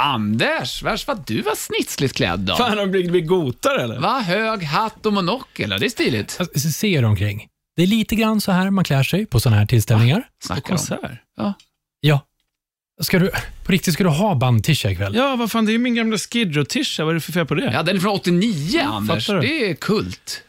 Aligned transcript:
Anders, 0.00 0.82
värst 0.82 1.06
vad 1.08 1.26
du 1.26 1.42
var 1.42 1.54
snitsligt 1.54 2.14
klädd 2.16 2.40
då. 2.40 2.56
Fan, 2.56 2.78
har 2.78 2.86
du 2.86 2.90
blivit 2.92 3.26
gotare 3.26 3.82
eller? 3.82 3.98
Va? 4.00 4.20
Hög 4.20 4.62
hatt 4.62 5.06
och 5.06 5.12
monokel, 5.12 5.70
det 5.70 5.86
är 5.86 5.88
stiligt. 5.90 6.36
Alltså, 6.40 6.68
se 6.68 6.92
er 6.94 7.04
omkring. 7.04 7.46
Det 7.76 7.82
är 7.82 7.86
lite 7.86 8.14
grann 8.16 8.40
så 8.40 8.52
här 8.52 8.70
man 8.70 8.84
klär 8.84 9.02
sig 9.02 9.26
på 9.26 9.40
sådana 9.40 9.56
här 9.58 9.66
tillställningar. 9.66 10.22
Snackar 10.44 10.72
om. 10.72 10.76
Konsert? 10.76 11.10
Ja. 11.36 11.54
Ja. 12.00 12.26
Ska 13.02 13.18
du, 13.18 13.30
på 13.66 13.72
riktigt, 13.72 13.94
ska 13.94 14.04
du 14.04 14.10
ha 14.10 14.34
bandtisha 14.34 14.90
ikväll? 14.90 15.14
Ja, 15.14 15.36
vad 15.36 15.50
fan, 15.50 15.66
det 15.66 15.74
är 15.74 15.78
min 15.78 15.94
gamla 15.94 16.18
Skid 16.18 16.56
Row-tisha. 16.56 17.04
Vad 17.04 17.10
är 17.10 17.14
det 17.14 17.20
för 17.20 17.32
fel 17.32 17.46
på 17.46 17.54
det? 17.54 17.70
ja, 17.72 17.82
den 17.82 17.96
är 17.96 18.00
från 18.00 18.12
89, 18.14 18.80
Anders. 18.84 19.26
fattar 19.26 19.40
du? 19.40 19.48
Det 19.48 19.70
är 19.70 19.74
kult. 19.74 20.42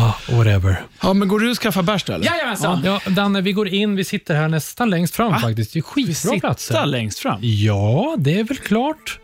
Ah, 0.00 0.12
whatever. 0.30 0.82
Ja, 1.02 1.12
men 1.12 1.28
går 1.28 1.38
du 1.40 1.50
och 1.50 1.56
skaffar 1.58 1.82
bärs 1.82 2.04
då 2.04 2.12
eller? 2.12 2.26
Jajamensan. 2.26 2.80
Ja, 2.84 3.00
Danne, 3.06 3.40
vi 3.40 3.52
går 3.52 3.68
in. 3.68 3.96
Vi 3.96 4.04
sitter 4.04 4.34
här 4.34 4.48
nästan 4.48 4.90
längst 4.90 5.14
fram 5.16 5.32
Va? 5.32 5.38
faktiskt. 5.38 5.72
Det 5.72 5.78
är 5.78 5.82
skitbra 5.82 6.14
Sitta 6.14 6.40
platser. 6.40 6.86
längst 6.86 7.18
fram? 7.18 7.38
Ja, 7.42 8.14
det 8.18 8.38
är 8.40 8.44
väl 8.44 8.56
klart. 8.56 9.18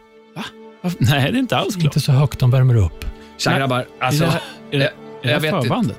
Varför? 0.81 0.99
Nej, 1.01 1.33
det 1.33 1.39
är 1.39 1.41
inte 1.41 1.57
alls 1.57 1.75
klart. 1.75 1.85
Inte 1.85 2.01
så 2.01 2.13
högt, 2.13 2.39
de 2.39 2.51
värmer 2.51 2.77
upp. 2.77 3.05
Tja 3.39 3.59
grabbar. 3.59 3.87
Alltså, 4.01 4.25
är 4.25 4.29
det, 4.29 4.33
här- 4.33 4.43
är 4.71 4.79
det, 4.79 4.85
är 4.85 4.91
det 5.23 5.31
jag 5.31 5.41
vet 5.41 5.65
inte. 5.85 5.95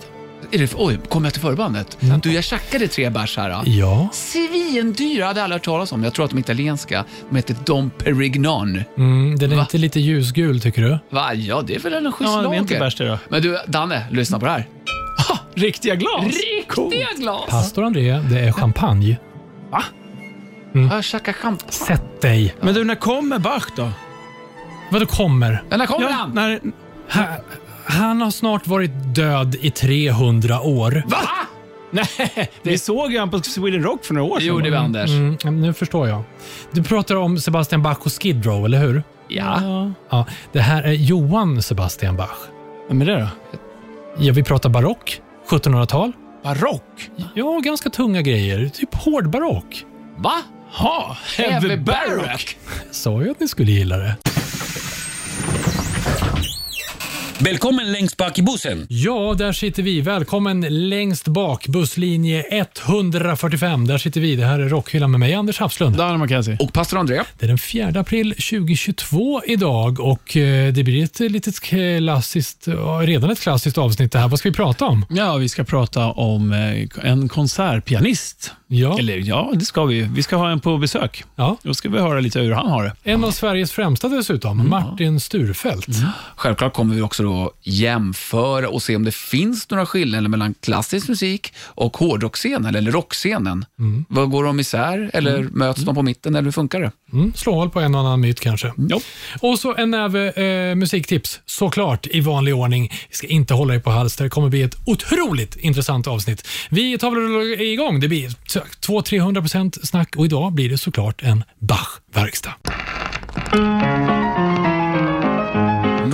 Är 0.51 0.57
det, 0.59 0.73
oj, 0.77 0.99
kommer 1.09 1.25
jag 1.27 1.33
till 1.33 1.41
förbandet? 1.41 1.97
Mm. 2.01 2.19
Du, 2.19 2.33
jag 2.33 2.43
tjackade 2.43 2.87
tre 2.87 3.09
bärs 3.09 3.37
här. 3.37 3.61
Ja. 3.65 4.09
Svindyra, 4.13 5.25
hade 5.25 5.39
jag 5.39 5.43
aldrig 5.43 5.59
hört 5.59 5.65
talas 5.65 5.91
om. 5.91 6.03
Jag 6.03 6.13
tror 6.13 6.25
att 6.25 6.31
de 6.31 6.37
är 6.37 6.41
italienska. 6.41 7.05
De 7.29 7.35
heter 7.35 7.55
Dom 7.65 7.89
Perignon. 7.89 8.83
Mm, 8.97 9.35
den 9.37 9.51
är 9.51 9.55
Va? 9.55 9.61
inte 9.61 9.77
lite 9.77 9.99
ljusgul, 9.99 10.61
tycker 10.61 10.81
du? 10.81 10.97
Va? 11.09 11.33
Ja, 11.33 11.61
det 11.67 11.75
är 11.75 11.79
väl 11.79 11.93
en 11.93 12.11
schysst 12.11 12.31
Ja, 12.31 12.37
det 12.37 12.39
är 12.39 12.43
lager. 12.43 12.59
inte 12.59 12.79
bärs 12.79 12.95
det 12.95 13.07
då. 13.07 13.17
Men 13.29 13.41
du, 13.41 13.57
Danne, 13.67 14.05
lyssna 14.11 14.39
på 14.39 14.45
det 14.45 14.51
här. 14.51 14.67
Riktiga 15.53 15.95
glas? 15.95 16.23
Riktiga 16.25 17.07
glas! 17.17 17.49
Pastor 17.49 17.83
André, 17.83 18.19
det 18.29 18.39
är 18.39 18.51
champagne. 18.51 19.17
Jag 20.91 21.03
tjackar 21.03 21.33
champagne. 21.33 21.71
Sätt 21.71 22.21
dig. 22.21 22.55
Men 22.61 22.73
du, 22.73 22.83
när 22.83 22.95
kommer 22.95 23.39
Bach 23.39 23.65
då? 23.75 23.89
Vad 24.91 25.01
du 25.01 25.05
kommer? 25.05 25.63
Ja, 25.69 25.77
när 25.77 25.85
kommer 25.85 26.07
Ja, 26.09 26.11
han? 26.15 26.31
när, 26.33 26.59
Ha, 27.11 27.23
han 27.85 28.21
har 28.21 28.31
snart 28.31 28.67
varit 28.67 29.15
död 29.15 29.55
i 29.61 29.71
300 29.71 30.61
år. 30.61 31.03
Va? 31.07 31.17
nej, 31.91 32.49
vi 32.61 32.77
såg 32.77 33.11
ju 33.11 33.19
han 33.19 33.29
på 33.31 33.41
Sweden 33.41 33.83
Rock 33.83 34.05
för 34.05 34.13
några 34.13 34.33
år 34.33 34.39
sedan. 34.39 34.47
gjorde 34.47 34.69
vi, 34.69 34.75
Anders. 34.75 35.09
Mm, 35.09 35.61
nu 35.61 35.73
förstår 35.73 36.07
jag. 36.07 36.23
Du 36.71 36.83
pratar 36.83 37.15
om 37.15 37.37
Sebastian 37.39 37.83
Bach 37.83 37.97
och 37.99 38.21
Skid 38.21 38.45
Row, 38.45 38.65
eller 38.65 38.79
hur? 38.79 39.03
Ja. 39.27 39.91
Ja. 40.09 40.25
Det 40.51 40.61
här 40.61 40.83
är 40.83 40.91
Johann 40.91 41.61
Sebastian 41.61 42.17
Bach. 42.17 42.37
Vem 42.87 43.01
är 43.01 43.05
det 43.05 43.19
då? 43.19 43.27
Ja, 44.19 44.33
vi 44.33 44.43
pratar 44.43 44.69
barock, 44.69 45.21
1700-tal. 45.49 46.11
Barock? 46.43 47.09
Ja, 47.33 47.59
ganska 47.63 47.89
tunga 47.89 48.21
grejer. 48.21 48.69
Typ 48.69 48.95
hård 48.95 49.29
barock. 49.29 49.85
Va? 50.17 50.33
Ha, 50.71 51.17
Heavy 51.37 51.77
Barock. 51.77 52.57
Sa 52.91 53.21
ju 53.23 53.31
att 53.31 53.39
ni 53.39 53.47
skulle 53.47 53.71
gilla 53.71 53.97
det. 53.97 54.15
Välkommen 57.39 57.91
längst 57.91 58.17
bak 58.17 58.39
i 58.39 58.41
bussen. 58.41 58.85
Ja, 58.89 59.35
där 59.37 59.51
sitter 59.51 59.83
vi. 59.83 60.01
Välkommen 60.01 60.89
längst 60.89 61.27
bak, 61.27 61.67
busslinje 61.67 62.45
145. 62.49 63.87
Där 63.87 63.97
sitter 63.97 64.21
vi. 64.21 64.35
Det 64.35 64.45
här 64.45 64.59
är 64.59 64.69
Rockhyllan 64.69 65.11
med 65.11 65.19
mig, 65.19 65.33
Anders 65.33 65.59
Hafslund. 65.59 65.95
Danne 65.95 66.17
Mackenzie. 66.17 66.57
Och 66.59 66.73
pastor 66.73 66.97
André? 66.97 67.21
Det 67.39 67.45
är 67.45 67.47
den 67.47 67.57
4 67.57 67.99
april 67.99 68.31
2022 68.31 69.41
idag 69.45 69.99
och 69.99 70.37
eh, 70.37 70.73
det 70.73 70.83
blir 70.83 71.03
ett 71.03 71.19
litet 71.19 71.59
klassiskt, 71.59 72.67
redan 73.01 73.29
ett 73.29 73.41
klassiskt 73.41 73.77
avsnitt 73.77 74.11
det 74.11 74.19
här. 74.19 74.27
Vad 74.27 74.39
ska 74.39 74.49
vi 74.49 74.55
prata 74.55 74.85
om? 74.85 75.05
Ja, 75.09 75.35
vi 75.35 75.49
ska 75.49 75.63
prata 75.63 76.11
om 76.11 76.53
eh, 76.53 77.09
en 77.11 77.29
konsertpianist. 77.29 78.51
Ja, 78.67 78.99
Eller 78.99 79.17
ja, 79.17 79.51
det 79.53 79.65
ska 79.65 79.85
vi. 79.85 80.01
Vi 80.01 80.23
ska 80.23 80.35
ha 80.35 80.49
en 80.51 80.59
på 80.59 80.77
besök. 80.77 81.23
ja. 81.35 81.57
Då 81.63 81.73
ska 81.73 81.89
vi 81.89 81.99
höra 81.99 82.19
lite 82.19 82.39
hur 82.39 82.51
han 82.51 82.67
har 82.67 82.83
det. 82.83 82.95
En 83.03 83.23
av 83.23 83.31
Sveriges 83.31 83.71
främsta 83.71 84.07
dessutom, 84.09 84.69
Martin 84.69 85.19
Sturfeldt. 85.19 85.87
Självklart 86.35 86.73
kommer 86.73 86.95
vi 86.95 87.01
också 87.01 87.23
då 87.23 87.51
jämföra 87.63 88.69
och 88.69 88.81
se 88.83 88.95
om 88.95 89.03
det 89.03 89.13
finns 89.15 89.69
några 89.69 89.85
skillnader 89.85 90.27
mellan 90.27 90.53
klassisk 90.53 91.07
musik 91.07 91.53
och 91.65 91.97
hårdrockscenen 91.97 92.75
eller 92.75 92.91
rockscenen. 92.91 93.65
Vad 94.09 94.29
Går 94.29 94.43
de 94.43 94.59
isär 94.59 95.11
eller 95.13 95.43
möts 95.43 95.81
de 95.81 95.95
på 95.95 96.01
mitten 96.01 96.35
eller 96.35 96.43
hur 96.45 96.51
funkar 96.51 96.81
det? 96.81 96.91
Mm, 97.13 97.33
slå 97.33 97.53
hål 97.53 97.69
på 97.69 97.79
en 97.79 97.95
och 97.95 98.01
annan 98.01 98.21
myt 98.21 98.39
kanske. 98.39 98.73
Ja. 98.77 98.99
Och 99.41 99.59
så 99.59 99.75
en 99.75 99.91
näve 99.91 100.29
eh, 100.29 100.75
musiktips, 100.75 101.39
såklart 101.45 102.07
i 102.07 102.19
vanlig 102.19 102.55
ordning. 102.55 102.91
Vi 103.09 103.15
ska 103.15 103.27
inte 103.27 103.53
hålla 103.53 103.75
er 103.75 103.79
på 103.79 103.91
halster. 103.91 104.23
Det 104.23 104.29
kommer 104.29 104.49
bli 104.49 104.61
ett 104.61 104.75
otroligt 104.85 105.55
intressant 105.55 106.07
avsnitt. 106.07 106.47
Vi 106.69 106.97
tar 106.97 107.11
väl 107.11 107.61
igång. 107.61 107.99
Det 107.99 108.07
blir 108.07 108.29
200-300% 108.29 109.85
snack 109.85 110.15
och 110.15 110.25
idag 110.25 110.53
blir 110.53 110.69
det 110.69 110.77
såklart 110.77 111.23
en 111.23 111.43
Bach-verkstad. 111.59 112.53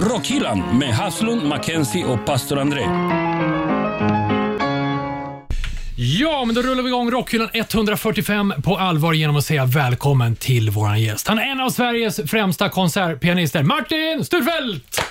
Rockhyllan 0.10 0.80
med 0.80 0.96
Haslund, 0.96 1.44
Mackenzie 1.44 2.06
och 2.06 2.26
pastor 2.26 2.60
André. 2.60 3.21
Ja, 6.04 6.46
men 6.46 6.56
då 6.56 6.62
rullar 6.62 6.84
vi 6.84 6.90
igång 6.90 7.12
Rockhyllan 7.12 7.50
145 7.54 8.54
på 8.64 8.78
allvar 8.78 9.14
genom 9.14 9.36
att 9.36 9.46
säga 9.46 9.66
välkommen 9.66 10.36
till 10.36 10.70
våran 10.70 11.02
gäst. 11.02 11.28
Han 11.28 11.40
är 11.40 11.44
en 11.44 11.60
av 11.62 11.70
Sveriges 11.70 12.20
främsta 12.28 12.70
konsertpianister, 12.70 13.64
Martin 13.64 14.26
Sturfeldt! 14.26 15.02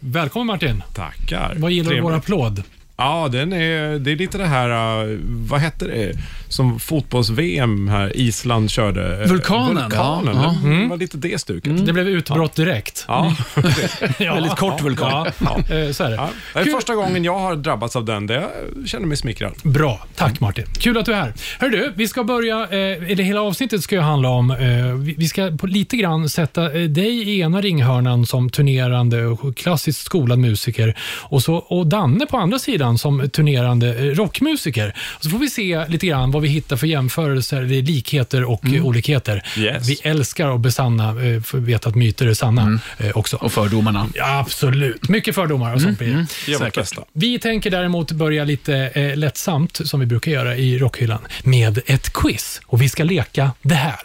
Välkommen 0.00 0.46
Martin! 0.46 0.82
Tackar. 0.94 1.54
Vad 1.56 1.70
gillar 1.70 1.90
du 1.90 1.96
Trevligt. 1.96 2.12
vår 2.12 2.16
applåd? 2.18 2.62
Ja, 3.00 3.28
den 3.28 3.52
är, 3.52 3.98
det 3.98 4.12
är 4.12 4.16
lite 4.16 4.38
det 4.38 4.46
här, 4.46 5.04
uh, 5.04 5.18
vad 5.24 5.60
hette 5.60 5.84
det, 5.84 6.12
som 6.48 6.80
fotbolls-VM 6.80 7.88
här 7.88 8.16
Island 8.16 8.70
körde. 8.70 9.22
Uh, 9.22 9.28
Vulkanen, 9.28 9.74
Vulkanen, 9.74 10.36
ja. 10.36 10.56
det 10.82 10.88
var 10.88 10.96
lite 10.96 11.16
det 11.16 11.40
stuket. 11.40 11.86
Det 11.86 11.92
blev 11.92 12.08
utbrott 12.08 12.54
direkt. 12.54 13.04
Ja. 13.08 13.36
Ja. 14.18 14.34
Väldigt 14.34 14.56
kort 14.56 14.82
vulkan. 14.82 15.26
Ja, 15.38 15.58
eh, 15.76 15.92
så 15.92 16.04
är 16.04 16.10
det. 16.10 16.16
Ja. 16.16 16.28
Det 16.52 16.58
är 16.58 16.64
Kul. 16.64 16.72
första 16.72 16.94
gången 16.94 17.24
jag 17.24 17.38
har 17.38 17.56
drabbats 17.56 17.96
av 17.96 18.04
den. 18.04 18.26
Det 18.26 18.34
jag 18.34 18.88
känner 18.88 19.06
mig 19.06 19.16
smickrad. 19.16 19.52
Bra, 19.62 20.06
tack 20.16 20.40
Martin. 20.40 20.64
Kul 20.78 20.98
att 20.98 21.06
du 21.06 21.12
är 21.12 21.16
här. 21.16 21.32
Hör 21.58 21.68
du, 21.68 21.92
vi 21.96 22.08
ska 22.08 22.24
börja, 22.24 22.62
eh, 22.62 23.10
eller 23.10 23.22
hela 23.22 23.42
avsnittet 23.42 23.82
ska 23.82 23.94
ju 23.94 24.00
handla 24.00 24.28
om, 24.28 24.50
eh, 24.50 25.16
vi, 25.16 25.28
ska 25.28 25.50
på 25.50 25.66
lite 25.66 25.96
grann 25.96 26.28
sätta 26.28 26.68
dig 26.68 27.28
i 27.28 27.40
ena 27.40 27.60
ringhörnan 27.60 28.26
som 28.26 28.50
turnerande 28.50 29.26
och 29.26 29.56
klassiskt 29.56 30.04
skolad 30.04 30.38
musiker 30.38 30.98
och, 31.02 31.42
så, 31.42 31.54
och 31.54 31.86
Danne 31.86 32.26
på 32.26 32.36
andra 32.36 32.58
sidan 32.58 32.89
som 32.98 33.30
turnerande 33.30 33.94
eh, 33.94 34.04
rockmusiker. 34.04 34.94
Och 35.16 35.22
så 35.22 35.30
får 35.30 35.38
vi 35.38 35.50
se 35.50 35.86
lite 35.88 36.06
grann 36.06 36.30
vad 36.30 36.42
vi 36.42 36.48
hittar 36.48 36.76
för 36.76 36.86
jämförelser, 36.86 37.56
eller 37.56 37.82
likheter 37.82 38.44
och 38.44 38.66
eh, 38.66 38.86
olikheter. 38.86 39.42
Yes. 39.58 39.88
Vi 39.88 39.98
älskar 40.02 40.54
att 40.54 40.60
besanna, 40.60 41.08
eh, 41.08 41.54
veta 41.54 41.88
att 41.88 41.94
myter 41.94 42.26
är 42.26 42.34
sanna 42.34 42.80
eh, 42.98 43.10
också. 43.16 43.36
Och 43.36 43.52
fördomarna. 43.52 44.06
Ja, 44.14 44.38
absolut, 44.38 45.08
mycket 45.08 45.34
fördomar 45.34 45.74
och 45.74 45.80
sånt 45.80 45.98
blir 45.98 46.26
det. 46.46 46.58
Vårt 46.58 46.74
bästa. 46.74 47.02
Vi 47.12 47.38
tänker 47.38 47.70
däremot 47.70 48.12
börja 48.12 48.44
lite 48.44 48.76
eh, 48.76 49.16
lättsamt, 49.16 49.80
som 49.84 50.00
vi 50.00 50.06
brukar 50.06 50.32
göra 50.32 50.56
i 50.56 50.78
Rockhyllan, 50.78 51.20
med 51.44 51.80
ett 51.86 52.12
quiz. 52.12 52.60
Och 52.66 52.82
vi 52.82 52.88
ska 52.88 53.04
leka 53.04 53.52
det 53.62 53.74
här. 53.74 54.00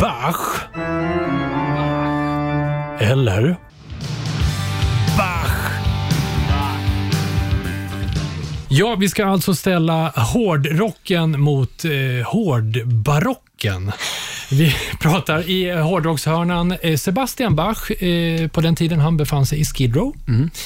Bach. 0.00 0.60
Eller 3.00 3.56
Ja, 8.70 8.96
vi 9.00 9.08
ska 9.08 9.26
alltså 9.26 9.54
ställa 9.54 10.08
hårdrocken 10.08 11.40
mot 11.40 11.84
eh, 11.84 12.26
hårdbarocken. 12.26 13.47
Vi 14.50 14.74
pratar 15.00 15.50
i 15.50 15.70
hårdrockshörnan 15.70 16.74
eh, 16.82 16.96
Sebastian 16.96 17.56
Bach, 17.56 17.90
eh, 17.90 18.48
på 18.48 18.60
den 18.60 18.76
tiden 18.76 19.00
han 19.00 19.16
befann 19.16 19.46
sig 19.46 19.60
i 19.60 19.64
Skid 19.64 19.96
Row. 19.96 20.14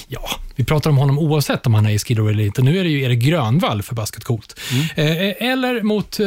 Ja, 0.09 0.31
vi 0.57 0.65
pratar 0.65 0.91
om 0.91 0.97
honom 0.97 1.19
oavsett 1.19 1.67
om 1.67 1.75
han 1.75 1.87
är 1.87 1.91
i 1.91 1.99
Skid 1.99 2.19
Row 2.19 2.31
eller 2.31 2.45
inte. 2.45 2.63
Nu 2.63 2.79
är 2.79 2.85
det 2.85 2.91
ju 2.91 3.03
Erik 3.03 3.19
Grönvall, 3.19 3.83
förbaskat 3.83 4.25
coolt. 4.25 4.61
Eh, 4.95 5.51
eller 5.51 5.83
mot 5.83 6.19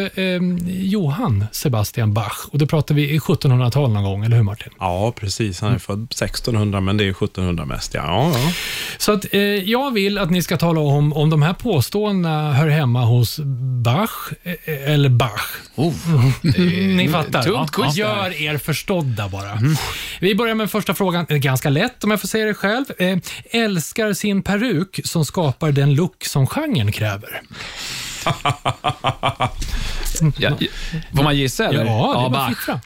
Johann 0.67 1.45
Sebastian 1.51 2.13
Bach. 2.13 2.45
Och 2.51 2.57
då 2.57 2.65
pratar 2.65 2.95
vi 2.95 3.09
i 3.09 3.19
1700-tal 3.19 3.91
någon 3.91 4.03
gång, 4.03 4.25
eller 4.25 4.35
hur 4.35 4.43
Martin? 4.43 4.73
Ja, 4.79 5.13
precis. 5.19 5.61
Han 5.61 5.73
är 5.73 5.79
född 5.79 6.03
1600, 6.03 6.81
men 6.81 6.97
det 6.97 7.03
är 7.03 7.09
1700 7.09 7.65
mest. 7.65 7.93
Ja, 7.93 8.03
ja, 8.05 8.39
ja. 8.39 8.51
Så 8.97 9.11
att, 9.11 9.25
jag 9.63 9.93
vill 9.93 10.17
att 10.17 10.29
ni 10.29 10.41
ska 10.41 10.57
tala 10.57 10.79
om 10.79 11.13
om 11.13 11.29
de 11.29 11.41
här 11.41 11.53
påståendena 11.53 12.53
hör 12.53 12.67
hemma 12.67 13.05
hos 13.05 13.39
Bach 13.83 14.31
eller 14.65 15.09
Bach. 15.09 15.41
Oh. 15.75 15.93
Ni 16.57 17.09
fattar. 17.09 17.43
tungt 17.43 17.71
quiz 17.71 17.85
här. 17.85 17.93
Gör 17.97 18.41
er 18.41 18.57
förstådda 18.57 19.29
bara. 19.29 19.59
Vi 20.19 20.35
börjar 20.35 20.55
med 20.55 20.71
första 20.71 20.93
frågan. 20.93 21.25
Den 21.27 21.37
är 21.37 21.41
Ganska 21.41 21.69
lätt 21.69 22.03
om 22.03 22.11
jag 22.11 22.21
får 22.21 22.27
säga 22.27 22.45
det 22.45 22.53
själv. 22.53 22.85
Eh, 22.97 23.17
älskar 23.51 24.13
sin 24.13 24.41
peruk 24.41 24.99
som 25.03 25.25
skapar 25.25 25.71
den 25.71 25.95
look 25.95 26.25
som 26.25 26.47
genren 26.47 26.91
kräver. 26.91 27.41
Ja, 30.37 30.51
får 31.15 31.23
man 31.23 31.37
gissa 31.37 31.67
eller? 31.67 31.85
Ja, 31.85 32.23
det 32.23 32.33
Bach. 32.33 32.47
fritt 32.47 32.57
fram. 32.57 32.79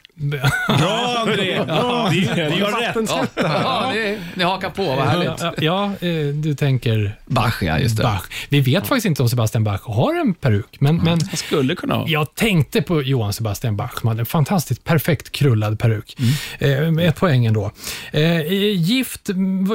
Bra 0.78 1.16
André! 1.18 1.64
Bra. 1.64 2.08
Det, 2.10 2.34
det 2.34 2.56
gör 2.56 2.80
rätt. 3.02 3.10
Ja, 3.36 3.90
det, 3.94 4.18
ni 4.34 4.44
hakar 4.44 4.70
på, 4.70 4.84
vad 4.84 5.06
härligt. 5.06 5.62
Ja, 5.62 5.84
eh, 6.00 6.26
du 6.34 6.54
tänker 6.54 7.16
Bach, 7.26 7.62
ja, 7.62 7.78
just 7.78 7.96
det. 7.96 8.02
Bach. 8.02 8.22
Vi 8.48 8.60
vet 8.60 8.86
faktiskt 8.86 9.06
inte 9.06 9.22
om 9.22 9.28
Sebastian 9.28 9.64
Bach 9.64 9.80
har 9.84 10.20
en 10.20 10.34
peruk, 10.34 10.76
men, 10.80 10.96
men 10.96 11.18
Jag 11.30 11.38
skulle 11.38 11.74
kunna 11.74 11.94
ha. 11.94 12.04
jag 12.08 12.34
tänkte 12.34 12.82
på 12.82 13.02
Johann 13.02 13.32
Sebastian 13.32 13.76
Bach 13.76 14.00
som 14.00 14.08
hade 14.08 14.20
en 14.20 14.26
fantastiskt 14.26 14.84
perfekt 14.84 15.32
krullad 15.32 15.78
peruk. 15.78 16.16
Mm. 16.58 16.84
Eh, 16.86 16.90
med 16.90 17.08
ett 17.08 17.16
poäng 17.16 17.46
ändå. 17.46 17.70
Eh, 18.12 18.52
gift 18.72 19.28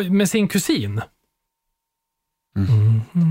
med 0.10 0.30
sin 0.30 0.48
kusin. 0.48 1.02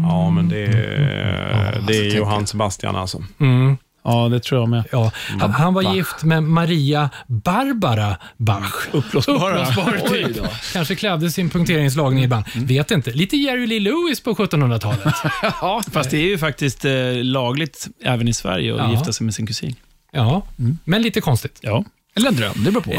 Ja, 0.03 0.31
men 0.31 0.49
det, 0.49 0.59
är- 0.67 1.85
det 1.87 1.97
är 1.97 2.17
Johann 2.17 2.47
Sebastian 2.47 2.97
alltså. 2.97 3.23
Mm. 3.41 3.77
Ja, 4.07 4.29
det 4.29 4.41
tror 4.41 4.61
jag 4.61 4.69
med. 4.69 4.85
Ja, 4.93 5.11
han, 5.41 5.51
han 5.51 5.75
var 5.75 5.95
gift 5.95 6.23
med 6.23 6.43
Maria 6.43 7.11
Barbara 7.27 8.17
Bach. 8.37 8.75
Uppblåsbara. 8.93 9.61
Uppblåsbar 9.69 10.09
typ. 10.09 10.37
då. 10.37 10.43
Kanske 10.73 10.95
klädde 10.95 11.31
sin 11.31 11.51
punkteringslagning 11.51 12.25
ibland. 12.25 12.45
Vet 12.57 12.91
inte. 12.91 13.11
Lite 13.11 13.37
Jerry 13.37 13.67
Lee 13.67 13.81
Lewis 13.81 14.21
på 14.23 14.35
1700-talet. 14.35 15.15
Ja, 15.61 15.83
fast 15.93 16.11
det 16.11 16.17
är 16.17 16.27
ju 16.29 16.39
faktiskt 16.39 16.85
eh, 16.85 16.93
lagligt 17.23 17.87
även 18.05 18.29
i 18.29 18.35
Sverige 18.35 18.73
att 18.75 18.79
Ja. 18.81 18.91
gifta 18.91 19.13
sig 19.13 19.25
med 19.25 19.35
sin 19.35 19.47
kusin. 19.47 19.75
Ja, 20.13 20.43
men 20.85 21.03
lite 21.03 21.21
konstigt. 21.21 21.59
Ja. 21.61 21.85
Eller 22.17 22.29
en 22.29 22.37
dröm, 22.37 22.65
det 22.65 22.71
beror 22.71 22.83
på. 22.83 22.93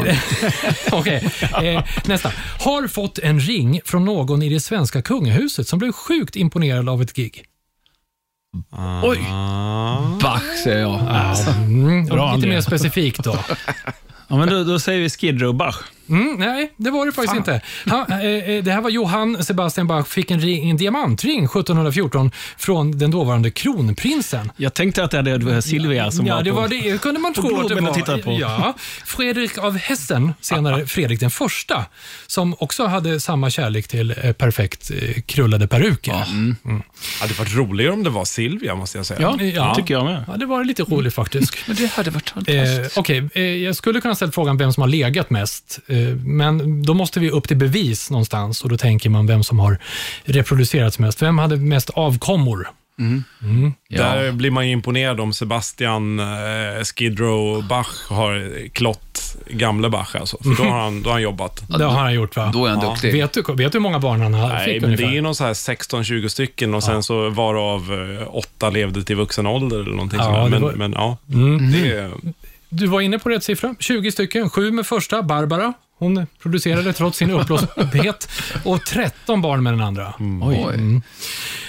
Okej, 0.96 1.30
eh, 1.62 1.84
nästa. 2.04 2.32
Har 2.60 2.88
fått 2.88 3.18
en 3.18 3.40
ring 3.40 3.80
från 3.84 4.04
någon 4.04 4.42
i 4.42 4.48
det 4.48 4.60
svenska 4.60 5.02
kungahuset 5.02 5.68
som 5.68 5.78
blev 5.78 5.92
sjukt 5.92 6.36
imponerad 6.36 6.88
av 6.88 7.02
ett 7.02 7.16
gig. 7.16 7.44
Oj! 9.02 9.18
Bach, 10.22 10.42
säger 10.64 10.78
jag. 10.80 11.00
Mm, 11.56 12.06
Bra, 12.06 12.14
lite 12.24 12.34
André. 12.34 12.50
mer 12.50 12.60
specifikt 12.60 13.24
då. 13.24 13.38
ja 14.28 14.36
men 14.36 14.48
då, 14.48 14.64
då 14.64 14.78
säger 14.78 15.00
vi 15.00 15.10
Skid 15.10 15.40
Row 15.40 15.54
Bach. 15.54 15.76
Mm, 16.08 16.36
nej, 16.38 16.72
det 16.76 16.90
var 16.90 17.06
det 17.06 17.12
faktiskt 17.12 17.36
inte. 17.36 17.60
Han, 17.86 18.12
eh, 18.12 18.20
eh, 18.26 18.64
det 18.64 18.72
här 18.72 18.80
var 18.80 18.90
Johann 18.90 19.44
Sebastian 19.44 19.86
Bach, 19.86 20.06
fick 20.08 20.30
en, 20.30 20.40
ring, 20.40 20.70
en 20.70 20.76
diamantring 20.76 21.44
1714 21.44 22.30
från 22.58 22.98
den 22.98 23.10
dåvarande 23.10 23.50
kronprinsen. 23.50 24.52
Jag 24.56 24.74
tänkte 24.74 25.04
att 25.04 25.10
det 25.10 25.38
var 25.38 25.60
Silvia 25.60 26.10
som 26.10 26.26
ja, 26.26 26.34
var 26.36 26.42
det 26.42 26.50
på... 26.50 26.56
var 26.56 26.68
det 26.68 27.00
kunde 27.02 27.20
man 27.20 27.34
tro 27.34 27.60
att 27.60 27.68
det 27.68 27.74
var. 27.74 28.18
på. 28.22 28.38
Ja, 28.40 28.74
Fredrik 29.04 29.58
av 29.58 29.76
Hessen, 29.78 30.34
senare 30.40 30.86
Fredrik 30.96 31.20
den 31.20 31.30
första, 31.30 31.84
som 32.26 32.54
också 32.58 32.86
hade 32.86 33.20
samma 33.20 33.50
kärlek 33.50 33.88
till 33.88 34.14
eh, 34.22 34.32
perfekt 34.32 34.90
eh, 34.90 35.20
krullade 35.22 35.68
peruker. 35.68 36.12
Ja, 36.12 36.26
Det 36.64 36.80
hade 37.20 37.34
varit 37.34 37.54
roligare 37.54 37.92
om 37.92 38.02
det 38.04 38.10
var 38.10 38.24
Silvia, 38.24 38.74
måste 38.74 38.98
jag 38.98 39.06
säga. 39.06 39.20
Ja, 39.20 39.42
Ja. 39.42 39.74
tycker 39.74 39.94
jag 39.94 40.04
med. 40.04 40.24
det 40.36 40.46
var 40.46 40.64
lite 40.64 40.82
roligt 40.82 41.14
faktiskt. 41.14 41.56
Men 41.66 41.76
det 41.76 41.86
hade 41.86 42.10
varit 42.10 42.32
Eh, 42.36 42.42
fantastiskt. 42.64 42.98
Okej, 42.98 43.28
eh, 43.34 43.42
jag 43.42 43.76
skulle 43.76 44.00
kunna 44.00 44.14
ställa 44.14 44.32
frågan 44.32 44.56
vem 44.56 44.72
som 44.72 44.80
har 44.80 44.88
legat 44.88 45.30
mest, 45.30 45.78
eh, 45.86 45.95
men 46.24 46.82
då 46.82 46.94
måste 46.94 47.20
vi 47.20 47.30
upp 47.30 47.48
till 47.48 47.56
bevis 47.56 48.10
någonstans 48.10 48.62
och 48.62 48.68
då 48.68 48.76
tänker 48.76 49.10
man 49.10 49.26
vem 49.26 49.42
som 49.44 49.58
har 49.58 49.78
reproducerats 50.24 50.98
mest. 50.98 51.22
Vem 51.22 51.38
hade 51.38 51.56
mest 51.56 51.90
avkommor? 51.90 52.68
ja. 53.88 53.98
Där 54.02 54.32
blir 54.32 54.50
man 54.50 54.66
ju 54.66 54.72
imponerad 54.72 55.20
om 55.20 55.32
Sebastian 55.32 56.18
eh, 56.20 56.26
Skid 56.96 57.20
Row 57.20 57.64
Bach 57.68 58.08
har 58.10 58.50
klott 58.68 59.36
gamle 59.50 59.88
Bach 59.90 60.16
alltså. 60.16 60.36
För 60.42 60.62
då 60.64 60.70
har 60.70 60.78
han, 60.80 61.02
då 61.02 61.08
har 61.08 61.12
han 61.14 61.22
jobbat. 61.22 61.62
Det 61.78 61.84
har 61.84 61.90
han 62.00 62.14
gjort 62.14 62.36
va? 62.36 62.50
Då 62.52 62.66
är 62.66 62.70
han 62.70 62.80
Ja. 62.82 62.90
duktig. 62.90 63.12
Vet, 63.12 63.32
du, 63.32 63.42
vet 63.42 63.72
du 63.72 63.78
hur 63.78 63.80
många 63.80 63.98
barn 63.98 64.20
han 64.20 64.34
har- 64.34 64.48
Nej, 64.48 64.72
fick 64.74 64.82
men 64.82 64.96
det 64.96 65.02
är 65.04 65.10
ju 65.12 65.20
någon 65.20 65.34
så 65.34 65.44
här 65.44 65.52
16-20 65.54 66.28
stycken 66.28 66.74
och 66.74 66.82
sen 66.84 67.02
så 67.02 67.28
varav 67.30 67.80
eh, 68.20 68.36
åtta 68.36 68.70
levde 68.70 69.02
till 69.02 69.16
vuxen 69.16 69.46
ålder 69.46 69.78
eller 69.80 69.90
någonting 69.90 70.18
Ja, 70.20 70.48
Men, 70.48 70.62
var- 70.62 70.72
men 70.72 70.92
ja, 70.92 71.16
Mm. 71.32 71.72
det 71.72 71.92
är... 71.92 72.10
Du 72.68 72.86
var 72.86 73.00
inne 73.00 73.18
på 73.18 73.28
rätt 73.28 73.44
siffra. 73.44 73.74
20 73.78 74.12
stycken. 74.12 74.50
Sju 74.50 74.70
med 74.70 74.86
första, 74.86 75.22
Barbara. 75.22 75.72
Hon 75.98 76.26
producerade 76.42 76.92
trots 76.92 77.18
sin 77.18 77.30
uppblåsbarhet. 77.30 78.28
Och 78.64 78.84
13 78.84 79.42
barn 79.42 79.62
med 79.62 79.72
den 79.72 79.80
andra. 79.80 80.14
Oj. 80.42 81.00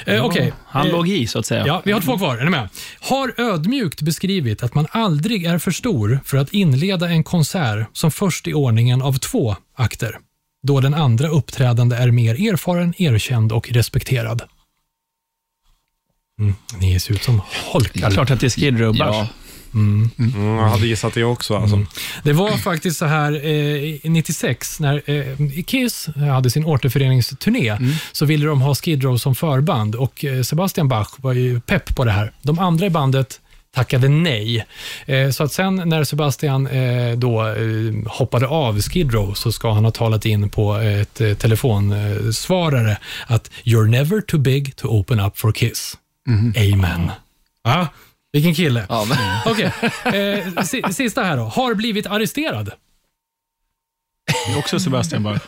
Eh, 0.05 0.25
Okej. 0.25 0.53
Han 0.65 0.87
Eh, 0.87 0.91
låg 0.93 1.07
i, 1.09 1.27
så 1.27 1.39
att 1.39 1.45
säga. 1.45 1.67
Ja, 1.67 1.81
vi 1.85 1.91
har 1.91 2.01
två 2.01 2.17
kvar. 2.17 2.37
Är 2.37 2.43
ni 2.43 2.49
med? 2.49 2.69
Har 2.99 3.33
ödmjukt 3.37 4.01
beskrivit 4.01 4.63
att 4.63 4.75
man 4.75 4.87
aldrig 4.91 5.45
är 5.45 5.57
för 5.57 5.71
stor 5.71 6.19
för 6.25 6.37
att 6.37 6.53
inleda 6.53 7.09
en 7.09 7.23
konsert 7.23 7.87
som 7.93 8.11
först 8.11 8.47
i 8.47 8.53
ordningen 8.53 9.01
av 9.01 9.13
två 9.13 9.55
akter, 9.75 10.17
då 10.63 10.79
den 10.79 10.93
andra 10.93 11.27
uppträdande 11.27 11.95
är 11.95 12.11
mer 12.11 12.53
erfaren, 12.53 12.93
erkänd 12.97 13.51
och 13.51 13.69
respekterad. 13.71 14.41
Mm, 16.39 16.55
ni 16.79 16.99
ser 16.99 17.13
ut 17.13 17.23
som 17.23 17.41
holkar. 17.71 18.11
Klart 18.11 18.31
att 18.31 18.39
det 18.39 18.45
är 18.45 18.49
Skid. 18.49 18.79
Ja. 18.79 19.27
Mm, 19.73 20.09
jag 20.57 20.69
hade 20.69 20.87
gissat 20.87 21.13
det 21.13 21.23
också 21.23 21.55
alltså. 21.57 21.85
Det 22.23 22.33
var 22.33 22.57
faktiskt 22.57 22.97
så 22.97 23.05
här 23.05 23.45
eh, 23.45 24.11
96 24.11 24.79
när 24.79 25.03
eh, 25.05 25.63
Kiss 25.65 26.09
hade 26.15 26.49
sin 26.49 26.65
återföreningsturné 26.65 27.77
så 28.11 28.25
ville 28.25 28.45
de 28.45 28.61
ha 28.61 28.75
Skid 28.75 29.03
Row 29.03 29.17
som 29.17 29.35
förband 29.35 29.95
och 29.95 30.25
eh, 30.25 30.41
Sebastian 30.41 30.87
Bach 30.87 31.09
var 31.17 31.33
ju 31.33 31.59
pepp 31.59 31.95
på 31.95 32.03
det 32.05 32.11
här. 32.11 32.31
De 32.41 32.59
andra 32.59 32.85
i 32.85 32.89
bandet 32.89 33.39
tackade 33.77 34.09
nej. 34.09 34.65
Eh, 35.05 35.29
så 35.29 35.43
att 35.43 35.51
sen 35.51 35.75
när 35.85 36.03
Sebastian 36.03 36.67
eh, 36.67 37.17
då 37.17 37.47
eh, 37.47 38.11
hoppade 38.11 38.47
av 38.47 38.81
Skid 38.81 39.13
Row 39.13 39.33
så 39.33 39.51
ska 39.51 39.71
han 39.71 39.83
ha 39.83 39.91
talat 39.91 40.25
in 40.25 40.49
på 40.49 40.75
ett 40.75 41.21
eh, 41.21 41.33
telefonsvarare 41.33 42.97
att 43.27 43.51
“You're 43.63 43.87
never 43.87 44.21
too 44.21 44.39
big 44.39 44.75
to 44.75 44.87
open 44.87 45.19
up 45.19 45.37
for 45.37 45.51
Kiss”. 45.51 45.97
Amen. 46.55 47.11
Ja, 47.63 47.87
vilken 48.33 48.55
kille. 48.55 48.85
Ja, 48.89 49.05
men, 49.09 49.17
Okej, 49.53 49.71
eh, 50.05 50.63
si- 50.63 50.83
sista 50.93 51.23
här 51.23 51.37
då. 51.37 51.43
Har 51.43 51.73
blivit 51.73 52.07
arresterad. 52.07 52.71
Det 54.47 54.53
är 54.53 54.57
också 54.59 54.79
Sebastian 54.79 55.23
Bach. 55.23 55.39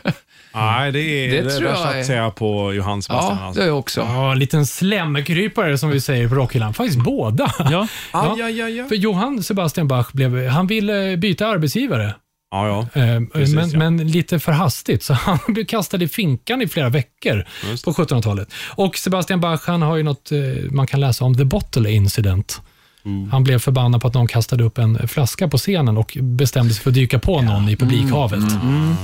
Nej, 0.54 0.92
det 0.92 1.00
är 1.00 1.32
Det 1.32 1.42
det, 1.42 1.50
tror 1.58 1.70
jag 1.70 1.80
är- 1.80 1.94
satsar 2.02 2.14
jag 2.14 2.36
på 2.36 2.74
Johann 2.74 3.02
Sebastian. 3.02 3.38
ja, 3.38 3.46
alltså. 3.46 3.60
det 3.60 3.66
är 3.66 3.68
jag 3.68 3.80
också. 3.80 4.02
Ja, 4.02 4.32
en 4.32 4.40
liten 4.40 4.66
slemkrypare 4.66 5.78
som 5.78 5.90
vi 5.90 6.02
säger 6.02 6.30
på 6.30 6.36
Rockhyllan. 6.36 6.74
Faktiskt 6.74 7.00
båda. 7.04 7.54
Ja. 7.72 7.88
Aj, 8.12 8.42
aj, 8.42 8.62
aj, 8.62 8.80
aj. 8.82 8.88
För 8.88 8.96
Johann 8.96 9.44
Sebastian 9.44 9.88
Bach 9.88 10.12
blev, 10.14 10.48
han 10.48 10.68
ville 10.68 11.18
byta 11.18 11.48
arbetsgivare, 11.48 12.16
Ja, 12.52 12.68
ja. 12.94 13.02
eh, 13.02 13.22
Precis, 13.34 13.56
men, 13.56 13.70
ja. 13.72 13.78
men 13.80 14.08
lite 14.08 14.40
för 14.40 14.52
hastigt, 14.52 15.04
så 15.04 15.14
han 15.26 15.40
blev 15.48 15.66
kastad 15.66 16.04
i 16.04 16.08
finkan 16.08 16.62
i 16.62 16.68
flera 16.68 16.90
veckor 16.90 17.46
på 17.86 17.92
1700-talet. 17.92 18.54
Och 18.76 18.98
Sebastian 18.98 19.40
Bach, 19.42 19.62
han 19.68 19.82
har 19.82 19.98
ju 19.98 20.04
något 20.04 20.32
eh, 20.32 20.40
man 20.72 20.88
kan 20.88 21.00
läsa 21.00 21.26
om, 21.26 21.38
The 21.38 21.46
Bottle 21.46 21.92
Incident. 21.92 22.62
Mm. 23.06 23.30
Han 23.32 23.44
blev 23.44 23.60
förbannad 23.60 24.02
på 24.02 24.08
att 24.08 24.14
någon 24.14 24.28
kastade 24.28 24.64
upp 24.64 24.78
en 24.78 25.08
flaska 25.08 25.48
på 25.48 25.58
scenen 25.58 25.98
och 25.98 26.18
bestämde 26.22 26.74
sig 26.74 26.84
för 26.84 26.90
att 26.90 26.94
dyka 26.96 27.20
på 27.20 27.42
någon 27.42 27.70
i 27.70 27.76
publikhavet. 27.76 28.40
Mm. 28.64 28.96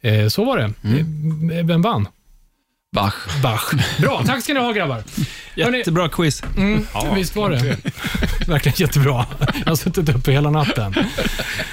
Eh, 0.00 0.28
Så 0.28 0.44
var 0.44 0.56
det. 0.58 0.64
Eh, 0.64 1.66
Vem 1.66 1.82
vann? 1.82 2.08
Bach. 2.94 3.14
Bach. 3.42 3.72
Bra, 3.98 4.22
tack 4.26 4.42
ska 4.44 4.54
ni 4.54 4.60
ha 4.60 4.72
grabbar. 4.72 5.02
Hörrni, 5.56 5.78
Jättebra 5.78 6.08
quiz. 6.08 6.42
mm, 6.56 6.86
visst 7.14 7.36
var 7.36 7.50
det? 7.50 7.58
Verkligen 8.46 8.74
jättebra. 8.78 9.26
Jag 9.64 9.66
har 9.72 9.76
suttit 9.76 10.08
uppe 10.08 10.32
hela 10.32 10.50
natten. 10.50 10.94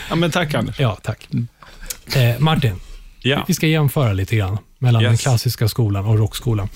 Ja, 0.10 0.16
men 0.16 0.32
tack 0.32 0.54
Anders. 0.54 0.80
Ja, 0.80 0.98
tack. 1.04 1.28
Eh, 2.16 2.40
Martin, 2.40 2.76
Ja, 3.24 3.46
vi 3.48 3.54
ska 3.54 3.68
jämföra 3.68 4.14
lite 4.14 4.36
grann 4.36 4.58
mellan 4.80 5.04
den 5.04 5.12
Yes. 5.12 5.22
klassiska 5.22 5.68
skolan 5.68 6.06
och 6.06 6.18
rockskolan. 6.18 6.70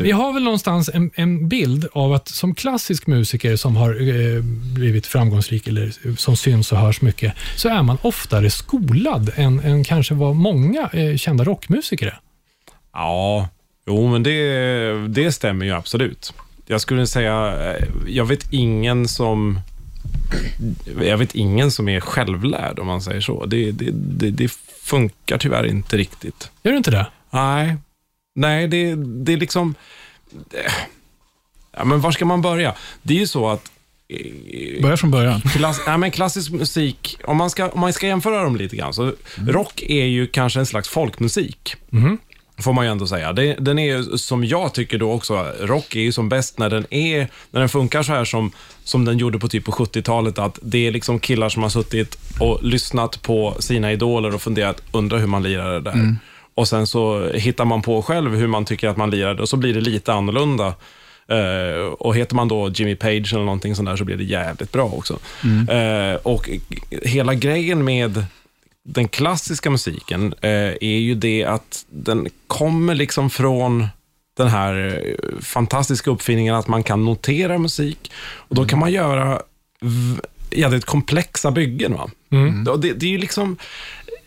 Vi 0.00 0.10
har 0.10 0.32
väl 0.32 0.42
någonstans 0.42 0.90
en, 0.94 1.10
en 1.14 1.48
bild 1.48 1.86
av 1.92 2.12
att 2.12 2.28
som 2.28 2.54
klassisk 2.54 3.06
musiker 3.06 3.56
som 3.56 3.76
har 3.76 3.90
eh, 4.34 4.42
blivit 4.74 5.06
framgångsrik 5.06 5.66
eller 5.66 6.16
som 6.16 6.36
syns 6.36 6.72
och 6.72 6.78
hörs 6.78 7.00
mycket, 7.00 7.32
så 7.56 7.68
är 7.68 7.82
man 7.82 7.98
oftare 8.02 8.50
skolad 8.50 9.30
än, 9.36 9.60
än 9.60 9.84
kanske 9.84 10.14
vad 10.14 10.36
många 10.36 10.88
eh, 10.92 11.16
kända 11.16 11.44
rockmusiker 11.44 12.06
är. 12.06 12.20
Ja, 12.92 13.48
jo 13.86 14.08
men 14.08 14.22
det, 14.22 15.08
det 15.08 15.32
stämmer 15.32 15.66
ju 15.66 15.72
absolut. 15.72 16.34
Jag 16.66 16.80
skulle 16.80 17.06
säga, 17.06 17.54
eh, 17.72 17.84
jag 18.06 18.24
vet 18.24 18.52
ingen 18.52 19.08
som 19.08 19.60
jag 21.02 21.18
vet 21.18 21.34
ingen 21.34 21.70
som 21.70 21.88
är 21.88 22.00
självlärd 22.00 22.78
om 22.78 22.86
man 22.86 23.02
säger 23.02 23.20
så. 23.20 23.46
Det, 23.46 23.70
det, 23.70 23.90
det, 23.92 24.30
det 24.30 24.52
funkar 24.82 25.38
tyvärr 25.38 25.66
inte 25.66 25.96
riktigt. 25.96 26.50
Gör 26.62 26.72
det 26.72 26.78
inte 26.78 26.90
det? 26.90 27.06
Nej, 27.30 27.76
nej 28.34 28.68
det, 28.68 28.94
det 28.94 29.32
är 29.32 29.36
liksom... 29.36 29.74
Ja, 31.76 31.84
men 31.84 32.00
var 32.00 32.10
ska 32.12 32.24
man 32.24 32.42
börja? 32.42 32.74
Det 33.02 33.14
är 33.14 33.18
ju 33.18 33.26
så 33.26 33.48
att 33.48 33.72
eh, 34.08 34.82
Börja 34.82 34.96
från 34.96 35.10
början. 35.10 35.40
Klass, 35.40 35.80
nej, 35.86 35.98
men 35.98 36.10
klassisk 36.10 36.52
musik, 36.52 37.18
om 37.24 37.36
man, 37.36 37.50
ska, 37.50 37.68
om 37.68 37.80
man 37.80 37.92
ska 37.92 38.06
jämföra 38.06 38.42
dem 38.42 38.56
lite 38.56 38.76
grann, 38.76 38.94
så 38.94 39.12
rock 39.36 39.82
är 39.82 40.04
ju 40.04 40.26
kanske 40.26 40.60
en 40.60 40.66
slags 40.66 40.88
folkmusik. 40.88 41.74
Mhm. 41.90 42.18
Får 42.58 42.72
man 42.72 42.84
ju 42.84 42.90
ändå 42.90 43.06
säga. 43.06 43.32
Det, 43.32 43.54
den 43.58 43.78
är 43.78 43.96
ju, 43.96 44.18
som 44.18 44.44
jag 44.44 44.74
tycker 44.74 44.98
då 44.98 45.12
också, 45.12 45.46
rock 45.60 45.96
är 45.96 46.00
ju 46.00 46.12
som 46.12 46.28
bäst 46.28 46.58
när 46.58 46.70
den 46.70 46.86
är, 46.90 47.28
när 47.50 47.60
den 47.60 47.68
funkar 47.68 48.02
så 48.02 48.12
här 48.12 48.24
som, 48.24 48.50
som 48.84 49.04
den 49.04 49.18
gjorde 49.18 49.38
på 49.38 49.48
typ 49.48 49.64
på 49.64 49.72
70-talet, 49.72 50.38
att 50.38 50.58
det 50.62 50.86
är 50.86 50.90
liksom 50.92 51.18
killar 51.18 51.48
som 51.48 51.62
har 51.62 51.70
suttit 51.70 52.18
och 52.40 52.58
lyssnat 52.62 53.22
på 53.22 53.56
sina 53.58 53.92
idoler 53.92 54.34
och 54.34 54.42
funderat, 54.42 54.82
undrar 54.92 55.18
hur 55.18 55.26
man 55.26 55.42
lirar 55.42 55.72
det 55.72 55.80
där. 55.80 56.16
Och 56.54 56.68
sen 56.68 56.86
så 56.86 57.28
hittar 57.34 57.64
man 57.64 57.82
på 57.82 58.02
själv 58.02 58.34
hur 58.34 58.46
man 58.46 58.64
tycker 58.64 58.88
att 58.88 58.96
man 58.96 59.10
lirar 59.10 59.34
det 59.34 59.42
och 59.42 59.48
så 59.48 59.56
blir 59.56 59.74
det 59.74 59.80
lite 59.80 60.12
annorlunda. 60.12 60.74
Eh, 61.28 61.84
och 61.84 62.16
heter 62.16 62.34
man 62.34 62.48
då 62.48 62.68
Jimmy 62.68 62.94
Page 62.94 63.32
eller 63.32 63.44
någonting 63.44 63.74
sånt 63.74 63.88
där 63.88 63.96
så 63.96 64.04
blir 64.04 64.16
det 64.16 64.24
jävligt 64.24 64.72
bra 64.72 64.84
också. 64.84 65.18
Eh, 65.68 66.14
och 66.22 66.50
hela 67.02 67.34
grejen 67.34 67.84
med 67.84 68.24
den 68.84 69.08
klassiska 69.08 69.70
musiken 69.70 70.34
eh, 70.40 70.50
är 70.80 70.98
ju 70.98 71.14
det 71.14 71.44
att 71.44 71.84
den 71.90 72.28
kommer 72.46 72.94
liksom 72.94 73.30
från 73.30 73.86
den 74.36 74.48
här 74.48 75.02
eh, 75.04 75.40
fantastiska 75.40 76.10
uppfinningen 76.10 76.54
att 76.54 76.68
man 76.68 76.82
kan 76.82 77.04
notera 77.04 77.58
musik. 77.58 78.12
Och 78.34 78.54
Då 78.56 78.64
kan 78.64 78.78
man 78.78 78.92
göra 78.92 79.42
jävligt 80.50 80.84
komplexa 80.84 81.50
byggen. 81.50 81.94
Va? 81.94 82.10
Och 82.68 82.80
det, 82.80 82.92
det 82.92 83.06
är 83.06 83.10
ju 83.10 83.18
liksom 83.18 83.56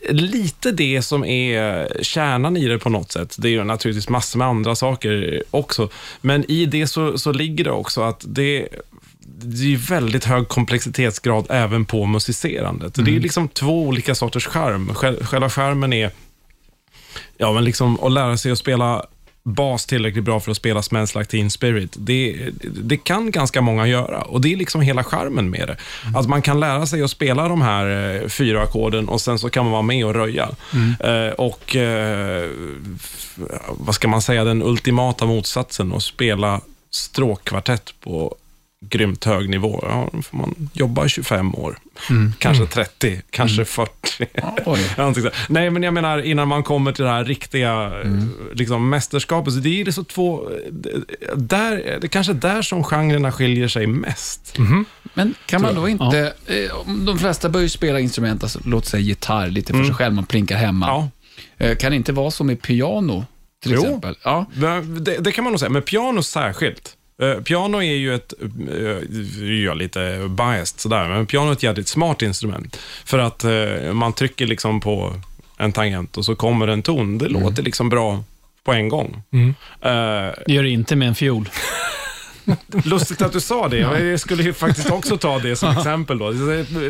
lite 0.10 0.72
det 0.72 1.02
som 1.02 1.26
är 1.26 1.90
kärnan 2.04 2.58
i 2.58 2.68
det 2.68 2.80
på 2.80 2.90
något 2.90 3.12
sätt. 3.12 3.36
Det 3.40 3.48
är 3.48 3.52
ju 3.52 3.64
naturligtvis 3.64 4.10
massor 4.10 4.40
med 4.40 4.48
andra 4.48 4.76
saker 4.76 5.44
också. 5.52 5.90
Men 6.22 6.52
i 6.52 6.66
det 6.66 6.88
så, 6.88 7.18
så 7.18 7.32
ligger 7.32 7.64
det 7.64 7.72
också 7.72 8.02
att 8.02 8.26
det, 8.28 8.68
det 9.28 9.64
är 9.64 9.68
ju 9.68 9.76
väldigt 9.76 10.26
hög 10.26 10.48
komplexitetsgrad 10.48 11.46
även 11.50 11.86
på 11.86 12.06
musicerandet. 12.06 12.94
Det 13.06 13.16
är 13.16 13.20
liksom 13.20 13.48
två 13.48 13.82
olika 13.84 14.16
sorters 14.16 14.48
charm. 14.48 14.90
Själ- 14.94 15.24
Själva 15.26 15.50
charmen 15.50 15.94
är 15.94 16.12
ja, 17.38 17.54
men 17.54 17.64
liksom 17.64 18.00
att 18.04 18.12
lära 18.12 18.38
sig 18.38 18.52
att 18.52 18.58
spela 18.58 19.06
bas 19.44 19.86
tillräckligt 19.86 20.24
bra 20.24 20.40
för 20.40 20.52
att 20.52 20.58
spela 20.58 20.82
Smells 20.82 21.16
Like 21.16 21.32
Teen 21.32 21.50
Spirit. 21.50 21.96
Det, 21.98 22.50
det 22.62 22.98
kan 22.98 23.32
ganska 23.32 23.62
många 23.62 23.88
göra 23.88 24.22
och 24.22 24.42
det 24.42 24.54
är 24.54 24.58
liksom 24.58 24.82
hela 24.82 25.04
charmen 25.04 25.50
med 25.50 25.68
det. 25.68 25.78
Att 26.18 26.28
man 26.28 26.42
kan 26.42 26.60
lära 26.60 26.86
sig 26.86 27.02
att 27.04 27.12
spela 27.12 27.48
de 27.48 27.62
här 27.62 28.16
eh, 28.22 28.28
fyra 28.28 28.62
ackorden 28.62 29.10
och 29.10 29.22
sen 29.22 29.40
så 29.40 29.50
kan 29.50 29.64
man 29.66 29.72
vara 29.72 29.82
med 29.82 30.06
och 30.06 30.14
röja. 30.14 30.50
Eh, 31.00 31.34
och 31.38 31.76
eh, 31.76 32.50
vad 33.70 33.96
ska 33.96 34.08
man 34.08 34.22
säga, 34.22 34.44
den 34.44 34.64
ultimata 34.64 35.26
motsatsen 35.26 35.94
att 35.94 36.04
spela 36.04 36.62
stråkkvartett 36.92 37.94
på 38.04 38.36
grymt 38.90 39.26
hög 39.26 39.50
nivå. 39.50 39.80
Ja, 39.84 40.10
då 40.14 40.22
får 40.22 40.38
man 40.38 40.70
jobba 40.74 41.06
i 41.06 41.10
25 41.10 41.56
år, 41.56 41.78
kanske 42.40 42.66
30, 42.66 43.22
kanske 43.30 43.66
40. 43.66 43.92
Oj. 44.66 44.80
Någonting 44.98 45.24
så. 45.24 45.30
Nej, 45.50 45.70
men 45.70 45.84
jag 45.84 45.94
menar 45.94 46.22
innan 46.22 46.48
man 46.48 46.64
kommer 46.64 46.92
till 46.92 47.04
det 47.04 47.12
här 47.12 47.24
riktiga 47.24 47.72
mm. 47.72 48.30
liksom, 48.54 48.90
mästerskapet. 48.90 49.54
Så 49.54 49.60
det 49.60 49.82
är 49.82 49.92
så 49.92 50.04
två... 50.04 50.50
Där, 51.36 51.76
det 51.76 52.04
är 52.04 52.08
kanske 52.08 52.34
där 52.34 52.62
som 52.62 52.84
genrerna 52.84 53.32
skiljer 53.32 53.68
sig 53.68 53.88
mest. 53.88 54.58
Men 55.14 55.34
kan 55.46 55.62
man 55.62 55.76
då 55.76 55.90
inte, 55.90 56.34
eh, 56.46 56.80
om 56.88 57.06
de 57.06 57.20
flesta 57.20 57.50
börjar 57.50 57.64
ju 57.64 57.70
spela 57.70 58.00
instrument, 58.00 58.44
alltså, 58.44 58.60
låt 58.66 58.86
säga 58.86 59.02
gitarr, 59.02 59.48
lite 59.48 59.74
för 59.74 59.84
sig 59.84 59.94
själv, 59.94 60.14
man 60.14 60.26
plinkar 60.26 60.58
hemma. 60.58 60.88
Ja. 60.88 61.10
Eh, 61.66 61.78
Kan 61.78 61.92
det 61.92 61.96
inte 61.96 62.14
vara 62.14 62.32
som 62.32 62.48
med 62.48 62.62
piano, 62.62 63.26
till 63.64 63.72
Jo. 63.72 63.82
exempel? 63.82 64.18
Ja. 64.24 64.46
Det, 65.00 65.18
det 65.18 65.32
kan 65.32 65.44
man 65.44 65.54
nog 65.54 65.60
säga, 65.60 65.70
men 65.70 65.82
piano 65.82 66.24
särskilt. 66.24 66.95
Eh, 67.22 67.42
piano 67.42 67.78
är 67.78 67.96
ju 67.96 68.16
ett, 68.16 68.34
uh, 68.70 68.80
jag 69.64 69.72
är 69.72 69.76
lite 69.76 70.28
biased 70.30 70.80
sådär, 70.80 71.08
men 71.08 71.26
piano 71.26 71.50
är 71.50 71.54
ett 71.54 71.64
jävligt 71.64 71.88
smart 71.88 72.22
instrument. 72.22 72.80
För 73.06 73.20
att 73.20 73.44
eh, 73.44 73.94
man 73.94 74.14
trycker 74.14 74.48
liksom 74.48 74.80
på 74.80 75.14
en 75.58 75.72
tangent 75.72 76.18
och 76.18 76.26
så 76.26 76.36
kommer 76.36 76.68
en 76.68 76.82
ton. 76.82 77.18
Det 77.18 77.28
låter 77.28 77.64
liksom 77.64 77.90
bra 77.90 78.24
på 78.64 78.74
en 78.74 78.90
gång. 78.90 79.22
Eh, 79.34 79.52
Det 80.46 80.54
gör 80.54 80.64
det 80.64 80.70
inte 80.70 80.96
med 80.96 81.08
en 81.08 81.16
fiol. 81.16 81.50
Lustigt 82.86 83.22
att 83.22 83.34
du 83.34 83.40
sa 83.40 83.68
det. 83.68 83.78
Jag 83.78 84.20
skulle 84.20 84.44
ju 84.44 84.54
faktiskt 84.54 84.92
också 84.92 85.18
ta 85.18 85.40
det 85.40 85.56
som 85.56 85.78
exempel. 85.78 86.18
Då. 86.18 86.34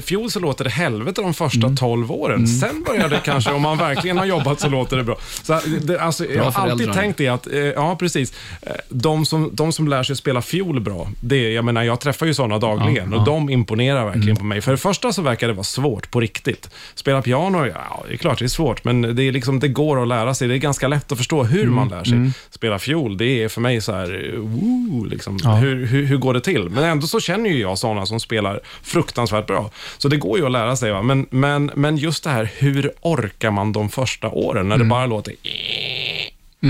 Fjol 0.01 0.31
så 0.31 0.39
låter 0.39 0.63
det 0.63 0.69
helvete 0.69 1.21
de 1.21 1.33
första 1.33 1.69
12 1.69 2.11
åren. 2.11 2.47
Sen 2.47 2.83
börjar 2.83 3.09
det 3.09 3.21
kanske, 3.25 3.51
om 3.51 3.61
man 3.61 3.77
verkligen 3.77 4.17
har 4.17 4.25
jobbat 4.25 4.59
så 4.59 4.69
låter 4.69 4.97
det 4.97 5.03
bra. 5.03 5.17
Så, 5.43 5.59
det, 5.81 5.99
alltså, 5.99 6.25
jag 6.25 6.43
har 6.43 6.69
alltid 6.69 6.93
tänkt 6.93 7.17
det 7.17 7.27
att, 7.27 7.47
eh, 7.47 7.59
ja 7.59 7.95
precis, 7.95 8.33
Eh, 8.61 8.71
de 8.89 9.25
som, 9.25 9.49
de 9.53 9.71
som 9.71 9.87
lär 9.87 10.03
sig 10.03 10.15
spela 10.15 10.41
fiol 10.41 10.79
bra, 10.79 11.07
det, 11.19 11.51
jag 11.51 11.65
menar 11.65 11.83
jag 11.83 11.99
träffar 11.99 12.25
ju 12.25 12.33
sådana 12.33 12.59
dagligen 12.59 13.13
och 13.13 13.25
de 13.25 13.49
imponerar 13.49 14.05
verkligen 14.05 14.35
på 14.35 14.45
mig. 14.45 14.61
För 14.61 14.71
det 14.71 14.77
första 14.77 15.13
så 15.13 15.21
verkar 15.21 15.47
det 15.47 15.53
vara 15.53 15.63
svårt 15.63 16.11
på 16.11 16.19
riktigt. 16.19 16.69
Spela 16.95 17.21
piano, 17.21 17.65
ja 17.65 18.03
det 18.07 18.13
är 18.13 18.17
klart 18.17 18.39
det 18.39 18.45
är 18.45 18.49
svårt, 18.49 18.83
men 18.83 19.15
det, 19.15 19.23
är 19.23 19.31
liksom, 19.31 19.59
det 19.59 19.67
går 19.67 20.01
att 20.01 20.07
lära 20.07 20.33
sig. 20.33 20.47
Det 20.47 20.55
är 20.55 20.57
ganska 20.57 20.87
lätt 20.87 21.11
att 21.11 21.17
förstå 21.17 21.43
hur 21.43 21.67
man 21.67 21.89
lär 21.89 22.03
sig. 22.03 22.31
Spela 22.49 22.79
fiol, 22.79 23.17
det 23.17 23.43
är 23.43 23.49
för 23.49 23.61
mig 23.61 23.81
så 23.81 23.91
här, 23.91 24.33
eh, 24.33 24.39
woo, 24.39 25.03
liksom. 25.03 25.39
Hur, 25.53 25.85
hur, 25.85 26.03
hur 26.05 26.17
går 26.17 26.33
det 26.33 26.41
till? 26.41 26.69
Men 26.69 26.83
ändå 26.83 27.07
så 27.07 27.19
känner 27.19 27.49
ju 27.49 27.59
jag 27.61 27.77
sådana 27.77 28.05
som 28.05 28.19
spelar 28.19 28.59
fruktansvärt 28.83 29.47
bra. 29.47 29.71
Så 29.97 30.07
det 30.07 30.17
går 30.17 30.39
ju 30.39 30.45
att 30.45 30.51
lära 30.51 30.75
sig. 30.75 30.91
Va? 30.91 31.01
Men, 31.01 31.25
men, 31.29 31.71
men 31.75 31.97
just 31.97 32.23
det 32.23 32.29
här, 32.29 32.51
hur 32.57 32.91
orkar 33.01 33.51
man 33.51 33.71
de 33.71 33.89
första 33.89 34.29
åren 34.29 34.69
när 34.69 34.77
det 34.77 34.85
bara 34.85 35.05
låter 35.05 35.33
och 35.33 36.67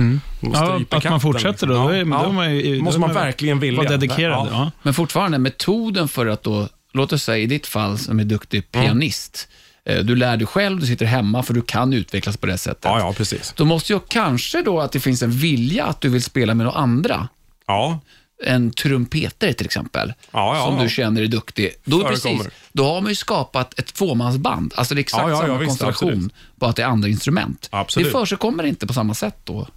Ja, 0.54 0.64
att 0.64 0.92
man 0.92 1.02
katten, 1.02 1.20
fortsätter 1.20 1.68
då. 1.68 1.74
liksom. 1.74 2.10
Då 2.10 2.18
är- 2.18 2.24
då 2.24 2.30
är 2.30 2.34
man 2.34 2.56
ju- 2.56 2.82
måste 2.82 3.00
man 3.00 3.10
man 3.10 3.16
verkligen 3.24 3.60
vilja. 3.60 3.82
Var 3.82 3.90
dedikerad. 3.90 4.48
Ja. 4.52 4.58
Ja. 4.58 4.72
Men 4.84 4.94
fortfarande, 4.94 5.38
metoden 5.40 6.08
för 6.08 6.26
att 6.26 6.44
då, 6.44 6.68
låt 6.94 7.14
oss 7.14 7.24
säga 7.24 7.38
i 7.38 7.46
ditt 7.46 7.68
fall 7.68 7.98
som 7.98 8.20
är 8.20 8.24
duktig 8.24 8.72
pianist, 8.72 9.48
eh, 9.86 9.98
du 10.00 10.16
lär 10.16 10.38
dig 10.38 10.48
själv, 10.48 10.80
du 10.80 10.86
sitter 10.88 11.06
hemma 11.06 11.44
för 11.44 11.54
du 11.54 11.62
kan 11.62 11.94
utvecklas 11.94 12.38
på 12.38 12.48
det 12.48 12.58
sättet. 12.58 12.84
Ja, 12.86 13.00
ja, 13.00 13.14
precis. 13.18 13.54
Då 13.58 13.66
måste 13.66 13.94
ju 13.94 14.00
kanske 14.08 14.62
då 14.62 14.80
att 14.80 14.92
det 14.92 15.00
finns 15.00 15.22
en 15.22 15.32
vilja 15.32 15.86
att 15.86 16.02
du 16.02 16.10
vill 16.10 16.24
spela 16.24 16.54
med 16.54 16.66
några 16.66 16.80
andra. 16.80 17.28
Ja, 17.68 18.00
En 18.44 18.72
trumpetare 18.72 19.54
till 19.54 19.66
exempel, 19.66 20.14
Ja, 20.32 20.56
ja, 20.58 20.66
som 20.66 20.78
ja. 20.78 20.84
du 20.84 20.90
känner 20.90 21.22
är 21.22 21.28
duktig. 21.28 21.72
Då, 21.84 22.00
är 22.00 22.08
Förekommer. 22.08 22.44
precis, 22.44 22.54
då 22.72 22.86
har 22.86 23.02
man 23.02 23.10
ju 23.12 23.16
skapat 23.16 23.80
ett 23.80 23.94
tvåmansband. 23.94 24.74
Alltså 24.76 24.96
det 24.96 25.00
är 25.00 25.02
exakt 25.02 25.38
samma 25.38 25.58
visst, 25.58 25.68
konstellation, 25.68 26.30
bara 26.56 26.70
att 26.70 26.76
det 26.76 26.82
är 26.82 26.88
andra 26.88 27.10
instrument. 27.10 27.68
Absolut. 27.72 28.08
Det 28.08 28.12
förekommer 28.12 28.64
inte 28.64 28.88
på 28.88 28.94
samma 28.94 29.14
sätt 29.14 29.38
då. 29.44 29.68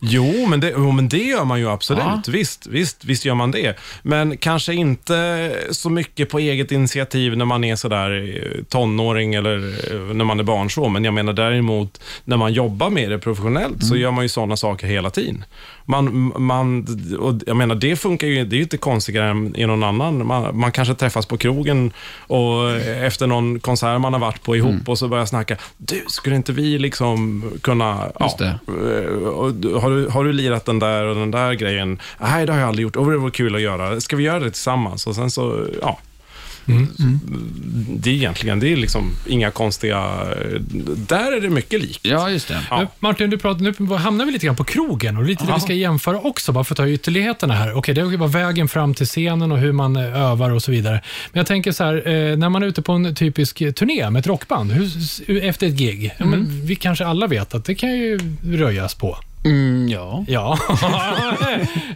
Jo, 0.00 0.46
men 0.46 0.60
det, 0.60 0.70
jo, 0.76 0.90
men 0.90 1.08
det 1.08 1.24
gör 1.24 1.44
man 1.44 1.58
ju 1.60 1.68
absolut. 1.68 2.02
Ja. 2.04 2.22
Visst, 2.28 2.66
visst, 2.66 3.04
visst 3.04 3.24
gör 3.24 3.34
man 3.34 3.50
det. 3.50 3.76
Men 4.02 4.36
kanske 4.36 4.74
inte 4.74 5.52
så 5.70 5.90
mycket 5.90 6.30
på 6.30 6.38
eget 6.38 6.72
initiativ 6.72 7.36
när 7.36 7.44
man 7.44 7.64
är 7.64 7.76
sådär 7.76 8.36
eh, 8.36 8.64
tonåring 8.64 9.34
eller 9.34 9.56
eh, 9.92 10.14
när 10.14 10.24
man 10.24 10.40
är 10.40 10.44
barn 10.44 10.70
så. 10.70 10.88
Men 10.88 11.04
jag 11.04 11.14
menar 11.14 11.32
däremot 11.32 12.00
när 12.24 12.36
man 12.36 12.52
jobbar 12.52 12.90
med 12.90 13.10
det 13.10 13.18
professionellt 13.18 13.84
så 13.84 13.96
gör 13.96 14.10
man 14.10 14.24
ju 14.24 14.28
sådana 14.28 14.56
saker 14.56 14.86
hela 14.86 15.10
tiden. 15.10 15.44
Man, 15.84 16.32
man, 16.36 16.86
och 17.20 17.34
jag 17.46 17.56
menar, 17.56 17.74
det 17.74 17.96
funkar 17.96 18.26
ju, 18.26 18.44
det 18.44 18.54
är 18.54 18.58
ju 18.58 18.62
inte 18.62 18.76
konstigare 18.76 19.30
än 19.30 19.56
i 19.56 19.66
någon 19.66 19.82
annan. 19.82 20.26
Man, 20.26 20.58
man 20.58 20.72
kanske 20.72 20.94
träffas 20.94 21.26
på 21.26 21.36
krogen 21.36 21.92
och 22.18 22.70
efter 22.80 23.26
någon 23.26 23.60
konsert 23.60 24.00
man 24.00 24.12
har 24.12 24.20
varit 24.20 24.42
på 24.42 24.56
ihop 24.56 24.88
och 24.88 24.98
så 24.98 25.08
börjar 25.08 25.26
snacka. 25.26 25.56
Du, 25.76 26.04
skulle 26.08 26.36
inte 26.36 26.52
vi 26.52 26.78
liksom 26.78 27.44
kunna... 27.62 28.12
Just 28.20 28.38
det. 28.38 28.58
Eh, 28.66 29.28
och 29.28 29.54
Har 29.90 29.96
du, 29.96 30.08
har 30.08 30.24
du 30.24 30.32
lirat 30.32 30.64
den 30.64 30.78
där 30.78 31.04
och 31.04 31.14
den 31.16 31.30
där 31.30 31.52
grejen? 31.52 31.98
Nej, 32.18 32.46
det 32.46 32.52
har 32.52 32.60
jag 32.60 32.68
aldrig 32.68 32.82
gjort. 32.82 32.96
Och 32.96 33.10
det 33.10 33.16
var 33.16 33.30
kul 33.30 33.54
att 33.54 33.60
göra. 33.60 34.00
Ska 34.00 34.16
vi 34.16 34.24
göra 34.24 34.38
det 34.40 34.50
tillsammans? 34.50 35.06
Och 35.06 35.14
sen 35.14 35.30
så, 35.30 35.66
ja. 35.82 35.98
Det 37.96 38.10
är 38.10 38.14
egentligen, 38.14 38.60
det 38.60 38.72
är 38.72 38.76
liksom 38.76 39.12
inga 39.26 39.50
konstiga... 39.50 40.24
Där 40.96 41.36
är 41.36 41.40
det 41.40 41.50
mycket 41.50 41.80
likt. 41.80 42.00
Ja, 42.02 42.30
just 42.30 42.48
det. 42.48 42.60
Ja. 42.70 42.86
Martin, 42.98 43.30
du 43.30 43.38
pratar, 43.38 43.60
nu 43.60 43.96
hamnar 43.96 44.24
vi 44.26 44.32
lite 44.32 44.46
grann 44.46 44.56
på 44.56 44.64
krogen 44.64 45.16
och 45.16 45.24
lite 45.24 45.44
det 45.44 45.52
vi 45.54 45.60
ska 45.60 45.72
jämföra 45.72 46.20
också, 46.20 46.52
bara 46.52 46.64
för 46.64 46.72
att 46.72 46.76
ta 46.76 46.88
ytterligheterna 46.88 47.54
här. 47.54 47.74
Okej, 47.74 47.94
det 47.94 48.16
var 48.16 48.28
vägen 48.28 48.68
fram 48.68 48.94
till 48.94 49.06
scenen 49.06 49.52
och 49.52 49.58
hur 49.58 49.72
man 49.72 49.96
eh, 49.96 50.22
övar 50.22 50.50
och 50.50 50.62
så 50.62 50.70
vidare. 50.70 51.02
Men 51.32 51.40
jag 51.40 51.46
tänker 51.46 51.72
så 51.72 51.84
här, 51.84 51.94
eh, 51.94 52.36
när 52.36 52.48
man 52.48 52.62
är 52.62 52.66
ute 52.66 52.82
på 52.82 52.92
en 52.92 53.14
typisk 53.14 53.58
turné 53.58 54.10
med 54.10 54.20
ett 54.20 54.26
rockband, 54.26 54.72
hur, 54.72 55.44
efter 55.44 55.66
ett 55.66 55.74
gig, 55.74 56.14
ja, 56.18 56.26
men 56.26 56.66
vi 56.66 56.76
kanske 56.76 57.06
alla 57.06 57.26
vet 57.26 57.54
att 57.54 57.64
det 57.64 57.74
kan 57.74 57.90
ju 57.90 58.20
röjas 58.42 58.94
på. 58.94 59.18
Mm, 59.44 59.88
ja. 59.88 60.24
Ja. 60.28 60.58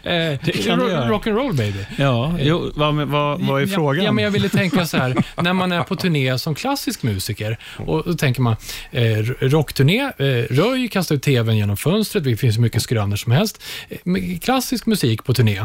Eh, 0.03 0.37
kan 0.39 0.79
det 0.79 0.85
ro- 0.85 0.89
göra. 0.89 1.09
Rock'n'roll 1.09 1.53
baby. 1.57 1.85
Ja, 1.97 2.35
jo, 2.39 2.71
vad, 2.75 2.95
vad, 2.95 3.41
vad 3.41 3.61
är 3.61 3.65
Ja, 3.67 3.75
frågan? 3.75 4.05
Ja, 4.05 4.11
men 4.11 4.23
jag 4.23 4.31
ville 4.31 4.49
tänka 4.49 4.85
så 4.85 4.97
här, 4.97 5.15
när 5.41 5.53
man 5.53 5.71
är 5.71 5.83
på 5.83 5.95
turné 5.95 6.37
som 6.39 6.55
klassisk 6.55 7.03
musiker, 7.03 7.57
och 7.77 8.03
då 8.05 8.13
tänker 8.13 8.41
man, 8.41 8.55
eh, 8.91 9.17
rockturné, 9.39 9.99
eh, 10.17 10.25
röj, 10.49 10.87
kasta 10.87 11.13
ut 11.13 11.23
tvn 11.23 11.57
genom 11.57 11.77
fönstret, 11.77 12.23
det 12.23 12.37
finns 12.37 12.57
hur 12.57 12.61
mycket 12.61 12.81
skrönor 12.81 13.15
som 13.15 13.31
helst. 13.31 13.63
Eh, 13.89 13.97
klassisk 14.41 14.85
musik 14.85 15.23
på 15.23 15.33
turné, 15.33 15.61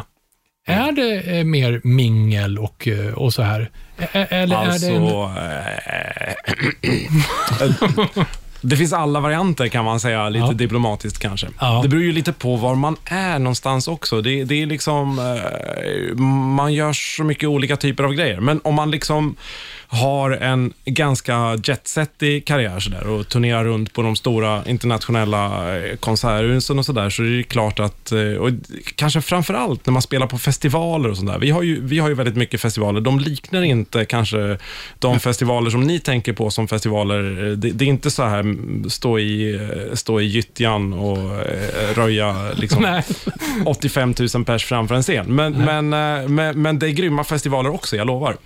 är 0.67 0.93
det 0.93 1.39
eh, 1.39 1.45
mer 1.45 1.81
mingel 1.85 2.59
och, 2.59 2.89
eh, 2.89 3.13
och 3.15 3.35
så 3.35 3.43
här? 3.43 3.71
Eller 4.13 4.57
Alltså... 4.57 4.87
är 4.87 4.91
det 4.91 4.97
en... 7.65 8.25
Det 8.63 8.77
finns 8.77 8.93
alla 8.93 9.21
varianter 9.21 9.69
kan 9.69 9.85
man 9.85 10.01
säga, 10.01 10.29
lite 10.29 10.45
Ja. 10.47 10.53
diplomatiskt 10.53 11.19
kanske. 11.19 11.47
Ja. 11.61 11.81
Det 11.83 11.89
beror 11.89 12.03
ju 12.03 12.13
lite 12.13 12.33
på 12.33 12.57
var 12.57 12.75
man 12.75 12.97
är 13.05 13.39
någonstans 13.39 13.89
också. 13.89 14.21
Det, 14.23 14.45
det 14.45 14.63
är 14.63 14.67
liksom, 14.67 15.19
eh, 15.19 16.17
man 16.25 16.73
gör 16.75 16.93
så 16.93 17.25
mycket 17.25 17.49
olika 17.49 17.77
typer 17.77 18.05
av 18.05 18.13
grejer. 18.13 18.41
Men 18.41 18.61
om 18.65 18.75
man 18.75 18.91
liksom 18.91 19.37
har 19.93 20.31
en 20.31 20.73
ganska 20.85 21.59
jetsettig 21.65 22.45
karriär 22.45 22.81
sådär, 22.81 23.07
och 23.07 23.29
turnerar 23.29 23.65
runt 23.65 23.93
på 23.93 24.03
de 24.03 24.17
stora 24.17 24.65
internationella 24.67 25.77
eh, 25.79 25.97
konserthusen 25.97 26.79
och 26.79 26.87
sådär, 26.87 27.11
så 27.11 27.23
är 27.23 27.37
det 27.37 27.43
klart 27.43 27.81
att, 27.81 28.13
eh, 28.13 28.21
och 28.21 28.51
kanske 28.95 29.21
framför 29.21 29.55
allt 29.55 29.87
när 29.87 29.93
man 29.93 30.03
spelar 30.03 30.27
på 30.27 30.39
festivaler 30.39 31.09
och 31.09 31.17
sådär. 31.17 31.39
Vi 31.39 31.51
har 31.51 31.63
ju, 31.63 31.87
vi 31.87 31.99
har 31.99 32.09
ju 32.09 32.15
väldigt 32.15 32.37
mycket 32.37 32.61
festivaler. 32.61 33.01
De 33.01 33.19
liknar 33.19 33.63
inte 33.63 34.05
kanske 34.05 34.59
de 34.99 35.21
festivaler 35.21 35.71
som 35.71 35.81
ni 35.81 36.01
tänker 36.01 36.33
på 36.33 36.51
som 36.51 36.69
festivaler. 36.69 37.49
Eh, 37.49 37.53
Det, 37.57 37.71
det 37.71 37.85
är 37.85 37.89
inte 37.89 38.11
så 38.11 38.23
här 38.23 38.41
mm, 38.41 38.91
stå 38.91 39.19
i, 39.19 39.61
stå 39.95 40.21
i 40.21 40.25
gyttjan 40.25 40.93
och 40.93 41.47
röja 41.95 42.53
liksom, 42.57 42.83
Nej. 42.91 43.03
85 43.67 44.15
000 44.35 44.45
pers 44.45 44.65
framför 44.65 44.95
en 44.95 45.03
scen. 45.03 45.35
Men, 45.35 45.53
men, 45.53 45.89
men, 46.35 46.63
men 46.63 46.79
det 46.79 46.87
är 46.87 46.91
grymma 46.91 47.25
festivaler 47.25 47.75
också, 47.75 47.97
jag 47.97 48.07
lovar. 48.07 48.37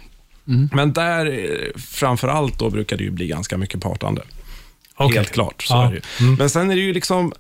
Men 0.72 0.92
där, 0.92 1.26
eh, 1.26 1.80
framför 1.80 2.28
allt 2.28 2.58
då, 2.58 2.70
brukar 2.70 2.96
det 2.96 3.04
ju 3.04 3.10
bli 3.10 3.26
ganska 3.26 3.56
mycket 3.58 3.80
partande. 3.80 4.22
Okej. 4.96 5.16
Helt 5.16 5.30
klart, 5.32 5.62
så 5.62 5.74
Ja. 5.74 5.86
är 5.86 5.90
det 5.90 5.94
ju. 6.24 6.36
Men 6.38 6.50
sen 6.50 6.70
är 6.70 6.74
det 6.74 6.80
ju 6.82 6.92
liksom 6.92 7.32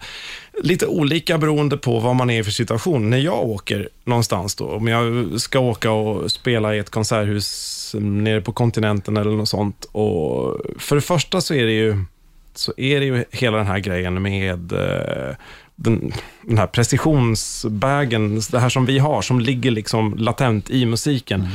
lite 0.62 0.86
olika 0.86 1.38
beroende 1.38 1.76
på 1.76 1.98
vad 2.00 2.16
man 2.16 2.30
är 2.30 2.40
i 2.40 2.44
för 2.44 2.50
situation. 2.50 3.10
När 3.10 3.18
jag 3.18 3.42
åker 3.44 3.88
någonstans 4.04 4.54
då, 4.54 4.64
om 4.70 4.86
jag 4.88 5.28
ska 5.40 5.58
åka 5.58 5.90
och 5.90 6.32
spela 6.32 6.74
i 6.74 6.78
ett 6.78 6.90
konserthus 6.90 7.94
nere 7.98 8.40
på 8.40 8.52
kontinenten 8.52 9.16
eller 9.16 9.30
något 9.30 9.48
sånt. 9.48 9.84
Och 9.92 10.60
för 10.78 10.96
det 10.96 11.02
första 11.02 11.40
så 11.40 11.54
är 11.54 11.64
det 11.64 11.72
ju, 11.72 12.04
så 12.54 12.72
är 12.76 13.00
det 13.00 13.06
ju 13.06 13.24
hela 13.30 13.56
den 13.56 13.66
här 13.66 13.78
grejen 13.78 14.22
med 14.22 14.72
eh, 14.72 15.36
den, 15.76 16.12
den 16.42 16.58
här 16.58 16.66
precisionsbägen, 16.66 18.40
det 18.50 18.58
här 18.58 18.68
som 18.68 18.86
vi 18.86 18.98
har, 18.98 19.22
som 19.22 19.40
ligger 19.40 19.70
liksom 19.70 20.14
latent 20.18 20.70
i 20.70 20.86
musiken. 20.86 21.48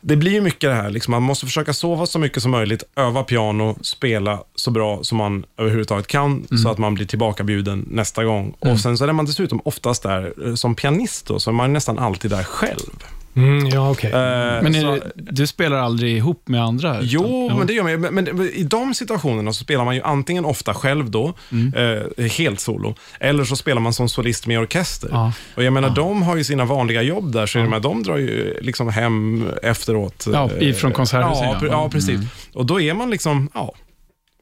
Det 0.00 0.16
blir 0.16 0.32
ju 0.32 0.40
mycket 0.40 0.70
det 0.70 0.74
här, 0.74 0.90
liksom, 0.90 1.10
man 1.10 1.22
måste 1.22 1.46
försöka 1.46 1.72
sova 1.72 2.06
så 2.06 2.18
mycket 2.18 2.42
som 2.42 2.50
möjligt, 2.50 2.82
öva 2.96 3.22
piano, 3.22 3.76
spela 3.82 4.42
så 4.54 4.70
bra 4.70 4.98
som 5.02 5.18
man 5.18 5.44
överhuvudtaget 5.58 6.06
kan, 6.06 6.46
så 6.62 6.68
att 6.68 6.78
man 6.78 6.94
blir 6.94 7.06
tillbakabjuden 7.06 7.84
nästa 7.90 8.24
gång. 8.24 8.54
Och 8.58 8.80
Sen 8.80 8.98
så 8.98 9.04
är 9.04 9.12
man 9.12 9.24
dessutom 9.24 9.60
oftast 9.64 10.02
där 10.02 10.32
eh, 10.46 10.54
som 10.54 10.74
pianist, 10.74 11.26
då, 11.26 11.38
så 11.40 11.50
är 11.50 11.54
man 11.54 11.72
nästan 11.72 11.98
alltid 11.98 12.30
där 12.30 12.42
själv. 12.42 12.90
Mm, 13.36 13.66
ja, 13.68 13.90
okej. 13.90 14.10
Eh, 14.10 14.16
Men 14.62 14.74
är 14.74 14.80
så- 14.80 14.94
det, 14.94 15.10
du 15.14 15.46
spelar 15.46 15.76
aldrig 15.76 16.16
ihop 16.16 16.48
med 16.48 16.62
andra? 16.62 16.90
utan- 16.90 17.06
Jo, 17.06 17.46
Ja. 17.50 17.58
men 17.58 17.66
det 17.66 17.72
gör 17.72 17.82
man 17.82 17.92
ju. 17.92 17.98
Men, 17.98 18.14
men 18.14 18.40
i 18.54 18.62
de 18.62 18.94
situationerna 18.94 19.52
så 19.52 19.64
spelar 19.64 19.84
man 19.84 19.94
ju 19.94 20.02
antingen 20.02 20.44
ofta 20.44 20.74
själv 20.74 21.10
då, 21.10 21.32
eh, 21.76 22.24
helt 22.26 22.60
solo, 22.60 22.94
eller 23.20 23.44
så 23.44 23.56
spelar 23.56 23.80
man 23.80 23.92
som 23.92 24.08
solist 24.08 24.46
med 24.46 24.58
orkester. 24.60 25.08
Ja. 25.12 25.32
Och 25.56 25.64
jag 25.64 25.72
menar, 25.72 25.90
de 25.90 26.22
har 26.22 26.36
ju 26.36 26.44
sina 26.44 26.64
vanliga 26.64 27.02
jobb 27.02 27.32
där, 27.32 27.46
så 27.46 27.58
jag 27.58 27.64
menar, 27.64 27.80
de 27.80 28.02
drar 28.02 28.16
ju 28.16 28.58
liksom 28.60 28.88
hem 28.88 29.44
efteråt. 29.62 30.26
Ja, 30.32 30.50
eh, 30.60 30.68
ifrån 30.68 30.92
konserthuset, 30.92 31.42
Ja, 31.44 31.58
ja. 31.60 31.66
ja, 31.66 31.78
Mm. 31.78 31.90
precis. 31.90 32.20
Och 32.54 32.66
då 32.66 32.80
är 32.80 32.94
man 32.94 33.10
liksom, 33.10 33.50
ja, 33.54 33.72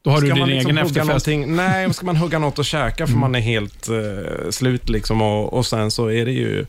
Då 0.05 0.11
har 0.11 0.21
du 0.21 0.27
ska 0.27 0.35
din 0.35 0.41
man 0.41 0.49
liksom 0.51 0.71
egen 0.71 0.87
efterfest. 0.87 1.27
Nej, 1.47 1.95
ska 1.95 2.07
man 2.07 2.17
hugga 2.17 2.39
något 2.39 2.59
och 2.59 2.65
käka 2.65 3.07
för 3.07 3.15
man 3.17 3.35
är 3.35 3.41
helt 3.41 3.89
eh, 3.89 4.51
slut 4.51 4.89
liksom 4.89 5.23
och, 5.23 5.53
och 5.53 5.67
sen 5.67 5.91
så 5.91 6.11
är 6.11 6.25
det 6.25 6.33
ju, 6.33 6.67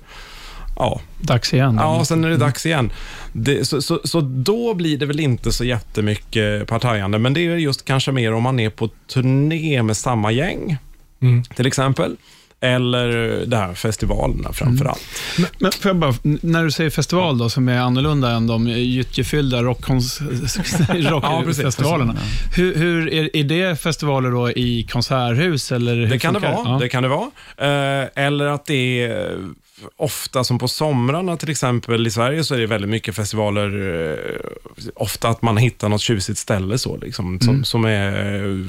ja, 0.79 1.01
Dags 1.21 1.53
igen. 1.53 1.75
Ja, 1.79 2.05
sen 2.05 2.23
är 2.23 2.29
det 2.29 2.37
dags 2.37 2.65
igen. 2.65 2.91
Det, 3.33 3.65
så, 3.67 3.81
så, 3.81 3.99
så 4.03 4.21
då 4.21 4.73
blir 4.73 4.97
det 4.97 5.05
väl 5.05 5.19
inte 5.19 5.51
så 5.51 5.63
jättemycket 5.65 6.67
partajande, 6.67 7.19
men 7.19 7.33
det 7.33 7.41
är 7.47 7.55
just 7.55 7.85
kanske 7.85 8.11
mer 8.11 8.33
om 8.33 8.43
man 8.43 8.59
är 8.59 8.69
på 8.69 8.89
turné 9.13 9.83
med 9.83 9.97
samma 9.97 10.31
gäng, 10.31 10.77
Mm. 11.21 11.43
till 11.43 11.67
exempel. 11.67 12.15
Eller 12.61 13.07
det 13.45 13.57
här 13.57 13.73
festivalerna 13.73 14.53
framför 14.53 14.85
allt. 14.85 15.01
Men, 15.37 15.47
men 15.59 15.71
får 15.71 15.89
jag 15.89 15.95
bara, 15.95 16.13
n- 16.25 16.39
när 16.41 16.63
du 16.63 16.71
säger 16.71 16.89
festival 16.89 17.37
då, 17.37 17.49
som 17.49 17.69
är 17.69 17.77
annorlunda 17.79 18.31
än 18.31 18.47
de 18.47 18.67
gyttjefyllda 18.67 19.61
rockkons- 19.61 20.21
Ja, 21.11 21.41
precis. 21.45 21.63
rockfestivalerna. 21.63 22.15
hur, 22.55 22.75
hur 22.75 23.13
är, 23.13 23.35
är 23.35 23.43
det 23.43 23.75
festivaler 23.81 24.31
då 24.31 24.51
i 24.51 24.87
konserthus? 24.91 25.71
Eller 25.71 25.95
Det 25.95 26.19
kan 26.19 26.33
det 26.33 26.39
vara. 26.39 26.51
Ja. 26.65 26.77
Det 26.81 26.89
kan 26.89 27.03
det 27.03 27.09
vara. 27.09 27.29
Eh, 27.57 28.07
eller 28.25 28.45
att 28.45 28.65
det 28.65 29.01
är 29.03 29.37
ofta 29.95 30.43
som 30.43 30.59
på 30.59 30.67
somrarna 30.67 31.37
till 31.37 31.49
exempel 31.49 32.07
i 32.07 32.11
Sverige 32.11 32.43
så 32.43 32.55
är 32.55 32.59
det 32.59 32.65
väldigt 32.67 32.89
mycket 32.89 33.15
festivaler. 33.15 33.67
Eh, 34.11 34.91
ofta 34.95 35.29
att 35.29 35.41
man 35.41 35.57
hittar 35.57 35.89
något 35.89 36.01
tjusigt 36.01 36.39
ställe 36.39 36.77
så 36.77 36.97
liksom. 36.97 37.39
Som, 37.39 37.63
som 37.63 37.85
är, 37.85 38.65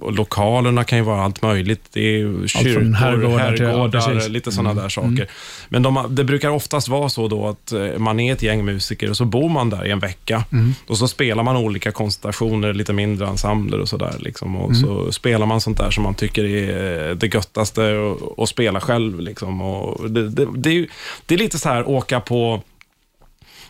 och 0.00 0.12
lokalerna 0.12 0.84
kan 0.84 0.98
ju 0.98 1.04
vara 1.04 1.22
allt 1.22 1.42
möjligt. 1.42 1.80
Det 1.92 2.00
är 2.00 2.46
kyrkor, 2.46 2.72
från 2.72 2.94
herrgårdar 2.94 3.56
ja, 3.60 3.66
herrgårdar, 3.66 4.00
precis. 4.14 4.28
lite 4.28 4.52
sådana 4.52 4.82
där 4.82 4.88
saker. 4.88 5.30
Men 5.68 5.82
de, 5.82 6.06
det 6.10 6.24
brukar 6.24 6.50
oftast 6.50 6.88
vara 6.88 7.08
så 7.08 7.28
då 7.28 7.48
att 7.48 7.72
eh, 7.72 7.98
man 7.98 8.20
är 8.20 8.32
ett 8.32 8.42
gäng 8.42 8.64
musiker 8.64 9.10
och 9.10 9.16
så 9.16 9.24
bor 9.24 9.48
man 9.48 9.70
där 9.70 9.86
i 9.86 9.90
en 9.90 9.98
vecka. 9.98 10.44
Och 10.86 10.98
så 10.98 11.08
spelar 11.08 11.42
man 11.42 11.56
olika 11.56 11.92
konstellationer, 11.92 12.72
lite 12.74 12.92
mindre 12.92 13.26
ensembler 13.26 13.80
och 13.80 13.88
sådär. 13.88 14.14
Liksom. 14.18 14.56
Och 14.56 14.76
så 14.76 15.12
spelar 15.12 15.46
man 15.46 15.60
sånt 15.60 15.78
där 15.78 15.90
som 15.90 16.04
man 16.04 16.14
tycker 16.14 16.44
är 16.44 17.08
eh, 17.10 17.16
det 17.16 17.34
göttaste 17.34 17.96
att 18.38 18.48
spela 18.48 18.80
själv. 18.80 19.20
Liksom. 19.20 19.60
Och 19.60 20.10
det, 20.10 20.28
det, 20.34 20.46
det, 20.56 20.88
det 21.26 21.34
är 21.34 21.38
lite 21.38 21.58
så 21.58 21.68
här 21.68 21.88
åka 21.88 22.20
på 22.20 22.62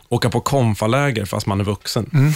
åka 0.09 0.31
på 0.31 0.41
konfaläger 0.41 1.25
fast 1.25 1.47
man 1.47 1.61
är 1.61 1.65
vuxen. 1.65 2.11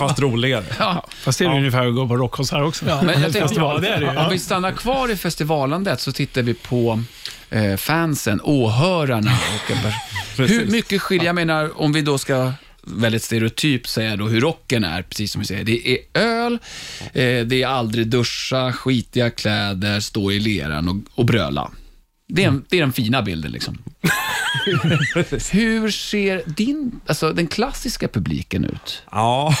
Fast 0.00 0.20
roligare. 0.20 0.64
Ja, 0.78 1.06
fast 1.10 1.38
det 1.38 1.44
är 1.44 1.50
ju 1.50 1.56
ungefär 1.56 1.86
att 1.86 1.94
gå 1.94 2.08
på 2.08 2.16
rockkonsert 2.16 2.62
också. 2.62 2.84
Men 2.84 2.94
jag 2.94 3.14
tänkte, 3.22 3.40
Festival, 3.40 3.80
det 3.82 3.88
är 3.88 4.00
det. 4.00 4.16
Om 4.16 4.30
vi 4.30 4.38
stannar 4.38 4.72
kvar 4.72 5.10
i 5.10 5.16
festivalandet 5.16 6.00
så 6.00 6.12
tittar 6.12 6.42
vi 6.42 6.54
på 6.54 7.02
eh, 7.50 7.76
fansen, 7.76 8.40
åhörarna. 8.44 9.30
Och 10.38 10.48
hur 10.48 10.66
mycket 10.66 11.02
skiljer, 11.02 11.26
jag 11.26 11.34
menar 11.34 11.80
om 11.82 11.92
vi 11.92 12.02
då 12.02 12.18
ska 12.18 12.52
väldigt 12.82 13.22
stereotyp 13.22 13.88
säga 13.88 14.16
då 14.16 14.26
hur 14.28 14.40
rocken 14.40 14.84
är, 14.84 15.02
precis 15.02 15.32
som 15.32 15.40
vi 15.40 15.46
säger. 15.46 15.64
Det 15.64 15.88
är 15.88 15.98
öl, 16.14 16.58
eh, 17.12 17.46
det 17.46 17.62
är 17.62 17.66
aldrig 17.66 18.06
duscha, 18.06 18.72
skitiga 18.72 19.30
kläder, 19.30 20.00
stå 20.00 20.32
i 20.32 20.40
leran 20.40 20.88
och, 20.88 20.96
och 21.20 21.24
bröla. 21.24 21.70
Det 22.28 22.44
är, 22.44 22.48
en, 22.48 22.64
det 22.68 22.76
är 22.76 22.80
den 22.80 22.92
fina 22.92 23.22
bilden 23.22 23.52
liksom. 23.52 23.78
Hur 25.52 25.90
ser 25.90 26.42
din, 26.46 27.00
alltså 27.06 27.32
den 27.32 27.46
klassiska 27.46 28.08
publiken 28.08 28.64
ut? 28.64 29.02
Ja, 29.10 29.54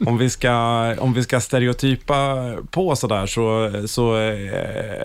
om 0.06 0.18
vi 0.18 0.30
ska, 0.30 0.54
om 0.98 1.12
vi 1.12 1.22
ska 1.22 1.40
stereotypa 1.40 2.36
på 2.70 2.96
sådär 2.96 3.26
så, 3.26 3.72
så 3.86 4.16
eh, 4.16 5.02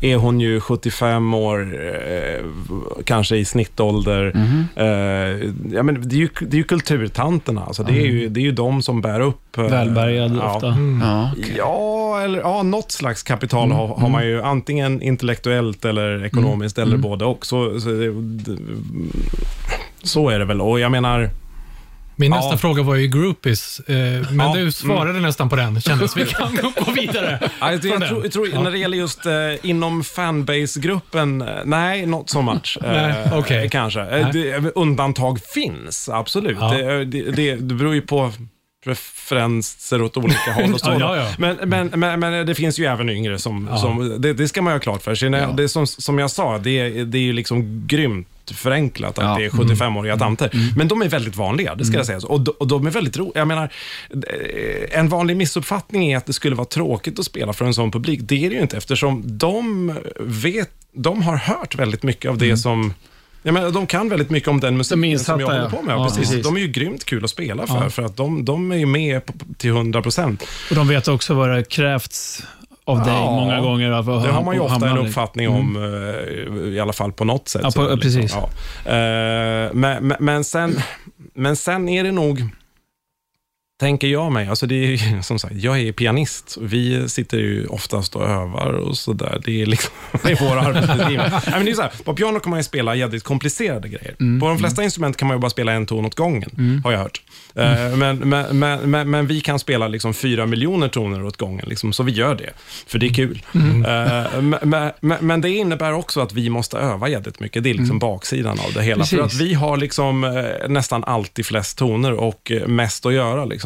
är 0.00 0.16
hon 0.16 0.40
ju 0.40 0.60
75 0.60 1.34
år, 1.34 1.78
eh, 1.84 2.44
kanske 3.04 3.36
i 3.36 3.44
snittålder. 3.44 4.32
Eh, 4.76 4.86
ja, 5.72 5.82
men 5.82 6.08
det, 6.08 6.16
är 6.16 6.18
ju, 6.18 6.28
det 6.40 6.56
är 6.56 6.58
ju 6.58 6.64
kulturtanterna, 6.64 7.64
alltså 7.64 7.82
det, 7.82 7.92
är 7.92 8.06
ju, 8.06 8.28
det 8.28 8.40
är 8.40 8.44
ju 8.44 8.52
de 8.52 8.82
som 8.82 9.00
bär 9.00 9.20
upp. 9.20 9.58
eh, 9.58 9.64
Välbärgad 9.64 10.36
ja. 10.36 10.54
ofta. 10.54 10.76
Ja, 11.02 11.30
Ja, 11.56 12.20
eller 12.20 12.38
ja, 12.38 12.62
något 12.62 12.92
slags 12.92 13.22
kapital 13.22 13.72
har, 13.72 13.86
har 13.86 14.08
man 14.08 14.26
ju, 14.26 14.42
antingen 14.42 15.02
intellektuellt 15.02 15.63
eller 15.84 16.24
ekonomiskt, 16.24 16.78
eller 16.78 16.96
både 16.96 17.24
och. 17.24 17.46
Så, 17.46 17.80
så, 17.80 17.88
så 20.02 20.28
är 20.28 20.38
det 20.38 20.44
väl. 20.44 20.60
Och 20.60 20.80
jag 20.80 20.92
menar, 20.92 21.30
Min 22.16 22.30
nästa 22.30 22.50
Ja. 22.50 22.56
fråga 22.56 22.82
var 22.82 22.94
ju 22.94 23.06
groupies, 23.08 23.80
eh, 23.80 23.94
men 24.30 24.46
Ja, 24.46 24.54
du 24.54 24.72
svarade 24.72 25.20
nästan 25.20 25.48
på 25.48 25.56
den, 25.56 25.80
kändes. 25.80 26.16
Vi 26.16 26.24
kan 26.26 26.58
gå 26.84 26.92
vidare. 26.92 27.50
Jag, 27.60 27.82
tror, 27.82 28.22
jag 28.22 28.32
tror, 28.32 28.62
när 28.62 28.70
det 28.70 28.78
gäller 28.78 28.98
just 28.98 29.26
eh, 29.26 29.32
inom 29.62 30.04
fanbase-gruppen, 30.04 31.42
eh, 31.42 31.48
nej, 31.64 32.06
not 32.06 32.30
so 32.30 32.42
much. 32.42 32.78
eh, 32.84 32.92
Nej, 32.92 33.14
okej. 33.34 33.68
Kanske. 33.68 34.00
Eh, 34.00 34.28
det, 34.32 34.72
undantag 34.74 35.40
finns, 35.54 36.08
absolut. 36.08 36.56
Ja. 36.60 36.74
Det, 36.74 37.04
det, 37.04 37.54
det 37.54 37.74
beror 37.74 37.94
ju 37.94 38.00
på 38.02 38.32
preferenser 38.84 40.02
åt 40.02 40.16
olika 40.16 40.52
håll 40.54 40.74
och 40.74 40.80
så. 40.80 40.86
Ja, 41.00 41.16
ja, 41.16 41.16
ja. 41.16 41.28
Men, 41.38 41.56
men, 41.68 42.00
men, 42.00 42.20
men 42.20 42.46
det 42.46 42.54
finns 42.54 42.78
ju 42.78 42.84
även 42.86 43.08
yngre 43.10 43.38
som, 43.38 43.68
Ja. 43.70 43.78
som 43.78 44.20
det, 44.20 44.32
det 44.32 44.48
ska 44.48 44.62
man 44.62 44.70
ju 44.72 44.74
ha 44.74 44.80
klart 44.80 45.02
för 45.02 45.14
sig. 45.14 45.30
Det 45.30 45.62
är 45.62 45.66
som, 45.68 45.86
som 45.86 46.18
jag 46.18 46.30
sa, 46.30 46.58
det, 46.58 46.70
är- 46.70 47.04
det 47.04 47.18
är 47.18 47.22
ju 47.22 47.32
liksom 47.32 47.86
grymt 47.86 48.28
förenklat 48.54 49.18
att 49.18 49.24
Ja. 49.24 49.36
det 49.38 49.44
är 49.44 49.50
75-åriga 49.50 50.16
tanter. 50.16 50.50
Men 50.76 50.88
de 50.88 51.02
är 51.02 51.08
väldigt 51.08 51.36
vanliga, 51.36 51.74
det 51.74 51.84
ska 51.84 51.96
jag 51.96 52.06
säga. 52.06 52.18
Och, 52.24 52.40
de, 52.40 52.50
och 52.58 52.68
de 52.68 52.86
är 52.86 52.90
väldigt 52.90 53.16
roliga. 53.16 53.32
Jag 53.38 53.48
menar, 53.48 53.70
eh, 54.10 54.98
en 54.98 55.08
vanlig 55.08 55.36
missuppfattning 55.36 56.12
är 56.12 56.16
att 56.16 56.26
det 56.26 56.32
skulle 56.32 56.56
vara 56.56 56.64
tråkigt 56.68 57.18
att 57.18 57.24
spela 57.24 57.52
för 57.52 57.64
en 57.64 57.74
sån 57.74 57.90
publik. 57.90 58.20
Det 58.22 58.44
är 58.46 58.50
det 58.50 58.56
ju 58.56 58.62
inte 58.62 58.76
eftersom 58.76 59.38
de 59.38 59.94
vet, 60.20 60.70
de 60.92 61.22
har 61.22 61.36
hört 61.36 61.74
väldigt 61.74 62.02
mycket 62.02 62.30
av 62.30 62.38
det 62.38 62.56
som 62.56 62.94
jag 63.46 63.54
menar, 63.54 63.70
de 63.70 63.86
kan 63.86 64.08
väldigt 64.08 64.30
mycket 64.30 64.48
om 64.48 64.60
den 64.60 64.76
musiken 64.76 65.04
insatta, 65.04 65.32
som 65.32 65.40
jag 65.40 65.46
håller 65.46 65.60
ja. 65.62 65.68
på 65.70 65.82
med. 65.82 65.94
Ja, 65.94 66.04
precis. 66.04 66.18
precis. 66.28 66.44
De 66.44 66.56
är 66.56 66.60
ju 66.60 66.68
grymt 66.68 67.04
kul 67.04 67.24
att 67.24 67.30
spela 67.30 67.66
för, 67.66 67.74
Ja. 67.82 67.90
för 67.90 68.02
att 68.02 68.16
de, 68.16 68.44
de 68.44 68.72
är 68.72 68.76
ju 68.76 68.86
med 68.86 69.26
på, 69.26 69.32
till 69.58 69.70
100 69.70 70.02
procent. 70.02 70.44
Och 70.70 70.76
de 70.76 70.88
vet 70.88 71.08
också 71.08 71.34
vad 71.34 71.48
det 71.50 71.64
krävts 71.64 72.42
av 72.84 72.98
dig 73.04 73.14
Ja, 73.14 73.30
många 73.30 73.60
gånger. 73.60 73.88
Det 73.90 74.32
har 74.32 74.44
man 74.44 74.54
ju 74.54 74.60
ofta 74.60 74.88
en 74.90 74.98
uppfattning. 74.98 75.48
om, 75.48 75.76
eh, 75.76 76.74
i 76.74 76.80
alla 76.80 76.92
fall 76.92 77.12
på 77.12 77.24
något 77.24 77.48
sätt. 77.48 77.60
Ja, 77.64 77.70
på- 77.70 77.88
Så, 77.90 77.96
precis. 77.96 78.34
ja. 78.34 78.48
Eh, 78.92 79.70
Men, 79.72 80.06
men, 80.08 80.14
men, 80.20 80.44
sen, 80.44 80.80
men 81.34 81.56
sen 81.56 81.88
är 81.88 82.04
det 82.04 82.12
nog... 82.12 82.48
tänker 83.80 84.06
jag 84.08 84.32
mig, 84.32 84.48
alltså 84.48 84.66
det 84.66 84.74
är 84.94 85.22
som 85.22 85.38
sagt, 85.38 85.54
jag 85.54 85.80
är 85.80 85.92
pianist. 85.92 86.56
Vi 86.60 87.08
sitter 87.08 87.38
ju 87.38 87.66
oftast 87.66 88.16
och 88.16 88.28
övar 88.28 88.72
och 88.72 88.96
sådär. 88.96 89.40
Det 89.44 89.62
är 89.62 89.66
liksom 89.66 89.92
det 90.22 90.30
är 90.30 90.38
vår 90.48 90.56
arbetsbeskrivning. 90.56 91.76
På 92.04 92.14
piano 92.14 92.40
kan 92.40 92.50
man 92.50 92.58
ju 92.58 92.64
spela 92.64 92.94
jävligt 92.94 93.22
komplicerade 93.24 93.88
grejer. 93.88 94.14
Mm. 94.20 94.40
På 94.40 94.48
de 94.48 94.58
flesta 94.58 94.84
instrument 94.84 95.16
kan 95.16 95.28
man 95.28 95.36
ju 95.36 95.40
bara 95.40 95.50
spela 95.50 95.72
en 95.72 95.86
ton 95.86 96.04
åt 96.04 96.14
gången, 96.14 96.80
har 96.84 96.92
jag 96.92 96.98
hört. 96.98 97.22
Eh, 97.54 97.96
Men, 97.96 98.18
men, 98.18 98.58
men, 98.58 98.90
men, 98.90 99.10
men 99.10 99.26
vi 99.26 99.40
kan 99.40 99.58
spela 99.58 99.88
liksom 99.88 100.14
fyra 100.14 100.46
miljoner 100.46 100.88
toner 100.88 101.24
åt 101.24 101.36
gången, 101.36 101.64
liksom, 101.68 101.92
så 101.92 102.02
vi 102.02 102.12
gör 102.12 102.34
det. 102.34 102.50
För 102.86 102.98
det 102.98 103.06
är 103.06 103.14
kul. 103.14 103.42
Mm. 103.54 103.84
Eh, 103.84 104.40
men, 104.42 104.92
men, 105.00 105.18
men 105.26 105.40
det 105.40 105.50
innebär 105.50 105.92
också 105.92 106.20
att 106.20 106.32
vi 106.32 106.50
måste 106.50 106.78
öva 106.78 107.08
jävligt 107.08 107.40
mycket. 107.40 107.62
Det 107.62 107.70
är 107.70 107.74
liksom 107.74 107.98
baksidan 107.98 108.58
av 108.66 108.72
det 108.72 108.82
hela. 108.82 109.04
För 109.04 109.14
Mm. 109.14 109.24
Precis. 109.26 109.40
att 109.40 109.46
vi 109.46 109.54
har 109.54 109.76
liksom 109.76 110.24
eh, 110.24 110.68
nästan 110.68 111.04
alltid 111.04 111.46
flest 111.46 111.78
toner 111.78 112.12
och 112.12 112.52
mest 112.66 113.06
att 113.06 113.12
göra. 113.14 113.44
Liksom. 113.44 113.63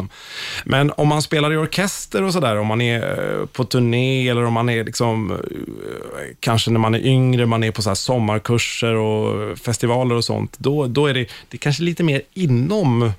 Men 0.64 0.92
om 0.96 1.08
man 1.08 1.22
spelar 1.22 1.52
i 1.52 1.56
orkester 1.56 2.22
och 2.22 2.32
sådär, 2.32 2.56
om 2.56 2.66
man 2.66 2.80
är 2.80 3.00
eh, 3.40 3.46
på 3.46 3.64
turné 3.64 4.28
eller 4.28 4.44
om 4.44 4.52
man 4.52 4.68
är 4.68 4.84
liksom, 4.84 5.30
eh, 5.30 5.38
kanske 6.40 6.70
när 6.70 6.80
man 6.80 6.94
är 6.94 7.06
yngre, 7.06 7.46
man 7.46 7.64
är 7.64 7.70
på 7.70 7.82
så 7.82 7.90
här 7.90 7.94
sommarkurser 7.94 8.94
och 8.94 9.58
festivaler 9.58 10.14
och 10.14 10.24
sånt, 10.24 10.56
då, 10.58 10.86
då 10.86 11.06
är 11.06 11.14
det, 11.14 11.20
det 11.48 11.56
är 11.56 11.58
kanske 11.58 11.82
lite 11.82 12.02
mer 12.04 12.22
inom 12.34 13.12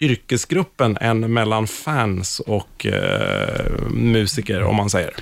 yrkesgruppen 0.00 0.96
än 1.00 1.32
mellan 1.32 1.66
fans 1.66 2.40
och 2.40 2.86
eh, 2.86 3.72
musiker, 3.90 4.62
om 4.62 4.76
man 4.76 4.90
säger. 4.90 5.14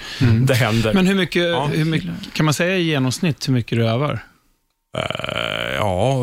Det 0.47 0.55
händer. 0.55 0.95
Men 0.95 1.07
hur 1.07 1.15
mycket, 1.15 1.43
Ja. 1.43 1.67
hur 1.67 1.85
mycket, 1.85 2.11
kan 2.33 2.45
man 2.45 2.55
säga 2.55 2.77
i 2.77 2.83
genomsnitt 2.83 3.49
hur 3.49 3.53
mycket 3.53 3.79
du 3.79 3.89
övar? 3.89 4.19
Eh, 4.97 5.75
ja, 5.77 6.19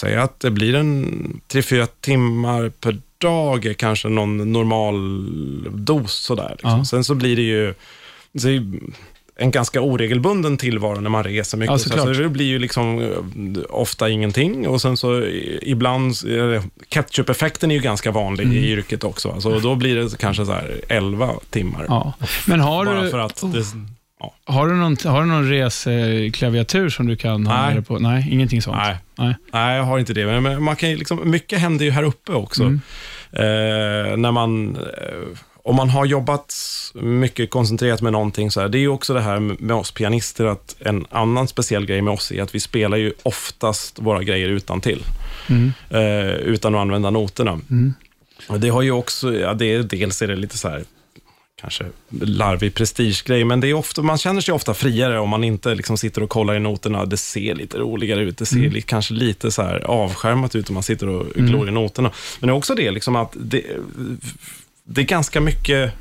säg 0.00 0.16
att 0.16 0.40
det 0.40 0.50
blir 0.50 0.74
en 0.74 1.40
3-4 1.52 1.88
timmar 2.00 2.68
per 2.68 2.98
dag 3.22 3.66
är 3.66 3.74
kanske 3.74 4.08
någon 4.08 4.52
normal 4.52 4.94
dos 5.84 6.12
sådär. 6.14 6.50
Liksom. 6.50 6.70
Ja. 6.78 6.84
Sen 6.84 7.04
så 7.04 7.14
blir 7.14 7.36
det 7.36 7.42
ju 7.42 7.74
en 9.36 9.50
ganska 9.50 9.80
oregelbunden 9.80 10.56
tillvaro 10.56 11.00
när 11.00 11.10
man 11.10 11.24
reser 11.24 11.58
mycket. 11.58 11.70
Ja, 11.72 11.78
så, 11.78 11.88
såklart. 11.88 12.16
så 12.16 12.22
det 12.22 12.28
blir 12.28 12.46
ju 12.46 12.58
liksom 12.58 12.98
eh, 13.00 13.08
ofta 13.70 14.08
ingenting 14.10 14.68
och 14.68 14.80
sen 14.80 14.96
så 14.96 15.22
ibland, 15.62 16.14
eh, 16.54 16.62
ketchup-effekten 16.88 17.70
är 17.70 17.74
ju 17.74 17.80
ganska 17.80 18.10
vanlig 18.10 18.44
Mm. 18.44 18.56
i 18.56 18.60
yrket 18.70 19.04
också. 19.04 19.30
Alltså, 19.30 19.58
då 19.58 19.74
blir 19.74 19.96
det 19.96 20.18
kanske 20.18 20.46
så 20.46 20.52
här 20.52 20.80
11 20.88 21.30
timmar. 21.50 21.86
Ja. 21.88 22.12
Men 22.46 22.60
har 22.60 22.84
Bara 22.86 23.02
du, 23.02 23.10
för 23.10 23.18
att 23.18 23.40
det, 23.52 23.64
ja. 24.20 24.34
har 24.44 24.68
du 24.68 24.74
någon, 24.74 24.96
har 25.04 25.20
du 25.20 25.26
någon 25.26 25.48
reseklaviatur 25.50 26.88
som 26.88 27.06
du 27.06 27.16
kan 27.16 27.46
ha 27.46 27.66
med 27.66 27.76
dig 27.76 27.84
på? 27.84 27.98
Nej, 27.98 28.28
ingenting 28.30 28.62
sånt. 28.62 28.76
Nej. 28.76 28.96
Nej. 29.18 29.34
Nej, 29.52 29.76
jag 29.76 29.84
har 29.84 29.98
inte 29.98 30.14
det. 30.14 30.40
Men- 30.40 30.62
man 30.62 30.76
kan 30.76 30.94
liksom, 30.94 31.30
mycket 31.30 31.58
händer 31.58 31.84
ju 31.84 31.90
här 31.90 32.02
uppe 32.02 32.32
också. 32.32 32.62
Mm. 32.62 32.80
Eh, 33.32 34.16
när 34.16 34.32
man, 34.32 34.76
eh, 34.76 35.38
om 35.64 35.76
man 35.76 35.90
har 35.90 36.04
jobbat 36.06 36.54
mycket 36.94 37.50
koncentrerat 37.50 38.02
med 38.02 38.12
någonting, 38.12 38.50
så 38.50 38.60
här, 38.60 38.68
det 38.68 38.78
är 38.78 38.80
ju 38.80 38.88
också 38.88 39.14
det 39.14 39.20
här 39.20 39.40
med 39.40 39.76
oss 39.76 39.90
pianister, 39.90 40.44
att 40.44 40.76
en 40.80 41.06
annan 41.10 41.48
speciell 41.48 41.86
grej 41.86 42.02
med 42.02 42.14
oss 42.14 42.32
är 42.32 42.42
att 42.42 42.54
vi 42.54 42.60
spelar 42.60 42.96
ju 42.96 43.12
oftast 43.22 43.98
våra 43.98 44.22
grejer 44.22 44.48
utan 44.48 44.80
till 44.80 45.02
Mm. 45.48 45.72
eh, 45.90 46.30
utan 46.30 46.74
att 46.74 46.80
använda 46.80 47.10
noterna. 47.10 47.60
Mm. 47.70 47.94
Det 48.58 48.68
har 48.68 48.82
ju 48.82 48.90
också, 48.90 49.34
ja, 49.34 49.54
det 49.54 49.66
är, 49.74 49.82
dels 49.82 50.22
är 50.22 50.26
det 50.26 50.36
lite 50.36 50.58
så 50.58 50.68
här, 50.68 50.84
kanske 51.60 51.84
larvig 52.20 52.74
prestigegrej, 52.74 53.44
men 53.44 53.60
det 53.60 53.68
är 53.68 53.74
ofta, 53.74 54.02
man 54.02 54.18
känner 54.18 54.40
sig 54.40 54.54
ofta 54.54 54.74
friare 54.74 55.18
om 55.18 55.28
man 55.28 55.44
inte 55.44 55.74
liksom 55.74 55.98
sitter 55.98 56.22
och 56.22 56.30
kollar 56.30 56.54
i 56.54 56.60
noterna. 56.60 57.04
Det 57.04 57.16
ser 57.16 57.54
lite 57.54 57.78
roligare 57.78 58.20
ut, 58.20 58.38
det 58.38 58.46
ser 58.46 58.56
Mm. 58.66 58.82
kanske 58.82 59.14
lite 59.14 59.50
så 59.50 59.62
här 59.62 59.78
avskärmat 59.80 60.54
ut 60.54 60.68
om 60.68 60.74
man 60.74 60.82
sitter 60.82 61.08
och 61.08 61.26
glor 61.34 61.68
i 61.68 61.72
noterna. 61.72 62.10
Men 62.40 62.46
det 62.48 62.52
är 62.52 62.56
också 62.56 62.74
det 62.74 62.90
liksom 62.90 63.16
att 63.16 63.36
det, 63.40 63.62
det 64.84 65.00
är 65.00 65.04
ganska 65.04 65.40
mycket 65.40 65.92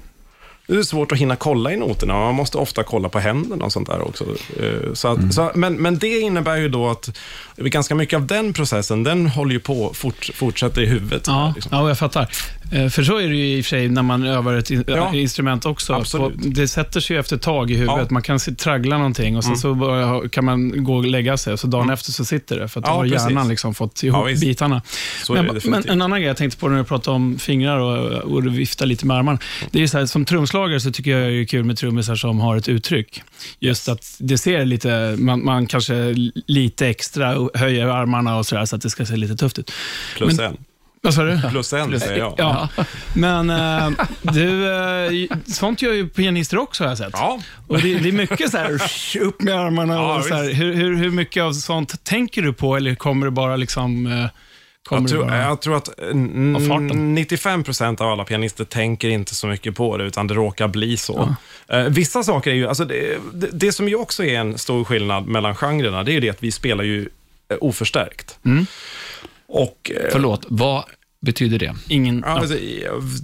det 0.67 0.77
är 0.77 0.83
svårt 0.83 1.11
att 1.11 1.17
hinna 1.17 1.35
kolla 1.35 1.71
i 1.73 1.77
noterna. 1.77 2.13
Man 2.13 2.35
måste 2.35 2.57
ofta 2.57 2.83
kolla 2.83 3.09
på 3.09 3.19
händerna 3.19 3.65
och 3.65 3.71
sånt 3.73 3.87
där 3.87 4.01
också. 4.01 4.25
Eh, 4.59 4.93
Så 4.93 5.07
att, 5.07 5.33
så, 5.33 5.51
men, 5.55 5.73
men 5.73 5.97
det 5.97 6.19
innebär 6.19 6.57
ju 6.57 6.69
då 6.69 6.89
att 6.89 7.17
ganska 7.57 7.95
mycket 7.95 8.17
av 8.17 8.27
den 8.27 8.53
processen, 8.53 9.03
den 9.03 9.27
håller 9.27 9.51
ju 9.53 9.59
på, 9.59 9.93
fort, 9.93 10.29
fortsätter 10.33 10.81
i 10.81 10.85
huvudet. 10.85 11.23
Ja, 11.27 11.51
liksom. 11.55 11.69
ja, 11.75 11.87
jag 11.87 11.97
fattar. 11.99 12.29
Eh, 12.71 12.89
För 12.89 13.03
så 13.03 13.17
är 13.17 13.29
det 13.29 13.35
ju 13.35 13.57
i 13.57 13.61
och 13.61 13.65
för 13.65 13.69
sig 13.69 13.89
när 13.89 14.01
man 14.03 14.23
övar 14.23 14.53
ett 14.53 14.71
in- 14.71 14.83
Ja, 14.87 15.15
instrument 15.15 15.65
också. 15.65 16.03
På- 16.17 16.31
Det 16.35 16.67
sätter 16.67 16.99
sig 16.99 17.15
ju 17.15 17.19
efter 17.19 17.35
ett 17.35 17.41
tag 17.41 17.71
i 17.71 17.73
huvudet. 17.75 17.97
Ja. 17.97 18.07
Man 18.09 18.21
kan 18.21 18.39
traggla 18.39 18.97
någonting 18.97 19.37
och 19.37 19.43
sen 19.43 19.49
Mm. 19.51 19.59
så 19.61 19.73
bara 19.75 20.29
kan 20.29 20.45
man 20.45 20.83
gå 20.83 20.95
och 20.95 21.05
lägga 21.05 21.37
sig 21.37 21.57
så 21.57 21.67
dagen 21.67 21.83
Mm. 21.83 21.93
efter 21.93 22.11
så 22.11 22.25
sitter 22.25 22.59
det. 22.59 22.67
För 22.67 22.79
att 22.79 22.85
då 22.85 22.91
Ja, 22.91 22.95
har 22.95 23.05
hjärnan 23.05 23.33
precis. 23.35 23.49
liksom 23.49 23.73
fått 23.75 24.03
Ja, 24.03 24.07
ihop 24.07 24.27
visst. 24.29 24.41
bitarna. 24.41 24.81
Så 25.23 25.33
Men, 25.33 25.59
men 25.65 25.89
en 25.89 26.01
annan 26.01 26.19
grej 26.19 26.27
jag 26.27 26.37
tänkte 26.37 26.57
på 26.59 26.69
när 26.69 26.77
du 26.77 26.83
pratade 26.83 27.15
om 27.15 27.37
fingrar 27.39 27.79
och, 27.79 28.11
och 28.33 28.43
du 28.43 28.49
viftar 28.49 28.85
lite 28.85 29.05
med 29.05 29.17
armarna. 29.17 29.39
Det 29.71 29.77
är 29.77 29.81
ju 29.81 29.87
så 29.87 29.97
här, 29.97 30.05
som 30.05 30.25
trumslagare 30.25 30.79
så 30.79 30.91
tycker 30.91 31.11
jag 31.17 31.31
det 31.31 31.41
är 31.41 31.45
kul 31.45 31.63
med 31.63 31.77
trummisar 31.77 32.15
som 32.15 32.39
har 32.39 32.55
ett 32.57 32.69
uttryck. 32.69 33.21
Just 33.59 33.89
att 33.89 34.15
det 34.19 34.37
ser 34.37 34.65
lite, 34.65 35.15
man, 35.19 35.45
man 35.45 35.67
kanske 35.67 36.13
lite 36.47 36.87
extra 36.87 37.47
höjer 37.53 37.87
armarna 37.87 38.37
och 38.37 38.45
sådär 38.45 38.65
så 38.65 38.75
att 38.75 38.81
det 38.81 38.89
ska 38.89 39.05
se 39.05 39.15
lite 39.15 39.35
tufft 39.35 39.59
ut. 39.59 39.71
Plus 40.17 40.37
men- 40.37 40.45
en. 40.45 40.57
Vad 41.03 41.13
sa 41.13 41.23
du? 41.23 41.41
Plus 41.49 41.73
en, 41.73 41.99
säger 41.99 42.17
jag. 42.17 42.33
Ja, 42.37 42.69
men 43.13 43.49
eh, 43.49 43.89
du, 44.21 44.71
eh, 44.71 45.37
sånt 45.45 45.81
gör 45.81 45.93
ju 45.93 46.09
pianister 46.09 46.57
också 46.57 46.83
har 46.83 46.89
jag 46.91 46.97
sett. 46.97 47.09
Ja. 47.13 47.39
Och 47.67 47.81
det, 47.81 47.99
det 47.99 48.09
är 48.09 48.13
mycket 48.13 48.51
så 48.51 48.57
här, 48.57 48.81
upp 49.21 49.41
med 49.41 49.55
armarna 49.55 49.93
Ja, 49.93 50.17
och 50.17 50.25
så 50.25 50.35
här. 50.35 50.53
Hur, 50.53 50.73
hur, 50.73 50.95
hur 50.95 51.09
mycket 51.11 51.43
av 51.43 51.53
sånt 51.53 52.03
tänker 52.03 52.41
du 52.41 52.53
på 52.53 52.75
eller 52.75 52.95
kommer 52.95 53.25
det 53.27 53.31
bara 53.31 53.55
liksom... 53.55 54.05
eh, 54.07 54.25
Kommer 54.83 55.01
Jag 55.01 55.09
tror, 55.09 55.23
det 55.23 55.29
bara... 55.31 55.41
jag 55.41 55.61
tror 55.61 55.77
att 55.77 55.99
mm, 55.99 56.55
Av 56.55 56.59
farten. 56.59 57.15
95 57.15 57.63
procent 57.63 58.01
av 58.01 58.07
alla 58.11 58.23
pianister 58.23 58.63
tänker 58.65 59.09
inte 59.09 59.35
så 59.35 59.47
mycket 59.47 59.75
på 59.75 59.97
det, 59.97 60.03
utan 60.03 60.27
det 60.27 60.33
råkar 60.33 60.67
bli 60.67 60.97
så. 60.97 61.35
Eh, 61.67 61.83
vissa 61.83 62.23
saker 62.23 62.51
är 62.51 62.55
ju, 62.55 62.67
alltså 62.67 62.85
det, 62.85 63.17
det, 63.33 63.49
det 63.53 63.71
som 63.71 63.87
ju 63.89 63.95
också 63.95 64.23
är 64.23 64.39
en 64.39 64.57
stor 64.57 64.83
skillnad 64.83 65.27
mellan 65.27 65.55
genrerna, 65.55 66.03
det 66.03 66.11
är 66.11 66.13
ju 66.13 66.19
det 66.19 66.29
att 66.29 66.43
vi 66.43 66.51
spelar 66.51 66.83
ju 66.83 67.09
eh, 67.51 67.57
oförstärkt. 67.61 68.39
Och, 69.51 69.91
eh, 69.95 70.07
Förlåt, 70.11 70.45
vad 70.49 70.83
betyder 71.21 71.59
det? 71.59 71.75
Ingen... 71.87 72.23
Ja, 72.25 72.31
alltså, 72.31 72.57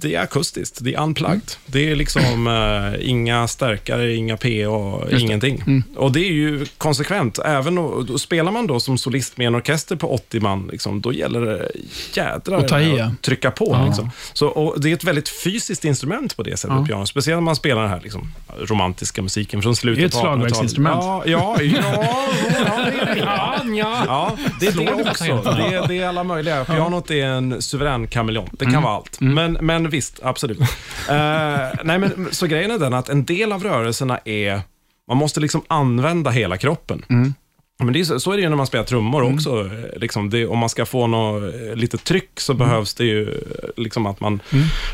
det 0.00 0.14
är 0.14 0.20
akustiskt, 0.20 0.78
det 0.80 0.94
är 0.94 1.00
unplugged. 1.02 1.52
Det 1.66 1.90
är 1.90 1.96
liksom 1.96 2.46
eh, 2.46 3.10
inga 3.10 3.48
stärkare, 3.48 4.14
inga 4.14 4.36
PA, 4.36 4.46
det. 4.46 5.20
ingenting. 5.20 5.62
Mm. 5.66 5.82
Och 5.96 6.12
det 6.12 6.20
är 6.20 6.32
ju 6.32 6.66
konsekvent. 6.78 7.38
Även 7.38 7.78
och, 7.78 8.04
då 8.04 8.18
spelar 8.18 8.52
man 8.52 8.66
då 8.66 8.80
som 8.80 8.98
solist 8.98 9.36
med 9.36 9.46
en 9.46 9.54
orkester 9.54 9.96
på 9.96 10.14
80 10.14 10.40
man, 10.40 10.68
liksom, 10.72 11.00
då 11.00 11.12
gäller 11.12 11.40
det 11.40 11.70
jädrar 12.14 12.56
Och 12.58 12.68
ta 12.68 12.80
i, 12.80 13.00
att 13.00 13.22
trycka 13.22 13.50
på. 13.50 13.70
Ja. 13.72 13.86
Liksom. 13.86 14.10
Så, 14.32 14.48
och 14.48 14.80
det 14.80 14.90
är 14.90 14.94
ett 14.94 15.04
väldigt 15.04 15.28
fysiskt 15.28 15.84
instrument 15.84 16.36
på 16.36 16.42
det 16.42 16.56
sättet, 16.56 16.76
Ja. 16.80 16.86
piano. 16.86 17.06
Speciellt 17.06 17.36
när 17.36 17.40
man 17.40 17.56
spelar 17.56 17.82
den 17.82 17.90
här 17.90 18.00
liksom, 18.02 18.32
romantiska 18.58 19.22
musiken 19.22 19.62
från 19.62 19.76
slutet 19.76 19.98
Det 19.98 20.04
är 20.04 20.06
ett 20.06 20.12
1800-talet. 20.24 20.38
slagverksinstrument. 20.54 21.04
Ja, 21.04 21.22
ja, 21.26 21.56
ja, 21.62 21.82
ja, 22.66 22.78
det 22.90 23.00
är 23.00 23.14
det. 23.14 23.20
Ja, 23.76 24.04
ja. 24.06 24.36
Det 24.60 24.66
är 24.66 24.72
det 24.72 25.10
också. 25.10 25.24
Det 25.24 25.74
är, 25.76 25.88
det 25.88 25.94
är 25.98 26.08
alla 26.08 26.24
möjliga. 26.24 26.64
Pianot 26.64 27.10
är 27.10 27.24
en 27.24 27.62
suverän 27.62 27.87
kameleont. 28.06 28.50
Det 28.58 28.64
kan 28.64 28.68
Mm. 28.74 28.82
vara 28.82 28.94
allt. 28.94 29.20
Men, 29.20 29.52
men 29.60 29.90
visst, 29.90 30.20
absolut. 30.22 30.58
Eh, 31.08 31.68
nej, 31.84 31.98
men, 31.98 32.28
så 32.30 32.46
grejen 32.46 32.70
är 32.70 32.78
den 32.78 32.94
att 32.94 33.08
en 33.08 33.24
del 33.24 33.52
av 33.52 33.62
rörelserna 33.62 34.18
är, 34.24 34.60
man 35.08 35.16
måste 35.16 35.40
liksom 35.40 35.62
använda 35.68 36.30
hela 36.30 36.56
kroppen. 36.56 37.04
Mm. 37.10 37.34
Men 37.82 37.92
det 37.92 38.00
är 38.00 38.04
så, 38.04 38.20
så 38.20 38.32
är 38.32 38.36
det 38.36 38.42
ju 38.42 38.48
när 38.48 38.56
man 38.56 38.66
spelar 38.66 38.84
trummor 38.84 39.34
också. 39.34 39.60
Eh, 39.66 39.98
Liksom 40.00 40.30
det, 40.30 40.46
om 40.46 40.58
man 40.58 40.68
ska 40.68 40.86
få 40.86 41.06
något, 41.06 41.54
eh, 41.54 41.74
lite 41.76 41.96
tryck 41.98 42.40
så 42.40 42.54
behövs 42.54 42.94
det 42.94 43.04
ju 43.04 43.34
liksom 43.76 44.06
att 44.06 44.20
man 44.20 44.40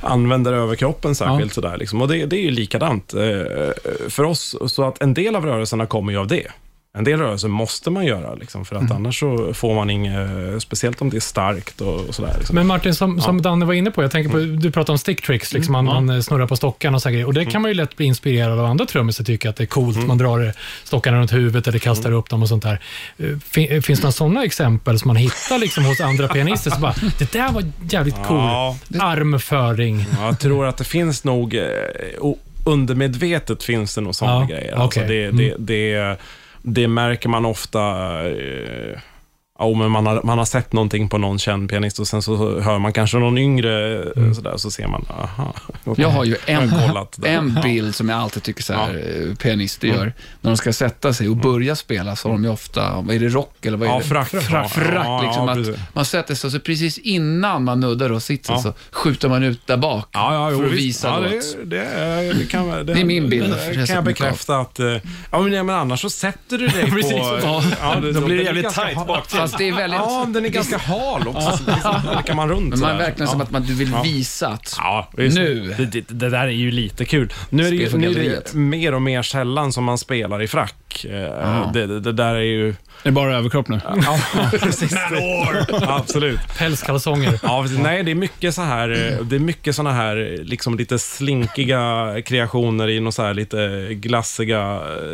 använder 0.00 0.52
överkroppen 0.52 1.14
särskilt. 1.14 1.54
Sådär, 1.54 1.76
liksom. 1.78 2.02
Och 2.02 2.08
det, 2.08 2.26
det 2.26 2.36
är 2.36 2.42
ju 2.42 2.50
likadant 2.50 3.14
eh, 3.14 3.20
för 4.08 4.24
oss. 4.24 4.56
Så 4.66 4.84
att 4.84 5.02
en 5.02 5.14
del 5.14 5.36
av 5.36 5.46
rörelserna 5.46 5.86
kommer 5.86 6.12
ju 6.12 6.18
av 6.18 6.26
det. 6.26 6.46
En 6.96 7.04
del 7.04 7.18
rörelser 7.20 7.48
måste 7.48 7.90
man 7.90 8.04
göra, 8.06 8.34
liksom, 8.34 8.64
för 8.64 8.76
att 8.76 8.90
annars 8.90 9.20
så 9.20 9.54
får 9.54 9.74
man 9.74 9.90
inget, 9.90 10.28
speciellt 10.62 11.00
om 11.00 11.10
det 11.10 11.16
är 11.16 11.20
starkt 11.20 11.80
och, 11.80 12.00
och 12.08 12.14
sådär. 12.14 12.34
Liksom. 12.38 12.54
Men 12.54 12.66
Martin, 12.66 12.94
som, 12.94 13.20
som 13.20 13.42
Danne 13.42 13.64
var 13.64 13.74
inne 13.74 13.90
på, 13.90 14.02
jag 14.02 14.10
tänker 14.10 14.30
på, 14.30 14.38
Mm. 14.38 14.60
du 14.60 14.70
pratar 14.70 14.92
om 14.92 14.98
stick 14.98 15.22
tricks, 15.26 15.52
liksom 15.52 15.72
man, 15.72 15.84
man 15.84 16.10
eh, 16.10 16.20
snurrar 16.20 16.46
på 16.46 16.56
stockarna 16.56 16.94
och 16.96 17.02
så 17.02 17.10
grejer. 17.10 17.26
Och 17.26 17.34
det 17.34 17.44
kan 17.44 17.62
man 17.62 17.70
ju 17.70 17.74
lätt 17.74 17.96
bli 17.96 18.06
inspirerad 18.06 18.58
av 18.58 18.64
andra 18.64 18.86
trummisar, 18.86 19.24
tycker 19.24 19.48
att 19.48 19.56
det 19.56 19.64
är 19.64 19.66
coolt. 19.66 19.96
Mm. 19.96 20.08
Man 20.08 20.18
drar 20.18 20.52
stockarna 20.84 21.18
runt 21.18 21.32
huvudet 21.32 21.66
eller 21.66 21.78
kastar 21.78 22.12
upp 22.12 22.30
dem 22.30 22.42
och 22.42 22.48
sånt 22.48 22.62
där. 22.62 22.80
Eh, 23.18 23.26
fin- 23.50 23.68
eh, 23.72 23.80
Finns 23.80 23.98
det 24.00 24.04
några 24.04 24.12
sådana 24.12 24.44
exempel 24.44 24.98
som 24.98 25.08
man 25.08 25.16
hittar 25.16 25.58
liksom 25.58 25.84
hos 25.84 26.00
andra 26.00 26.28
pianister? 26.28 26.70
Så 26.70 26.80
bara, 26.80 26.94
det 27.18 27.32
där 27.32 27.52
var 27.52 27.62
jävligt 27.90 28.16
cool. 28.26 28.36
Ja. 28.38 28.76
Armföring. 29.00 30.06
Jag 30.20 30.38
tror 30.38 30.66
att 30.66 30.76
det 30.76 30.84
finns 30.84 31.24
nog, 31.24 31.58
undermedvetet 32.64 33.62
finns 33.62 33.94
det 33.94 34.00
nog 34.00 34.14
sådana 34.14 34.40
Ja, 34.40 34.46
grejer. 34.46 34.72
okej. 34.72 34.82
Alltså 34.82 35.00
det, 35.00 35.24
Mm. 35.24 35.36
det, 35.36 35.54
det, 35.58 36.16
det 36.66 36.88
märker 36.88 37.28
man 37.28 37.44
ofta. 37.44 37.80
Eh, 38.30 38.98
Ja, 39.58 39.74
men 39.74 39.90
man 39.90 40.06
har, 40.06 40.20
man 40.24 40.38
har 40.38 40.44
sett 40.44 40.72
någonting 40.72 41.08
på 41.08 41.18
någon 41.18 41.38
känd 41.38 41.70
pianist 41.70 41.98
och 41.98 42.06
sen 42.08 42.22
så 42.22 42.60
hör 42.60 42.78
man 42.78 42.92
kanske 42.92 43.16
någon 43.18 43.38
yngre 43.38 44.02
mm. 44.16 44.34
sådär, 44.34 44.56
så 44.56 44.70
ser 44.70 44.86
man, 44.88 45.06
aha. 45.10 45.54
Jag 45.96 46.08
har 46.08 46.24
ju 46.24 46.36
en, 46.46 46.72
en 47.24 47.58
bild 47.62 47.94
som 47.94 48.08
jag 48.08 48.18
alltid 48.20 48.42
tycker 48.42 48.62
så 48.62 48.72
här, 48.72 49.24
eh, 49.28 49.34
pianister 49.34 49.88
gör. 49.88 50.12
När 50.40 50.50
de 50.50 50.56
ska 50.56 50.72
sätta 50.72 51.12
sig 51.12 51.28
och 51.28 51.36
börja 51.36 51.76
spela 51.76 52.16
så 52.16 52.28
har 52.28 52.32
de 52.32 52.44
ju 52.44 52.50
ofta, 52.50 53.00
vad 53.00 53.16
är 53.16 53.20
det, 53.20 53.28
rock 53.28 53.66
eller 53.66 53.76
vad 53.78 53.88
är 53.88 53.92
Ja, 53.92 53.98
det? 53.98 54.04
frack. 54.04 54.28
Frack, 54.28 54.44
Ja, 54.52 54.68
frack 54.68 55.06
ja, 55.06 55.22
liksom. 55.22 55.48
ja, 55.48 55.72
att 55.72 55.94
man 55.94 56.04
sätter 56.04 56.34
sig 56.34 56.48
och 56.48 56.52
så 56.52 56.60
precis 56.60 56.98
innan 56.98 57.64
man 57.64 57.80
nuddar 57.80 58.12
och 58.12 58.22
sitsen 58.22 58.54
Ja. 58.54 58.62
så 58.62 58.72
skjuter 58.90 59.28
man 59.28 59.42
ut 59.42 59.66
där 59.66 59.76
bak 59.76 60.08
Ja, 60.12 60.34
ja, 60.34 60.50
jo, 60.50 60.58
för 60.58 60.64
att 60.66 60.72
visst. 60.72 60.84
visa 60.84 61.08
ja, 61.08 61.20
det, 61.20 61.64
det, 61.76 61.84
är- 61.84 62.34
det, 62.34 62.46
kan, 62.46 62.68
det, 62.68 62.82
Det 62.84 63.00
är 63.00 63.04
min 63.04 63.28
bild. 63.28 63.54
Det, 63.70 63.86
kan 63.86 63.94
jag 63.96 64.04
bekräfta 64.04 64.56
att... 64.56 64.80
eh, 64.80 64.86
Ja, 65.30 65.40
men, 65.40 65.52
ja, 65.52 65.62
men 65.62 65.74
annars 65.74 66.00
så 66.00 66.10
sätter 66.10 66.58
du 66.58 66.68
dig 66.68 66.84
på... 66.90 66.96
Precis. 66.96 67.16
Ja, 67.80 67.94
det, 68.02 68.12
då 68.12 68.20
blir 68.20 68.36
det 68.36 68.42
jävligt 68.42 68.70
tajt 68.74 69.06
bak 69.06 69.26
till. 69.28 69.38
Fast 69.44 69.58
det 69.58 69.68
är 69.68 69.72
väldigt... 69.72 70.00
Ja, 70.00 70.26
den 70.28 70.44
är 70.44 70.48
ganska 70.48 70.78
hal 70.78 71.28
också. 71.28 71.56
så 71.56 71.70
liksom 71.70 71.94
halkar 71.94 72.34
man 72.34 72.48
runt 72.48 72.70
Men 72.70 72.80
man 72.80 72.98
verkligen 72.98 73.28
som 73.28 73.40
ja. 73.40 73.44
att 73.44 73.50
man, 73.50 73.62
du 73.62 73.74
vill 73.74 73.90
Ja. 73.92 74.02
visa 74.02 74.48
att 74.48 74.74
Ja. 74.78 75.08
Nu. 75.16 75.74
Det, 75.78 75.84
det, 75.86 76.08
det 76.08 76.30
där 76.30 76.44
är 76.44 76.48
ju 76.48 76.70
lite 76.70 77.04
kul. 77.04 77.32
Nu 77.50 77.66
är 77.66 77.70
det, 77.70 77.76
ju, 77.76 77.96
nu 77.96 78.10
är 78.10 78.14
det 78.14 78.54
mer 78.54 78.94
och 78.94 79.02
mer 79.02 79.22
sällan 79.22 79.72
som 79.72 79.84
man 79.84 79.98
spelar 79.98 80.42
i 80.42 80.48
frack. 80.48 81.04
Eh, 81.04 81.12
Ja. 81.20 81.70
Det, 81.72 81.86
det, 81.86 82.00
det 82.00 82.12
där 82.12 82.34
är 82.34 82.40
ju... 82.40 82.74
Det 83.02 83.08
är 83.08 83.12
bara 83.12 83.36
överkropp 83.38 83.68
nu. 83.68 83.80
Ja, 84.04 84.18
precis. 84.60 84.94
Absolut. 85.82 86.40
Pälskalsonger. 86.58 87.38
Ja, 87.42 87.66
nej, 87.78 88.02
det 88.02 88.10
är 88.10 88.14
mycket 88.14 88.54
så 88.54 88.62
här, 88.62 88.90
eh, 88.90 89.24
det 89.24 89.36
är 89.36 89.40
mycket 89.40 89.76
såna 89.76 89.92
här 89.92 90.38
liksom 90.44 90.78
lite 90.78 90.98
slinkiga 90.98 92.14
kreationer 92.24 92.88
i 92.88 93.00
någon 93.00 93.12
så 93.12 93.22
här 93.22 93.34
lite 93.34 93.88
glassiga 93.90 94.60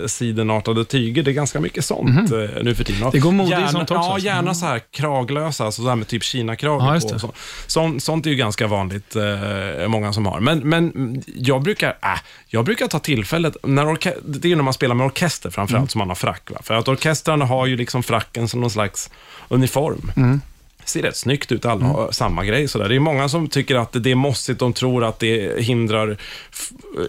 eh, 0.01 0.07
sidenartade 0.07 0.85
tyger. 0.85 1.23
Det 1.23 1.31
är 1.31 1.33
ganska 1.33 1.61
mycket 1.61 1.85
sånt 1.85 2.33
eh, 2.33 2.39
nu 2.63 2.75
för 2.75 2.85
tiden. 2.85 3.03
Och 3.07 3.13
Det 3.13 3.19
går 3.19 3.33
mode 3.33 3.49
i 3.49 3.53
gärna, 3.53 3.69
sånt 3.69 3.91
också, 3.91 4.11
Ja. 4.11 4.19
Gärna 4.21 4.55
så 4.55 4.67
här 4.67 4.81
kraglösa, 4.91 5.65
alltså 5.65 5.83
så 5.83 5.89
här 5.89 5.97
med 5.97 6.09
typ 6.09 6.23
Kina-krage 6.23 6.83
Ja, 6.83 7.01
på. 7.13 7.19
Så. 7.19 7.33
Sånt, 7.67 8.03
sånt 8.03 8.27
är 8.27 8.31
ju 8.31 8.37
ganska 8.37 8.67
vanligt, 8.67 9.17
eh, 9.17 9.89
många 9.89 10.13
som 10.13 10.27
har. 10.27 10.41
Men, 10.41 10.59
men 10.59 11.23
jag 11.27 11.63
brukar, 11.63 11.89
äh, 12.03 12.19
jag 12.47 12.65
brukar 12.65 12.87
ta 12.89 12.99
tillfället, 12.99 13.57
när 13.63 13.85
orke- 13.87 14.21
det 14.25 14.49
är 14.49 14.51
ju 14.51 14.57
när 14.57 14.63
man 14.63 14.75
spelar 14.75 14.95
med 14.95 15.07
orkester 15.07 15.51
framförallt 15.51 15.81
Mm. 15.81 15.89
som 15.89 15.99
man 15.99 16.09
har 16.09 16.15
frack. 16.15 16.51
Va? 16.51 16.59
För 16.63 16.75
att 16.75 16.89
orkestrarna 16.89 17.45
har 17.45 17.67
ju 17.67 17.77
liksom 17.77 18.03
fracken 18.03 18.49
som 18.49 18.61
någon 18.61 18.71
slags 18.71 19.11
uniform 19.49 20.13
Mm. 20.17 20.41
Ser 20.85 21.03
rätt 21.03 21.17
snyggt 21.17 21.53
ut, 21.53 21.65
alla 21.65 21.85
har 21.85 22.13
samma 22.13 22.45
grej. 22.45 22.69
Sådär. 22.69 22.89
Det 22.89 22.95
är 22.95 23.01
många 23.01 23.29
som 23.29 23.49
tycker 23.49 23.77
att 23.77 23.93
det 24.05 24.11
är 24.11 24.15
mossigt, 24.15 24.59
de 24.59 24.73
tror 24.73 25.05
att 25.05 25.19
det 25.19 25.63
hindrar 25.63 26.17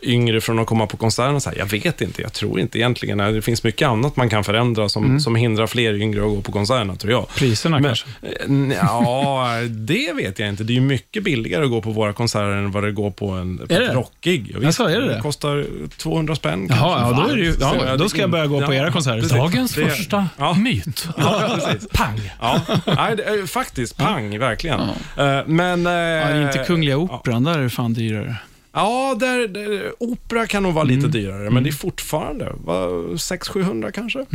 yngre 0.02 0.42
från 0.42 0.60
att 0.60 0.68
komma 0.68 0.88
på 0.88 0.98
konserterna. 0.98 1.40
Jag 1.58 1.66
vet 1.66 2.02
inte, 2.02 2.22
jag 2.22 2.34
tror 2.34 2.60
inte 2.60 2.78
egentligen. 2.80 3.18
Det 3.18 3.42
finns 3.42 3.64
mycket 3.64 3.88
annat 3.88 4.16
man 4.16 4.30
kan 4.30 4.44
förändra 4.44 4.90
som, 4.90 5.20
som 5.20 5.36
hindrar 5.36 5.68
fler 5.68 5.94
yngre 5.94 6.22
att 6.22 6.28
gå 6.30 6.42
på 6.42 6.52
konserterna, 6.52 6.96
tror 6.96 7.12
jag. 7.14 7.28
Priserna 7.36 7.80
Men, 7.80 7.84
kanske? 7.90 8.08
eh, 8.22 8.78
ja, 8.82 9.48
det 9.70 10.14
vet 10.14 10.40
jag 10.40 10.50
inte. 10.50 10.64
Det 10.64 10.74
är 10.74 10.76
ju 10.76 10.82
mycket 10.82 11.24
billigare 11.24 11.64
att 11.64 11.70
gå 11.70 11.82
på 11.82 11.92
våra 11.92 12.14
konserter 12.14 12.52
än 12.52 12.72
vad 12.72 12.84
det 12.84 12.92
går 12.92 13.12
på 13.12 13.30
en 13.30 13.58
på 13.58 13.74
Är 13.74 13.94
rockig. 13.94 14.52
Ja, 14.54 14.60
Jaså, 14.64 14.84
är 14.84 15.00
det 15.02 15.08
det? 15.16 15.22
kostar 15.22 15.66
200 15.98 16.36
spänn. 16.36 16.68
Jaha, 16.70 17.00
ja, 17.12 17.22
då, 17.24 17.30
är 17.32 17.36
det 17.38 17.44
ju, 17.44 17.54
ja, 17.60 17.98
då 17.98 18.10
ska 18.10 18.22
jag 18.22 18.30
börja 18.32 18.48
gå 18.48 18.58
på 18.66 18.74
ja, 18.74 18.78
era 18.84 18.92
konserter. 18.92 19.20
precis. 19.22 19.38
Dagens 19.38 19.74
Det- 19.74 19.86
första 19.90 20.28
Ja. 20.38 20.54
myt. 20.54 21.08
Ja, 21.18 21.60
precis. 21.66 21.90
Pang! 21.94 22.32
Ja, 22.42 22.62
nej, 22.86 23.16
det 23.16 23.24
är, 23.24 23.46
faktiskt. 23.64 23.98
Pang, 23.98 24.40
verkligen. 24.40 24.80
Eh, 24.80 25.42
Men... 25.46 25.86
eh, 25.88 25.92
Ja, 25.94 26.28
det 26.28 26.34
är 26.34 26.42
inte 26.48 26.64
Kungliga 26.68 26.98
Operan, 26.98 27.44
där 27.44 27.58
är 27.60 27.64
det 27.64 27.70
fan 27.70 27.94
dyrare. 27.94 28.36
Ja, 28.74 29.16
där, 29.20 29.48
där, 29.48 29.92
opera 30.00 30.48
kan 30.48 30.64
nog 30.64 30.74
vara 30.74 30.84
lite 30.84 31.00
Mm. 31.00 31.12
dyrare, 31.12 31.50
men 31.50 31.64
det 31.64 31.70
är 31.70 31.72
fortfarande 31.72 32.46
600-700 32.46 33.92
kanske. 33.92 34.20
Ja, 34.20 34.26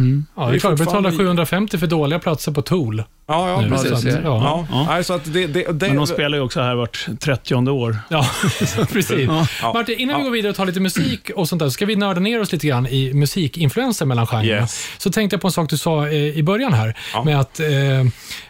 Det 0.50 0.56
är 0.56 0.58
klart, 0.58 0.60
betala 0.60 0.76
fortfarande- 0.78 1.10
750 1.10 1.78
för 1.78 1.86
dåliga 1.86 2.18
platser 2.18 2.52
på 2.52 2.62
Tool. 2.62 3.02
Ja, 3.28 3.50
ja, 3.50 3.60
Nu, 3.60 3.68
precis. 3.70 3.88
så 3.88 3.94
att, 3.96 4.04
ja. 4.04 4.20
Ja, 4.24 4.66
Ja. 4.70 4.86
Nej, 4.88 5.04
så 5.04 5.12
att 5.14 5.24
det, 5.32 5.46
det, 5.46 5.72
det, 5.72 5.86
Men 5.86 5.96
de 5.96 6.06
spelar 6.06 6.38
ju 6.38 6.44
också 6.44 6.60
här 6.60 6.74
vart 6.74 7.06
30 7.20 7.54
år. 7.70 7.98
Ja, 8.10 8.26
precis. 8.92 9.28
Ja. 9.62 9.72
Martin, 9.74 9.98
innan 9.98 10.18
vi 10.18 10.24
går 10.24 10.30
vidare 10.30 10.50
och 10.50 10.56
tar 10.56 10.66
lite 10.66 10.80
musik 10.80 11.30
och 11.36 11.48
sånt 11.48 11.58
där, 11.60 11.66
så 11.66 11.70
ska 11.70 11.86
vi 11.86 11.96
nörda 11.96 12.20
ner 12.20 12.40
oss 12.40 12.52
lite 12.52 12.66
grann 12.66 12.86
i 12.86 13.12
musikinfluenser 13.14 14.06
mellan 14.06 14.26
genrerna. 14.26 14.60
Yes. 14.62 14.88
Så 14.98 15.10
tänkte 15.10 15.34
jag 15.34 15.40
på 15.40 15.48
en 15.48 15.52
sak 15.52 15.70
du 15.70 15.78
sa 15.78 16.06
eh, 16.06 16.14
i 16.14 16.42
början 16.42 16.72
här, 16.72 16.96
Ja. 17.14 17.24
med 17.24 17.40
att 17.40 17.60
eh, 17.60 17.66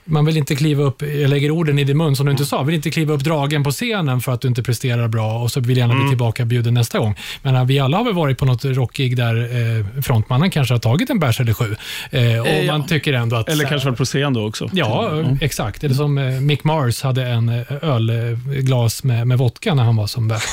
man 0.05 0.25
vill 0.25 0.37
inte 0.37 0.57
kliva 0.57 0.83
upp, 0.85 1.03
jag 1.03 1.31
lägger 1.31 1.51
orden 1.51 1.79
i 1.79 1.85
din 1.85 1.97
mun 1.99 2.17
som 2.17 2.27
du 2.27 2.33
inte 2.33 2.45
sa, 2.47 2.63
vill 2.63 2.75
inte 2.75 2.91
kliva 2.91 3.15
upp 3.15 3.21
dragen 3.25 3.65
på 3.65 3.71
scenen 3.71 4.21
för 4.21 4.33
att 4.33 4.41
du 4.41 4.49
inte 4.49 4.63
presterar 4.63 5.09
bra 5.09 5.39
och 5.39 5.51
så 5.51 5.61
vill 5.61 5.77
gärna 5.77 5.93
Mm. 5.95 6.05
bli 6.07 6.11
tillbaka 6.11 6.45
bjuden 6.45 6.75
nästa 6.75 6.99
gång. 6.99 7.15
Men 7.43 7.55
eh, 7.57 7.65
vi 7.65 7.79
alla 7.79 7.97
har 7.97 8.05
väl 8.05 8.15
varit 8.15 8.39
på 8.39 8.45
något 8.45 8.65
rockig 8.65 9.17
där 9.17 9.37
eh, 9.37 10.03
frontmannen 10.03 10.51
kanske 10.51 10.75
har 10.75 10.79
tagit 10.79 11.11
en 11.11 11.19
bärs 11.19 11.41
eller 11.41 11.53
sju. 11.55 11.77
Eh, 12.11 12.41
och 12.41 12.47
Eh, 12.47 12.65
ja. 12.65 12.73
man 12.73 12.87
tycker 12.87 13.13
ändå 13.13 13.37
att... 13.37 13.49
Eller 13.49 13.65
kanske 13.65 13.89
varit 13.89 13.99
på 13.99 14.05
scen 14.05 14.33
då 14.33 14.47
också. 14.49 14.66
Ja, 14.73 15.25
exakt. 15.41 15.85
Eller 15.85 15.95
som 15.95 16.19
eh, 16.19 16.41
Mick 16.41 16.65
Mars 16.65 17.03
hade 17.03 17.27
en 17.27 17.49
eh, 17.49 17.65
ölglas 17.83 19.05
med, 19.05 19.27
med 19.27 19.39
vodka 19.39 19.75
när 19.75 19.83
han 19.83 19.97
var 19.97 20.07
som 20.07 20.29
bäst. 20.29 20.49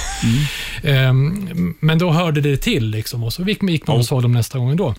Ehm, 0.84 1.76
men 1.80 2.00
då 2.00 2.12
hörde 2.12 2.42
det 2.42 2.58
till 2.58 2.90
liksom, 2.90 3.24
och 3.24 3.34
så 3.34 3.44
gick, 3.44 3.88
man 3.88 3.98
och 3.98 4.06
såg 4.06 4.22
dem 4.22 4.32
nästa 4.32 4.58
gång 4.58 4.76
då. 4.76 4.96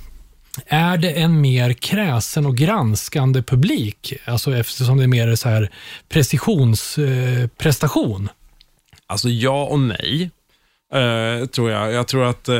Är 0.66 0.96
det 0.96 1.10
en 1.10 1.40
mer 1.40 1.72
kräsen 1.72 2.46
och 2.46 2.56
granskande 2.56 3.42
publik? 3.42 4.12
Alltså 4.24 4.56
eftersom 4.56 4.96
det 4.96 5.04
är 5.04 5.08
mer 5.08 5.34
så 5.34 5.48
här 5.48 5.70
precisionsprestation? 6.08 8.24
Eh? 8.24 8.30
Alltså 9.06 9.28
ja 9.28 9.64
och 9.64 9.80
nej, 9.80 10.30
eh, 10.94 11.46
tror 11.46 11.70
jag. 11.70 11.92
Jag 11.92 12.08
tror 12.08 12.24
att... 12.24 12.48
Eh, 12.48 12.56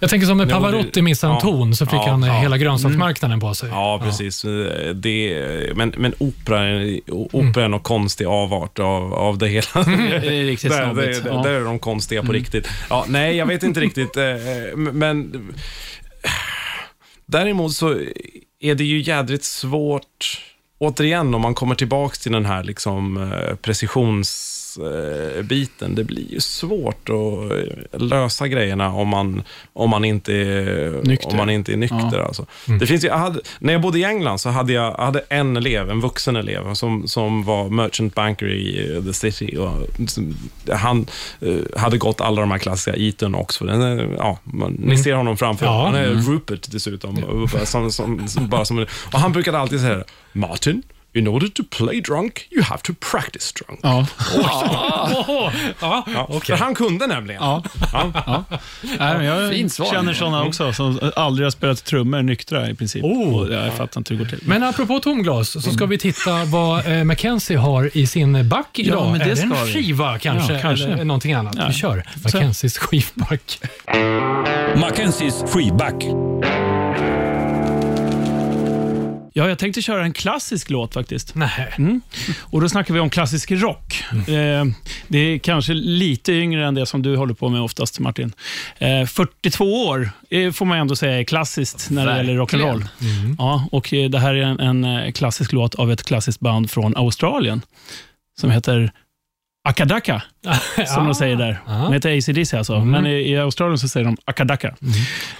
Jag 0.00 0.10
tänker 0.10 0.26
som 0.26 0.38
när 0.38 0.46
Pavarotti 0.46 1.02
missade 1.02 1.34
en 1.34 1.40
ton 1.40 1.76
så 1.76 1.86
fick 1.86 1.94
Ja, 1.94 2.10
han 2.10 2.22
ja. 2.22 2.32
hela 2.40 2.58
grönsaksmarknaden 2.58 3.40
på 3.40 3.54
sig. 3.54 3.68
ja, 3.68 4.00
precis. 4.04 4.44
Det, 4.94 5.42
men, 5.76 5.94
men 5.96 6.14
opera, 6.18 6.64
är- 6.68 7.00
opera 7.32 7.64
är 7.64 7.68
någon 7.68 7.80
konstig 7.80 8.24
avart 8.24 8.78
av, 8.78 9.14
av 9.14 9.38
det 9.38 9.48
hela. 9.48 9.66
Det 9.74 10.26
är 10.26 10.44
riktigt 10.46 10.70
Där, 10.70 10.94
där, 10.94 11.22
Ja. 11.26 11.42
där 11.42 11.50
är 11.50 11.64
de 11.64 11.78
konstiga 11.78 12.22
på 12.22 12.32
riktigt. 12.32 12.68
Ja, 12.90 13.04
nej, 13.08 13.36
jag 13.36 13.46
vet 13.46 13.62
inte 13.62 13.80
riktigt. 13.80 14.16
eh, 14.16 14.24
Men 14.76 15.32
däremot 17.26 17.72
så 17.72 17.94
är 18.60 18.74
det 18.74 18.84
ju 18.84 19.00
jädrigt 19.00 19.44
svårt, 19.44 20.40
återigen 20.78 21.34
om 21.34 21.40
man 21.40 21.54
kommer 21.54 21.74
tillbaka 21.74 22.14
till 22.22 22.32
den 22.32 22.46
här 22.46 22.64
liksom 22.64 23.16
eh, 23.32 23.54
precisionsbiten. 24.76 25.94
Det 25.94 26.04
blir 26.04 26.32
ju 26.32 26.40
svårt 26.40 27.08
att 27.08 28.02
lösa 28.02 28.48
grejerna 28.48 28.92
om 28.92 29.08
man, 29.08 29.42
om 29.72 29.90
man 29.90 30.04
inte 30.04 30.32
är 30.32 31.06
Nykter. 31.06 31.30
Om 31.30 31.36
man 31.36 31.50
inte 31.50 31.72
är 31.72 31.76
nykter 31.76 32.18
alltså. 32.18 32.46
Det 32.80 32.86
finns 32.86 33.04
ju, 33.04 33.08
jag 33.08 33.18
hade, 33.18 33.40
när 33.58 33.72
jag 33.72 33.82
bodde 33.82 33.98
i 33.98 34.04
England 34.04 34.38
så 34.38 34.48
hade 34.48 34.72
jag, 34.72 34.92
hade 34.92 35.20
en 35.28 35.56
elev, 35.56 35.90
en 35.90 36.00
vuxen 36.00 36.36
elev, 36.36 36.74
som, 36.74 37.08
som 37.08 37.44
var 37.44 37.68
merchant 37.68 38.14
banker 38.14 38.46
i 38.46 39.02
the 39.06 39.12
city. 39.12 39.56
Och, 39.56 39.70
han 40.76 41.06
eh, 41.40 41.80
hade 41.80 41.98
gått 41.98 42.20
alla 42.20 42.40
de 42.40 42.50
här 42.50 42.58
klassiska 42.58 42.94
Eton 42.96 43.34
och 43.34 43.40
Oxford. 43.40 43.68
Ja, 44.18 44.38
man, 44.44 44.72
Ni 44.72 44.98
ser 44.98 45.14
honom 45.14 45.36
framför. 45.36 45.66
Ja. 45.66 45.84
Han 45.84 45.94
är 45.94 46.06
Rupert 46.06 46.72
dessutom. 46.72 47.48
Som, 47.64 47.90
som, 47.90 48.28
som, 48.28 48.48
bara 48.48 48.64
som, 48.64 48.86
och 49.12 49.18
han 49.18 49.32
brukade 49.32 49.58
alltid 49.58 49.80
säga 49.80 50.04
Martin, 50.32 50.82
in 51.16 51.28
order 51.28 51.48
to 51.48 51.62
play 51.70 52.00
drunk, 52.00 52.48
you 52.50 52.62
have 52.64 52.80
to 52.82 52.92
practice 53.10 53.52
drunk. 53.52 53.80
Ja. 53.82 54.06
Åh, 54.38 55.52
ja, 55.80 56.04
Ja, 56.14 56.26
okej. 56.30 56.56
För 56.56 56.64
han 56.64 56.74
kunde 56.74 57.06
nämligen. 57.06 57.42
Ja. 57.42 57.62
Ja. 57.92 58.44
Nej, 58.82 59.16
men 59.16 59.24
jag 59.24 59.52
Fint 59.52 59.72
svar. 59.72 59.86
känner 59.86 60.14
sådana 60.14 60.44
också 60.44 60.72
som 60.72 61.10
aldrig 61.16 61.46
har 61.46 61.50
spelat 61.50 61.84
trummor 61.84 62.22
nyktra 62.22 62.70
i 62.70 62.74
princip. 62.74 63.04
Oh. 63.04 63.52
Jag 63.52 63.74
fattar 63.74 64.00
inte 64.00 64.14
hur 64.14 64.18
det 64.24 64.30
går 64.30 64.38
till. 64.38 64.48
Men 64.48 64.62
apropå 64.62 64.98
tomglas 64.98 65.50
så 65.52 65.60
ska 65.72 65.86
vi 65.86 65.98
titta 65.98 66.44
vad 66.44 66.86
eh, 66.98 67.04
Mackenzie 67.04 67.56
har 67.58 67.90
i 67.96 68.06
sin 68.06 68.48
back 68.48 68.78
idag. 68.78 69.10
men 69.10 69.18
det 69.18 69.24
är 69.24 69.34
det 69.34 69.42
en 69.42 69.54
vi. 69.66 69.72
skiva 69.72 70.18
kanske? 70.18 70.52
Ja, 70.52 70.60
kanske. 70.60 70.86
Eller 70.86 71.04
någonting 71.04 71.32
annat? 71.32 71.54
Ja. 71.58 71.66
Vi 71.68 71.74
kör 71.74 72.04
Mackenzies 72.24 72.78
skivback. 72.78 73.58
Mackenzies 74.76 75.44
freeback. 75.52 75.94
Ja, 79.38 79.48
jag 79.48 79.58
tänkte 79.58 79.82
köra 79.82 80.04
en 80.04 80.12
klassisk 80.12 80.70
låt 80.70 80.94
faktiskt. 80.94 81.34
Nej. 81.34 81.74
Mm. 81.78 82.00
Och 82.40 82.60
Då 82.60 82.68
snackar 82.68 82.94
vi 82.94 83.00
om 83.00 83.10
klassisk 83.10 83.50
rock. 83.50 84.04
Eh, 84.12 84.64
det 85.08 85.18
är 85.18 85.38
kanske 85.38 85.74
lite 85.74 86.32
yngre 86.32 86.66
än 86.66 86.74
det 86.74 86.86
som 86.86 87.02
du 87.02 87.16
håller 87.16 87.34
på 87.34 87.48
med 87.48 87.60
oftast, 87.60 88.00
Martin. 88.00 88.32
Eh, 88.78 89.06
42 89.06 89.86
år 89.86 90.10
eh, 90.30 90.52
får 90.52 90.66
man 90.66 90.78
ändå 90.78 90.96
säga 90.96 91.20
är 91.20 91.24
klassiskt 91.24 91.90
när 91.90 92.06
det 92.06 92.16
gäller 92.16 92.34
rock'n'roll. 92.34 92.84
Ja, 93.38 93.68
och 93.72 93.94
eh, 93.94 94.10
det 94.10 94.18
här 94.18 94.34
är 94.34 94.42
en, 94.42 94.60
en 94.60 94.84
eh, 94.84 95.12
klassisk 95.12 95.52
låt 95.52 95.74
av 95.74 95.92
ett 95.92 96.02
klassiskt 96.02 96.40
band 96.40 96.70
från 96.70 96.96
Australien 96.96 97.62
som 98.40 98.50
heter 98.50 98.92
Akadaka, 99.66 100.22
som 100.86 101.04
de 101.04 101.14
säger 101.14 101.36
där. 101.36 101.60
Ah. 101.66 101.84
De 101.84 101.92
heter 101.92 102.16
ACDC 102.18 102.56
alltså, 102.56 102.80
men 102.84 103.06
i, 103.06 103.10
i 103.10 103.36
Australien 103.36 103.78
så 103.78 103.88
säger 103.88 104.04
de 104.06 104.16
Akadaka. 104.24 104.76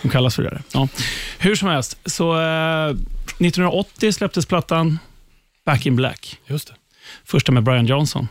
De 0.03 0.09
kallas 0.09 0.37
för 0.37 0.43
det. 0.43 0.63
Ja. 0.73 0.89
Hur 1.39 1.55
som 1.55 1.69
helst, 1.69 1.99
så 2.05 2.41
eh, 2.41 2.89
1980 2.89 4.13
släpptes 4.13 4.47
plattan 4.47 4.99
Back 5.67 5.87
in 5.87 5.97
Black. 5.97 6.39
Just 6.47 6.69
det. 6.69 6.75
Första 7.25 7.53
med 7.53 7.63
Brian 7.63 7.87
Johnson, 7.87 8.29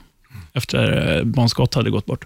efter 0.54 1.18
eh, 1.18 1.24
Bon 1.24 1.50
Scott 1.50 1.74
hade 1.74 1.90
gått 1.90 2.06
bort. 2.06 2.26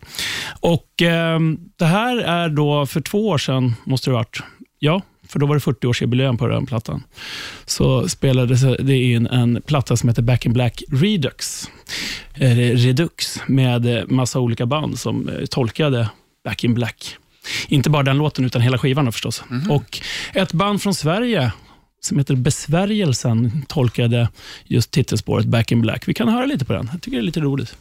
Och 0.60 1.01
eh, 1.01 1.39
Det 1.77 1.86
här 1.86 2.17
är 2.17 2.49
då 2.49 2.86
för 2.86 3.01
två 3.01 3.27
år 3.27 3.38
sedan, 3.38 3.75
måste 3.84 4.10
det 4.10 4.13
ha 4.13 4.19
varit. 4.19 4.39
Ja, 4.79 5.01
för 5.30 5.39
då 5.39 5.46
var 5.46 5.56
det 5.56 5.60
40-årsjubileum 5.60 6.38
på 6.38 6.48
den 6.48 6.65
plattan, 6.65 7.04
så 7.65 8.10
spelades 8.10 8.62
det 8.80 8.98
in 8.98 9.28
en 9.28 9.62
platta 9.62 9.98
som 9.98 10.10
heter 10.10 10.22
Back 10.22 10.46
in 10.46 10.54
Black 10.54 10.84
Redux. 10.92 11.70
Eh, 12.34 12.56
Redux, 12.56 13.39
med 13.48 13.98
eh, 13.98 14.04
massa 14.08 14.39
olika 14.39 14.65
band 14.65 15.00
som 15.00 15.30
eh, 15.30 15.46
tolkade 15.46 16.10
Back 16.44 16.63
in 16.63 16.74
Black. 16.74 17.15
Inte 17.68 17.89
bara 17.89 18.04
den 18.04 18.18
låten, 18.18 18.46
utan 18.46 18.62
hela 18.62 18.78
skivan 18.78 19.12
förstås. 19.12 19.44
Och 19.70 20.02
ett 20.34 20.54
band 20.54 20.82
från 20.82 20.94
Sverige 20.94 21.52
som 22.02 22.18
heter 22.18 22.36
Besvärjelsen 22.36 23.65
tolkade 23.68 24.30
just 24.65 24.92
titelspåret 24.92 25.46
Back 25.46 25.72
in 25.72 25.82
Black. 25.82 26.08
Vi 26.08 26.13
kan 26.13 26.28
höra 26.28 26.46
lite 26.46 26.65
på 26.65 26.74
den. 26.74 26.89
Jag 26.92 27.02
tycker 27.02 27.18
det 27.18 27.22
är 27.22 27.26
lite 27.26 27.39
roligt. 27.39 27.76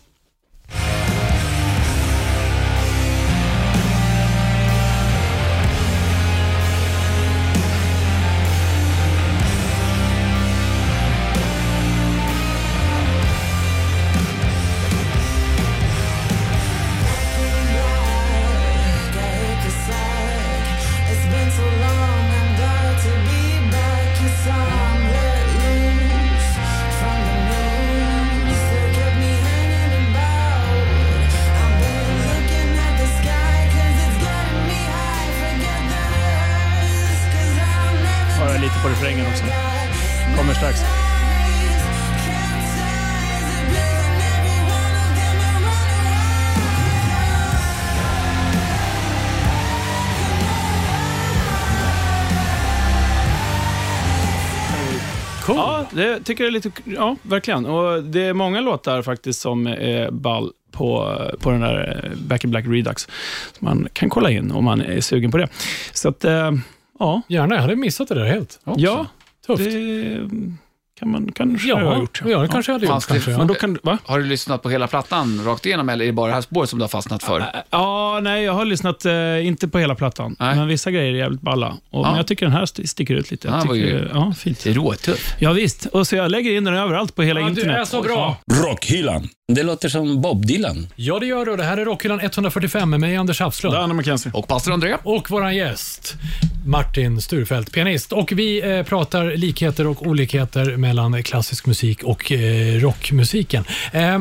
Det 56.29 56.33
tycker 56.33 56.45
jag 56.45 56.49
är 56.49 56.53
lite... 56.53 56.71
Ja, 56.85 57.17
verkligen. 57.23 57.67
Och 57.67 58.05
det 58.05 58.23
är 58.23 58.33
många 58.33 58.61
låtar 58.61 59.03
faktiskt 59.03 59.41
som 59.41 59.67
är 59.67 60.11
ball 60.11 60.53
på, 60.71 61.19
på 61.41 61.51
den 61.51 61.61
där 61.61 62.05
eh, 62.05 62.19
Back 62.19 62.45
in 62.45 62.51
Black 62.51 62.65
Redux. 62.67 63.03
Så 63.59 63.65
man 63.65 63.89
kan 63.93 64.11
kolla 64.11 64.31
in 64.31 64.51
om 64.51 64.65
man 64.65 64.81
är 64.81 65.01
sugen 65.01 65.31
på 65.31 65.39
det. 65.39 65.49
Så 65.93 66.09
att, 66.09 66.25
eh, 66.25 66.53
ja. 66.99 67.23
Gärna, 67.29 67.55
jag 67.55 67.63
hade 67.63 67.77
missat 67.77 68.09
det 68.09 68.15
där 68.15 68.25
helt. 68.25 68.61
Ja, 68.77 69.07
Tufft. 69.47 69.65
det 69.65 70.31
kan 70.99 71.11
man 71.11 71.33
kanske 71.33 71.73
ha 71.75 71.81
Ja, 71.83 71.99
gjort. 71.99 72.23
ja, 72.27 72.39
det 72.39 72.49
kanske 72.49 72.73
jag 72.73 72.75
hade 72.79 72.87
gjort. 72.87 73.09
Det- 73.09 73.13
Kanske, 73.15 73.31
Men 73.31 73.41
ja. 73.41 73.45
då 73.47 73.55
kan, 73.55 73.79
va? 73.83 73.99
Har 74.05 74.19
du 74.19 74.25
lyssnat 74.25 74.63
på 74.63 74.71
hela 74.71 74.87
plattan 74.87 75.41
rakt 75.45 75.67
igenom 75.67 75.89
eller 75.89 76.05
är 76.05 76.07
det 76.07 76.13
bara 76.13 76.27
det 76.27 76.35
här 76.35 76.41
spåret 76.41 76.71
som 76.71 76.79
du 76.79 76.83
har 76.83 76.89
fastnat 76.89 77.23
för? 77.23 77.45
Ja, 77.71 78.21
nej, 78.23 78.45
jag 78.45 78.53
har 78.53 78.65
lyssnat, 78.65 79.05
eh, 79.05 79.47
inte 79.47 79.69
på 79.69 79.79
hela 79.79 79.95
plattan, 79.95 80.37
Nej. 80.39 80.57
men 80.57 80.69
vissa 80.69 80.91
grejer 80.91 81.13
är 81.15 81.19
jävligt 81.19 81.41
balla. 81.41 81.69
Och, 81.69 81.77
Ja. 82.07 82.09
Men 82.09 82.17
jag 82.17 82.27
tycker 82.27 82.47
den 82.47 82.53
här 82.55 82.63
st- 82.63 82.87
sticker 82.87 83.15
ut 83.15 83.31
lite. 83.31 83.49
Ja, 83.49 83.59
Jag 83.59 83.67
var 83.67 83.75
tycker, 83.75 83.87
ju- 83.89 84.09
ja, 84.15 84.33
fint. 84.39 84.65
Det 84.65 84.71
är 84.71 84.75
råtuff. 84.75 85.35
Ja, 85.39 85.53
visst. 85.53 85.87
Och 85.87 86.07
så 86.07 86.17
jag 86.17 86.31
lägger 86.31 86.57
in 86.57 86.65
den 86.65 86.75
överallt 86.75 87.15
på 87.15 87.23
hela 87.23 87.41
Ja, 87.41 87.47
du 87.47 87.51
internet. 87.51 87.79
är 87.81 87.85
så 87.85 88.03
bra. 88.03 88.37
Rockhyllan. 88.65 89.29
Det 89.53 89.63
låter 89.63 89.89
som 89.89 90.21
Bob 90.21 90.47
Dylan. 90.47 90.87
Ja, 90.97 91.19
det 91.19 91.27
gör 91.27 91.47
du. 91.47 91.57
Det 91.57 91.65
här 91.65 91.77
är 91.77 91.85
Rockhyllan 91.85 92.21
145 92.21 92.91
med 92.91 93.01
mig, 93.01 93.17
Anders 93.17 93.41
Hafslund. 93.41 93.75
Där, 93.77 93.81
Anna 93.81 93.95
McKenzie. 93.95 94.33
Och 94.35 94.49
pastor 94.49 94.73
André? 94.73 94.97
Och 95.03 95.31
våran 95.31 95.57
gäst, 95.57 96.15
Martin 96.67 97.21
Sturfeldt, 97.21 97.73
pianist. 97.73 98.13
Och 98.13 98.33
vi 98.33 98.77
eh, 98.79 98.83
pratar 98.83 99.25
likheter 99.37 99.87
och 99.87 100.07
olikheter 100.07 100.77
mellan 100.89 101.23
klassisk 101.23 101.67
musik 101.67 102.03
och 102.03 102.33
eh, 102.33 102.81
rockmusiken. 102.81 103.65
Eh, 103.93 104.21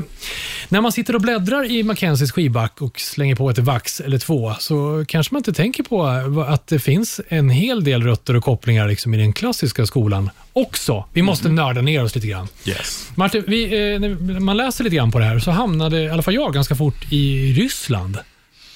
när 0.70 0.82
man 0.82 0.92
sitter 0.92 1.16
och 1.16 1.22
bläddrar 1.22 1.72
i 1.72 1.84
Mackenzies 1.84 2.32
skivback 2.32 2.82
och 2.82 3.00
slänger 3.00 3.36
på 3.36 3.50
ett 3.50 3.58
vax 3.58 4.00
eller 4.00 4.18
två, 4.18 4.54
så 4.60 5.06
kanske 5.08 5.34
man 5.34 5.40
inte 5.40 5.54
tänker 5.54 5.84
på 5.84 6.08
eh, 6.08 6.54
att 6.54 6.68
det 6.68 6.80
finns 6.80 7.22
en 7.28 7.50
hel 7.50 7.84
del 7.84 8.04
rötter 8.04 8.36
och 8.36 8.44
kopplingar 8.44 8.88
liksom 8.88 9.14
i 9.14 9.18
den 9.18 9.34
klassiska 9.34 9.86
skolan 9.86 10.30
också. 10.54 11.06
Vi 11.14 11.22
måste 11.22 11.50
nörda 11.50 11.82
ner 11.82 12.04
oss 12.04 12.16
lite 12.16 12.28
grann. 12.28 12.48
Yes. 12.66 13.10
Martin, 13.16 13.44
vi, 13.48 13.64
eh, 13.64 14.00
när 14.00 14.40
man 14.40 14.58
läser 14.58 14.84
lite 14.84 14.96
grann 14.96 15.12
på 15.12 15.20
det 15.20 15.26
här 15.26 15.40
så 15.40 15.52
hamnade 15.52 16.04
i 16.04 16.10
alla 16.10 16.22
fall 16.22 16.34
jag 16.34 16.54
ganska 16.54 16.76
fort 16.76 17.12
i 17.12 17.54
Ryssland. 17.54 18.18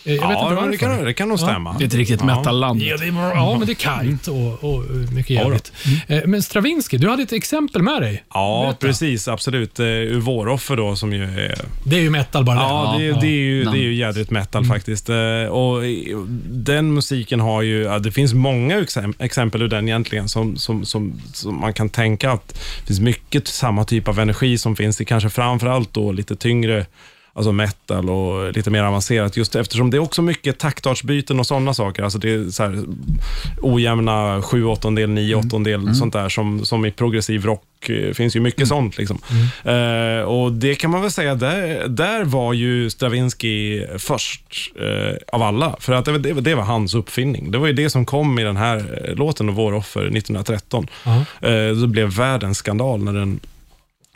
Jag 0.04 0.14
vet 0.14 0.22
Ja, 0.22 0.52
inte 0.60 0.70
det 0.72 0.78
kan, 0.78 1.04
det 1.06 1.14
kan 1.14 1.30
nog 1.30 1.40
stämma. 1.40 1.76
Det 1.78 1.84
är 1.84 1.88
ett 1.88 1.94
riktigt 1.94 2.24
metalland. 2.24 2.82
Ja, 2.82 2.98
det 2.98 3.06
är, 3.06 3.14
ja, 3.36 3.56
men 3.58 3.68
det 3.68 3.74
är 3.74 3.76
kargt 3.76 4.28
och, 4.28 4.64
och 4.74 4.84
mycket 5.14 5.30
jävligt. 5.30 5.72
Eh, 6.08 6.22
Men 6.26 6.42
Stravinsky, 6.44 6.98
du 6.98 7.10
hade 7.10 7.24
ett 7.24 7.34
exempel 7.34 7.82
med 7.82 8.02
dig. 8.02 8.24
Ja, 8.34 8.62
Berätta. 8.66 8.88
precis. 8.88 9.28
Absolut. 9.28 9.80
Eh, 9.80 9.86
Ur 9.86 10.20
Våroffer 10.20 10.76
då, 10.78 10.96
som 10.96 11.14
ju 11.14 11.24
är... 11.24 11.56
Det 11.84 11.96
är 11.96 12.02
ju 12.02 12.10
metal 12.10 12.44
bara 12.46 12.56
Ja, 12.56 12.96
det, 12.98 13.04
Ja. 13.06 13.18
det, 13.22 13.28
är 13.28 13.32
ju, 13.32 13.64
det 13.64 13.78
är 13.78 13.82
ju 13.84 13.94
jädrigt 13.94 14.32
metal 14.32 14.66
faktiskt. 14.66 15.10
Eh, 15.10 15.16
Och 15.52 15.82
den 16.50 16.94
musiken 16.94 17.40
har 17.40 17.62
ju... 17.62 17.82
Ja, 17.84 18.00
det 18.00 18.12
finns 18.12 18.34
många 18.34 18.80
exem- 18.82 19.14
exempel 19.20 19.62
ur 19.62 19.68
den 19.68 19.88
egentligen 19.88 20.30
som, 20.30 20.58
som, 20.58 20.86
som, 20.86 21.22
som 21.34 21.60
man 21.60 21.74
kan 21.74 21.90
tänka 21.90 22.32
att 22.32 22.48
det 22.82 22.88
finns 22.88 23.00
mycket 23.00 23.48
samma 23.48 23.84
typ 23.86 24.08
av 24.08 24.20
energi 24.20 24.58
som 24.58 24.76
finns 24.76 25.02
i 25.02 25.06
kanske 25.06 25.30
framförallt 25.30 25.94
då 25.94 26.12
lite 26.12 26.36
tyngre 26.36 26.86
Alltså 27.34 27.52
metal 27.52 28.10
och 28.10 28.54
lite 28.54 28.70
mer 28.70 28.84
avancerat 28.84 29.38
just 29.38 29.56
eftersom 29.56 29.90
det 29.90 29.98
är 29.98 30.00
också 30.00 30.22
mycket 30.22 30.60
taktartsbyten 30.60 31.40
och 31.40 31.48
sådana 31.48 31.74
saker. 31.74 32.04
Alltså 32.04 32.20
det 32.20 32.34
är 32.34 32.50
så 32.50 32.64
här 32.64 32.84
ojämna 33.62 34.42
sju 34.42 34.66
åttondel, 34.66 35.10
nio 35.10 35.36
åttondel, 35.36 35.96
sånt 35.96 36.14
där 36.14 36.30
som, 36.30 36.66
som 36.66 36.86
i 36.86 36.92
progressiv 36.92 37.46
rock 37.46 37.90
eh, 37.90 38.14
finns 38.14 38.36
ju 38.36 38.40
mycket 38.40 38.68
sånt. 38.68 38.98
Liksom. 38.98 39.20
Eh, 39.64 40.24
och 40.24 40.52
det 40.52 40.76
kan 40.76 40.92
man 40.92 41.02
väl 41.02 41.12
säga, 41.12 41.36
där, 41.36 41.88
där 41.88 42.24
var 42.24 42.54
ju 42.54 42.90
Stravinsky 42.90 43.86
först 43.98 44.72
eh, 44.80 45.16
av 45.34 45.42
alla. 45.42 45.76
För 45.80 45.94
att 45.94 46.06
det, 46.06 46.18
det, 46.18 46.34
det 46.34 46.56
var 46.56 46.64
hans 46.64 46.96
uppfinning. 46.96 47.52
Det 47.52 47.58
var 47.58 47.68
ju 47.68 47.74
det 47.74 47.90
som 47.90 48.06
kom 48.06 48.40
i 48.40 48.44
den 48.44 48.58
här 48.58 49.14
låten, 49.16 49.54
Vår 49.54 49.74
offer, 49.74 50.02
1913. 50.02 50.88
Ja. 51.04 51.26
Eh, 51.48 51.76
det 51.76 51.88
blev 51.88 52.08
världens 52.10 52.58
skandal 52.58 53.04
när 53.04 53.14
den 53.14 53.40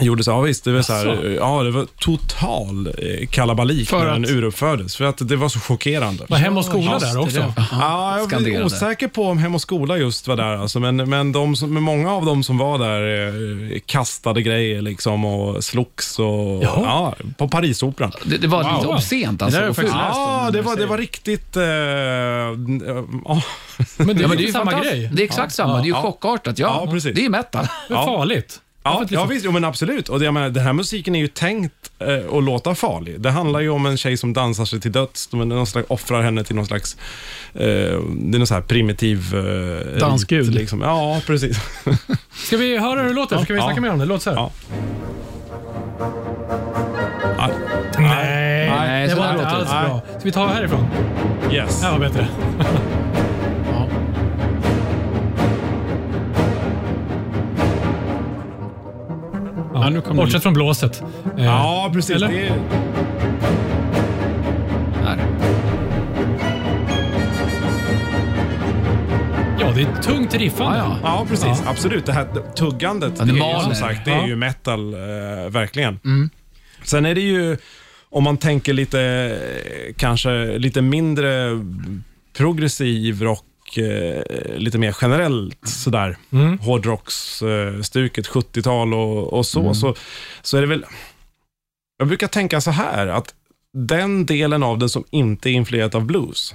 gjordes. 0.01 0.27
Ja 0.27 0.41
visst, 0.41 0.63
det 0.63 0.71
var, 0.71 0.81
så 0.81 0.93
här, 0.93 1.35
ja, 1.39 1.63
det 1.63 1.71
var 1.71 1.85
total 1.99 2.87
eh, 2.87 3.27
kalabalik 3.27 3.89
För 3.89 3.99
när 3.99 4.07
att- 4.07 4.13
den 4.23 4.25
uruppfördes. 4.37 4.95
För 4.95 5.05
att 5.05 5.27
det 5.29 5.35
var 5.35 5.49
så 5.49 5.59
chockerande. 5.59 6.25
Var 6.29 6.37
Hem 6.37 6.57
och 6.57 6.65
skola 6.65 6.99
där 6.99 7.13
det, 7.13 7.19
också? 7.19 7.37
det. 7.39 7.53
Ja, 7.71 8.19
jag 8.31 8.47
är 8.47 8.65
osäker 8.65 9.07
på 9.07 9.23
om 9.23 9.37
Hem 9.37 9.55
och 9.55 9.61
skola 9.61 9.97
just 9.97 10.27
var 10.27 10.35
där. 10.35 10.57
Alltså, 10.57 10.79
men 10.79 10.95
men, 11.09 11.31
de 11.31 11.55
som, 11.55 11.73
men 11.73 11.83
många 11.83 12.11
av 12.11 12.25
dem 12.25 12.43
som 12.43 12.57
var 12.57 12.79
där 12.79 13.27
eh, 13.73 13.79
kastade 13.85 14.41
grejer 14.41 14.81
liksom, 14.81 15.25
och 15.25 15.63
slogs. 15.63 16.19
Och, 16.19 16.63
ja, 16.63 17.15
på 17.37 17.47
Parisoperan. 17.47 18.11
Det, 18.25 18.37
det 18.37 18.47
var 18.47 18.63
lite 18.73 18.87
Wow. 18.87 18.95
obscent 18.95 19.39
Det 19.39 19.45
alltså. 19.45 19.61
och 19.69 19.75
faktiskt 19.75 19.95
Ja, 19.97 20.49
det 20.53 20.61
var, 20.61 20.75
det 20.75 20.85
var 20.85 20.97
riktigt... 20.97 21.57
Eh, 21.57 21.63
ja. 21.63 23.41
Men 23.97 24.07
det 24.07 24.13
är 24.13 24.21
Ja, 24.21 24.27
men 24.27 24.31
ju 24.31 24.35
det 24.37 24.43
är 24.43 24.47
ju 24.47 24.51
samma 24.51 24.81
grej. 24.81 25.09
Det 25.13 25.21
är 25.21 25.25
exakt 25.25 25.53
samma. 25.53 25.73
Det 25.75 25.81
är 25.81 25.85
ju 25.85 25.89
Ja. 25.89 26.01
chockartat. 26.01 26.59
Ja, 26.59 26.81
Ja, 26.85 26.91
precis. 26.91 27.15
det 27.15 27.21
är 27.21 27.23
ju 27.23 27.29
metal. 27.29 27.67
Det 27.87 27.93
är 27.93 27.97
Ja. 27.97 28.05
farligt. 28.05 28.59
Ja, 28.87 28.91
Varför 28.91 29.15
ja 29.15 29.19
liksom- 29.21 29.29
visst, 29.29 29.45
jo, 29.45 29.51
men 29.51 29.63
absolut. 29.65 30.09
Och 30.09 30.19
det, 30.19 30.25
jag 30.25 30.33
menar, 30.33 30.49
den 30.49 30.63
här 30.63 30.73
musiken 30.73 31.15
är 31.15 31.19
ju 31.19 31.27
tänkt 31.27 31.73
eh, 31.99 32.35
att 32.37 32.43
låta 32.43 32.75
farlig. 32.75 33.21
Det 33.21 33.31
handlar 33.31 33.59
ju 33.59 33.69
om 33.69 33.85
en 33.85 33.97
tjej 33.97 34.17
som 34.17 34.33
dansar 34.33 34.65
sig 34.65 34.79
till 34.81 34.91
döds. 34.91 35.27
De 35.27 35.49
någon 35.49 35.67
slags, 35.67 35.87
offrar 35.89 36.21
henne 36.21 36.43
till 36.43 36.55
någon 36.55 36.65
slags... 36.65 36.97
Eh, 37.53 37.61
det 37.63 38.35
är 38.35 38.37
någon 38.37 38.47
så 38.47 38.53
här 38.53 38.61
primitiv... 38.61 39.35
Eh, 39.35 39.99
Dansgud. 39.99 40.53
Liksom. 40.53 40.81
Ja, 40.81 41.21
precis. 41.27 41.57
Ska 42.45 42.57
vi 42.57 42.77
höra 42.77 43.01
hur 43.01 43.07
det 43.07 43.13
låter? 43.15 43.37
Ska 43.43 43.53
vi 43.53 43.59
Ja. 43.59 43.65
snacka 43.65 43.81
mer 43.81 43.91
om 43.91 43.99
det? 43.99 44.05
Låt 44.05 44.21
så 44.21 44.29
här. 44.29 44.37
Ja. 44.37 44.51
Ja, 47.37 47.49
Nej, 47.99 48.69
Nej, 48.69 49.07
det 49.07 49.15
var 49.15 49.23
där 49.27 49.33
inte 49.33 49.47
alls 49.47 49.69
det. 49.69 49.85
bra. 49.89 50.01
Ska 50.09 50.19
vi 50.23 50.31
ta 50.31 50.47
härifrån? 50.47 50.85
yes. 51.51 51.79
Det 51.81 51.85
här 51.87 51.91
var 51.93 51.99
bättre. 51.99 52.27
Ja, 59.75 59.89
nu 59.89 60.01
kommer 60.01 60.23
Bortsett 60.23 60.43
från 60.43 60.53
blåset. 60.53 61.03
Eh, 61.37 61.45
Ja, 61.45 61.89
precis. 61.93 62.15
Eller? 62.15 62.27
Det. 62.27 62.51
Ja, 69.59 69.71
det 69.75 69.81
är 69.81 70.01
tungt 70.01 70.33
riffande. 70.33 70.77
Ja, 70.77 70.97
ja. 71.03 71.09
ja, 71.19 71.25
precis. 71.29 71.45
Ja. 71.45 71.57
Absolut. 71.65 72.05
Det 72.05 72.13
här 72.13 72.27
tuggandet, 72.55 73.13
Ja, 73.17 73.25
det, 73.25 73.31
det 73.33 73.39
är 73.39 73.57
ju 73.57 73.63
som 73.63 73.75
sagt, 73.75 74.05
det 74.05 74.11
är 74.11 74.27
ju 74.27 74.35
metal, 74.35 74.93
eh, 74.93 74.99
verkligen. 75.49 75.99
Mm. 76.05 76.29
Sen 76.83 77.05
är 77.05 77.15
det 77.15 77.21
ju, 77.21 77.57
om 78.09 78.23
man 78.23 78.37
tänker 78.37 78.73
lite, 78.73 79.37
kanske 79.97 80.57
lite 80.57 80.81
mindre 80.81 81.49
progressiv 82.37 83.21
rock, 83.21 83.43
eh, 83.77 84.55
lite 84.57 84.77
mer 84.77 84.95
generellt 85.01 85.67
sådär, 85.67 86.17
Mm. 86.31 86.59
hårdrocksstuket, 86.59 88.27
70-tal 88.27 88.93
och, 88.93 89.33
och 89.33 89.45
så, 89.45 89.73
så, 89.73 89.95
så 90.41 90.57
är 90.57 90.61
det 90.61 90.67
väl, 90.67 90.85
jag 91.97 92.07
brukar 92.07 92.27
tänka 92.27 92.61
så 92.61 92.71
här, 92.71 93.07
att 93.07 93.33
den 93.73 94.25
delen 94.25 94.63
av 94.63 94.77
den 94.77 94.89
som 94.89 95.03
inte 95.09 95.49
är 95.49 95.51
influerat 95.53 95.95
av 95.95 96.05
blues, 96.05 96.53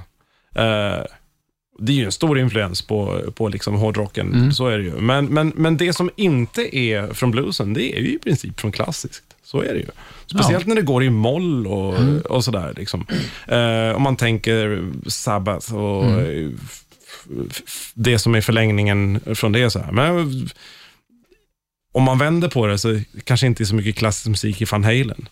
eh, 0.55 1.05
det 1.83 1.93
är 1.93 1.97
ju 1.97 2.05
en 2.05 2.13
stor 2.13 2.39
influens 2.39 2.83
på, 2.83 3.21
på 3.35 3.49
liksom 3.49 3.75
hårdrocken, 3.75 4.33
så 4.53 4.67
är 4.67 4.79
det 4.79 4.85
ju. 4.85 4.91
Men, 5.01 5.27
men, 5.27 5.53
men 5.57 5.77
det 5.77 5.93
som 5.93 6.11
inte 6.17 6.77
är 6.77 7.15
från 7.15 7.31
bluesen, 7.31 7.75
det 7.75 7.97
är 7.97 8.01
ju 8.01 8.15
i 8.15 8.19
princip 8.19 8.61
från 8.61 8.73
klassiskt. 8.73 9.25
Så 9.43 9.61
är 9.63 9.73
det 9.75 9.79
ju. 9.81 9.87
Speciellt 10.27 10.67
när 10.67 10.75
det 10.77 10.83
går 10.83 11.05
i 11.05 11.11
moll 11.11 11.67
och, 11.67 11.95
och 12.27 12.45
sådär. 12.45 12.75
Liksom. 12.77 13.07
Eh, 13.49 13.97
om 13.97 14.03
man 14.03 14.17
tänker 14.17 14.89
Sabbath 15.07 15.75
och 15.75 16.05
eh, 16.05 16.49
f- 16.65 16.83
det 17.95 18.19
som 18.19 18.35
är 18.35 18.41
förlängningen 18.41 19.21
från 19.35 19.53
det. 19.53 19.71
Så 19.71 19.79
här. 19.79 19.93
Men 19.93 20.49
om 21.93 22.03
man 22.03 22.19
vänder 22.19 22.49
på 22.49 22.67
det 22.67 22.79
så 22.79 23.01
kanske 23.25 23.47
inte 23.47 23.63
är 23.63 23.65
så 23.65 23.75
mycket 23.75 23.97
klassisk 23.97 24.27
musik 24.27 24.63
i 24.63 24.65
Van 24.65 24.85
Halen. 24.85 25.29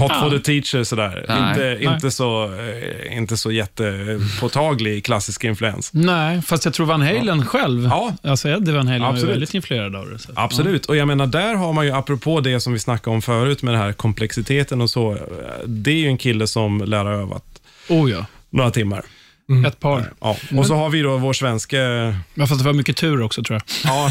Hot 0.00 0.12
for 0.12 0.30
the 0.30 0.38
teacher 0.38 0.84
sådär. 0.84 1.24
Nej. 1.28 1.48
Inte, 1.50 1.60
Nej. 1.64 1.94
inte, 1.94 2.10
så, 2.10 2.54
eh, 2.54 3.16
inte 3.16 3.36
så 3.36 3.52
jättepåtaglig 3.52 5.04
klassisk 5.04 5.44
influens. 5.44 5.90
Nej, 5.92 6.42
fast 6.42 6.64
jag 6.64 6.74
tror 6.74 6.86
Van 6.86 7.02
Halen 7.02 7.46
själv, 7.46 7.84
Ja. 7.84 8.14
alltså 8.22 8.48
Eddie 8.48 8.72
Van 8.72 8.86
Halen 8.88 9.02
Absolut. 9.02 9.30
väldigt 9.34 9.54
influerad 9.54 9.96
av 9.96 10.10
det. 10.10 10.18
Absolut, 10.34 10.86
och 10.86 10.96
jag 10.96 11.08
menar 11.08 11.26
där 11.26 11.54
har 11.54 11.72
man 11.72 11.86
ju, 11.86 11.92
apropå 11.92 12.40
det 12.40 12.60
som 12.60 12.72
vi 12.72 12.78
snackade 12.78 13.14
om 13.14 13.22
förut 13.22 13.62
med 13.62 13.74
den 13.74 13.80
här 13.80 13.92
komplexiteten 13.92 14.80
och 14.80 14.90
så, 14.90 15.12
eh, 15.12 15.18
det 15.66 15.90
är 15.90 15.94
ju 15.96 16.06
en 16.08 16.18
kille 16.18 16.46
som 16.46 16.78
lär 16.84 17.04
ha 17.04 17.12
övat 17.12 17.44
Oh 17.88 18.10
ja, 18.10 18.26
några 18.50 18.70
timmar. 18.70 19.02
Ett 19.66 19.80
par. 19.80 20.12
Ja. 20.20 20.36
Och 20.56 20.66
så 20.66 20.74
har 20.74 20.90
vi 20.90 21.02
då 21.02 21.16
vår 21.16 21.32
svenska... 21.32 21.78
Men 22.34 22.48
fast 22.48 22.60
det 22.60 22.66
var 22.66 22.72
mycket 22.72 22.96
tur 22.96 23.22
också 23.22 23.42
tror 23.42 23.60
jag. 23.84 23.92
Ja, 23.92 24.10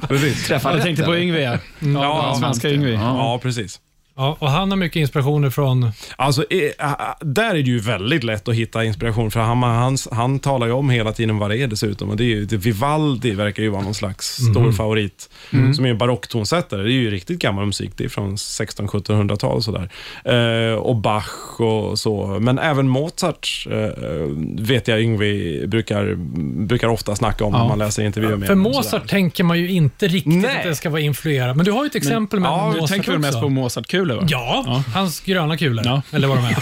precis. 0.08 0.46
Träffa 0.46 0.70
Jag 0.70 0.76
rätt, 0.76 0.84
tänkte 0.84 1.04
på? 1.04 1.16
Yngve, 1.16 1.40
ja. 1.42 1.58
ja, 1.78 1.88
Ja, 1.90 2.36
svenska 2.40 2.70
Yngve. 2.70 2.90
Ja. 2.90 3.00
Ja, 3.00 3.38
precis. 3.42 3.80
Ja, 4.16 4.36
och 4.38 4.50
han 4.50 4.70
har 4.70 4.76
mycket 4.76 5.00
inspirationer 5.00 5.50
från... 5.50 5.90
Alltså, 6.16 6.44
eh, 6.50 6.90
äh, 6.90 6.96
där 7.20 7.50
är 7.50 7.62
det 7.62 7.70
ju 7.70 7.78
väldigt 7.78 8.24
lätt 8.24 8.48
att 8.48 8.54
hitta 8.54 8.84
inspiration, 8.84 9.30
för 9.30 9.40
han, 9.40 9.62
han, 9.62 9.96
han 10.12 10.38
talar 10.38 10.66
ju 10.66 10.72
om 10.72 10.90
hela 10.90 11.12
tiden 11.12 11.38
vad 11.38 11.50
det 11.50 11.58
är 11.58 11.66
dessutom. 11.66 12.10
Och 12.10 12.16
det 12.16 12.24
är 12.24 12.26
ju, 12.26 12.44
det 12.44 12.56
Vivaldi 12.56 13.30
verkar 13.30 13.62
ju 13.62 13.68
vara 13.68 13.82
någon 13.82 13.94
slags 13.94 14.36
stor 14.36 14.72
favorit, 14.72 15.30
som 15.76 15.84
är 15.84 15.90
en 15.90 15.98
barocktonsättare. 15.98 16.82
Det 16.82 16.88
är 16.88 16.92
ju 16.92 17.10
riktigt 17.10 17.38
gammal 17.38 17.66
musik, 17.66 17.90
det 17.96 18.04
är 18.04 18.08
från 18.08 18.36
1600-1700-tal 18.36 19.56
och 19.56 19.64
sådär. 19.64 19.90
Eh, 20.24 20.74
och 20.74 20.96
Bach 20.96 21.60
och 21.60 21.98
så. 21.98 22.38
Men 22.40 22.58
även 22.58 22.88
Mozart 22.88 23.66
eh, 23.70 24.06
vet 24.58 24.88
jag 24.88 25.00
Yngwie 25.00 25.66
brukar, 25.66 26.14
brukar 26.66 26.88
ofta 26.88 27.16
snacka 27.16 27.44
om 27.44 27.52
när 27.52 27.68
man 27.68 27.78
läser 27.78 28.02
intervjuer 28.02 28.36
med 28.36 28.48
För 28.48 28.54
Mozart 28.54 29.08
tänker 29.08 29.44
man 29.44 29.58
ju 29.58 29.70
inte 29.70 30.08
riktigt 30.08 30.34
Nej. 30.34 30.56
att 30.56 30.64
det 30.64 30.74
ska 30.74 30.90
vara 30.90 31.00
influerad. 31.00 31.56
Men 31.56 31.64
du 31.64 31.72
har 31.72 31.84
ju 31.84 31.86
ett 31.86 31.94
exempel 31.94 32.40
med 32.40 32.48
Ja, 32.48 32.66
Mozart 32.66 32.80
du 32.80 32.94
tänker 32.94 33.12
väl 33.12 33.20
mest 33.20 33.40
på 33.40 33.48
Mozart-kulor? 34.00 34.16
Va? 34.20 34.26
Ja, 34.28 34.82
hans 34.94 35.20
gröna 35.20 35.56
kulor. 35.56 35.84
Ja. 35.84 36.02
Eller 36.12 36.28
vad 36.28 36.36
de 36.36 36.44
är. 36.44 36.56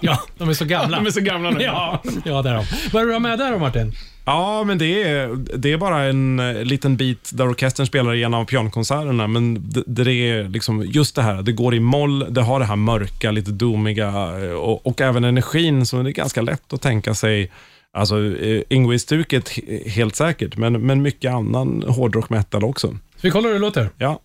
ja, 0.00 0.18
de 0.38 0.48
är 0.48 0.52
så 0.54 0.64
gamla. 0.64 0.96
De 0.96 1.06
är 1.06 1.10
så 1.10 1.20
gamla 1.20 1.50
nu. 1.50 1.62
Ja, 1.62 2.02
ja 2.24 2.42
det 2.42 2.50
är 2.50 2.54
de. 2.54 2.64
Vad 2.92 3.02
är 3.02 3.06
du 3.06 3.12
har 3.12 3.20
med 3.20 3.38
där 3.38 3.52
då, 3.52 3.58
Martin? 3.58 3.92
Ja, 4.24 4.64
men 4.64 4.78
det 4.78 5.02
är, 5.02 5.28
det 5.58 5.72
är 5.72 5.76
bara 5.76 6.02
en 6.04 6.40
eh, 6.40 6.62
liten 6.64 6.96
bit 6.96 7.30
där 7.34 7.48
orkestern 7.50 7.86
spelar 7.86 8.14
i 8.14 8.22
en 8.22 8.34
av 8.34 8.44
pianokonserterna. 8.44 9.26
Men 9.26 9.70
det, 9.70 9.82
det 9.86 10.12
är 10.30 10.48
liksom 10.48 10.82
just 10.86 11.16
det 11.16 11.22
här, 11.22 11.42
det 11.42 11.52
går 11.52 11.74
i 11.74 11.80
moll, 11.80 12.26
det 12.34 12.42
har 12.42 12.58
det 12.60 12.64
här 12.66 12.76
mörka, 12.76 13.30
lite 13.30 13.50
doomiga 13.50 14.08
eh, 14.08 14.50
och, 14.52 14.86
och 14.86 15.00
även 15.00 15.24
energin 15.24 15.86
som 15.86 16.04
det 16.04 16.10
är 16.10 16.12
ganska 16.12 16.42
lätt 16.42 16.72
att 16.72 16.82
tänka 16.82 17.14
sig. 17.14 17.50
Alltså, 17.92 18.16
eh, 18.16 18.62
Yngwie-stuket 18.70 19.48
he- 19.50 19.88
helt 19.88 20.16
säkert, 20.16 20.56
men, 20.56 20.72
men 20.86 21.02
mycket 21.02 21.32
annan 21.32 21.84
hårdrock 21.88 22.30
metal 22.30 22.64
också. 22.64 22.88
Så 22.88 22.96
vi 23.20 23.30
kollar 23.30 23.48
hur 23.48 23.54
det 23.54 23.60
låter. 23.60 23.90
Ja. 23.98 24.20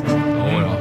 Ja, 0.00 0.44
visst. 0.58 0.72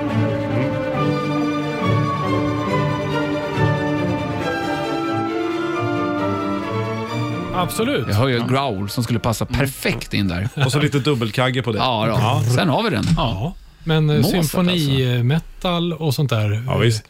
Absolut. 7.55 8.07
Jag 8.07 8.15
hör 8.15 8.27
ju 8.27 8.47
growl 8.47 8.89
som 8.89 9.03
skulle 9.03 9.19
passa 9.19 9.45
perfekt 9.45 10.13
in 10.13 10.27
där. 10.27 10.49
Och 10.65 10.71
så 10.71 10.79
lite 10.79 10.99
dubbelkagge 10.99 11.61
på 11.61 11.71
det. 11.71 11.77
Ja, 11.77 12.41
då. 12.45 12.51
Sen 12.53 12.69
har 12.69 12.83
vi 12.83 12.89
den. 12.89 13.03
Ja. 13.17 13.55
Men 13.83 14.09
eh, 14.09 14.15
Mozart 14.15 14.33
symfoni-metal 14.33 15.93
och 15.93 16.13
sånt 16.13 16.29
där. 16.29 16.63
Ja, 16.67 16.77
visst. 16.77 17.03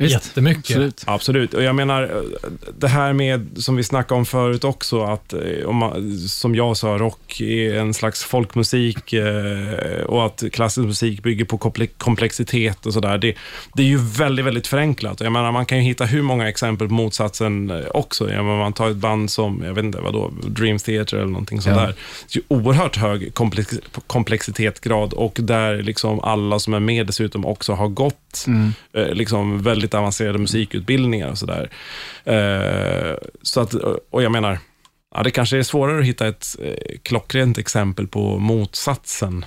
Visst. 0.00 0.14
Jättemycket. 0.14 0.64
Absolut. 0.70 1.02
Absolut, 1.06 1.54
och 1.54 1.62
jag 1.62 1.74
menar 1.74 2.02
eh, 2.02 2.50
det 2.78 2.88
här 2.88 3.12
med, 3.12 3.48
som 3.56 3.76
vi 3.76 3.84
snackade 3.84 4.18
om 4.18 4.26
förut 4.26 4.64
också, 4.64 5.02
att 5.02 5.32
eh, 5.32 5.40
om 5.66 5.76
man, 5.76 6.18
som 6.18 6.54
jag 6.54 6.76
sa, 6.76 6.88
rock 6.88 7.40
är 7.40 7.74
en 7.74 7.94
slags 7.94 8.24
folkmusik 8.24 9.12
eh, 9.12 10.00
och 10.06 10.26
att 10.26 10.44
klassisk 10.52 10.86
musik 10.86 11.22
bygger 11.22 11.44
på 11.44 11.58
komple- 11.58 11.88
komplexitet 11.98 12.86
och 12.86 12.92
sådär. 12.92 13.18
Det, 13.18 13.34
det 13.74 13.82
är 13.82 13.86
ju 13.86 13.98
väldigt, 13.98 14.44
väldigt 14.44 14.66
förenklat. 14.66 15.20
Jag 15.20 15.32
menar, 15.32 15.52
man 15.52 15.66
kan 15.66 15.78
ju 15.78 15.84
hitta 15.84 16.04
hur 16.04 16.22
många 16.22 16.48
exempel 16.48 16.88
på 16.88 16.94
motsatsen 16.94 17.72
också. 17.94 18.32
Jag 18.32 18.44
menar, 18.44 18.58
man 18.58 18.72
tar 18.72 18.90
ett 18.90 18.96
band 18.96 19.30
som, 19.30 19.62
jag 19.64 19.74
vet 19.74 19.84
inte, 19.84 20.00
vadå, 20.00 20.32
Dream 20.46 20.78
Theater 20.78 21.16
eller 21.16 21.26
någonting 21.26 21.60
sånt 21.60 21.76
Ja. 21.76 21.82
där. 21.82 21.94
Det 22.32 22.38
är 22.38 22.38
ju 22.38 22.42
oerhört 22.48 22.96
hög 22.96 23.34
komplex, 23.34 23.74
komplexitetsgrad 24.06 25.12
och 25.12 25.38
där 25.42 25.82
liksom 25.82 26.20
alla 26.20 26.58
som 26.58 26.74
är 26.74 26.80
med 26.80 27.06
dessutom 27.06 27.46
också 27.46 27.72
har 27.72 27.88
gått 27.88 28.14
eh, 28.92 29.14
liksom 29.14 29.62
väldigt 29.62 29.94
avancerade 29.94 30.38
musikutbildningar 30.38 31.30
och 31.30 31.38
sådär. 31.38 31.70
Eh, 32.24 33.16
så 33.42 33.60
att, 33.60 33.74
och 34.10 34.22
jag 34.22 34.32
menar, 34.32 34.58
ja, 35.14 35.22
det 35.22 35.30
kanske 35.30 35.58
är 35.58 35.62
svårare 35.62 36.00
att 36.00 36.06
hitta 36.06 36.28
ett 36.28 36.46
eh, 36.62 36.98
klockrent 37.02 37.58
exempel 37.58 38.06
på 38.06 38.38
motsatsen. 38.38 39.44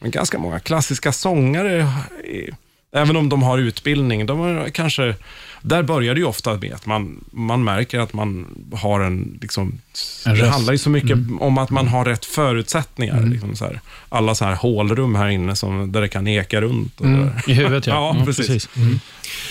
Men 0.00 0.10
ganska 0.10 0.38
många 0.38 0.60
klassiska 0.60 1.12
sångare, 1.12 1.78
eh, 2.24 2.54
även 2.92 3.16
om 3.16 3.28
de 3.28 3.42
har 3.42 3.58
utbildning, 3.58 4.26
de 4.26 4.40
är 4.42 4.68
kanske, 4.70 5.14
där 5.62 5.82
börjar 5.82 6.14
det 6.14 6.20
ju 6.20 6.26
ofta 6.26 6.54
med 6.56 6.72
att 6.74 6.86
man, 6.86 7.24
man 7.30 7.64
märker 7.64 7.98
att 8.00 8.12
man 8.12 8.46
har 8.74 9.00
en, 9.00 9.38
liksom, 9.42 9.78
En 10.26 10.34
det 10.38 10.48
handlar 10.48 10.72
ju 10.72 10.78
så 10.78 10.90
mycket 10.90 11.18
om 11.40 11.58
att 11.58 11.70
man 11.70 11.88
har 11.88 12.04
rätt 12.04 12.24
förutsättningar. 12.24 13.22
Liksom 13.26 13.56
så 13.56 13.64
här. 13.64 13.80
Alla 14.08 14.34
så 14.34 14.44
här 14.44 14.54
hålrum 14.54 15.14
här 15.14 15.28
inne 15.28 15.56
som, 15.56 15.92
där 15.92 16.00
det 16.00 16.08
kan 16.08 16.26
eka 16.26 16.60
runt. 16.60 16.98
Där. 16.98 17.42
I 17.46 17.52
huvudet, 17.52 17.86
ja. 17.86 17.94
Ja, 17.94 18.10
Mm, 18.14 18.26
precis. 18.26 18.68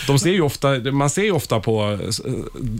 De 0.06 0.18
ser 0.18 0.30
ju 0.32 0.40
ofta, 0.40 0.68
man 0.92 1.10
ser 1.10 1.22
ju 1.22 1.30
ofta 1.32 1.60
på 1.60 1.98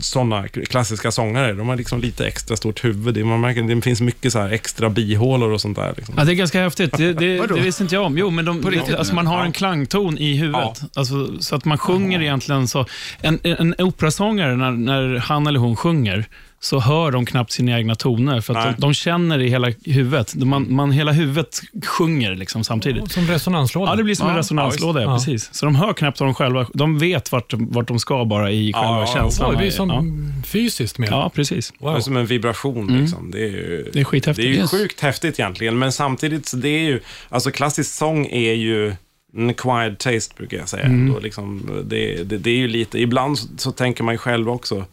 sådana 0.01 0.47
klassiska 0.47 1.11
sångare, 1.11 1.53
de 1.53 1.67
har 1.69 1.75
liksom 1.75 2.01
lite 2.01 2.27
extra 2.27 2.57
stort 2.57 2.85
huvud. 2.85 3.13
Det- 3.13 3.23
Man 3.23 3.41
märker 3.41 3.61
det 3.75 3.81
finns 3.81 4.01
mycket 4.01 4.33
så 4.33 4.39
extra 4.47 4.89
bihålor 4.89 5.51
och 5.51 5.61
sånt 5.61 5.77
där. 5.77 5.93
Liksom. 5.97 6.15
Ja, 6.17 6.23
det 6.25 6.31
är 6.31 6.35
ganska 6.35 6.61
häftigt. 6.63 6.97
Det, 6.97 7.13
det, 7.13 7.47
det 7.55 7.61
visste 7.61 7.83
inte 7.83 7.95
jag 7.95 8.05
om. 8.05 8.17
Jo, 8.17 8.29
men 8.29 8.45
de, 8.45 8.83
alltså 8.97 9.15
man 9.15 9.27
har 9.27 9.45
en 9.45 9.51
klangton 9.51 10.17
i 10.17 10.33
huvudet. 10.35 10.48
Ja. 10.53 10.73
Alltså, 10.95 11.41
så 11.41 11.55
att 11.55 11.65
man 11.65 11.77
sjunger 11.77 12.21
egentligen 12.21 12.67
så. 12.67 12.85
En, 13.21 13.39
en 13.43 13.75
operasångare, 13.77 14.55
när, 14.55 14.71
när 14.71 15.17
han 15.17 15.47
eller 15.47 15.59
hon 15.59 15.75
sjunger, 15.75 16.25
så 16.61 16.79
hör 16.79 17.11
de 17.11 17.25
knappt 17.25 17.51
sina 17.51 17.77
egna 17.77 17.95
toner, 17.95 18.41
för 18.41 18.55
att 18.55 18.75
de, 18.77 18.81
de 18.81 18.93
känner 18.93 19.39
i 19.39 19.49
hela 19.49 19.71
huvudet. 19.85 20.35
Man, 20.35 20.73
man, 20.73 20.91
hela 20.91 21.11
huvudet 21.11 21.61
sjunger 21.85 22.35
liksom 22.35 22.63
samtidigt. 22.63 23.11
Som 23.11 23.27
resonanslåda. 23.27 23.91
Ja, 23.91 23.95
det 23.95 24.03
blir 24.03 24.15
som 24.15 24.27
en 24.27 24.33
Ja, 24.33 24.39
resonanslåda, 24.39 25.01
ja, 25.01 25.09
ja. 25.09 25.15
precis. 25.17 25.49
Så 25.53 25.65
de 25.65 25.75
hör 25.75 25.93
knappt 25.93 26.19
vad 26.19 26.29
de 26.29 26.33
själva... 26.33 26.67
De 26.73 26.99
vet 26.99 27.31
vart, 27.31 27.53
vart 27.57 27.87
de 27.87 27.99
ska 27.99 28.25
bara 28.25 28.51
i 28.51 28.73
själva 28.73 28.87
Ja, 28.89 28.99
ja, 29.07 29.13
känslan. 29.13 29.47
Ja, 29.47 29.51
det 29.51 29.57
blir 29.57 29.67
Ja. 29.67 29.71
som 29.71 30.33
fysiskt 30.47 30.97
mer. 30.97 31.07
Ja, 31.07 31.31
precis. 31.35 31.73
Det 31.79 31.87
är 31.87 31.99
som 31.99 32.17
en 32.17 32.25
vibration. 32.25 32.99
Liksom. 33.01 33.31
Det 33.31 33.39
är 33.39 33.49
ju, 33.51 33.89
Det 33.93 33.99
är 33.99 34.03
skithäftigt. 34.03 34.45
Det 34.45 34.51
är 34.51 34.53
ju 34.53 34.59
Yes. 34.59 34.71
sjukt 34.71 34.99
häftigt 35.01 35.39
egentligen, 35.39 35.79
men 35.79 35.91
samtidigt, 35.91 36.45
så 36.47 36.57
det 36.57 36.69
är 36.69 36.83
ju, 36.83 36.99
alltså 37.29 37.51
klassisk 37.51 37.93
sång 37.93 38.25
är 38.25 38.53
ju 38.53 38.95
en 39.37 39.49
acquired 39.49 39.97
taste 39.97 40.35
brukar 40.37 40.57
jag 40.57 40.69
säga. 40.69 40.83
Ändå, 40.85 41.19
liksom, 41.19 41.69
det, 41.85 42.23
det, 42.23 42.37
det 42.37 42.49
är 42.49 42.55
ju 42.57 42.67
lite, 42.67 42.99
ibland 42.99 43.39
så, 43.39 43.47
så 43.57 43.71
tänker 43.71 44.03
man 44.03 44.13
ju 44.13 44.17
själv 44.17 44.49
också, 44.49 44.85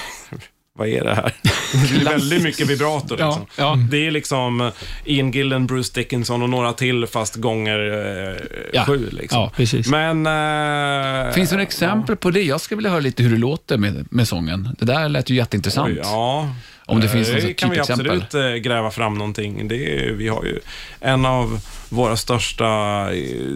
vad 0.78 0.88
är 0.88 1.04
det 1.04 1.14
här? 1.14 1.34
Det 1.72 2.00
är 2.00 2.04
väldigt 2.04 2.42
mycket 2.42 2.66
vibrato. 2.70 3.16
Ja, 3.18 3.26
Liksom. 3.26 3.46
ja. 3.58 3.76
Det 3.90 4.06
är 4.06 4.10
liksom 4.10 4.70
Ian 5.04 5.30
Gillen, 5.30 5.66
Bruce 5.66 5.90
Dickinson 5.94 6.42
och 6.42 6.48
några 6.50 6.72
till, 6.72 7.06
fast 7.06 7.34
gånger 7.36 7.78
eh, 7.78 8.36
Ja. 8.72 8.84
sju. 8.86 9.08
Liksom. 9.12 9.50
Ja. 9.86 10.12
Men... 10.14 11.26
eh, 11.26 11.32
Finns 11.32 11.50
det 11.50 11.56
några 11.56 11.62
exempel 11.62 12.16
på 12.16 12.30
det? 12.30 12.42
Jag 12.42 12.60
skulle 12.60 12.76
vilja 12.76 12.90
höra 12.90 13.00
lite 13.00 13.22
hur 13.22 13.30
det 13.30 13.36
låter 13.36 13.78
med, 13.78 14.06
med 14.10 14.28
sången. 14.28 14.68
Det 14.78 14.84
där 14.86 15.08
lät 15.08 15.30
ju 15.30 15.34
jätteintressant. 15.34 15.88
Oj, 15.88 16.00
ja. 16.02 16.54
Om 16.90 17.00
det 17.00 17.08
finns 17.08 17.28
Eh, 17.28 17.34
något 17.34 17.42
Det 17.42 17.54
kan 17.54 17.70
vi 17.70 17.80
absolut 17.80 18.34
eh, 18.34 18.54
gräva 18.54 18.90
fram 18.90 19.14
någonting. 19.14 19.68
Det 19.68 19.76
är, 19.76 20.12
vi 20.12 20.28
har 20.28 20.44
ju 20.44 20.58
en 21.00 21.24
av 21.26 21.60
våra 21.88 22.16
största 22.16 22.66
eh, 23.12 23.46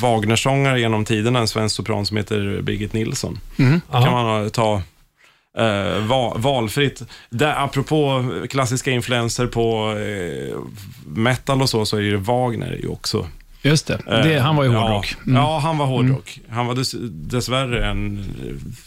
Wagnersångare 0.00 0.80
genom 0.80 1.04
tiderna, 1.04 1.38
en 1.38 1.48
svensk 1.48 1.76
sopran 1.76 2.06
som 2.06 2.16
heter 2.16 2.60
Birgit 2.62 2.92
Nilsson. 2.92 3.40
Ja. 3.56 4.02
kan 4.02 4.12
man 4.12 4.50
ta 4.50 4.82
eh, 5.58 6.06
va, 6.06 6.34
valfritt. 6.36 7.02
Där, 7.30 7.64
apropå 7.64 8.24
klassiska 8.50 8.90
influenser 8.90 9.46
på 9.46 9.96
eh, 9.98 10.58
metal 11.06 11.62
och 11.62 11.70
så, 11.70 11.86
så 11.86 11.96
är 11.96 12.00
ju 12.00 12.16
Wagner 12.16 12.78
ju 12.82 12.88
också 12.88 13.26
Just 13.62 13.86
det. 13.86 13.98
det 14.06 14.38
han 14.38 14.56
var 14.56 14.64
ju 14.64 14.70
Eh, 14.72 14.80
hårdrock. 14.80 15.06
Ja, 15.18 15.22
Mm. 15.26 15.36
ja, 15.42 15.58
han 15.58 15.78
var 15.78 15.86
hårdrock. 15.86 16.40
Han 16.50 16.66
var 16.66 16.74
dess, 16.74 16.94
dessvärre 17.10 17.86
en 17.86 18.24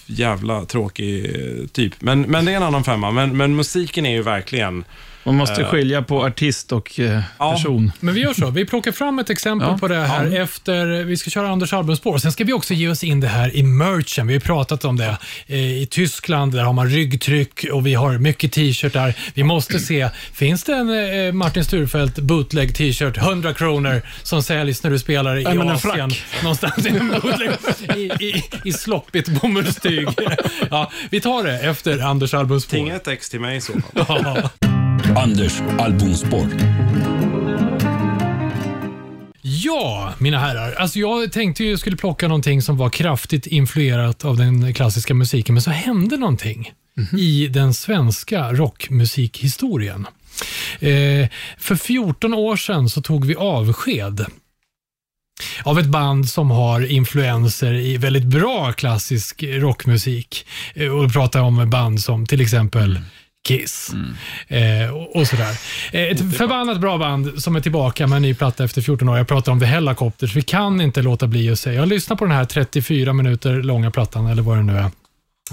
jävla 0.06 0.66
tråkig 0.66 1.26
eh, 1.26 1.66
typ. 1.68 1.94
Men, 2.02 2.22
men 2.22 2.46
det 2.46 2.52
är 2.52 2.56
en 2.58 2.64
annan 2.64 2.84
femma. 2.84 3.12
Men, 3.12 3.38
men 3.38 3.56
musiken 3.56 4.06
är 4.06 4.12
ju 4.12 4.22
verkligen 4.22 4.84
Man 5.24 5.36
måste 5.36 5.64
skilja 5.64 6.02
på 6.02 6.26
artist 6.26 6.72
och 6.72 7.00
eh, 7.00 7.20
Ja. 7.40 7.52
person. 7.54 7.92
Men 8.00 8.14
vi 8.14 8.22
gör 8.22 8.34
så. 8.34 8.50
Vi 8.50 8.66
plockar 8.66 8.92
fram 8.92 9.20
ett 9.20 9.30
exempel 9.30 9.68
Ja. 9.72 9.78
på 9.78 9.88
det 9.88 9.96
här 9.96 10.42
efter 10.42 11.04
vi 11.04 11.18
ska 11.18 11.30
köra 11.30 11.50
Anders 11.50 11.74
albumspår. 11.74 12.18
Sen 12.18 12.32
ska 12.32 12.44
vi 12.44 12.54
också 12.54 12.74
ge 12.74 12.90
oss 12.90 13.04
in 13.04 13.20
det 13.20 13.28
här 13.28 13.56
i 13.56 13.64
merchen. 13.64 14.28
Vi 14.28 14.34
har 14.34 14.40
pratat 14.40 14.86
om 14.86 14.98
det. 14.98 15.18
Eh, 15.48 15.58
I 15.82 15.88
Tyskland 15.92 16.54
där 16.54 16.64
har 16.64 16.74
man 16.74 16.90
ryggtryck 16.90 17.66
och 17.72 17.88
vi 17.88 17.94
har 17.94 18.18
mycket 18.18 18.52
t-shirtar. 18.52 19.14
Vi 19.34 19.44
måste 19.44 19.80
se, 19.80 20.10
finns 20.34 20.64
det 20.64 20.74
en 20.76 20.90
eh, 21.28 21.34
Martin 21.34 21.64
Sturfeldt 21.66 22.20
bootleg 22.20 22.76
t-shirt, 22.76 23.18
100 23.18 23.54
kronor, 23.54 24.02
som 24.24 24.44
säljs 24.44 24.84
när 24.84 24.92
du 24.92 25.00
spelar 25.00 25.38
i 25.38 25.44
Ja, 25.44 25.50
en 25.52 25.62
Asien? 25.70 26.12
Någonstans 26.44 26.86
i, 26.86 26.90
en 26.90 27.08
bootleg, 27.22 27.50
i, 27.96 28.00
i, 28.26 28.44
i 28.66 28.74
sloppigt 28.74 29.30
bomullstyg. 29.42 30.08
Ja, 30.72 30.92
vi 31.10 31.22
tar 31.22 31.44
det 31.44 31.60
efter 31.60 32.00
Anders 32.00 32.34
albumspår. 32.34 32.78
Tinga 32.78 32.96
ett 32.96 33.08
ex 33.08 33.30
till 33.30 33.40
mig 33.40 33.58
i 33.58 33.62
så 33.62 33.74
fall. 34.06 34.50
Anders 35.16 35.62
albumspår. 35.80 36.48
Ja, 39.42 40.14
mina 40.18 40.40
herrar. 40.40 40.74
Alltså 40.74 41.00
jag 41.00 41.32
tänkte 41.32 41.64
ju 41.64 41.70
jag 41.70 41.80
skulle 41.80 41.98
plocka 41.98 42.28
någonting 42.28 42.62
som 42.62 42.78
var 42.78 42.90
kraftigt 42.90 43.48
influerat 43.48 44.26
av 44.26 44.38
den 44.38 44.74
klassiska 44.74 45.14
musiken, 45.14 45.56
men 45.56 45.62
så 45.62 45.72
hände 45.72 46.18
någonting 46.18 46.72
i 47.18 47.48
den 47.48 47.74
svenska 47.74 48.54
rockmusikhistorien. 48.54 50.08
Eh, 50.80 51.28
för 51.58 51.76
14 51.76 52.34
år 52.34 52.56
sedan 52.56 52.90
så 52.90 53.02
tog 53.02 53.26
vi 53.26 53.36
avsked 53.36 54.26
av 55.64 55.80
ett 55.80 55.86
band 55.86 56.30
som 56.30 56.52
har 56.52 56.92
influenser 56.92 57.74
i 57.74 57.98
väldigt 57.98 58.24
bra 58.26 58.72
klassisk 58.72 59.44
rockmusik. 59.44 60.46
Eh, 60.74 60.88
Och 60.88 61.04
då 61.04 61.10
pratar 61.10 61.40
jag 61.40 61.48
om 61.48 61.70
band 61.70 62.02
som 62.02 62.26
till 62.26 62.42
exempel 62.42 63.00
Kiss 63.50 63.92
eh, 64.48 64.96
och, 64.96 65.16
och 65.16 65.28
sådär. 65.28 65.58
Eh, 65.92 66.02
ett 66.02 66.38
förbannat 66.38 66.80
bra 66.80 66.98
band 66.98 67.44
som 67.44 67.56
är 67.56 67.62
tillbaka 67.62 68.08
med 68.08 68.16
en 68.16 68.22
ny 68.22 68.34
platta 68.34 68.64
efter 68.64 68.82
14 68.82 69.10
år. 69.10 69.18
Jag 69.18 69.28
pratar 69.28 69.52
om 69.52 69.60
The 69.60 69.66
Hellacopters. 69.66 70.36
Vi 70.36 70.42
kan 70.42 70.82
inte 70.82 71.02
låta 71.02 71.28
bli 71.28 71.52
att 71.52 71.60
säga. 71.60 71.80
Jag 71.80 71.88
lyssnar 71.88 72.18
på 72.18 72.26
den 72.26 72.34
här 72.34 72.46
34 72.46 73.14
minuter 73.14 73.54
långa 73.54 73.92
plattan, 73.92 74.28
eller 74.28 74.42
vad 74.42 74.58
det 74.58 74.64
nu 74.64 74.78
är. 74.78 74.92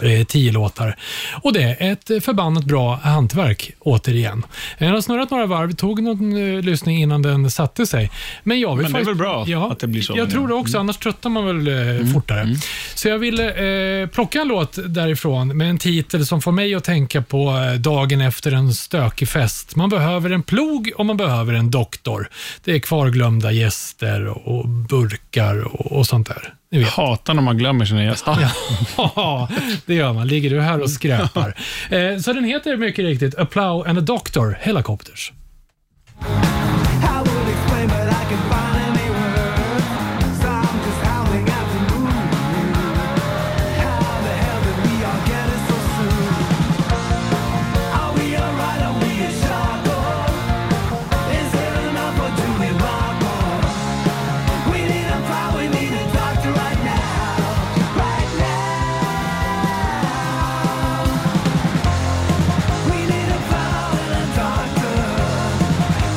Eh, 0.02 0.24
tio 0.24 0.52
låtar. 0.52 0.96
Och 1.42 1.52
det 1.52 1.62
är 1.62 1.92
ett 1.92 2.24
förbannat 2.24 2.64
bra 2.64 2.94
hantverk, 2.94 3.72
återigen. 3.78 4.46
Den 4.78 4.90
har 4.90 5.00
snurrat 5.00 5.30
några 5.30 5.46
varv, 5.46 5.72
tog 5.72 6.02
någon 6.02 6.56
eh, 6.56 6.62
lyssning 6.62 6.98
innan 6.98 7.22
den 7.22 7.50
satte 7.50 7.86
sig. 7.86 8.10
Men 8.42 8.60
jag 8.60 8.76
vill 8.76 8.82
Men 8.82 8.92
det 8.92 8.98
är 8.98 9.04
väl 9.04 9.14
bra 9.14 9.68
att 9.70 9.78
det 9.78 9.86
blir 9.86 10.02
så. 10.02 10.14
Jag 10.16 10.30
tror 10.30 10.48
det 10.48 10.54
också, 10.54 10.78
annars 10.78 10.96
tröttar 10.96 11.30
man 11.30 11.46
väl 11.46 11.98
eh, 12.00 12.12
fortare. 12.12 12.56
Så 12.94 13.08
jag 13.08 13.18
ville 13.18 14.02
eh, 14.02 14.08
plocka 14.08 14.40
en 14.40 14.48
låt 14.48 14.78
därifrån 14.86 15.56
med 15.56 15.70
en 15.70 15.78
titel 15.78 16.26
som 16.26 16.42
får 16.42 16.52
mig 16.52 16.74
att 16.74 16.84
tänka 16.84 17.22
på 17.22 17.54
dagen 17.78 18.20
efter 18.20 18.52
en 18.52 18.74
stökig 18.74 19.28
fest. 19.28 19.76
Man 19.76 19.88
behöver 19.88 20.30
en 20.30 20.42
plog 20.42 20.92
och 20.96 21.06
man 21.06 21.16
behöver 21.16 21.52
en 21.54 21.70
doktor. 21.70 22.28
Det 22.64 22.72
är 22.72 22.78
kvarglömda 22.78 23.52
gäster 23.52 24.26
och, 24.26 24.58
och 24.58 24.68
burkar 24.68 25.74
och, 25.74 25.92
och 25.92 26.06
sånt 26.06 26.26
där. 26.28 26.54
Ni 26.70 26.78
vet. 26.78 26.88
Hatar 26.88 27.34
när 27.34 27.42
man 27.42 27.58
glömmer 27.58 27.84
sina 27.84 28.04
gäster. 28.04 28.36
Ja, 28.96 29.48
det 29.86 29.94
gör 29.94 30.12
man. 30.12 30.28
Ligger 30.28 30.50
du 30.50 30.60
här 30.60 30.80
och 30.82 30.90
skräpar. 30.90 31.54
Eh, 31.90 32.18
så 32.18 32.32
den 32.32 32.44
heter 32.44 32.76
mycket 32.76 33.04
riktigt 33.04 33.34
A 33.38 33.46
Plow 33.50 33.88
and 33.88 33.98
a 33.98 34.00
Doctor 34.00 34.58
Helicopters. 34.60 35.32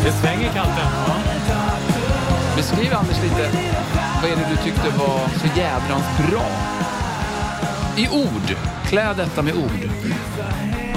Det 0.10 0.16
svänger 0.16 0.50
katten. 0.50 0.88
Beskriv 2.56 2.94
Anders 2.94 3.24
lite, 3.24 3.50
vad 4.22 4.32
är 4.32 4.36
det 4.36 4.48
du 4.50 4.56
tyckte 4.64 4.90
var 4.98 5.28
så 5.40 5.48
jädrans 5.60 6.30
bra? 6.30 6.46
I 7.98 8.10
ord. 8.10 8.58
Klä 8.86 9.14
detta 9.14 9.42
med 9.42 9.54
ord. 9.54 9.90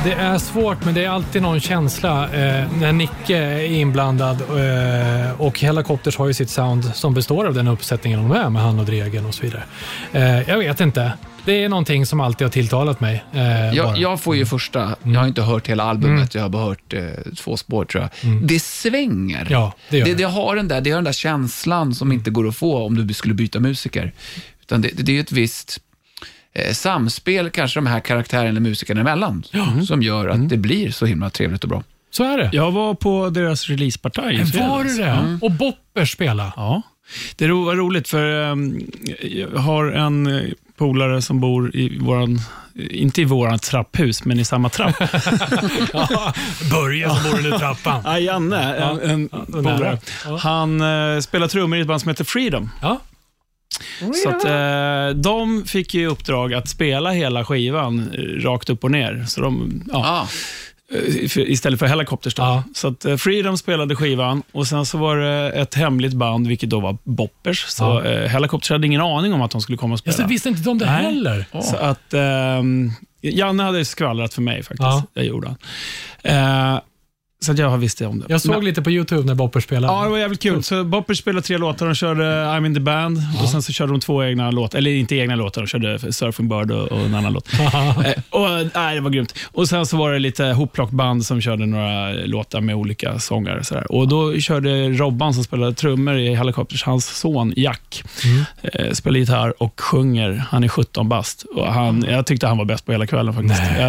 Det 0.05 0.13
är 0.13 0.39
svårt, 0.39 0.85
men 0.85 0.95
det 0.95 1.05
är 1.05 1.11
alltid 1.11 1.43
någon 1.43 1.61
känsla 1.61 2.25
eh, 2.25 2.67
när 2.81 2.93
Nicke 2.93 3.37
är 3.37 3.65
inblandad 3.65 4.41
eh, 4.41 5.41
och 5.41 5.61
Helicopters 5.61 6.19
har 6.19 6.27
ju 6.27 6.35
sitt 6.35 6.51
sound 6.51 6.85
som 6.85 7.15
består 7.15 7.47
av 7.47 7.55
den 7.55 7.69
uppsättningen 7.69 8.29
de 8.29 8.37
är 8.37 8.51
med 8.51 8.63
han 8.63 8.79
och 8.79 8.87
Dregen 8.87 9.27
och 9.27 9.35
så 9.35 9.43
vidare. 9.43 9.63
Eh, 10.13 10.49
jag 10.49 10.59
vet 10.59 10.81
inte. 10.81 11.13
Det 11.45 11.65
är 11.65 11.69
någonting 11.69 12.07
som 12.07 12.21
alltid 12.21 12.45
har 12.45 12.53
tilltalat 12.53 13.01
mig. 13.01 13.25
Eh. 13.33 13.75
Jag, 13.75 13.99
jag 13.99 14.21
får 14.21 14.37
ju 14.37 14.47
första, 14.47 14.97
jag 15.03 15.21
har 15.21 15.27
inte 15.27 15.43
hört 15.43 15.69
hela 15.69 15.83
albumet, 15.83 16.35
jag 16.35 16.43
har 16.43 16.49
bara 16.49 16.65
hört 16.65 16.95
eh, 16.95 17.03
två 17.37 17.57
spår 17.57 17.85
tror 17.85 18.03
jag. 18.03 18.33
Det 18.43 18.61
svänger. 18.61 19.47
Ja, 19.51 19.75
det 19.89 19.99
gör 19.99 20.05
det, 20.05 20.11
det. 20.11 20.17
det, 20.17 20.25
har 20.25 20.57
den 20.57 20.69
där, 20.69 20.81
det 20.81 20.91
har 20.91 20.97
den 20.97 21.05
där 21.05 21.13
känslan 21.13 21.95
som 21.95 22.13
inte 22.13 22.31
går 22.31 22.49
att 22.49 22.57
få 22.57 22.87
om 22.87 23.07
du 23.07 23.15
skulle 23.15 23.35
byta 23.35 23.61
musiker. 23.61 24.13
Utan 24.61 24.83
det, 24.83 24.89
det 24.89 25.13
är 25.13 25.15
ju 25.15 25.21
ett 25.21 25.33
visst 25.33 25.81
eh, 26.53 26.73
samspel, 26.73 27.51
kanske 27.51 27.79
de 27.79 27.87
här 27.87 28.01
karaktärerna 28.01 28.49
eller 28.49 28.61
musikerna 28.61 29.01
emellan, 29.01 29.45
som 29.87 30.03
gör 30.03 30.29
att 30.29 30.49
det 30.49 30.57
blir 30.57 30.91
så 30.91 31.07
himla 31.07 31.31
trevligt 31.31 31.65
och 31.65 31.71
bra. 31.71 31.83
Så 32.11 32.25
är 32.25 32.39
det. 32.39 32.51
Jag 32.53 32.71
var 32.71 32.95
på 32.95 33.31
deras 33.31 33.69
releasepartaj 33.69 34.45
Var 34.45 34.85
du 34.85 34.97
det? 34.97 35.39
Och 35.43 35.51
Bopper 35.51 36.05
spela. 36.05 36.53
Ja. 36.57 36.83
Det 37.37 37.49
var 37.49 37.77
roligt 37.77 38.09
för 38.09 38.51
um, 38.51 38.81
jag 39.23 39.49
har 39.49 39.85
en 39.87 40.27
eh, 40.27 40.43
polare 40.77 41.23
som 41.23 41.41
bor 41.41 41.77
i 41.77 41.99
våran, 41.99 42.41
inte 42.75 43.21
i 43.21 43.25
våran 43.25 43.59
trapphus, 43.59 44.25
men 44.25 44.41
i 44.41 44.45
samma 44.45 44.69
trapp. 44.69 44.99
Börje 46.71 47.09
som 47.09 47.31
bor 47.31 47.39
under 47.39 47.59
trappan. 47.59 48.01
Ja, 48.05 48.19
Janne, 48.19 48.75
en, 48.75 49.11
en 49.11 49.29
polare. 49.53 49.99
Ja. 50.25 50.37
Han 50.37 50.81
eh, 50.81 51.21
spelar 51.21 51.49
trummor 51.49 51.79
i 51.79 51.81
ett 51.81 51.87
band 51.87 52.01
som 52.01 52.09
heter 52.09 52.25
Freedom. 52.25 52.71
Ja. 52.83 53.01
Så 54.23 54.29
att, 54.29 54.45
eh, 54.45 55.17
de 55.23 55.65
fick 55.67 55.95
ju 55.95 56.03
i 56.03 56.07
uppdrag 56.07 56.55
att 56.55 56.69
spela 56.69 57.11
hela 57.11 57.45
skivan 57.45 58.11
eh, 58.15 58.19
rakt 58.45 58.71
upp 58.71 58.85
och 58.85 58.91
ner. 58.91 59.25
Så 59.29 59.41
de, 59.41 59.83
ja, 59.93 59.99
Ah, 60.07 60.21
eh, 60.23 60.29
istället 61.37 61.79
för 61.79 61.87
Helicopters. 61.87 62.35
Då. 62.35 62.43
Ja. 62.43 62.63
Så 62.75 62.89
att, 62.89 63.05
eh, 63.05 63.17
Freedom 63.17 63.57
spelade 63.59 63.97
skivan 63.97 64.43
och 64.53 64.67
sen 64.67 64.87
så 64.87 64.99
var 64.99 65.17
det 65.17 65.51
ett 65.51 65.75
hemligt 65.75 66.13
band, 66.15 66.47
vilket 66.47 66.71
då 66.71 66.81
var 66.81 66.99
Boppers. 67.05 67.65
Så 67.69 67.85
Ja. 67.85 68.05
eh, 68.05 68.29
Helicopters 68.29 68.71
hade 68.71 68.87
ingen 68.87 69.01
aning 69.01 69.33
om 69.33 69.43
att 69.43 69.51
de 69.51 69.61
skulle 69.61 69.79
komma 69.79 69.93
och 69.93 69.99
spela. 69.99 70.17
Jag 70.19 70.29
visste 70.29 70.49
inte 70.49 70.63
de 70.63 70.79
det 70.79 70.87
Nej. 70.87 71.05
heller. 71.05 71.45
Så 71.63 71.77
att, 71.77 72.15
ehm, 72.15 72.91
Janne 73.21 73.63
hade 73.63 73.85
skvallrat 73.85 74.35
för 74.35 74.43
mig 74.43 74.57
faktiskt. 74.63 74.81
Ja. 74.83 75.03
Det 75.15 75.23
gjorde 75.23 75.49
han. 75.49 76.81
Så 77.43 77.53
jag 77.57 77.79
visste 77.79 78.07
om 78.07 78.19
det. 78.19 78.27
Jag 78.29 78.41
såg 78.41 78.55
Men- 78.55 78.65
lite 78.65 78.83
på 78.83 78.91
YouTube 78.91 79.23
när 79.23 79.35
Bopper 79.35 79.61
spelade. 79.61 79.93
Ja, 79.95 80.05
det 80.05 80.11
var 80.11 80.19
jävligt 80.19 80.43
kul. 80.43 80.63
Så 80.63 80.85
Boppers 80.85 81.19
spelade 81.19 81.47
tre 81.47 81.59
låtar. 81.59 81.87
De 81.87 81.95
körde 81.95 82.23
I'm 82.25 82.67
in 82.67 82.75
the 82.75 82.81
band 82.81 83.19
och 83.43 83.49
sen 83.49 83.63
så 83.63 83.73
körde 83.73 83.93
de 83.93 84.01
två 84.01 84.25
egna 84.25 84.51
låtar. 84.51 84.79
Eller 84.79 84.91
inte 84.91 85.17
egna 85.17 85.37
låtar, 85.37 85.63
de 85.63 85.67
körde 85.67 86.13
Surfing 86.13 86.49
Bird 86.49 86.71
och, 86.71 86.93
och 86.93 87.01
en 87.01 87.15
annan 87.15 87.33
låt. 87.33 87.53
eh, 87.61 88.13
och, 88.31 88.49
nej, 88.75 88.95
det 88.95 89.01
var 89.01 89.11
grymt. 89.11 89.35
Och 89.53 89.69
Sen 89.69 89.87
så 89.87 89.97
var 89.97 90.13
det 90.13 90.19
lite 90.19 90.45
hopplockband 90.45 91.27
som 91.27 91.41
körde 91.41 91.67
några 91.67 92.13
låtar 92.13 92.61
med 92.61 92.75
olika 92.75 93.19
sångare. 93.19 93.65
Så 93.65 93.75
där. 93.75 93.93
Och 93.93 94.09
Då 94.09 94.39
körde 94.39 94.89
Robban 94.89 95.35
som 95.35 95.45
spelade 95.45 95.75
trummor 95.75 96.19
i 96.19 96.35
Helicopters, 96.35 96.85
hans 96.85 97.07
son 97.19 97.53
Jack, 97.57 98.05
eh, 98.63 98.91
spelar 98.93 99.19
gitarr 99.19 99.63
och 99.63 99.81
sjunger. 99.81 100.45
Han 100.51 100.65
är 100.65 100.69
17 100.69 101.09
bast. 101.09 101.45
Och 101.55 101.73
han, 101.73 102.05
jag 102.09 102.27
tyckte 102.27 102.47
han 102.47 102.59
var 102.59 102.65
bäst 102.65 102.87
på 102.87 102.93
hela 102.93 103.07
kvällen 103.07 103.35
faktiskt. 103.35 103.61
Eh, 103.61 103.89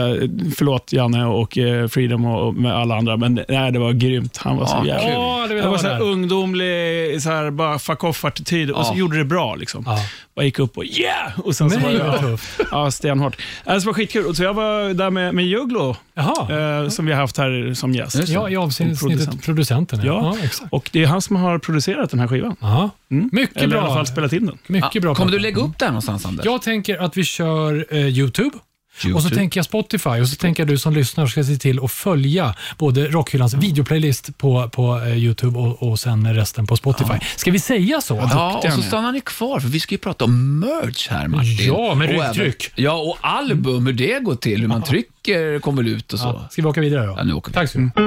förlåt 0.56 0.94
Janne 0.94 1.26
och 1.26 1.58
Freedom 1.90 2.26
och, 2.26 2.48
och 2.48 2.54
med 2.54 2.74
alla 2.74 2.96
andra, 2.98 3.18
men 3.18 3.43
nej, 3.50 3.72
det 3.72 3.80
var 3.80 3.92
grymt. 3.94 4.38
Han 4.38 4.58
var 4.58 4.66
så 4.66 4.76
Ja, 4.76 4.86
jävla 4.86 5.20
Åh, 5.20 5.42
det 5.42 5.48
vill 5.48 5.58
det 5.58 5.64
jag 5.64 5.70
var 5.72 5.78
så 5.78 5.84
vara 5.84 5.94
här 5.94 6.00
där. 6.00 6.12
ungdomlig, 6.12 7.22
så 7.22 7.30
här, 7.30 7.52
bara 7.52 7.80
fuck 7.80 8.04
off-attityd 8.04 8.72
och 8.72 8.86
så 8.86 8.94
Ja. 8.94 8.98
gjorde 8.98 9.18
det 9.18 9.26
bra. 9.26 9.56
Liksom. 9.56 9.84
Ja. 9.88 9.98
Bara 10.36 10.46
gick 10.46 10.60
upp 10.60 10.78
och 10.78 10.86
yeah! 10.86 11.40
Och 11.40 11.56
sen 11.56 11.70
så 11.70 11.80
Nej, 11.80 11.98
var 11.98 12.12
det, 12.12 12.20
tufft. 12.20 12.60
ja, 12.72 12.92
stenhårt. 12.92 13.36
Alltså, 13.66 13.86
det 13.86 13.90
var 13.90 13.94
skitkul. 13.94 14.26
Och 14.26 14.36
Så 14.38 14.44
jag 14.44 14.54
var 14.54 14.94
där 14.94 15.10
med, 15.10 15.36
med 15.36 15.46
Jugglo, 15.46 15.96
Jaha. 16.14 16.82
eh, 16.84 16.90
som 16.90 17.06
vi 17.06 17.12
har 17.12 17.20
haft 17.22 17.38
här 17.38 17.74
som 17.74 17.94
gäst. 17.94 18.16
Just 18.16 18.28
det. 18.28 18.34
Ja, 18.34 18.50
i 18.50 18.56
avsnittet 18.56 19.00
producent. 19.00 19.46
producenten. 19.46 20.00
Ja. 20.04 20.36
ja 20.40 20.46
exakt. 20.46 20.74
Och 20.74 20.90
det 20.94 21.04
är 21.04 21.08
han 21.08 21.22
som 21.22 21.36
har 21.36 21.60
producerat 21.60 22.10
den 22.10 22.20
här 22.20 22.28
skivan. 22.28 22.56
Ja. 22.60 22.90
Mm. 23.12 23.30
Mycket 23.34 23.58
Eller 23.58 23.66
i 23.68 23.70
bra. 23.70 23.82
alla 23.82 23.94
fall 23.94 24.06
spelat 24.08 24.34
in 24.34 24.46
den. 24.46 24.58
Mycket 24.68 25.02
bra. 25.02 25.16
kommer 25.16 25.32
du 25.32 25.40
lägga 25.40 25.62
upp 25.62 25.80
det 25.80 25.86
här 25.86 25.92
någonstans, 25.92 26.26
Anders? 26.26 26.46
Jag 26.46 26.62
tänker 26.62 26.98
att 26.98 27.18
vi 27.18 27.24
kör 27.24 27.86
eh, 27.90 27.98
YouTube. 28.08 28.58
Och 28.98 29.02
så 29.02 29.10
YouTube. 29.10 29.36
tänker 29.36 29.58
jag 29.58 29.66
Spotify 29.66 30.10
och 30.10 30.28
så 30.30 30.36
tänker 30.36 30.64
jag 30.64 30.68
du 30.68 30.78
som 30.78 30.94
lyssnar 30.94 31.28
ska 31.28 31.44
se 31.44 31.56
till 31.56 31.80
att 31.84 31.92
följa 31.92 32.56
både 32.78 33.08
Rockhyllans 33.08 33.54
videoplaylist 33.54 34.38
på, 34.38 34.70
på 34.70 34.98
eh, 35.00 35.18
YouTube 35.18 35.60
och, 35.60 35.84
och 35.92 36.00
sen 36.00 36.34
resten 36.36 36.68
på 36.68 36.78
Spotify. 36.78 37.14
Ska 37.36 37.52
vi 37.52 37.60
säga 37.60 38.02
så? 38.02 38.16
Ja, 38.32 38.62
och 38.66 38.74
så 38.74 38.82
stannar 38.82 39.12
ni 39.12 39.22
kvar, 39.22 39.60
för 39.60 39.68
vi 39.68 39.80
ska 39.80 39.94
ju 39.96 40.00
prata 40.00 40.26
om 40.26 40.60
merch 40.60 41.08
här, 41.10 41.28
Martin. 41.28 41.68
Ja, 41.68 41.96
med 41.96 42.10
ryggtryck. 42.10 42.72
även- 42.74 42.84
Ja, 42.86 42.94
och 42.94 43.18
album, 43.22 43.86
hur 43.86 43.94
det 43.94 44.20
går 44.24 44.36
till, 44.36 44.62
hur 44.62 44.68
man 44.68 44.84
trycker, 44.84 45.60
kommer 45.60 45.84
ut 45.84 46.14
och 46.14 46.20
så. 46.20 46.26
Ja. 46.28 46.48
Ska 46.52 46.62
vi 46.62 46.68
åka 46.68 46.82
vidare 46.82 47.06
då? 47.06 47.16
Ja, 47.18 47.24
nu 47.24 47.34
åker 47.34 47.50
vi. 47.50 47.54
Tack 47.54 47.70
så 47.70 47.80
mycket. 47.80 48.04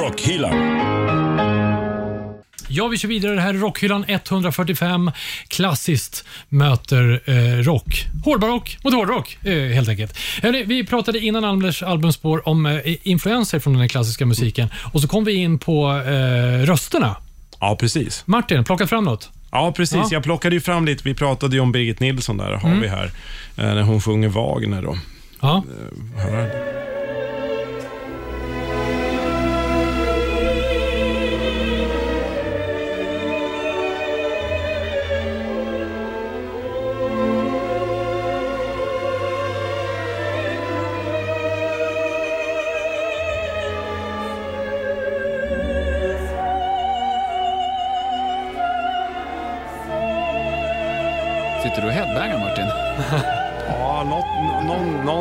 Rockhyllan. 0.00 0.75
Ja, 2.76 2.88
vi 2.88 2.98
kör 2.98 3.08
vidare. 3.08 3.34
Det 3.34 3.40
här 3.40 3.54
är 3.54 3.58
Rockhyllan 3.58 4.04
145. 4.08 5.10
Klassiskt 5.48 6.24
möter 6.48 7.20
eh, 7.26 7.62
rock. 7.62 8.04
Hårdbarock 8.24 8.78
mot 8.84 8.94
hårdrock, 8.94 9.38
eh, 9.44 9.68
helt 9.74 9.88
enkelt. 9.88 10.18
Hörrni, 10.42 10.62
vi 10.64 10.84
pratade 10.86 11.18
innan 11.20 11.44
Anders 11.44 11.82
albumspår 11.82 12.48
om 12.48 12.66
eh, 12.66 12.80
influenser 13.02 13.58
från 13.58 13.78
den 13.78 13.88
klassiska 13.88 14.26
musiken 14.26 14.68
och 14.92 15.00
så 15.00 15.08
kom 15.08 15.24
vi 15.24 15.32
in 15.34 15.58
på 15.58 15.90
eh, 16.06 16.66
rösterna. 16.66 17.16
Ja, 17.60 17.76
precis. 17.80 18.22
Martin, 18.26 18.64
plocka 18.64 18.86
fram 18.86 19.04
något. 19.04 19.30
Ja, 19.50 19.72
precis. 19.76 19.96
Ja. 19.96 20.08
Jag 20.10 20.22
plockade 20.22 20.54
ju 20.54 20.60
fram 20.60 20.84
lite. 20.86 21.02
Vi 21.04 21.14
pratade 21.14 21.56
ju 21.56 21.60
om 21.60 21.72
Birgit 21.72 22.00
Nilsson 22.00 22.36
där, 22.36 22.52
har 22.52 22.68
Mm. 22.68 22.80
vi 22.80 22.88
här. 22.88 23.04
eh, 23.56 23.64
När 23.74 23.82
hon 23.82 24.00
sjunger 24.00 24.28
Wagner 24.28 24.82
då. 24.82 24.96
Ja. 25.40 25.64
Hör. 26.16 26.95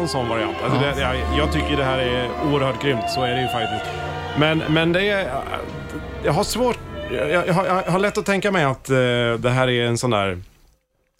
Någon, 0.05 0.09
sån 0.09 0.29
variant. 0.29 0.57
Alltså 0.63 0.79
det, 0.79 1.01
jag, 1.01 1.37
jag 1.37 1.53
tycker 1.53 1.77
det 1.77 1.83
här 1.83 1.99
är 1.99 2.29
oerhört 2.51 2.81
grymt, 2.81 3.09
så 3.09 3.21
är 3.21 3.31
det 3.35 3.41
ju 3.41 3.47
faktiskt. 3.47 3.91
Men, 4.39 4.57
men 4.69 4.91
det 4.91 5.09
är... 5.09 5.43
Jag 6.23 6.33
har 6.33 6.43
svårt... 6.43 6.79
Jag, 7.11 7.47
jag, 7.47 7.53
har, 7.53 7.65
jag 7.65 7.91
har 7.91 7.99
lätt 7.99 8.17
att 8.17 8.25
tänka 8.25 8.51
mig 8.51 8.63
att 8.63 8.89
eh, 8.89 8.95
det 9.37 9.49
här 9.49 9.69
är 9.69 9.85
en 9.85 9.97
sån 9.97 10.09
där 10.09 10.41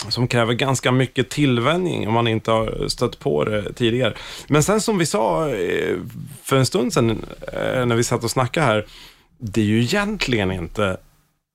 som 0.09 0.27
kräver 0.27 0.53
ganska 0.53 0.91
mycket 0.91 1.29
tillvänjning 1.29 2.07
om 2.07 2.13
man 2.13 2.27
inte 2.27 2.51
har 2.51 2.87
stött 2.87 3.19
på 3.19 3.43
det 3.43 3.73
tidigare. 3.73 4.13
Men 4.47 4.63
sen 4.63 4.81
som 4.81 4.97
vi 4.97 5.05
sa 5.05 5.49
eh, 5.49 5.97
för 6.43 6.55
en 6.55 6.65
stund 6.65 6.93
sedan 6.93 7.25
eh, 7.53 7.85
när 7.85 7.95
vi 7.95 8.03
satt 8.03 8.23
och 8.23 8.31
snackade 8.31 8.65
här, 8.65 8.85
det 9.37 9.61
är 9.61 9.65
ju 9.65 9.81
egentligen 9.81 10.51
inte 10.51 10.97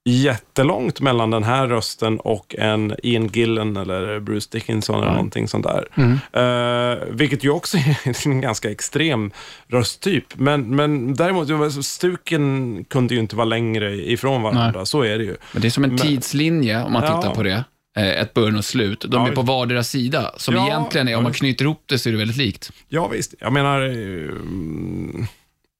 jättelångt 0.04 1.00
mellan 1.00 1.30
den 1.30 1.42
här 1.44 1.66
rösten 1.66 2.20
och 2.20 2.54
en 2.58 2.94
Ian 3.02 3.26
Gillen 3.28 3.76
eller 3.76 4.20
Bruce 4.20 4.48
Dickinson 4.52 5.02
eller 5.02 5.12
någonting 5.12 5.48
sånt 5.48 5.66
där. 5.66 5.88
Eh, 6.32 6.98
vilket 7.10 7.44
ju 7.44 7.50
också 7.50 7.76
är 8.04 8.26
en 8.28 8.40
ganska 8.40 8.70
extrem 8.70 9.30
rösttyp. 9.68 10.24
Men, 10.34 10.76
men 10.76 11.14
däremot, 11.14 11.84
stuken 11.84 12.84
kunde 12.84 13.14
ju 13.14 13.20
inte 13.20 13.36
vara 13.36 13.44
längre 13.44 13.94
ifrån 14.10 14.42
varandra. 14.42 14.86
Så 14.86 15.02
är 15.02 15.18
det 15.18 15.24
ju. 15.24 15.36
Men 15.52 15.62
det 15.62 15.68
är 15.68 15.70
som 15.70 15.84
en 15.84 15.90
Men- 15.90 15.98
tidslinje 15.98 16.82
om 16.84 16.92
man 16.92 17.02
Ja. 17.04 17.22
tittar 17.22 17.34
på 17.34 17.42
det. 17.42 17.64
Eh, 17.96 18.08
Ett 18.20 18.34
början 18.34 18.56
och 18.56 18.64
slut. 18.64 19.00
De 19.08 19.12
Ja, 19.22 19.28
är 19.28 19.32
på 19.34 19.42
vardera 19.42 19.82
sida. 19.84 20.30
Som 20.36 20.54
Ja, 20.54 20.66
egentligen 20.66 21.08
är, 21.08 21.16
om 21.16 21.22
man 21.22 21.32
knyter 21.32 21.64
ihop 21.64 21.82
det 21.86 21.98
så 21.98 22.08
är 22.08 22.12
det 22.12 22.18
väldigt 22.18 22.36
likt. 22.36 22.70
Ja, 22.88 23.08
visst. 23.08 23.34
Jag 23.40 23.52
menar, 23.52 23.82
eh, 23.82 25.24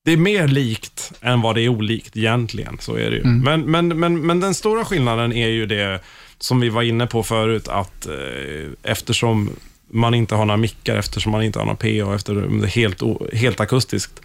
det 0.05 0.13
är 0.13 0.17
mer 0.17 0.49
likt 0.49 1.13
än 1.21 1.41
vad 1.41 1.55
det 1.55 1.63
är 1.63 1.69
olikt 1.69 2.17
egentligen. 2.17 2.79
Så 2.81 2.97
är 2.97 3.11
det 3.11 3.17
ju. 3.17 3.25
Men, 3.25 3.61
men, 3.61 3.89
men, 3.89 4.27
men 4.27 4.41
den 4.41 4.55
stora 4.55 4.85
skillnaden 4.85 5.33
är 5.33 5.49
ju 5.49 5.67
det 5.67 6.01
som 6.39 6.61
vi 6.61 6.69
var 6.69 6.83
inne 6.83 7.07
på 7.07 7.23
förut, 7.23 7.69
att 7.69 8.07
eh, 8.07 8.71
eftersom 8.83 9.51
man 9.91 10.15
inte 10.15 10.35
har 10.35 10.45
några 10.45 10.57
mickar, 10.57 10.97
eftersom 10.97 11.33
man 11.33 11.43
inte 11.43 11.59
har 11.59 11.67
några 11.67 11.77
PA, 11.77 12.15
eftersom 12.15 12.61
det 12.61 12.67
är 12.67 12.71
helt, 12.71 13.03
helt 13.33 13.61
akustiskt, 13.61 14.21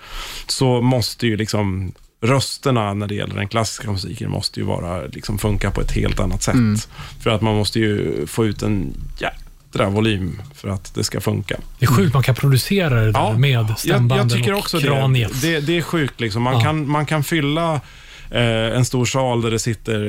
så 0.48 0.82
måste 0.82 1.28
ju 1.28 1.38
liksom 1.38 1.92
rösterna 2.22 2.94
när 2.94 3.08
det 3.08 3.16
gäller 3.16 3.36
den 3.36 3.48
klassiska 3.48 3.92
musiken 3.92 4.32
måste 4.32 4.60
ju 4.60 4.66
vara, 4.66 5.06
liksom 5.06 5.38
funka 5.38 5.72
på 5.72 5.82
ett 5.82 5.92
helt 5.92 6.20
annat 6.20 6.44
sätt. 6.44 6.56
För 7.24 7.30
att 7.30 7.42
man 7.42 7.56
måste 7.56 7.80
ju 7.80 8.26
få 8.28 8.46
ut 8.46 8.62
en 8.62 8.94
jädra 9.76 9.90
volym 9.90 10.42
för 10.56 10.70
att 10.70 10.94
det 10.96 11.04
ska 11.04 11.22
funka. 11.22 11.58
Det 11.80 11.86
är 11.86 11.90
sjukt 11.90 12.14
man 12.14 12.24
kan 12.24 12.36
producera 12.36 13.02
det 13.02 13.12
där 13.12 13.34
med 13.34 13.50
jag, 13.52 13.80
stämbanden 13.80 14.18
jag 14.30 14.38
tycker 14.38 14.54
och 14.54 14.60
också 14.60 14.80
kraniet. 14.80 15.42
det. 15.42 15.52
det. 15.52 15.60
Det 15.60 15.78
är 15.78 15.82
sjukt. 15.82 16.20
Liksom. 16.20 16.44
Man, 16.44 16.54
Ja. 16.54 16.60
kan, 16.62 16.90
man 16.90 17.06
kan 17.06 17.24
fylla 17.24 17.74
eh, 18.32 18.42
en 18.78 18.86
stor 18.86 19.06
sal 19.06 19.42
där 19.42 19.52
det 19.52 19.60
sitter 19.60 20.00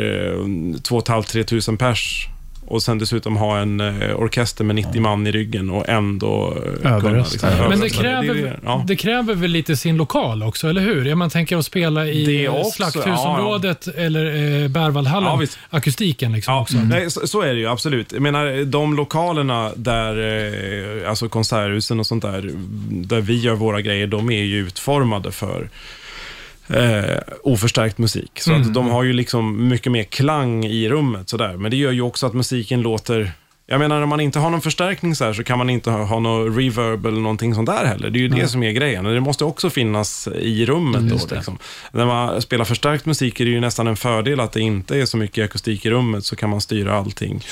eh, 0.75 0.81
2 0.81 1.01
500-3 1.01 1.43
tusen 1.43 1.77
pers 1.77 2.29
och 2.67 2.83
sen 2.83 2.99
dessutom 2.99 3.37
ha 3.37 3.59
en 3.59 3.81
eh, 3.81 4.17
orkester 4.17 4.65
med 4.65 4.77
90 4.77 5.01
man 5.01 5.27
i 5.27 5.33
ryggen 5.33 5.71
och 5.71 5.89
ändå 5.89 6.57
eh, 6.85 6.93
Överrösta. 6.93 7.69
Men 7.69 7.81
det 7.81 7.89
kräver, 7.91 8.35
det- 8.35 8.61
ja. 8.65 8.85
det 8.87 8.97
kräver 8.97 9.35
väl 9.35 9.51
lite 9.51 9.77
sin 9.77 9.97
lokal 9.97 10.43
också, 10.43 10.69
eller 10.69 10.81
hur? 10.81 11.05
Ja, 11.05 11.15
Man 11.17 11.31
tänker 11.31 11.57
att 11.57 11.65
spela 11.65 12.07
i 12.07 12.49
också, 12.49 12.71
Slakthusområdet 12.71 13.87
eller 13.89 14.25
eh, 14.63 14.69
Berwaldhallen. 14.69 15.29
Ja, 15.29 15.37
visst. 15.37 15.59
Akustiken 15.71 16.33
liksom 16.33 16.55
Ja, 16.55 16.61
också. 16.61 16.77
nej, 16.77 17.11
så, 17.11 17.27
så 17.27 17.41
är 17.43 17.55
det 17.55 17.61
ju 17.61 17.67
absolut. 17.69 18.13
Jag 18.13 18.23
menar, 18.23 18.65
de 18.65 18.97
lokalerna 18.97 19.71
där, 19.77 20.19
eh, 21.03 21.11
alltså 21.11 21.29
konserthusen 21.29 22.01
och 22.01 22.07
sånt 22.07 22.23
där, 22.23 22.51
där 22.91 23.21
vi 23.21 23.41
gör 23.41 23.55
våra 23.55 23.81
grejer, 23.81 24.07
de 24.07 24.31
är 24.31 24.43
ju 24.43 24.59
utformade 24.67 25.33
för 25.33 25.69
eh, 26.69 27.19
oförstärkt 27.43 27.99
musik. 27.99 28.41
Så 28.41 28.55
att 28.55 28.75
de 28.75 28.89
har 28.89 29.03
ju 29.03 29.13
liksom 29.13 29.69
mycket 29.69 29.93
mer 29.93 30.03
klang 30.03 30.65
i 30.65 30.89
rummet 30.89 31.29
sådär. 31.29 31.57
Men 31.57 31.71
det 31.71 31.77
gör 31.77 31.93
ju 31.93 32.03
också 32.03 32.27
att 32.27 32.35
musiken 32.35 32.83
låter 32.83 33.33
jag 33.69 33.79
menar, 33.79 33.99
när 33.99 34.07
man 34.07 34.21
inte 34.21 34.39
har 34.39 34.51
någon 34.51 34.61
förstärkning 34.61 35.15
så 35.15 35.25
här 35.25 35.33
så 35.33 35.45
kan 35.45 35.59
man 35.59 35.71
inte 35.71 35.91
ha, 35.91 36.05
ha 36.05 36.19
någon 36.19 36.57
reverb 36.57 37.07
eller 37.07 37.21
någonting 37.21 37.55
sånt 37.55 37.67
där 37.67 37.85
heller. 37.85 38.11
Det 38.11 38.19
är 38.19 38.21
ju 38.21 38.29
det 38.29 38.49
som 38.49 38.63
är 38.63 38.73
grejen. 38.73 39.05
Det 39.05 39.21
måste 39.21 39.45
också 39.45 39.71
finnas 39.71 40.29
i 40.41 40.67
rummet 40.67 41.11
då. 41.11 41.35
Liksom. 41.35 41.59
När 41.93 42.07
man 42.07 42.43
spelar 42.43 42.65
förstärkt 42.65 43.07
musik 43.07 43.41
är 43.41 43.45
det 43.45 43.51
ju 43.51 43.61
nästan 43.61 43.87
en 43.87 43.97
fördel 43.97 44.41
att 44.41 44.53
det 44.53 44.61
inte 44.61 44.99
är 44.99 45.07
så 45.07 45.17
mycket 45.17 45.45
akustik 45.45 45.87
i 45.87 45.91
rummet, 45.91 46.25
så 46.25 46.37
kan 46.37 46.51
man 46.51 46.61
styra 46.61 46.95
allting. 46.95 47.45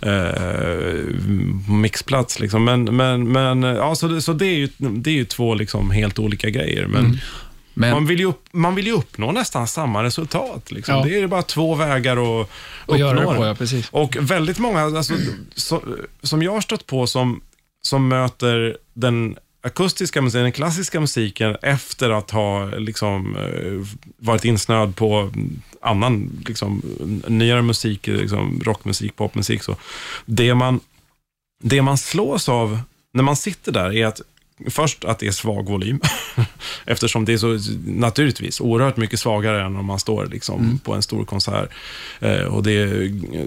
Eh, 0.00 1.72
mixplats 1.72 2.40
liksom. 2.40 2.64
Men, 2.64 2.96
men, 2.96 3.32
men 3.32 3.62
ja, 3.62 3.94
så, 3.94 4.20
så 4.20 4.32
det, 4.32 4.46
är 4.46 4.56
ju, 4.56 4.68
det 4.76 5.10
är 5.10 5.14
ju 5.14 5.24
två 5.24 5.54
liksom 5.54 5.90
helt 5.90 6.18
olika 6.18 6.50
grejer. 6.50 6.86
Men 6.86 7.20
Men 7.74 7.90
man, 7.90 8.06
vill 8.06 8.18
ju 8.18 8.24
upp, 8.24 8.48
man 8.52 8.74
vill 8.74 8.86
ju 8.86 8.92
uppnå 8.92 9.32
nästan 9.32 9.68
samma 9.68 10.02
resultat. 10.02 10.70
Liksom. 10.70 10.94
Ja. 10.94 11.04
Det 11.04 11.18
är 11.18 11.26
bara 11.26 11.42
två 11.42 11.74
vägar 11.74 12.12
att 12.12 12.48
och 12.86 12.98
göra 12.98 13.18
uppnå 13.18 13.30
det 13.32 13.38
på, 13.38 13.46
ja, 13.46 13.54
precis. 13.54 13.88
Och 13.90 14.16
väldigt 14.20 14.58
många, 14.58 14.80
alltså, 14.80 15.14
så, 15.54 15.82
som 16.22 16.42
jag 16.42 16.52
har 16.52 16.60
stött 16.60 16.86
på, 16.86 17.06
som, 17.06 17.40
som 17.82 18.08
möter 18.08 18.76
den 18.94 19.36
akustiska 19.62 20.22
musiken, 20.22 20.42
den 20.42 20.52
klassiska 20.52 21.00
musiken, 21.00 21.56
efter 21.62 22.10
att 22.10 22.30
ha 22.30 22.64
liksom, 22.64 23.36
eh, 23.36 23.98
varit 24.18 24.44
insnöad 24.44 24.96
på 24.96 25.30
annan, 25.80 26.44
liksom, 26.46 26.82
nyare 27.28 27.62
musik, 27.62 28.06
liksom, 28.06 28.60
rockmusik, 28.64 29.16
popmusik. 29.16 29.62
Så. 29.62 29.76
Det, 30.26 30.54
man, 30.54 30.80
det 31.62 31.82
man 31.82 31.98
slås 31.98 32.48
av 32.48 32.80
när 33.12 33.22
man 33.22 33.36
sitter 33.36 33.72
där 33.72 33.92
är 33.92 34.06
att 34.06 34.20
Först 34.70 35.04
att 35.04 35.18
det 35.18 35.26
är 35.26 35.32
svag 35.32 35.68
volym, 35.68 36.00
eftersom 36.84 37.24
det 37.24 37.32
är 37.32 37.38
så 37.38 37.58
naturligtvis 37.86 38.60
oerhört 38.60 38.96
mycket 38.96 39.20
svagare 39.20 39.62
än 39.64 39.76
om 39.76 39.86
man 39.86 39.98
står 39.98 40.26
liksom 40.26 40.80
på 40.84 40.94
en 40.94 41.02
stor 41.02 41.24
konsert 41.24 41.70
eh, 42.20 42.44
och 42.44 42.62
det 42.62 42.72
är 42.72 43.02
eh, 43.02 43.44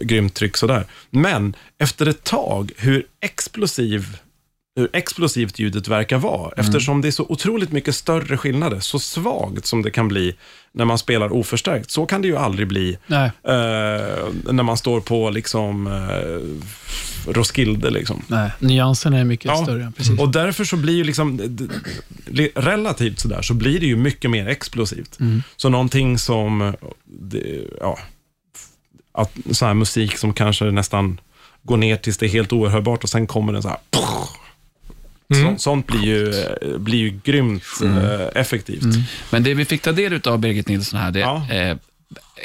grymt 0.00 0.34
tryck 0.34 0.56
sådär. 0.56 0.86
Men 1.10 1.56
efter 1.78 2.06
ett 2.06 2.24
tag, 2.24 2.72
hur 2.76 3.06
explosiv 3.20 4.16
hur 4.76 4.88
explosivt 4.92 5.58
ljudet 5.58 5.88
verkar 5.88 6.18
vara, 6.18 6.52
eftersom 6.56 7.00
det 7.00 7.08
är 7.08 7.12
så 7.12 7.26
otroligt 7.28 7.72
mycket 7.72 7.94
större 7.94 8.36
skillnader, 8.36 8.80
så 8.80 8.98
svagt 8.98 9.66
som 9.66 9.82
det 9.82 9.90
kan 9.90 10.08
bli 10.08 10.36
när 10.72 10.84
man 10.84 10.98
spelar 10.98 11.32
oförstärkt. 11.32 11.90
Så 11.90 12.06
kan 12.06 12.22
det 12.22 12.28
ju 12.28 12.36
aldrig 12.36 12.68
bli 12.68 12.98
eh, 13.42 14.52
när 14.52 14.62
man 14.62 14.76
står 14.76 15.00
på 15.00 15.30
liksom 15.30 15.86
eh, 15.86 16.64
Roskilde. 17.26 17.90
Liksom. 17.90 18.22
Nej, 18.26 18.50
nyanserna 18.58 19.18
är 19.18 19.24
mycket 19.24 19.44
Ja. 19.46 19.62
större. 19.62 19.92
Precis. 19.96 20.18
Och 20.20 20.28
därför 20.28 20.64
så 20.64 20.76
blir 20.76 20.94
ju 20.94 21.04
liksom, 21.04 21.40
relativt 22.54 23.18
sådär, 23.20 23.42
så 23.42 23.54
blir 23.54 23.80
det 23.80 23.86
ju 23.86 23.96
mycket 23.96 24.30
mer 24.30 24.48
explosivt. 24.48 25.18
Så 25.56 25.68
någonting 25.68 26.18
som, 26.18 26.74
ja, 27.80 27.98
att 29.12 29.32
sån 29.50 29.66
här 29.68 29.74
musik 29.74 30.16
som 30.18 30.32
kanske 30.34 30.64
nästan 30.64 31.20
går 31.62 31.76
ner 31.76 31.96
tills 31.96 32.18
det 32.18 32.26
är 32.26 32.30
helt 32.30 32.52
oerhörbart 32.52 33.02
och 33.04 33.10
sen 33.10 33.26
kommer 33.26 33.52
den 33.52 33.62
så 33.62 33.68
här. 33.68 33.78
Så, 35.34 35.58
sånt 35.58 35.86
blir 35.86 36.04
ju, 36.04 36.32
blir 36.78 36.98
ju 36.98 37.20
grymt 37.24 37.62
eh, 37.84 38.40
effektivt. 38.40 38.84
Men 39.30 39.42
det 39.42 39.54
vi 39.54 39.64
fick 39.64 39.82
ta 39.82 39.92
del 39.92 40.20
av 40.28 40.38
Birgit 40.38 40.68
Nilsson 40.68 41.00
här, 41.00 41.10
det, 41.10 41.18
Ja. 41.20 41.46
eh, 41.52 41.76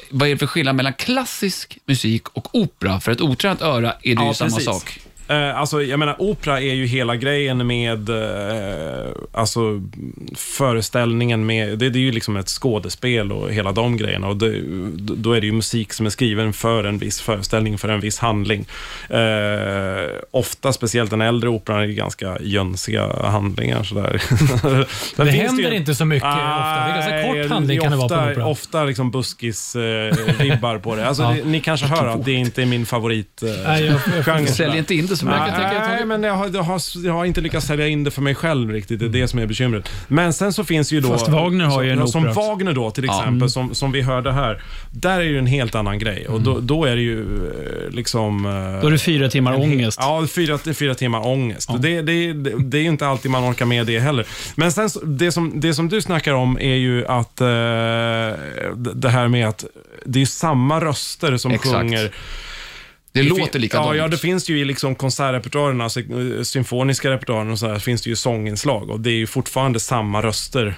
vad 0.10 0.28
är 0.28 0.32
det 0.34 0.38
för 0.38 0.48
skillnad 0.48 0.76
mellan 0.76 0.94
klassisk 0.94 1.78
musik 1.86 2.30
och 2.30 2.56
opera? 2.56 3.00
För 3.00 3.12
ett 3.12 3.22
otränat 3.22 3.62
öra 3.62 3.92
är 3.92 4.16
det 4.16 4.22
ju 4.22 4.28
Ja, 4.28 4.34
samma 4.34 4.50
precis. 4.50 4.66
sak. 4.66 5.00
Eh, 5.30 5.60
alltså, 5.60 5.84
jag 5.84 6.00
menar, 6.00 6.16
opera 6.22 6.62
är 6.62 6.74
ju 6.74 6.86
hela 6.86 7.16
grejen 7.16 7.68
med 7.68 8.10
eh, 8.10 9.08
alltså, 9.32 9.82
föreställningen 10.36 11.46
med, 11.46 11.80
det, 11.80 11.90
det 11.90 12.00
är 12.00 12.02
ju 12.02 12.12
liksom 12.12 12.38
ett 12.38 12.48
skådespel 12.50 13.32
och 13.32 13.52
hela 13.54 13.72
de 13.72 13.98
grejerna. 13.98 14.28
Och 14.28 14.38
det, 14.38 14.62
då 14.98 15.34
är 15.34 15.42
det 15.42 15.48
ju 15.48 15.54
musik 15.54 15.94
som 15.94 16.06
är 16.06 16.10
skriven 16.10 16.54
för 16.54 16.84
en 16.84 16.98
viss 16.98 17.22
föreställning, 17.22 17.78
för 17.78 17.90
en 17.90 18.00
viss 18.00 18.20
handling. 18.20 18.66
Eh, 19.10 20.10
ofta, 20.32 20.74
speciellt 20.74 21.10
den 21.12 21.22
äldre 21.22 21.50
operan, 21.50 21.82
är 21.84 21.88
ganska 21.88 22.38
jönsiga 22.42 23.08
handlingar. 23.24 23.84
Sådär. 23.84 24.22
Det 25.16 25.32
finns 25.32 25.44
händer 25.44 25.72
ju- 25.72 25.76
inte 25.78 25.96
så 25.96 26.06
mycket 26.06 26.28
ofta. 26.28 26.38
Det 26.38 26.92
är 26.92 26.96
ganska 26.96 27.24
kort 27.44 27.52
handling 27.52 27.80
kan 27.80 27.92
det 27.92 27.98
vara 27.98 28.08
på 28.10 28.16
ofta, 28.16 28.32
opera. 28.32 28.46
Ofta 28.48 28.84
liksom 28.84 29.12
buskis-vibbar 29.12 30.80
på 30.80 30.96
det. 30.96 31.08
Alltså, 31.08 31.24
Ja. 31.30 31.30
det, 31.32 31.50
Ni 31.50 31.60
kanske 31.62 31.86
hör 31.86 32.08
att 32.08 32.26
det 32.26 32.32
inte 32.34 32.62
är 32.62 32.66
min 32.66 32.86
favorit 32.86 33.44
eh, 33.44 33.50
Nej, 33.68 33.86
jag, 33.86 34.00
jag, 34.60 34.78
inte 34.78 34.96
in 34.96 35.06
det 35.06 35.19
mycket. 35.26 35.40
kan 35.40 35.56
tänka 35.56 35.88
Nej, 35.88 36.06
men 36.06 36.24
jag 36.24 36.34
har, 36.34 36.50
jag, 36.54 36.64
har, 36.64 36.82
jag 37.06 37.14
har 37.14 37.26
inte 37.26 37.42
lyckats 37.42 37.68
sälja 37.68 37.88
in 37.88 38.04
det 38.04 38.12
för 38.12 38.22
mig 38.22 38.36
själv 38.36 38.72
riktigt. 38.72 39.00
Det 39.00 39.06
är 39.06 39.10
det 39.10 39.28
som 39.28 39.40
är 39.40 39.46
bekymret. 39.46 39.90
Men 40.08 40.34
sen 40.34 40.54
så 40.54 40.64
finns 40.64 40.92
ju 40.92 41.02
då... 41.02 41.08
Fast 41.10 41.28
Wagner 41.28 41.66
har 41.66 41.82
ju 41.82 41.92
en 41.92 41.98
som, 42.00 42.08
Som 42.08 42.22
opera. 42.22 42.34
Wagner 42.34 42.74
då 42.74 42.92
till 42.92 43.06
Ja. 43.06 43.14
exempel, 43.14 43.36
Mm. 43.38 43.50
som, 43.50 43.76
som 43.76 43.92
vi 43.92 44.02
hörde 44.02 44.32
här. 44.32 44.62
Där 44.92 45.20
är 45.20 45.24
ju 45.24 45.38
en 45.40 45.46
helt 45.48 45.76
annan 45.76 46.00
grej. 46.00 46.28
Och 46.28 46.42
då, 46.42 46.60
då 46.60 46.86
är 46.86 46.96
det 46.96 47.02
ju 47.02 47.20
eh, 47.22 47.90
liksom... 47.96 48.46
eh, 48.46 48.82
Då 48.82 48.88
är 48.88 48.92
det 48.92 48.98
fyra 48.98 49.30
timmar 49.30 49.54
en 49.54 49.62
ångest. 49.62 50.00
Ja, 50.02 50.28
fyra, 50.36 50.58
fyra 50.74 50.96
timmar 50.96 51.28
ångest. 51.28 51.70
Det, 51.80 52.02
det, 52.02 52.34
det, 52.34 52.54
det 52.60 52.78
är 52.78 52.82
ju 52.82 52.88
inte 52.88 53.08
alltid 53.08 53.32
man 53.32 53.52
orkar 53.52 53.66
med 53.66 53.86
det 53.86 54.00
heller. 54.00 54.26
Men 54.56 54.72
sen, 54.72 54.90
det 55.04 55.32
som, 55.32 55.60
det 55.60 55.74
som 55.74 55.90
du 55.90 56.02
snackar 56.02 56.34
om 56.34 56.58
är 56.60 56.76
ju 56.76 57.08
att 57.08 57.42
eh, 57.42 57.48
det 57.48 58.94
det 58.94 59.10
här 59.10 59.28
med 59.28 59.48
att 59.48 59.66
det 60.06 60.22
är 60.22 60.26
samma 60.26 60.80
röster 60.82 61.38
som 61.38 61.52
Exakt. 61.52 61.76
sjunger. 61.76 62.12
Det 63.12 63.20
fin- 63.24 63.30
låter 63.30 63.60
likadant. 63.60 63.88
Ja, 63.88 63.96
ja, 63.96 64.08
det 64.08 64.18
finns 64.18 64.50
ju 64.50 64.60
i 64.60 64.66
liksom 64.66 64.96
konsertrepertoaren, 64.96 65.82
alltså 65.82 66.00
eh, 66.00 66.44
symfoniska 66.44 67.12
repertoaren 67.12 67.52
och 67.52 67.60
sådär, 67.60 67.80
finns 67.80 68.02
det 68.02 68.10
ju 68.10 68.16
sånginslag 68.16 68.90
och 68.90 69.00
det 69.00 69.10
är 69.10 69.16
ju 69.18 69.28
fortfarande 69.28 69.80
samma 69.80 70.22
röster. 70.22 70.76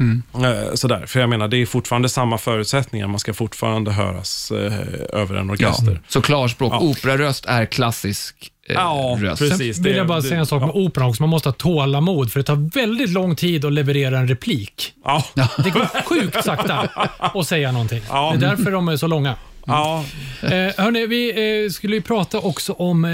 Mm. 0.00 0.22
Eh, 0.34 0.74
Sådär, 0.74 1.06
för 1.06 1.20
jag 1.20 1.28
menar, 1.28 1.48
det 1.48 1.56
är 1.56 1.66
fortfarande 1.66 2.08
samma 2.08 2.38
förutsättningar. 2.38 3.06
Man 3.06 3.18
ska 3.18 3.34
fortfarande 3.34 3.90
höras 3.92 4.50
eh, 4.50 4.72
över 5.20 5.34
en 5.34 5.46
Ja. 5.46 5.52
orkester. 5.52 6.00
Så 6.08 6.20
klarspråk, 6.22 6.72
Ja. 6.72 6.78
operaröst 6.80 7.44
är 7.46 7.66
klassisk 7.66 8.52
eh, 8.68 8.74
Ja, 8.74 9.18
röst. 9.20 9.38
precis. 9.38 9.76
Sen 9.76 9.84
vill 9.84 9.92
Det- 9.92 9.98
jag 9.98 10.06
bara 10.06 10.20
det- 10.20 10.28
säga 10.28 10.40
en 10.40 10.46
sak 10.46 10.60
med 10.60 10.68
ja. 10.68 10.72
operan 10.72 11.08
också. 11.08 11.22
Man 11.22 11.30
måste 11.30 11.48
ha 11.48 11.54
tålamod, 11.54 12.32
för 12.32 12.40
det 12.40 12.44
tar 12.44 12.70
väldigt 12.74 13.10
lång 13.10 13.36
tid 13.36 13.64
att 13.64 13.72
leverera 13.72 14.18
en 14.18 14.28
replik. 14.28 14.92
Ja, 15.04 15.24
Det 15.64 15.70
går 15.70 16.02
sjukt 16.04 16.44
sakta 16.44 16.88
att 17.18 17.46
säga 17.46 17.72
någonting. 17.72 18.02
Ja. 18.08 18.34
Det 18.38 18.46
är 18.46 18.50
därför 18.56 18.70
de 18.72 18.88
är 18.88 18.96
så 18.96 19.06
långa. 19.06 19.34
Ja, 19.66 20.04
Eh, 20.42 20.50
hörni, 20.84 21.06
vi 21.06 21.30
eh, 21.64 21.70
skulle 21.70 21.96
ju 21.96 22.02
prata 22.02 22.38
också 22.38 22.72
om 22.72 23.04
eh, 23.04 23.10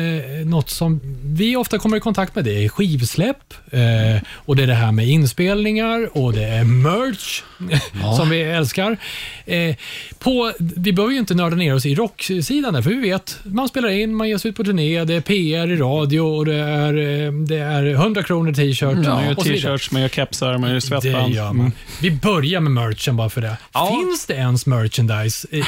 något 0.47 0.71
som 0.71 1.01
vi 1.25 1.57
ofta 1.57 1.79
kommer 1.79 1.97
i 1.97 2.01
kontakt 2.01 2.35
med. 2.35 2.45
Det 2.45 2.65
är 2.65 2.69
skivsläpp 2.69 3.55
eh, 3.71 4.23
och 4.35 4.57
det 4.57 4.63
är 4.63 4.67
det 4.67 4.75
här 4.75 4.93
med 4.93 5.09
inspelningar 5.09 6.19
och 6.19 6.33
det 6.33 6.45
är 6.45 6.65
merch 6.65 7.43
som 8.17 8.31
vi 8.31 8.43
älskar. 8.43 8.97
Eh, 9.47 9.77
på, 10.19 10.53
vi 10.59 10.93
behöver 10.93 11.13
ju 11.13 11.19
inte 11.19 11.35
nörda 11.35 11.57
ner 11.57 11.75
oss 11.75 11.87
i 11.87 11.95
rocksidan 11.95 12.75
där, 12.75 12.83
för 12.83 12.91
vi 12.91 13.01
vet, 13.01 13.39
man 13.43 13.69
spelar 13.69 13.89
in, 13.89 14.15
man 14.15 14.29
ger 14.29 14.39
sig 14.39 14.49
ut 14.49 14.57
på 14.57 14.65
turné, 14.65 15.05
det 15.05 15.15
är 15.15 15.21
PR 15.21 15.71
i 15.71 15.77
radio 15.77 16.21
och 16.21 16.47
det 16.47 16.55
är, 16.55 16.95
eh, 17.27 17.33
det 17.33 17.59
är 17.59 17.95
100 17.95 18.23
kronor 18.23 18.53
t-shirt 18.53 19.07
Man 19.09 19.25
gör 19.25 19.35
t-shirts, 19.35 19.91
man 19.91 20.03
gör 20.03 20.09
kepsar, 20.09 20.59
man 20.59 20.69
gör 20.69 20.75
Det 20.75 20.81
svettband. 20.81 21.35
man. 21.35 21.73
Vi 22.03 22.11
börjar 22.11 22.61
med 22.61 22.73
merchen 22.73 23.17
bara 23.17 23.31
för 23.31 23.41
det. 23.41 23.57
Finns 23.89 24.27
det 24.27 24.35
ens 24.35 24.67
merchandise 24.67 25.49
i, 25.51 25.59
i, 25.59 25.63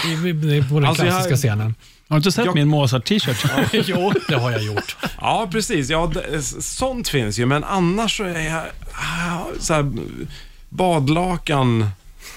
i, 0.57 0.65
på 0.75 0.81
den 0.81 0.89
Alltså, 0.89 1.05
jag- 1.05 1.13
klassiska 1.15 1.37
scenen? 1.37 1.75
Har 2.09 2.17
du 2.17 2.19
inte 2.19 2.33
sett 2.33 2.45
Jag- 2.45 2.55
min 2.55 2.69
Mozart-t-shirt? 2.69 3.47
jo, 3.87 4.13
det 4.29 4.35
har 4.37 4.51
jag 4.51 4.63
gjort. 4.63 4.97
ja, 5.21 5.49
precis. 5.53 5.91
Ja, 5.91 6.13
det, 6.15 6.43
sånt 6.63 7.09
finns 7.09 7.39
ju, 7.39 7.47
men 7.47 7.65
annars 7.65 8.17
så 8.17 8.25
är 8.25 8.41
jag 8.41 8.63
ah, 8.93 9.41
så 9.61 9.75
här, 9.75 9.93
badlakan 10.69 11.87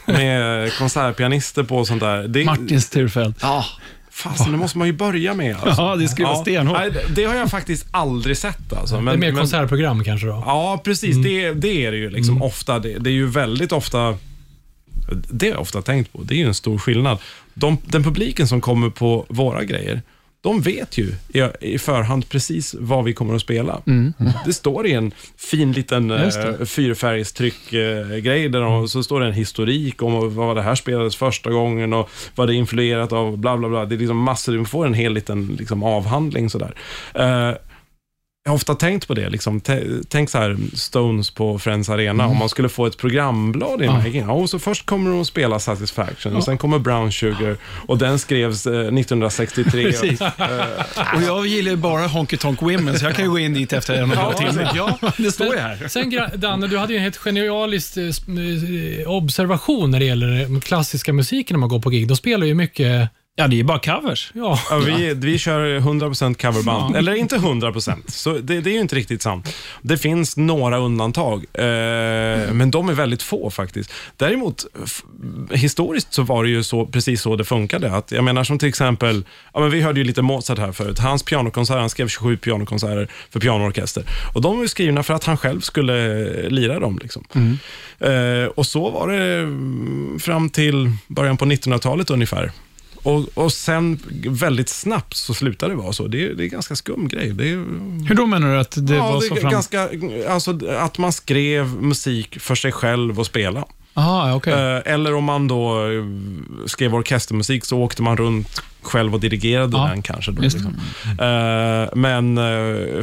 med 0.06 0.72
konsertpianister 0.78 1.64
på 1.64 1.78
och 1.78 1.88
sånt 1.88 2.00
där. 2.02 2.28
Det, 2.28 2.46
Martin 2.46 2.82
Sturfeldt. 2.82 3.40
Ja, 3.42 3.66
Fasen, 4.12 4.52
det 4.52 4.58
måste 4.58 4.78
man 4.78 4.88
ju 4.88 4.94
börja 4.94 5.34
med. 5.34 5.56
Alltså. 5.56 5.82
Ja, 5.82 5.96
det 5.96 6.08
skulle 6.08 6.28
vara 6.28 6.42
stenhårt. 6.42 6.78
Nej, 6.78 6.92
det- 6.92 7.14
Det 7.16 7.24
har 7.26 7.36
jag 7.36 7.50
faktiskt 7.52 7.86
aldrig 7.92 8.38
sett. 8.38 8.74
Alltså. 8.74 8.96
Men, 8.96 9.06
det 9.06 9.12
är 9.12 9.18
mer 9.18 9.32
men- 9.32 9.40
konsertprogram 9.42 10.04
kanske 10.04 10.28
då? 10.28 10.44
Ja, 10.46 10.82
precis. 10.84 11.16
Mm. 11.16 11.24
Det, 11.24 11.54
det 11.54 11.86
är 11.86 11.92
det 11.92 11.98
ju 11.98 12.10
liksom 12.10 12.42
ofta. 12.42 12.80
Det, 12.80 12.98
det 13.00 13.10
är 13.10 13.14
ju 13.14 13.28
väldigt 13.28 13.72
ofta, 13.72 14.18
det 15.32 15.46
har 15.46 15.54
jag 15.54 15.62
ofta 15.62 15.82
tänkt 15.82 16.14
på, 16.14 16.22
det 16.24 16.34
är 16.34 16.38
ju 16.38 16.48
en 16.48 16.54
stor 16.54 16.78
skillnad. 16.78 17.18
De, 17.60 17.78
den 17.86 18.04
publiken 18.04 18.48
som 18.48 18.62
kommer 18.62 18.90
på 18.90 19.26
våra 19.30 19.64
grejer, 19.64 20.02
de 20.42 20.62
vet 20.62 20.98
ju 20.98 21.14
i, 21.34 21.50
i 21.62 21.80
förhand 21.80 22.30
precis 22.30 22.76
vad 22.80 23.04
vi 23.04 23.14
kommer 23.14 23.36
att 23.36 23.42
spela. 23.42 23.82
Det 24.46 24.54
står 24.54 24.88
i 24.88 24.94
en 24.94 25.12
fin 25.38 25.72
liten 25.72 26.12
Mm. 26.12 26.28
Eh, 26.28 26.66
fyrfärgstryck-grej, 26.66 28.50
där 28.50 28.62
de, 28.62 28.88
så 28.88 29.04
står 29.04 29.20
det 29.20 29.28
en 29.28 29.34
historik 29.34 30.04
om 30.04 30.36
vad 30.36 30.56
det 30.56 30.62
här 30.62 30.76
spelades 30.76 31.16
första 31.16 31.50
gången 31.50 31.94
och 31.94 32.10
vad 32.36 32.48
det 32.48 32.54
är 32.54 32.56
influerat 32.56 33.14
av, 33.14 33.38
bla 33.38 33.58
bla 33.58 33.70
bla. 33.70 33.86
Det 33.86 33.96
är 33.96 34.00
liksom 34.00 34.18
massor, 34.18 34.54
du 34.54 34.66
får 34.66 34.86
en 34.86 34.94
hel 34.94 35.14
liten 35.14 35.56
liksom, 35.60 35.84
avhandling 35.84 36.50
sådär. 36.50 36.76
Eh, 37.14 37.52
jag 38.48 38.52
har 38.52 38.56
ofta 38.56 38.76
tänkt 38.76 39.08
på 39.08 39.14
det. 39.14 39.30
Liksom. 39.30 39.62
Tänk 40.10 40.30
så 40.30 40.38
här, 40.38 40.58
Stones 40.74 41.32
på 41.32 41.60
Friends 41.60 41.90
Arena. 41.90 42.28
Om 42.28 42.38
man 42.38 42.50
skulle 42.50 42.70
få 42.70 42.86
ett 42.86 42.98
programblad 42.98 43.82
i 43.82 43.86
Ja. 43.86 44.02
ja. 44.06 44.10
ja, 44.20 44.32
och 44.32 44.50
så 44.50 44.60
Först 44.60 44.86
kommer 44.86 45.12
de 45.12 45.22
att 45.22 45.28
spela 45.28 45.60
Satisfaction 45.60 46.36
och 46.36 46.44
sen 46.44 46.58
kommer 46.58 46.80
Brown 46.80 47.12
Sugar 47.12 47.58
och 47.88 47.98
den 47.98 48.20
skrevs 48.20 48.66
eh, 48.68 48.74
1963. 48.80 49.84
Precis. 49.84 50.22
Och 51.16 51.22
jag 51.28 51.48
gillar 51.48 51.72
ju 51.72 51.78
bara 51.78 52.08
Honky 52.08 52.38
Tonk 52.38 52.62
Women, 52.62 53.00
så 53.00 53.06
jag 53.06 53.16
kan 53.16 53.26
ju 53.26 53.32
gå 53.32 53.40
in 53.40 53.54
dit 53.54 53.74
efter 53.74 53.94
en 53.94 54.04
och 54.04 54.18
en 54.18 54.24
halv 54.24 54.34
timme. 54.34 54.70
Ja, 54.76 55.00
det 55.18 55.32
står 55.32 55.54
ju 55.56 55.60
här. 55.60 55.88
Sen 55.88 56.14
Danne, 56.36 56.68
du 56.68 56.78
hade 56.78 56.94
ju 56.94 56.98
en 56.98 57.04
helt 57.04 57.18
genialisk 57.18 57.98
eh, 57.98 58.04
eh, 58.04 59.12
observation 59.12 59.92
när 59.92 60.00
det 60.00 60.06
gäller 60.06 60.28
den 60.28 60.62
klassiska 60.62 61.14
musiken 61.14 61.56
när 61.56 61.60
man 61.60 61.70
går 61.70 61.80
på 61.80 61.90
gig. 61.90 62.08
Då 62.08 62.16
spelar 62.16 62.48
ju 62.48 62.54
mycket, 62.54 63.10
Ja, 63.40 63.48
det 63.48 63.60
är 63.60 63.64
bara 63.64 63.80
covers. 63.80 64.32
ja, 64.34 64.60
Ja, 64.70 64.78
vi, 64.78 65.14
vi 65.14 65.38
kör 65.38 65.80
100% 65.80 66.34
coverband. 66.34 66.96
Eller 66.96 67.14
inte 67.14 67.38
100%, 67.38 68.12
så 68.12 68.34
det, 68.34 68.62
det 68.62 68.70
är 68.70 68.74
ju 68.74 68.80
inte 68.80 68.96
riktigt 68.96 69.22
sant. 69.22 69.56
Det 69.82 69.98
finns 69.98 70.38
några 70.38 70.78
undantag, 70.78 71.46
eh, 71.54 71.64
men 72.54 72.72
de 72.72 72.90
är 72.90 72.94
väldigt 72.94 73.22
få 73.22 73.50
faktiskt. 73.50 73.94
Däremot, 74.16 74.66
historiskt 75.52 76.14
så 76.14 76.24
var 76.24 76.44
det 76.44 76.50
ju 76.50 76.64
så, 76.64 76.86
precis 76.86 77.22
så 77.22 77.36
det 77.36 77.46
funkade. 77.46 77.92
Att, 77.92 78.12
jag 78.12 78.24
menar 78.24 78.44
som 78.44 78.60
till 78.60 78.70
exempel, 78.70 79.26
ja, 79.54 79.60
men 79.60 79.70
vi 79.72 79.82
hörde 79.82 80.00
ju 80.00 80.04
lite 80.04 80.22
Mozart 80.22 80.58
här 80.60 80.72
förut. 80.72 81.00
Hans 81.00 81.24
pianokonserter, 81.24 81.80
han 81.80 81.90
skrev 81.90 82.08
27 82.08 82.38
pianokonserter 82.38 83.08
för 83.30 83.40
pianoorkester. 83.40 84.04
Och 84.34 84.42
de 84.42 84.56
var 84.56 84.64
ju 84.64 84.70
skrivna 84.70 85.04
för 85.04 85.14
att 85.14 85.24
han 85.24 85.38
själv 85.38 85.62
skulle 85.62 86.50
lira 86.50 86.80
dem. 86.80 87.00
Liksom. 87.02 87.24
Eh, 88.00 88.46
och 88.56 88.66
så 88.66 88.90
var 88.90 89.08
det 89.08 89.34
mm, 89.34 90.20
fram 90.20 90.50
till 90.50 90.92
början 91.08 91.38
på 91.38 91.46
1900-talet 91.46 92.10
ungefär. 92.10 92.52
Och, 93.08 93.26
och 93.34 93.54
sen 93.54 94.00
väldigt 94.28 94.70
snabbt 94.70 95.18
så 95.18 95.34
slutade 95.34 95.72
det 95.74 95.78
vara 95.78 95.94
så. 95.94 96.08
Det 96.08 96.26
är, 96.26 96.34
det 96.34 96.44
är 96.44 96.46
en 96.46 96.50
ganska 96.50 96.76
skum 96.76 97.08
grej. 97.08 97.30
Det 97.30 97.50
är, 97.50 97.56
Hur 98.08 98.16
då 98.16 98.26
menar 98.26 98.54
du 98.54 98.60
att 98.60 98.88
det 98.88 98.96
ja, 98.96 99.12
var 99.12 99.22
det 99.22 99.28
så 99.28 99.36
fram... 99.36 99.52
ganska, 99.52 99.90
alltså, 100.30 100.60
att 100.70 100.98
man 100.98 101.12
skrev 101.12 101.68
musik 101.68 102.40
för 102.40 102.56
sig 102.56 102.72
själv 102.72 103.20
och 103.20 103.26
spela. 103.26 103.66
Aha, 103.94 104.34
okej. 104.34 104.54
Eh, 104.54 104.94
eller 104.94 105.14
om 105.14 105.24
man 105.24 105.48
då 105.48 105.92
eh, 105.92 106.06
skrev 106.66 106.96
orkestermusik 106.96 107.66
så 107.66 107.80
åkte 107.80 108.02
man 108.02 108.18
runt 108.18 108.62
själv 108.82 109.14
och 109.14 109.20
dirigerade 109.20 109.78
Ja, 109.78 109.88
den 109.88 110.02
kanske. 110.02 110.32
Då, 110.32 110.42
liksom. 110.42 110.76
Eh, 111.20 111.96
men 111.96 112.40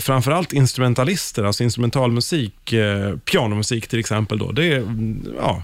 framförallt 0.00 0.52
instrumentalister, 0.52 1.44
alltså 1.44 1.64
instrumentalmusik, 1.64 2.74
pianomusik 3.24 3.88
till 3.88 3.98
exempel. 3.98 4.38
Då, 4.38 4.52
det 4.52 4.72
är, 4.72 4.76
mm, 4.76 5.26
ja, 5.38 5.62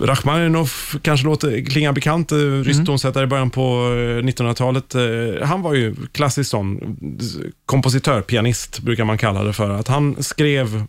Rachmaninoff 0.00 0.96
kanske 1.02 1.26
låter, 1.26 1.64
klingar 1.64 1.92
bekant, 1.92 2.32
mm. 2.32 2.64
rysk 2.64 2.86
tonsättare 2.86 3.24
i 3.24 3.26
början 3.26 3.50
på 3.50 3.62
eh, 3.62 4.24
1900-talet. 4.24 4.94
Eh, 4.94 5.46
Han 5.46 5.62
var 5.62 5.74
ju 5.74 5.94
klassisk 6.12 6.50
sån 6.50 6.76
eh, 6.76 7.50
kompositör, 7.66 8.20
pianist 8.22 8.80
brukar 8.80 9.04
man 9.04 9.18
kalla 9.18 9.44
det 9.44 9.52
för. 9.52 9.70
Att 9.70 9.88
han 9.88 10.22
skrev 10.22 10.84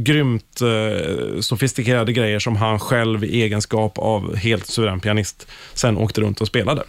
grymt 0.00 0.60
eh, 0.60 1.40
sofistikerade 1.40 2.12
grejer 2.12 2.38
som 2.38 2.56
han 2.56 2.78
själv 2.80 3.24
i 3.24 3.42
egenskap 3.42 3.98
av 3.98 4.36
helt 4.36 4.66
suverän 4.66 5.00
pianist 5.00 5.46
sen 5.74 5.96
åkte 5.96 6.20
runt 6.20 6.40
och 6.40 6.46
spelade. 6.46 6.82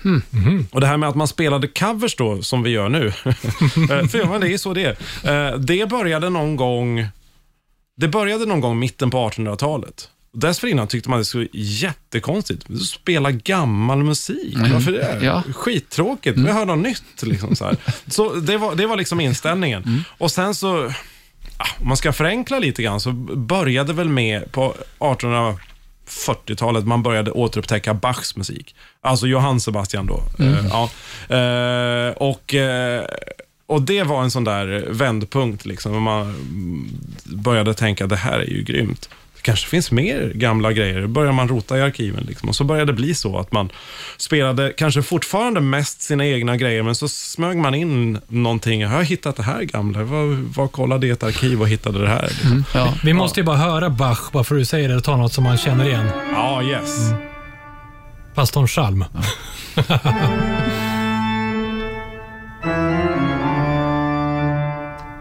Och 0.71 0.81
det 0.81 0.87
här 0.87 0.97
med 0.97 1.09
att 1.09 1.15
man 1.15 1.27
spelade 1.27 1.67
covers 1.67 2.15
då, 2.15 2.41
som 2.41 2.63
vi 2.63 2.69
gör 2.69 2.89
nu, 2.89 3.07
eh, 3.91 4.07
för 4.07 4.17
ja, 4.17 4.37
det 4.41 4.53
är 4.53 4.57
så 4.57 4.73
det 4.73 4.83
är. 5.23 5.51
Eh, 5.51 5.57
Det 5.59 5.89
började 5.89 6.29
någon 6.29 6.55
gång 6.55 7.07
det 7.97 8.07
började 8.07 8.45
någon 8.45 8.61
gång 8.61 8.79
mitten 8.79 9.09
på 9.09 9.29
1800-talet. 9.29 10.09
Dessförinnan 10.33 10.87
tyckte 10.87 11.09
man 11.09 11.19
det 11.19 11.25
skulle 11.25 11.47
jättekonstigt. 11.53 12.65
Spela 12.87 13.31
gammal 13.31 14.03
musik, 14.03 14.57
varför 14.57 14.91
det? 14.91 15.19
Ja. 15.21 15.43
Skittråkigt, 15.55 16.37
vi 16.37 16.51
hör 16.51 16.65
något 16.65 16.79
nytt. 16.79 17.23
Liksom, 17.23 17.55
så 17.55 17.65
här. 17.65 17.77
så 18.07 18.33
det, 18.33 18.57
var, 18.57 18.75
det 18.75 18.87
var 18.87 18.97
liksom 18.97 19.19
inställningen. 19.19 20.03
Och 20.17 20.31
sen 20.31 20.55
så, 20.55 20.85
ah, 21.57 21.67
om 21.79 21.87
man 21.87 21.97
ska 21.97 22.13
förenkla 22.13 22.59
lite 22.59 22.83
grann, 22.83 22.99
så 22.99 23.11
började 23.11 23.93
väl 23.93 24.09
med 24.09 24.51
på 24.51 24.75
1840-talet, 24.99 26.85
man 26.85 27.03
började 27.03 27.31
återupptäcka 27.31 27.93
Bachs 27.93 28.35
musik. 28.35 28.75
Alltså 29.01 29.27
Johann 29.27 29.59
Sebastian 29.59 30.05
då. 30.05 30.23
Eh, 30.39 30.65
ja. 30.69 30.89
Eh, 31.35 32.11
och, 32.11 32.53
eh, 32.55 33.05
och 33.65 33.81
det 33.81 34.03
var 34.03 34.23
en 34.23 34.31
sån 34.31 34.43
där 34.43 34.85
vändpunkt, 34.89 35.65
liksom. 35.65 36.03
Man 36.03 36.35
började 37.23 37.73
tänka, 37.73 38.07
det 38.07 38.15
här 38.15 38.39
är 38.39 38.49
ju 38.49 38.63
grymt. 38.63 39.09
Det 39.41 39.45
kanske 39.45 39.67
finns 39.67 39.91
mer 39.91 40.31
gamla 40.35 40.71
grejer. 40.73 41.01
Då 41.01 41.07
börjar 41.07 41.31
man 41.31 41.47
rota 41.47 41.77
i 41.77 41.81
arkiven. 41.81 42.23
Liksom. 42.27 42.49
Och 42.49 42.55
så 42.55 42.63
började 42.63 42.91
det 42.91 42.95
bli 42.95 43.15
så 43.15 43.37
att 43.39 43.51
man 43.51 43.69
spelade 44.17 44.73
kanske 44.77 45.01
fortfarande 45.01 45.59
mest 45.61 46.01
sina 46.01 46.25
egna 46.25 46.57
grejer, 46.57 46.83
men 46.83 46.95
så 46.95 47.07
smög 47.07 47.57
man 47.57 47.75
in 47.75 48.19
någonting. 48.27 48.81
Jag 48.81 48.89
har 48.89 49.03
hittat 49.03 49.35
det 49.35 49.43
här 49.43 49.61
gamla. 49.63 50.03
Var, 50.03 50.53
var 50.55 50.67
kollade 50.67 51.07
i 51.07 51.09
ett 51.09 51.23
arkiv 51.23 51.61
och 51.61 51.67
hittade 51.69 52.01
det 52.01 52.07
här. 52.07 52.27
Liksom. 52.27 52.63
Ja. 52.73 52.93
Vi 53.03 53.13
måste 53.13 53.39
ju 53.39 53.43
bara 53.43 53.57
höra 53.57 53.89
Bach, 53.89 54.31
bara 54.31 54.43
för 54.43 54.55
att 54.55 54.61
du 54.61 54.65
säger 54.65 54.89
det, 54.89 54.95
och 54.95 55.03
ta 55.03 55.17
något 55.17 55.33
som 55.33 55.43
man 55.43 55.57
känner 55.57 55.87
igen. 55.87 56.07
Ja, 56.33 56.63
yes. 56.63 56.97
Pastorn 58.35 58.67
Chalm. 58.67 59.05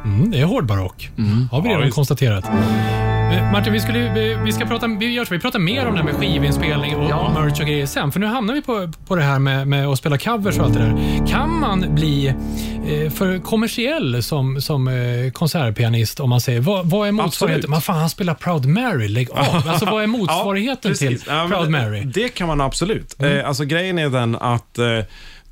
Mm, 0.04 0.30
det 0.30 0.40
är 0.40 0.44
hårdbarock. 0.44 1.10
Har 1.50 1.62
vi 1.62 1.68
redan 1.68 1.82
visst. 1.82 1.94
konstaterat. 1.94 2.44
Eh, 3.30 3.52
Martin, 3.52 3.72
vi, 3.72 3.80
skulle, 3.80 4.36
vi, 4.44 4.52
ska 4.52 4.66
prata, 4.66 4.86
vi, 4.86 5.24
vi 5.30 5.38
pratar 5.38 5.58
mer 5.58 5.86
om 5.86 5.92
det 5.92 5.98
här 5.98 6.04
med 6.04 6.14
skivinspelning 6.14 6.96
och, 6.96 7.26
och 7.26 7.32
merch 7.32 7.60
och 7.60 7.66
grejer 7.66 7.86
sen. 7.86 8.12
För 8.12 8.20
nu 8.20 8.26
hamnar 8.26 8.54
vi 8.54 8.62
på, 8.62 8.92
på 9.06 9.16
det 9.16 9.22
här 9.22 9.38
med, 9.38 9.68
med 9.68 9.86
att 9.86 9.98
spela 9.98 10.18
covers 10.18 10.58
och 10.58 10.64
allt 10.64 10.74
det 10.74 10.80
där. 10.80 11.26
Kan 11.26 11.60
man 11.60 11.94
bli 11.94 12.26
eh, 12.26 13.10
för 13.12 13.38
kommersiell 13.38 14.22
som, 14.22 14.60
som 14.60 14.88
eh, 14.88 15.32
konsertpianist 15.32 16.20
om 16.20 16.30
man 16.30 16.40
säger, 16.40 16.60
vad, 16.60 16.86
vad 16.86 17.08
är 17.08 17.12
motsvarigheten? 17.12 17.70
Men 17.70 17.80
fan, 17.80 17.98
han 17.98 18.10
spelar 18.10 18.34
Proud 18.34 18.66
Mary, 18.66 19.08
lägg 19.08 19.30
av. 19.30 19.38
Alltså 19.68 19.86
vad 19.86 20.02
är 20.02 20.06
motsvarigheten 20.06 20.94
till. 20.94 21.22
Ja, 21.26 21.46
men 21.46 21.50
Proud 21.50 21.70
Mary? 21.70 22.02
Det 22.04 22.28
kan 22.28 22.46
man 22.46 22.60
absolut. 22.60 23.22
Eh, 23.22 23.48
alltså 23.48 23.64
grejen 23.64 23.98
är 23.98 24.08
den 24.08 24.36
att 24.36 24.78
eh, 24.78 24.86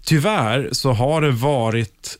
tyvärr 0.09 0.69
så 0.73 0.93
har 0.93 1.21
det 1.21 1.31
varit 1.31 2.19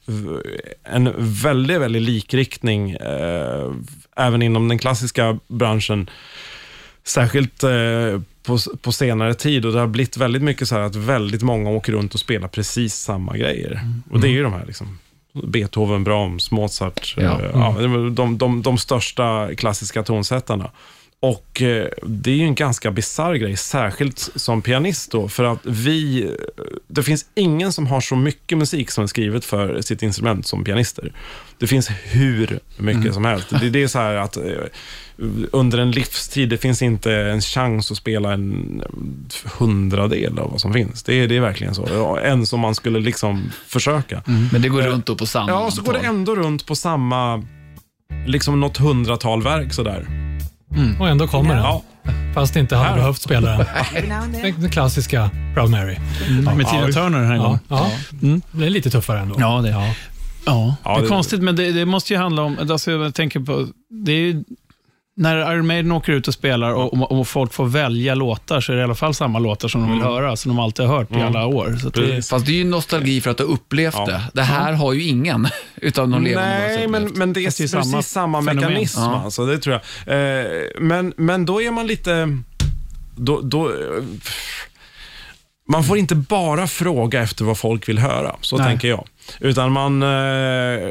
en 0.85 1.13
väldigt, 1.19 1.81
väldigt 1.81 2.03
likriktning 2.03 2.91
eh, 2.91 3.73
även 4.17 4.43
inom 4.43 4.69
den 4.69 4.79
klassiska 4.79 5.39
branschen. 5.49 6.11
Särskilt 7.05 7.63
eh, 7.65 8.21
på, 8.43 8.59
på 8.83 8.93
senare 8.93 9.35
tid 9.35 9.65
och 9.67 9.73
det 9.73 9.81
har 9.81 9.87
blivit 9.87 10.17
väldigt 10.17 10.43
mycket 10.43 10.69
så 10.69 10.75
här 10.75 10.83
att 10.83 10.97
väldigt 10.97 11.43
många 11.43 11.71
åker 11.71 11.93
runt 11.93 12.15
och 12.15 12.21
spelar 12.21 12.49
precis 12.49 12.95
samma 12.95 13.37
grejer. 13.37 13.81
Och 14.11 14.21
det 14.21 14.29
är 14.29 14.33
ju 14.33 14.43
de 14.43 14.53
här 14.53 14.65
liksom 14.67 14.99
Beethoven, 15.45 16.05
Brahms, 16.05 16.51
Mozart, 16.51 17.15
Ja. 17.17 17.41
eh, 17.41 17.51
ja, 17.53 17.77
de, 18.11 18.39
de, 18.39 18.63
de 18.63 18.79
största 18.79 19.55
klassiska 19.57 20.03
tonsättarna. 20.03 20.71
Och 21.21 21.63
eh, 21.63 21.89
det 22.07 22.31
är 22.31 22.35
ju 22.35 22.45
en 22.45 22.55
ganska 22.55 22.91
bisarr 22.91 23.35
grej, 23.35 23.57
särskilt 23.57 24.19
som 24.35 24.63
pianist 24.63 25.11
då, 25.11 25.29
för 25.29 25.45
att 25.45 25.59
vi, 25.67 26.31
det 26.89 27.03
finns 27.03 27.27
ingen 27.35 27.73
som 27.73 27.87
har 27.87 28.01
så 28.01 28.17
mycket 28.17 28.59
musik 28.59 28.91
som 28.91 29.03
är 29.05 29.09
skrivet 29.09 29.45
för 29.45 29.81
sitt 29.81 30.03
instrument 30.03 30.47
som 30.47 30.65
pianister. 30.65 31.13
Det 31.59 31.67
finns 31.67 31.91
hur 32.05 32.59
mycket 32.77 33.15
som 33.15 33.25
helst. 33.25 33.47
Det, 33.61 33.71
det 33.71 33.83
är 33.83 33.89
så 33.89 33.99
här 33.99 34.15
att 34.15 34.37
eh, 34.37 34.43
under 35.53 35.79
en 35.79 35.91
livstid, 35.91 36.49
det 36.49 36.59
finns 36.59 36.83
inte 36.83 37.13
en 37.15 37.41
chans 37.41 37.91
att 37.91 37.97
spela 37.97 38.33
en 38.33 38.83
hundradel 39.59 40.39
av 40.39 40.51
vad 40.51 40.61
som 40.61 40.73
finns. 40.73 41.03
Det, 41.03 41.15
är- 41.15 41.29
det 41.29 41.37
är 41.37 41.41
verkligen 41.41 41.75
så. 41.75 42.19
Ens 42.19 42.53
om 42.53 42.61
man 42.61 42.75
skulle 42.75 43.01
liksom 43.01 43.51
försöka. 43.67 44.23
Men 44.53 44.63
det 44.63 44.69
går 44.69 44.83
runt 44.83 45.07
då 45.07 45.15
på 45.17 45.27
samma 45.27 45.51
Ja, 45.51 45.71
så 45.71 45.83
går 45.83 45.93
det 45.93 45.99
ändå 45.99 46.37
runt 46.37 46.67
på 46.67 46.75
samma, 46.77 47.45
liksom 48.27 48.61
något 48.61 48.77
hundratal 48.77 49.43
verk 49.43 49.73
sådär. 49.75 50.07
Och 51.01 51.09
ändå 51.09 51.27
kommer 51.29 51.55
den. 51.55 51.65
Ja, 51.65 51.83
Fast 52.35 52.57
inte 52.57 52.77
hade 52.77 52.95
behövt 52.95 53.21
spela 53.23 53.51
den. 53.57 53.67
Den, 54.61 54.71
klassiska 54.71 55.31
Proud 55.55 55.71
Mary. 55.71 55.97
Med 56.57 56.67
Tina 56.69 56.87
Turner 56.89 57.19
den 57.19 57.27
här 57.29 57.35
Ja, 57.37 57.43
gången. 57.43 57.59
ja. 57.69 57.91
Det 58.53 58.67
är 58.67 58.71
lite 58.71 58.91
tuffare 58.91 59.21
ändå. 59.21 59.37
Ja, 59.39 59.61
det- 59.63 59.69
Ja. 59.71 59.95
Ja, 60.47 60.77
Ja, 60.85 60.91
det 60.95 60.99
är 60.99 61.03
det- 61.03 61.09
konstigt, 61.09 61.43
men 61.43 61.57
det, 61.57 61.73
det 61.73 61.85
måste 61.85 62.13
ju 62.13 62.19
handla 62.19 62.43
om, 62.43 62.59
alltså 62.71 62.91
jag 62.91 63.15
tänker 63.15 63.41
på, 63.41 63.67
det 64.05 64.13
är 64.13 64.17
ju, 64.21 64.45
när 65.19 65.55
Iron 65.55 65.67
Maiden 65.67 65.93
åker 65.93 66.13
ut 66.13 66.29
och 66.29 66.35
spelar 66.35 66.73
och, 66.73 67.13
och 67.19 67.29
folk 67.29 67.53
får 67.53 67.67
välja 67.67 68.15
låtar, 68.15 68.61
så 68.61 68.73
är 68.73 68.77
det 68.77 68.81
i 68.81 68.85
alla 68.85 68.95
fall 68.95 69.15
samma 69.15 69.39
låtar 69.39 69.69
som 69.69 69.81
de 69.81 69.93
vill 69.93 70.03
höra, 70.03 70.37
som 70.37 70.49
de 70.49 70.59
alltid 70.59 70.87
har 70.87 70.97
hört 70.99 71.13
i 71.13 71.21
alla 71.21 71.47
år. 71.47 71.77
Så 71.83 71.89
det. 71.89 72.29
Fast 72.29 72.47
det 72.47 72.53
är 72.53 72.57
ju 72.57 72.65
nostalgi 72.65 73.21
för 73.21 73.31
att 73.31 73.39
har 73.39 73.47
upplevt 73.47 73.95
Ja. 73.95 74.07
det. 74.07 74.23
Det 74.33 74.43
här 74.43 74.73
har 74.73 74.93
ju 74.93 75.03
ingen 75.03 75.49
utav 75.77 76.09
någon 76.09 76.25
levande 76.25 76.59
Nej, 76.59 76.89
men, 76.89 77.05
men 77.15 77.33
det 77.33 77.41
är 77.41 77.45
Fast 77.45 77.59
det 77.59 77.65
är 77.65 77.77
precis 77.77 77.91
samma 77.91 78.03
samma, 78.03 78.39
fenomen. 78.43 78.57
mekanism. 78.57 79.01
Ja. 79.01 79.23
Alltså, 79.25 79.47
det 79.47 79.59
tror 79.59 79.81
jag. 80.07 80.41
Eh, 80.41 80.47
men, 80.81 81.13
men 81.17 81.47
då 81.47 81.63
är 81.63 81.71
man 81.71 81.87
lite... 81.87 82.39
Då, 83.17 83.41
då, 83.41 83.73
man 85.69 85.85
får 85.85 85.99
inte 85.99 86.15
bara 86.15 86.67
fråga 86.67 87.23
efter 87.23 87.45
vad 87.45 87.59
folk 87.59 87.89
vill 87.89 87.99
höra, 87.99 88.37
så 88.41 88.57
Nej. 88.57 88.67
tänker 88.67 88.89
jag. 88.89 89.05
Utan 89.41 89.73
man, 89.73 90.03
eh, 90.03 90.89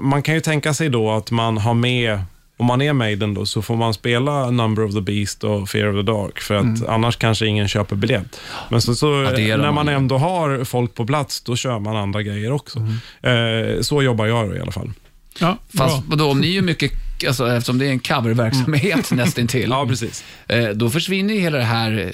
man 0.00 0.22
kan 0.22 0.34
ju 0.34 0.40
tänka 0.40 0.74
sig 0.74 0.88
då 0.88 1.10
att 1.10 1.30
man 1.30 1.58
har 1.58 1.74
med 1.74 2.18
om 2.60 2.66
man 2.66 2.82
är 2.82 2.92
Maiden 2.92 3.34
då, 3.34 3.46
så 3.46 3.62
får 3.62 3.76
man 3.76 3.94
spela 3.94 4.50
Number 4.50 4.84
of 4.84 4.94
the 4.94 5.00
Beast 5.00 5.44
och 5.44 5.68
Fear 5.68 5.86
of 5.88 6.06
the 6.06 6.12
Dark, 6.12 6.40
för 6.40 6.54
att 6.54 6.86
annars 6.88 7.16
kanske 7.16 7.46
ingen 7.46 7.68
köper 7.68 7.96
biljett. 7.96 8.40
Men 8.68 8.82
så, 8.82 8.94
så 8.94 9.06
när 9.22 9.72
man 9.72 9.88
ändå 9.88 10.18
har 10.18 10.64
folk 10.64 10.94
på 10.94 11.06
plats, 11.06 11.40
då 11.40 11.56
kör 11.56 11.78
man 11.78 11.96
andra 11.96 12.22
grejer 12.22 12.52
också. 12.52 12.78
Eh, 13.22 13.80
så 13.80 14.02
jobbar 14.02 14.26
jag 14.26 14.48
då 14.50 14.56
i 14.56 14.60
alla 14.60 14.72
fall. 14.72 14.90
ja, 15.38 15.56
Fast 15.78 16.02
vadå, 16.06 16.30
om 16.30 16.40
ni 16.40 16.56
är 16.56 16.62
mycket, 16.62 16.92
alltså, 17.26 17.48
eftersom 17.52 17.78
det 17.78 17.86
är 17.86 17.90
en 17.90 18.00
coververksamhet 18.00 19.10
nästintill, 19.10 19.70
Ja, 19.70 19.86
precis. 19.86 20.24
eh, 20.48 20.68
då 20.68 20.90
försvinner 20.90 21.34
ju 21.34 21.40
hela 21.40 21.58
det 21.58 21.64
här 21.64 22.12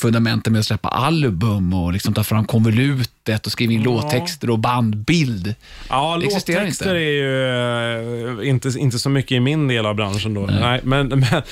fundamentet 0.00 0.52
med 0.52 0.58
att 0.58 0.66
släppa 0.66 0.88
album 0.88 1.74
och 1.74 1.92
liksom 1.92 2.14
ta 2.14 2.24
fram 2.24 2.44
konvolutet 2.44 3.46
och 3.46 3.52
skriva 3.52 3.72
in 3.72 3.82
låttexter 3.82 4.50
och 4.50 4.58
bandbild. 4.58 5.54
Ja, 5.88 6.16
Det 6.16 6.24
låttexter 6.24 6.66
inte. 6.66 6.90
är 6.90 6.94
ju 6.94 8.40
eh, 8.40 8.48
inte, 8.48 8.68
inte 8.78 8.98
så 8.98 9.10
mycket 9.10 9.32
i 9.32 9.40
min 9.40 9.68
del 9.68 9.86
av 9.86 9.94
branschen 9.94 10.34
då. 10.34 10.40
Nej. 10.40 10.80
men, 10.82 11.08
men 11.08 11.20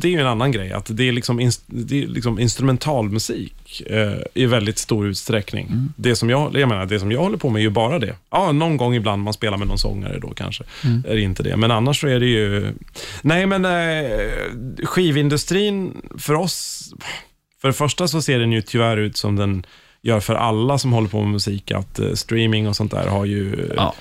det 0.00 0.08
är 0.08 0.12
ju 0.12 0.20
en 0.20 0.26
annan 0.26 0.52
grej, 0.52 0.72
att 0.72 0.96
det 0.96 1.08
är 1.08 1.12
liksom, 1.12 1.50
det 1.66 2.02
är 2.02 2.06
liksom 2.06 2.38
instrumentalmusik 2.38 3.82
eh, 3.86 4.12
i 4.34 4.46
väldigt 4.46 4.78
stor 4.78 5.06
utsträckning. 5.06 5.66
Mm. 5.66 5.92
Det, 5.96 6.16
som 6.16 6.30
jag, 6.30 6.56
jag 6.56 6.68
menar, 6.68 6.86
det 6.86 7.00
som 7.00 7.12
jag 7.12 7.20
håller 7.20 7.38
på 7.38 7.50
med 7.50 7.60
är 7.60 7.64
ju 7.64 7.70
bara 7.70 7.98
det. 7.98 8.16
Ja, 8.30 8.52
någon 8.52 8.76
gång 8.76 8.94
ibland 8.94 9.22
man 9.22 9.32
spelar 9.34 9.56
med 9.56 9.68
någon 9.68 9.78
sångare 9.78 10.18
då 10.18 10.28
kanske. 10.28 10.64
Mm. 10.84 11.04
Är 11.08 11.14
det 11.14 11.20
inte 11.20 11.42
det. 11.42 11.56
Men 11.56 11.70
annars 11.70 12.00
så 12.00 12.06
är 12.06 12.20
det 12.20 12.26
ju... 12.26 12.72
Nej, 13.22 13.46
men 13.46 13.64
eh, 13.64 14.84
skivindustrin 14.84 16.02
för 16.18 16.34
oss... 16.34 16.92
För 17.60 17.68
det 17.68 17.74
första 17.74 18.08
så 18.08 18.22
ser 18.22 18.38
den 18.38 18.52
ju 18.52 18.62
tyvärr 18.62 18.96
ut 18.96 19.16
som 19.16 19.36
den 19.36 19.66
gör 20.02 20.20
för 20.20 20.34
alla 20.34 20.78
som 20.78 20.92
håller 20.92 21.08
på 21.08 21.20
med 21.22 21.30
musik, 21.32 21.70
att 21.70 21.98
eh, 21.98 22.12
streaming 22.12 22.68
och 22.68 22.76
sånt 22.76 22.90
där 22.90 23.06
har 23.06 23.24
ju 23.24 23.54
eh, 23.54 23.70
Ja. 23.76 23.94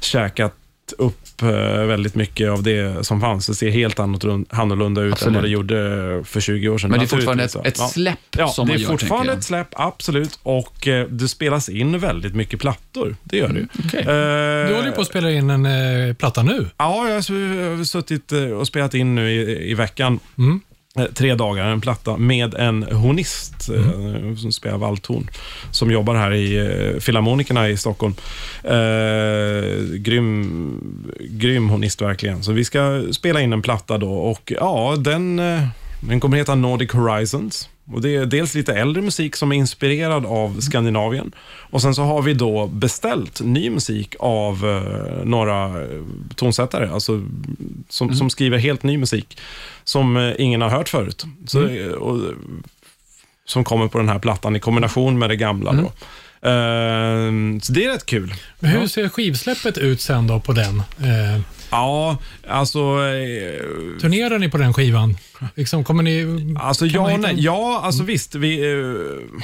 käkat 0.00 0.54
upp 0.98 1.42
eh, 1.42 1.48
väldigt 1.84 2.14
mycket 2.14 2.50
av 2.50 2.62
det 2.62 3.06
som 3.06 3.20
fanns. 3.20 3.46
Det 3.46 3.54
ser 3.54 3.70
helt 3.70 3.98
annorlunda- 3.98 4.46
annorlunda 4.56 5.02
ut 5.02 5.12
Absolut. 5.12 5.28
än 5.28 5.34
vad 5.34 5.44
det 5.44 5.48
gjorde 5.48 5.76
för 6.24 6.40
20 6.40 6.68
år 6.68 6.78
sedan. 6.78 6.90
Men 6.90 6.98
det 7.00 7.04
är 7.04 7.08
fortfarande 7.08 7.44
ett, 7.44 7.56
ett 7.66 7.78
ja. 7.78 7.88
släpp 7.88 8.18
Ja, 8.38 8.48
som 8.48 8.66
det 8.66 8.72
man 8.72 8.76
är 8.76 8.82
gör, 8.82 8.88
fortfarande 8.88 9.16
tänker 9.32 9.32
jag. 9.32 9.38
ett 9.38 9.44
släpp, 9.44 9.68
absolut. 9.72 10.38
Och 10.42 10.88
eh, 10.88 11.06
det 11.08 11.28
spelas 11.28 11.68
in 11.68 11.98
väldigt 11.98 12.34
mycket 12.34 12.60
plattor. 12.60 13.16
Det 13.22 13.36
gör 13.36 13.48
det 13.48 13.58
ju. 13.60 13.66
Okej. 13.86 14.00
Eh, 14.00 14.06
Du 14.68 14.74
håller 14.74 14.86
ju 14.86 14.92
på 14.92 15.00
att 15.00 15.06
spela 15.06 15.30
in 15.30 15.50
en 15.50 15.66
eh, 15.66 16.14
platta 16.14 16.42
nu. 16.42 16.66
Ja, 16.76 17.06
jag 17.08 17.14
har 17.14 17.20
su- 17.20 17.84
suttit 17.84 18.32
och 18.58 18.66
spelat 18.66 18.94
in 18.94 19.14
nu 19.14 19.30
i, 19.32 19.70
i 19.70 19.74
veckan. 19.74 20.20
Mm. 20.38 20.60
Eh, 20.98 21.04
Tre 21.04 21.34
dagar, 21.34 21.66
en 21.66 21.80
platta 21.80 22.16
med 22.16 22.54
en 22.54 22.82
hornist 22.82 23.68
eh, 23.68 24.34
som 24.36 24.52
spelar 24.52 24.78
valthorn. 24.78 25.30
Som 25.70 25.90
jobbar 25.90 26.14
här 26.14 26.32
i 26.32 26.56
eh, 26.56 27.00
Filharmonikerna 27.00 27.68
i 27.68 27.76
Stockholm. 27.76 28.14
Eh, 28.64 29.94
grym, 29.94 30.80
grym 31.20 31.68
hornist 31.68 32.02
verkligen. 32.02 32.42
Så 32.42 32.52
vi 32.52 32.64
ska 32.64 33.02
spela 33.12 33.40
in 33.40 33.52
en 33.52 33.62
platta 33.62 33.98
då 33.98 34.12
och 34.12 34.52
ja, 34.56 34.96
den, 34.98 35.36
den 36.00 36.20
kommer 36.20 36.36
heta 36.36 36.54
Nordic 36.54 36.92
Horizons. 36.92 37.68
Och 37.92 38.00
det 38.00 38.16
är 38.16 38.26
dels 38.26 38.54
lite 38.54 38.74
äldre 38.74 39.02
musik 39.02 39.36
som 39.36 39.52
är 39.52 39.56
inspirerad 39.56 40.26
av 40.26 40.60
Skandinavien. 40.60 41.32
Och 41.70 41.82
sen 41.82 41.94
så 41.94 42.02
har 42.02 42.22
vi 42.22 42.34
då 42.34 42.66
beställt 42.66 43.40
ny 43.40 43.70
musik 43.70 44.14
av 44.18 44.66
eh, 44.68 45.24
några 45.24 45.82
eh, 45.82 46.00
tonsättare, 46.34 46.88
alltså 46.88 47.22
som, 47.88 48.14
som 48.14 48.30
skriver 48.30 48.58
helt 48.58 48.82
ny 48.82 48.98
musik 48.98 49.38
som 49.84 50.16
eh, 50.16 50.32
ingen 50.38 50.60
har 50.60 50.68
hört 50.68 50.88
förut. 50.88 51.24
Så, 51.46 51.66
eh, 51.66 51.88
och, 51.88 52.34
som 53.44 53.64
kommer 53.64 53.88
på 53.88 53.98
den 53.98 54.08
här 54.08 54.18
plattan 54.18 54.56
i 54.56 54.60
kombination 54.60 55.18
med 55.18 55.30
det 55.30 55.36
gamla. 55.36 55.72
Då. 55.72 55.92
Eh, 56.42 57.60
så 57.62 57.72
det 57.72 57.84
är 57.84 57.92
rätt 57.92 58.06
kul. 58.06 58.34
Men 58.60 58.70
hur 58.70 58.86
ser 58.86 59.08
skivsläppet 59.08 59.78
ut 59.78 60.00
sen 60.00 60.26
då 60.26 60.40
på 60.40 60.52
den? 60.52 60.78
Eh, 60.80 61.40
Ja, 61.70 62.18
alltså... 62.48 62.78
Eh, 62.78 64.00
turnerar 64.00 64.38
ni 64.38 64.48
på 64.48 64.58
den 64.58 64.74
skivan? 64.74 65.16
Liksom, 65.54 65.84
kommer 65.84 66.02
ni... 66.02 66.26
Alltså 66.60 66.86
ja, 66.86 67.16
nej, 67.16 67.34
ja, 67.38 67.80
alltså 67.84 68.02
visst. 68.02 68.34
Vi, 68.34 68.72
eh, 68.72 69.40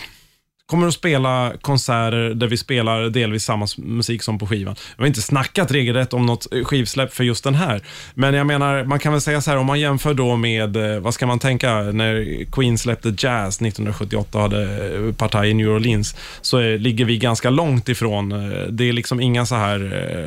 kommer 0.67 0.87
att 0.87 0.95
spela 0.95 1.53
konserter 1.61 2.35
där 2.35 2.47
vi 2.47 2.57
spelar 2.57 3.03
delvis 3.03 3.45
samma 3.45 3.67
musik 3.77 4.23
som 4.23 4.39
på 4.39 4.47
skivan. 4.47 4.75
Vi 4.97 5.03
har 5.03 5.07
inte 5.07 5.23
snackat 5.23 5.71
regelrätt 5.71 6.13
om 6.13 6.27
något 6.27 6.53
eh, 6.53 6.65
skivsläpp 6.65 7.15
för 7.15 7.25
just 7.25 7.45
den 7.45 7.55
här. 7.55 7.81
Men 8.15 8.35
jag 8.35 8.47
menar, 8.47 8.85
man 8.85 8.99
kan 8.99 9.13
väl 9.13 9.21
säga 9.21 9.41
så 9.41 9.51
här, 9.51 9.59
om 9.59 9.67
man 9.67 9.81
jämför 9.81 10.15
då 10.15 10.37
med, 10.37 10.77
eh, 10.77 11.01
vad 11.01 11.15
ska 11.15 11.27
man 11.27 11.39
tänka, 11.39 11.75
när 11.75 12.45
Queen 12.53 12.79
släppte 12.79 13.09
Jazz 13.09 13.61
1978 13.61 14.39
och 14.39 14.43
hade 14.43 14.95
eh, 14.97 15.15
partaj 15.15 15.51
i 15.51 15.55
New 15.55 15.69
Orleans, 15.69 16.17
så 16.41 16.61
ligger 16.61 17.05
vi 17.05 17.19
ganska 17.19 17.51
långt 17.51 17.89
ifrån. 17.89 18.29
Det 18.71 18.89
är 18.89 18.93
liksom 18.93 19.21
inga 19.21 19.47
så 19.47 19.55
här 19.55 19.81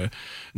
eh, 0.04 0.10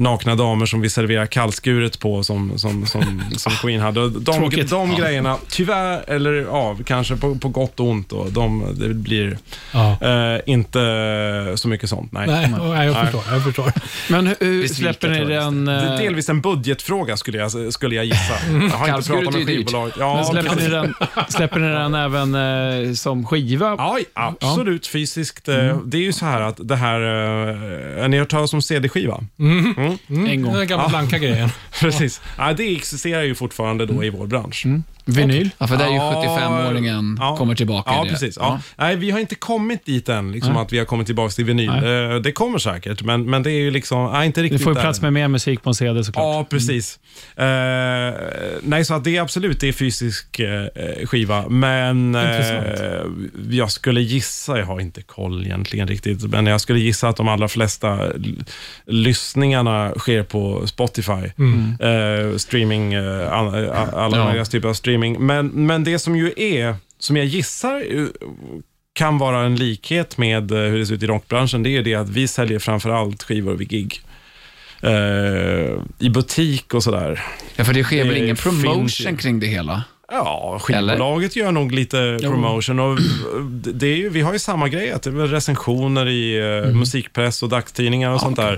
nakna 0.02 0.36
damer 0.36 0.66
som 0.66 0.82
vi 0.82 0.90
serverar 0.90 1.26
kallskuret 1.26 2.00
på 2.00 2.24
som, 2.24 2.58
som, 2.58 2.86
som, 2.86 3.24
som 3.38 3.52
Queen 3.52 3.80
hade. 3.82 4.10
De, 4.10 4.26
Tråkigt. 4.26 4.70
de 4.70 4.96
grejerna, 4.96 5.38
tyvärr, 5.50 6.04
eller 6.10 6.34
ja, 6.34 6.78
kanske 6.86 7.16
på, 7.16 7.36
på 7.36 7.50
gott 7.50 7.80
och 7.80 7.88
ont, 7.88 8.12
och 8.12 8.32
de, 8.32 8.66
det 8.80 8.94
blir 8.94 9.38
Ja. 9.74 9.98
eh, 10.02 10.40
inte 10.46 10.80
så 11.56 11.68
mycket 11.68 11.90
sånt. 11.90 12.12
Nej. 12.12 12.28
Nej, 12.28 12.50
nej, 12.52 12.86
jag 12.86 12.94
Nej. 12.94 13.04
förstår. 13.04 13.24
Jag 13.34 13.44
förstår. 13.44 13.72
Men 14.12 14.28
hur 14.40 14.68
släpper 14.68 15.10
ni 15.10 15.26
den... 15.26 15.66
Det 15.66 15.72
är 15.72 15.92
eh, 15.94 15.98
delvis 15.98 16.30
en 16.30 16.42
budgetfråga 16.42 17.18
skulle 17.18 17.38
jag, 17.38 17.74
skulle 17.74 17.96
jag 17.96 18.06
gissa. 18.06 18.34
Jag 18.52 18.70
har 18.70 18.98
inte 18.98 19.10
pratat 19.10 19.34
med 19.34 19.46
skivbolaget. 19.48 19.96
Men 19.98 20.08
Ja, 20.08 20.24
släpper, 20.24 20.56
ni 20.56 20.68
den, 20.68 20.94
släpper 21.30 21.60
ni 21.60 21.68
den 21.68 21.94
även 22.06 22.36
eh, 22.88 22.94
som 22.94 23.26
skiva? 23.28 23.76
Ja, 23.78 24.00
absolut 24.14 24.88
fysiskt. 24.88 25.48
eh, 25.48 25.78
Det 25.86 25.98
är 25.98 26.02
ju 26.02 26.14
så 26.14 26.26
här 26.26 26.42
att 26.42 26.58
det 26.64 26.76
här, 26.76 27.00
eh, 28.02 28.08
ni 28.10 28.18
har 28.18 28.20
hört 28.20 28.30
talas 28.30 28.54
om 28.54 28.62
CD-skiva? 28.62 29.20
En 30.08 30.42
gång. 30.42 30.54
Den 30.54 30.68
gamla 30.68 30.88
blanka 30.90 31.18
grejen. 31.18 31.50
Precis. 31.80 32.22
Ja, 32.38 32.54
det 32.54 32.76
existerar 32.76 33.22
ju 33.24 33.36
fortfarande 33.36 33.86
då 33.86 34.04
i 34.04 34.10
vår 34.10 34.28
bransch. 34.28 34.66
Vinyl? 35.06 35.50
Ja, 35.58 35.68
för 35.68 35.78
det 35.78 35.84
är 35.84 35.90
ju 35.90 35.96
Ja, 35.96 36.24
75-åringen 36.26 37.18
ja. 37.20 37.38
kommer 37.38 37.56
tillbaka. 37.56 37.92
Ja, 37.94 38.04
det. 38.04 38.10
precis. 38.10 38.38
Ja. 38.40 38.60
Nej, 38.76 38.96
vi 38.96 39.12
har 39.12 39.20
inte 39.20 39.36
kommit 39.36 39.86
dit 39.86 40.10
än, 40.10 40.32
liksom, 40.32 40.58
att 40.58 40.74
vi 40.74 40.78
har 40.78 40.86
kommit 40.86 41.06
tillbaka 41.08 41.32
till 41.32 41.46
vinyl. 41.46 41.72
Nej. 41.82 42.14
Eh, 42.16 42.16
Det 42.16 42.32
kommer 42.32 42.58
säkert, 42.60 43.02
men, 43.04 43.30
men 43.30 43.44
det 43.44 43.52
är 43.52 43.60
ju 43.60 43.72
liksom, 43.72 44.12
nej, 44.12 44.26
inte 44.26 44.42
Det 44.42 44.46
riktigt 44.46 44.64
får 44.64 44.74
ju 44.76 44.82
plats 44.82 45.02
med 45.02 45.14
mer 45.14 45.28
musik 45.28 45.64
på 45.64 45.70
en 45.70 45.74
CD 45.76 46.04
såklart. 46.04 46.24
Ja, 46.24 46.46
precis. 46.50 47.00
Eh, 47.36 47.46
nej, 48.64 48.86
så 48.86 48.94
att 48.94 49.04
det 49.04 49.18
är 49.18 49.22
absolut 49.22 49.60
det 49.60 49.68
är 49.68 49.72
fysisk 49.74 50.40
eh, 50.40 51.06
skiva, 51.06 51.50
men 51.50 52.16
eh, 52.16 53.02
jag 53.50 53.72
skulle 53.72 54.02
gissa, 54.02 54.60
jag 54.60 54.66
har 54.66 54.80
inte 54.80 55.02
koll 55.02 55.46
egentligen 55.46 55.88
riktigt, 55.88 56.24
men 56.24 56.46
jag 56.46 56.62
skulle 56.62 56.80
gissa 56.80 57.08
att 57.10 57.18
de 57.18 57.28
allra 57.28 57.48
flesta 57.48 58.00
lyssningarna 58.86 59.94
sker 59.98 60.24
på 60.24 60.68
Spotify. 60.68 61.12
Eh, 61.12 62.38
streaming, 62.38 62.96
all, 62.96 63.70
alla 63.94 64.18
Ja. 64.18 64.24
möjliga 64.26 64.46
typer 64.46 64.70
av 64.70 64.74
streaming. 64.74 64.91
Men, 64.98 65.48
men 65.48 65.84
det 65.84 66.00
som 66.00 66.16
ju 66.16 66.34
är, 66.38 66.76
som 67.00 67.18
jag 67.18 67.26
gissar 67.26 67.84
eh, 67.90 68.06
kan 68.94 69.18
vara 69.18 69.40
en 69.40 69.56
likhet 69.56 70.18
med 70.18 70.52
eh, 70.52 70.58
hur 70.58 70.80
det 70.80 70.86
ser 70.86 70.94
ut 70.94 71.04
i 71.04 71.08
rockbranschen, 71.08 71.64
det 71.64 71.70
är 71.70 71.72
ju 71.72 71.84
det 71.84 71.96
att 71.96 72.10
vi 72.10 72.28
säljer 72.28 72.60
framför 72.60 72.90
allt 72.90 73.24
skivor 73.24 73.54
vid 73.54 73.70
gig. 73.70 74.02
Eh, 74.82 75.80
I 76.00 76.10
butik 76.10 76.74
och 76.74 76.84
sådär. 76.84 77.24
Ja, 77.56 77.64
för 77.64 77.74
det 77.74 77.84
sker 77.84 78.06
väl 78.06 78.18
ingen 78.18 78.38
finns 78.38 78.64
promotion 78.64 79.12
ju. 79.12 79.18
kring 79.18 79.40
det 79.40 79.48
hela? 79.48 79.84
Ja, 80.12 80.58
skivbolaget 80.62 81.36
gör 81.36 81.52
nog 81.52 81.72
lite 81.72 82.18
promotion. 82.22 82.80
Och 82.80 83.00
det 83.74 83.88
är 83.88 83.96
ju, 83.96 84.10
vi 84.10 84.22
har 84.22 84.34
ju 84.34 84.40
samma 84.40 84.70
grej, 84.70 84.92
att 84.92 85.04
det 85.04 85.10
är 85.10 85.14
recensioner 85.14 86.08
i 86.08 86.38
eh, 86.38 86.74
musikpress 86.74 87.44
och 87.44 87.50
dagstidningar 87.50 88.12
och 88.12 88.22
sånt 88.22 88.38
där. 88.38 88.54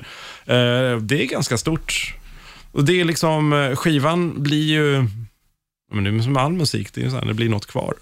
Eh, 0.45 0.97
det 0.97 1.23
är 1.23 1.25
ganska 1.25 1.57
stort. 1.57 2.15
Och 2.71 2.83
det 2.83 3.01
är 3.01 3.05
liksom, 3.05 3.75
skivan 3.77 4.43
blir 4.43 4.63
ju, 4.63 5.05
men 5.93 6.03
det 6.03 6.09
är 6.09 6.19
som 6.19 6.37
all 6.37 6.53
musik, 6.53 6.93
det, 6.93 7.03
är 7.03 7.09
så 7.09 7.15
här, 7.15 7.25
det 7.25 7.33
blir 7.33 7.49
något 7.49 7.65
kvar. 7.65 7.93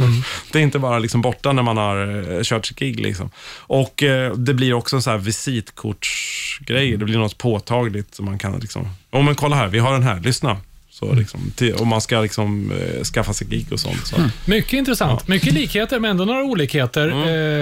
det 0.52 0.58
är 0.58 0.62
inte 0.62 0.78
bara 0.78 0.98
liksom 0.98 1.22
borta 1.22 1.52
när 1.52 1.62
man 1.62 1.76
har 1.76 2.32
eh, 2.36 2.42
kört 2.42 2.66
sitt 2.66 2.78
gig. 2.78 3.00
Liksom. 3.00 3.30
Och 3.56 4.02
eh, 4.02 4.34
det 4.34 4.54
blir 4.54 4.72
också 4.72 4.96
en 4.96 5.02
så 5.02 5.10
här 5.10 5.18
visitkortsgrej, 5.18 6.96
det 6.96 7.04
blir 7.04 7.18
något 7.18 7.38
påtagligt. 7.38 8.14
som 8.14 8.24
man 8.24 8.38
kan 8.38 8.58
liksom, 8.60 8.88
oh, 9.10 9.22
men 9.22 9.34
kolla 9.34 9.56
här, 9.56 9.68
vi 9.68 9.78
har 9.78 9.92
den 9.92 10.02
här, 10.02 10.20
lyssna. 10.20 10.56
Så 11.00 11.12
liksom, 11.14 11.52
till, 11.56 11.74
om 11.74 11.88
man 11.88 12.00
ska 12.00 12.20
liksom, 12.20 12.72
eh, 12.72 13.02
skaffa 13.04 13.32
sig 13.32 13.46
gig 13.46 13.66
och 13.72 13.80
sånt. 13.80 14.06
Så. 14.06 14.16
Mycket 14.44 14.72
intressant. 14.72 15.28
Mycket 15.28 15.52
likheter, 15.52 15.98
men 15.98 16.10
ändå 16.10 16.24
några 16.24 16.42
olikheter. 16.42 17.08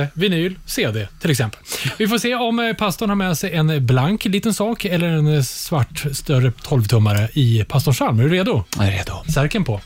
Eh, 0.01 0.07
vinyl, 0.15 0.59
CD 0.67 1.09
till 1.21 1.31
exempel. 1.31 1.61
Vi 1.99 2.09
får 2.09 2.19
se 2.19 2.35
om 2.35 2.59
eh, 2.59 2.73
pastorn 2.73 3.09
har 3.09 3.17
med 3.17 3.39
sig 3.39 3.53
en 3.53 3.87
blank 3.87 4.25
liten 4.25 4.55
sak 4.55 4.85
eller 4.85 5.09
en 5.09 5.35
eh, 5.37 5.43
svart 5.43 6.05
större 6.13 6.51
12-tummare 6.51 7.29
i 7.33 7.65
pastorns 7.69 7.97
psalm. 7.97 8.19
Är 8.21 8.23
du 8.23 8.29
redo? 8.29 8.65
Jag 8.77 8.87
är 8.87 8.91
redo. 8.91 9.13
Särken 9.35 9.65
på. 9.65 9.81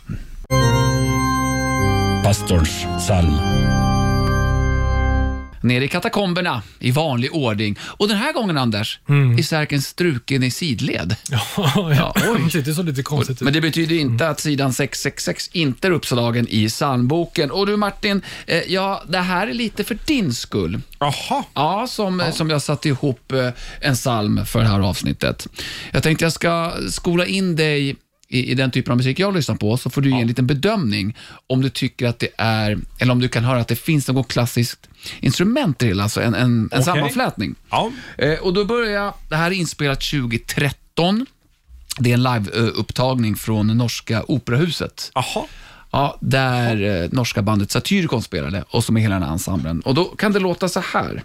Pastorns 2.24 2.86
psalm. 2.98 3.81
Nere 5.62 5.84
i 5.84 5.88
katakomberna 5.88 6.62
i 6.78 6.90
vanlig 6.90 7.34
ordning. 7.34 7.78
Och 7.82 8.08
den 8.08 8.16
här 8.16 8.32
gången, 8.32 8.58
Anders, 8.58 9.00
är 9.38 9.42
särken 9.42 9.82
struken 9.82 10.42
i 10.42 10.50
sidled. 10.50 11.16
ja, 11.96 12.14
oj. 12.28 12.62
Det 12.64 12.74
såg 12.74 12.84
lite 12.84 13.02
konstigt 13.02 13.36
ut. 13.36 13.40
Men 13.40 13.52
det 13.52 13.60
betyder 13.60 13.96
inte 13.96 14.28
att 14.28 14.40
sidan 14.40 14.72
666 14.72 15.50
inte 15.52 15.88
är 15.88 15.90
uppslagen 15.90 16.46
i 16.48 16.68
psalmboken. 16.68 17.50
Och 17.50 17.66
du 17.66 17.76
Martin, 17.76 18.22
eh, 18.46 18.62
ja, 18.68 19.02
det 19.08 19.18
här 19.18 19.46
är 19.46 19.54
lite 19.54 19.84
för 19.84 19.98
din 20.06 20.34
skull. 20.34 20.80
Jaha. 20.98 21.44
Ja, 21.54 21.86
som, 21.88 22.22
som 22.32 22.50
jag 22.50 22.62
satte 22.62 22.88
ihop 22.88 23.32
eh, 23.32 23.48
en 23.80 23.94
psalm 23.94 24.46
för 24.46 24.60
det 24.60 24.68
här 24.68 24.80
avsnittet. 24.80 25.48
Jag 25.92 26.02
tänkte 26.02 26.24
jag 26.24 26.32
ska 26.32 26.72
skola 26.88 27.26
in 27.26 27.56
dig 27.56 27.96
i, 28.32 28.50
i 28.50 28.54
den 28.54 28.70
typen 28.70 28.92
av 28.92 28.96
musik 28.96 29.18
jag 29.18 29.34
lyssnar 29.34 29.56
på, 29.56 29.76
så 29.76 29.90
får 29.90 30.00
du 30.00 30.10
ge 30.10 30.20
en 30.20 30.26
liten 30.26 30.46
bedömning 30.46 31.16
om 31.46 31.62
du 31.62 31.68
tycker 31.68 32.06
att 32.06 32.18
det 32.18 32.28
är, 32.36 32.78
eller 32.98 33.12
om 33.12 33.20
du 33.20 33.28
kan 33.28 33.44
höra 33.44 33.60
att 33.60 33.68
det 33.68 33.76
finns 33.76 34.08
något 34.08 34.28
klassiskt 34.28 34.88
instrument 35.20 35.82
hela, 35.82 36.02
alltså 36.02 36.20
en, 36.20 36.34
en, 36.34 36.42
en 36.42 36.66
Okej. 36.66 36.82
sammanflätning. 36.82 37.54
Ja. 37.70 37.90
Eh, 38.18 38.38
och 38.38 38.54
då 38.54 38.64
börjar 38.64 38.92
jag, 38.92 39.14
det 39.28 39.36
här 39.36 39.50
är 39.50 39.54
inspelat 39.54 40.00
2013. 40.00 41.26
Det 41.98 42.10
är 42.10 42.14
en 42.14 42.22
liveupptagning 42.22 43.36
från 43.36 43.66
norska 43.66 44.24
operahuset. 44.28 45.10
Jaha. 45.14 45.44
Ja, 45.90 46.18
där 46.20 47.02
eh, 47.02 47.08
norska 47.12 47.42
bandet 47.42 47.70
Satyricon 47.70 48.22
spelade 48.22 48.64
och 48.68 48.84
som 48.84 48.96
är 48.96 49.00
hela 49.00 49.14
den 49.14 49.22
här 49.22 49.32
ensemblen. 49.32 49.80
Och 49.80 49.94
då 49.94 50.04
kan 50.04 50.32
det 50.32 50.38
låta 50.38 50.68
så 50.68 50.80
här. 50.80 51.22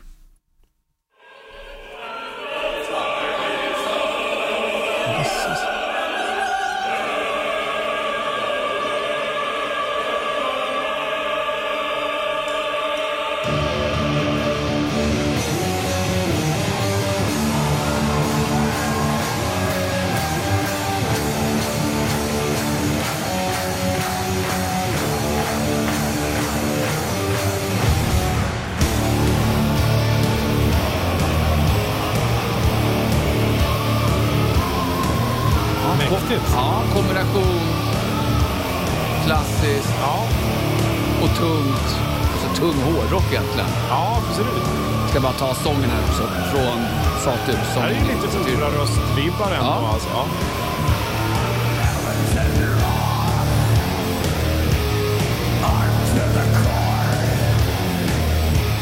Det 47.48 47.54
Som 47.54 47.82
här 47.82 47.90
är 47.90 47.94
ju 47.94 48.00
lite 48.00 48.40
operaröstvibbar 48.40 49.52
ändå. 49.52 49.66
Ja. 49.66 49.90
Alltså. 49.94 50.10
Ja. 50.14 50.26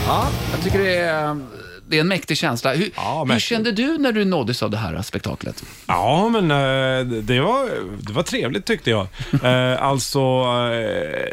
Ja, 0.08 0.28
jag 0.52 0.64
tycker 0.64 0.80
det 0.80 0.96
är, 0.98 1.45
det 1.90 1.98
är 1.98 2.02
en 2.02 2.08
mäktig 2.08 2.38
känsla. 2.38 2.74
Hur, 2.74 2.90
Ja, 2.96 3.26
hur 3.30 3.40
kände 3.40 3.72
du 3.72 3.98
när 3.98 4.12
du 4.12 4.26
nåddes 4.26 4.64
av 4.64 4.70
det 4.72 4.78
här 4.78 5.02
spektaklet? 5.02 5.64
Ja, 5.88 6.30
men 6.30 6.52
eh, 6.52 7.06
det 7.22 7.40
var, 7.40 7.70
det 8.02 8.14
var 8.14 8.24
trevligt 8.24 8.66
tyckte 8.66 8.90
jag. 8.90 9.08
Eh, 9.44 9.84
alltså, 9.84 10.20
eh, 10.20 11.28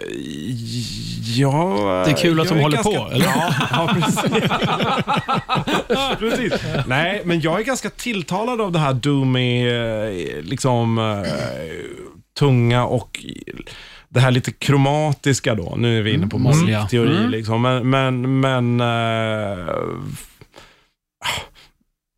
ja... 1.37 2.03
Det 2.07 2.11
är 2.13 2.17
kul 2.17 2.41
att 2.41 2.49
de 2.49 2.59
håller 2.61 2.83
på, 2.83 3.09
eller? 3.13 3.25
Ja, 3.27 3.55
ja 3.71 3.95
precis. 3.95 4.31
precis. 6.19 6.53
Nej, 6.87 7.23
men 7.25 7.41
jag 7.41 7.61
är 7.61 7.65
ganska 7.65 7.91
tilltalad 7.91 8.61
av 8.61 8.73
det 8.73 8.79
här 8.79 8.93
doomy, 8.93 9.71
liksom, 10.43 11.25
tunga 12.39 12.85
och 12.85 13.25
det 14.09 14.21
här 14.21 14.31
lite 14.31 14.53
kromatiska 14.53 15.55
då. 15.55 15.75
Nu 15.79 15.99
är 15.99 16.03
vi 16.03 16.13
inne 16.13 16.27
på 16.27 16.39
musikteori 16.39 17.17
Mm. 17.17 17.31
liksom. 17.31 17.63
Men, 17.63 17.91
men, 17.91 18.41
men 18.41 18.81
eh, 18.81 19.67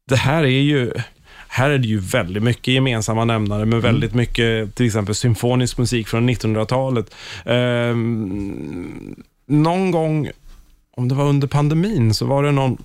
det 0.09 0.17
här 0.17 0.43
är 0.43 0.61
ju 0.61 0.93
här 1.49 1.71
är 1.71 1.79
det 1.79 1.89
ju 1.89 1.99
väldigt 1.99 2.43
mycket 2.43 2.75
gemensamma 2.75 3.25
nämnare 3.25 3.65
med 3.65 3.83
väldigt 3.83 4.15
mycket 4.15 4.75
till 4.75 4.87
exempel 4.87 5.15
symfonisk 5.15 5.79
musik 5.79 6.09
från 6.09 6.31
1900-talet. 6.31 7.15
Ehm, 7.45 9.15
någon 9.47 9.91
gång 9.91 10.31
om 10.97 11.09
det 11.09 11.15
var 11.15 11.25
under 11.25 11.49
pandemin, 11.49 12.15
så 12.15 12.27
var 12.27 12.43
det 12.43 12.53
någon 12.53 12.77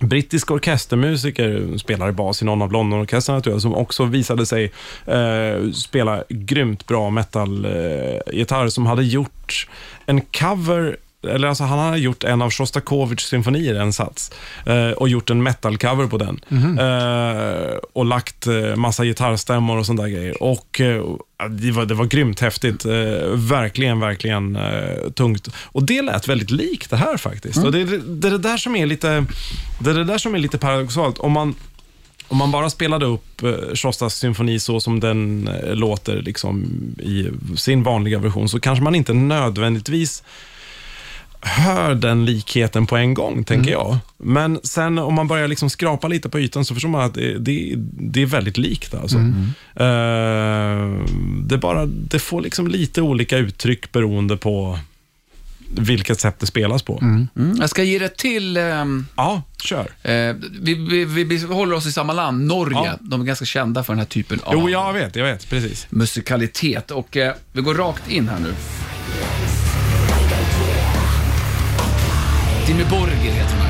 brittisk 0.00 0.50
orkestermusiker, 0.50 1.78
spelar 1.78 2.12
bas 2.12 2.42
i 2.42 2.44
någon 2.44 2.62
av 2.62 2.72
Londonorkestrarna 2.72 3.40
tror 3.40 3.54
jag, 3.54 3.62
som 3.62 3.74
också 3.74 4.04
visade 4.04 4.46
sig 4.46 4.72
eh, 5.06 5.70
spela 5.72 6.24
grymt 6.28 6.86
bra 6.86 7.10
metal-gitarr, 7.10 8.68
som 8.68 8.86
hade 8.86 9.04
gjort 9.04 9.68
en 10.06 10.20
cover 10.20 10.96
eller 11.22 11.48
alltså 11.48 11.64
han 11.64 11.78
hade 11.78 11.98
gjort 11.98 12.24
en 12.24 12.42
av 12.42 12.50
Shostakovich 12.50 13.20
symfonier, 13.20 13.74
en 13.74 13.92
sats, 13.92 14.32
eh, 14.66 14.90
och 14.90 15.08
gjort 15.08 15.30
en 15.30 15.48
metal-cover 15.48 16.06
på 16.06 16.18
den. 16.18 16.40
Eh, 16.78 17.76
och 17.92 18.04
lagt 18.04 18.46
eh, 18.46 18.76
massa 18.76 19.04
gitarrstämmor 19.04 19.78
och 19.78 19.86
sånt 19.86 20.00
där 20.00 20.08
grejer. 20.08 20.42
Och 20.42 20.80
det, 21.50 21.70
var, 21.70 21.86
det 21.86 21.94
var 21.94 22.04
grymt 22.04 22.40
häftigt. 22.40 22.84
Verkligen, 23.34 24.00
verkligen 24.00 24.58
tungt. 25.14 25.48
Och 25.64 25.82
det 25.82 26.02
lät 26.02 26.28
väldigt 26.28 26.50
likt 26.50 26.90
det 26.90 26.96
här 26.96 27.16
faktiskt. 27.16 27.64
Och 27.64 27.72
det, 27.72 27.84
det, 27.84 28.28
är 28.28 28.32
det 28.32 28.38
där 28.38 28.56
som 28.56 28.76
är 28.76 28.86
lite, 28.86 29.24
det 29.78 29.90
är 29.90 29.94
det 29.94 30.04
där 30.04 30.18
som 30.18 30.34
är 30.34 30.38
lite 30.38 30.58
paradoxalt. 30.58 31.18
Om 31.18 31.32
man, 31.32 31.54
om 32.28 32.36
man 32.36 32.50
bara 32.50 32.70
spelade 32.70 33.06
upp 33.06 33.42
Shostas 33.74 34.14
symfoni 34.14 34.60
så 34.60 34.80
som 34.80 35.00
den 35.00 35.50
låter 35.64 36.22
liksom, 36.22 36.64
i 36.98 37.28
sin 37.56 37.82
vanliga 37.82 38.18
version, 38.18 38.48
så 38.48 38.60
kanske 38.60 38.84
man 38.84 38.94
inte 38.94 39.12
nödvändigtvis 39.12 40.22
hör 41.42 41.94
den 41.94 42.24
likheten 42.24 42.86
på 42.86 42.96
en 42.96 43.14
gång, 43.14 43.44
tänker 43.44 43.70
jag. 43.70 43.98
Men 44.18 44.60
sen 44.62 44.98
om 44.98 45.14
man 45.14 45.28
börjar 45.28 45.48
liksom 45.48 45.70
skrapa 45.70 46.08
lite 46.08 46.28
på 46.28 46.40
ytan 46.40 46.64
så 46.64 46.74
förstår 46.74 46.88
man 46.88 47.00
att 47.00 47.14
det, 47.14 47.38
det, 47.38 47.74
det 47.92 48.22
är 48.22 48.26
väldigt 48.26 48.58
likt. 48.58 48.94
Alltså. 48.94 49.18
Eh, 49.18 49.24
det, 51.44 51.54
är 51.54 51.58
bara, 51.58 51.86
det 51.86 52.18
får 52.18 52.40
liksom 52.40 52.68
lite 52.68 53.02
olika 53.02 53.36
uttryck 53.38 53.92
beroende 53.92 54.36
på 54.36 54.78
vilket 55.78 56.20
sätt 56.20 56.38
det 56.38 56.46
spelas 56.46 56.82
på. 56.82 56.98
Mm. 57.02 57.28
Jag 57.60 57.70
ska 57.70 57.82
ge 57.82 57.98
det 57.98 58.16
till... 58.16 58.56
ehm, 58.56 59.06
Ja, 59.16 59.42
kör. 59.62 59.80
eh, 60.02 60.34
vi, 60.60 60.74
vi, 60.74 61.04
vi, 61.04 61.24
vi 61.24 61.38
håller 61.44 61.76
oss 61.76 61.86
i 61.86 61.92
samma 61.92 62.12
land, 62.12 62.46
Norge. 62.46 62.78
Ja. 62.84 62.96
De 63.00 63.20
är 63.20 63.24
ganska 63.24 63.44
kända 63.44 63.84
för 63.84 63.92
den 63.92 63.98
här 63.98 64.06
typen 64.06 64.40
av 64.44 64.54
Jo, 64.54 64.68
jag 64.70 64.92
vet, 64.92 65.16
jag 65.16 65.24
vet, 65.24 65.50
precis. 65.50 65.86
musikalitet. 65.90 66.90
Och 66.90 67.16
eh, 67.16 67.34
vi 67.52 67.62
går 67.62 67.74
rakt 67.74 68.10
in 68.10 68.28
här 68.28 68.38
nu. 68.38 68.54
Jimmy 72.70 72.84
Borger 72.84 73.14
heter 73.32 73.56
han. 73.56 73.69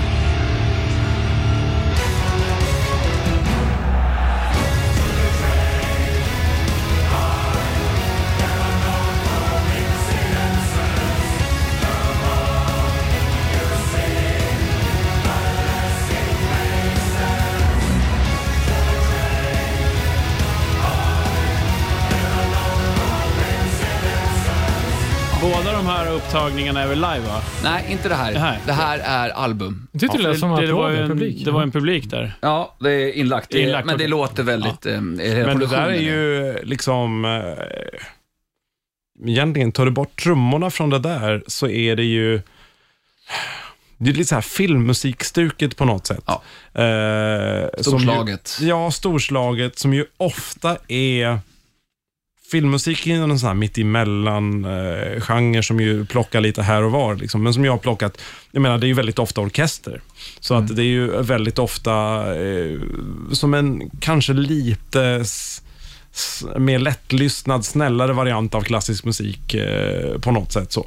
Upptagningarna 26.27 26.83
är 26.83 26.87
väl 26.87 26.99
live 26.99 27.21
va? 27.21 27.43
Nej, 27.65 27.85
inte 27.91 28.09
det 28.09 28.15
här. 28.15 28.33
Det 28.33 28.39
här. 28.39 28.59
Det 28.67 28.73
här 28.73 28.99
är 28.99 29.31
album. 29.31 29.89
Jag 29.93 30.01
tyckte 30.01 30.19
det 30.19 30.23
lät 30.23 30.39
som 30.39 30.57
det, 30.57 30.67
det, 30.67 30.73
var 30.73 30.91
en, 30.91 31.09
publik. 31.09 31.45
det 31.45 31.51
var 31.51 31.63
en 31.63 31.71
publik 31.71 32.11
där. 32.11 32.33
Ja, 32.41 32.77
det 32.81 32.91
är 32.91 33.13
inlagt. 33.13 33.51
Det 33.51 33.59
är, 33.59 33.67
Inlagt, 33.67 33.87
men 33.87 33.99
det 33.99 34.07
låter 34.07 34.43
väldigt... 34.43 34.85
Ja. 34.85 34.91
Eh, 34.91 35.01
Men 35.01 35.59
det 35.59 35.67
där 35.67 35.89
är 35.89 36.01
ju 36.01 36.55
liksom... 36.63 37.25
Eh, 37.25 39.29
egentligen, 39.29 39.73
tar 39.73 39.85
du 39.85 39.91
bort 39.91 40.23
trummorna 40.23 40.71
från 40.71 40.91
det 40.91 40.99
där 40.99 41.43
så 41.47 41.69
är 41.69 41.97
det 41.97 42.05
ju... 42.05 42.41
Det 43.99 44.11
är 44.11 44.15
lite 44.15 44.29
så 44.29 44.35
här 44.35 44.43
filmmusikstuket 44.43 45.77
på 45.77 45.85
något 45.85 46.07
sätt. 46.07 46.25
Ja. 46.27 46.43
Eh, 46.83 47.69
som 47.75 47.83
Storslaget. 47.99 48.59
Ju, 48.61 48.69
ja, 48.69 48.91
storslaget, 48.91 49.79
som 49.79 49.95
ju 49.95 50.05
ofta 50.17 50.77
är... 50.89 51.39
Filmmusik 52.51 53.07
är 53.07 53.19
någon 53.27 53.39
sån 53.39 53.47
här 53.47 53.55
mittemellan 53.55 54.65
eh, 54.65 55.21
genre 55.21 55.63
som 55.63 55.81
ju 55.81 56.05
plockar 56.05 56.41
lite 56.41 56.63
här 56.63 56.83
och 56.83 56.93
var. 56.93 57.15
Liksom. 57.15 57.43
Men 57.43 57.55
som 57.55 57.65
jag 57.65 57.73
har 57.73 57.79
plockat, 57.79 58.21
jag 58.51 58.63
menar 58.63 58.79
det 58.79 58.87
är 58.87 58.89
ju 58.89 58.95
väldigt 58.95 59.19
ofta 59.19 59.41
orkester. 59.41 60.01
Så 60.41 60.55
att 60.55 60.77
det 60.77 60.83
är 60.83 60.87
ju 60.87 61.23
väldigt 61.23 61.59
ofta 61.59 62.25
eh, 62.43 62.81
som 63.33 63.55
en 63.55 63.91
kanske 64.01 64.33
lite 64.33 65.25
mer 66.59 66.79
lättlyssnad, 66.79 67.65
snällare 67.65 68.13
variant 68.13 68.55
av 68.55 68.63
klassisk 68.63 69.05
musik 69.05 69.55
eh, 69.55 70.19
på 70.19 70.31
något 70.31 70.53
sätt. 70.53 70.73
så. 70.73 70.87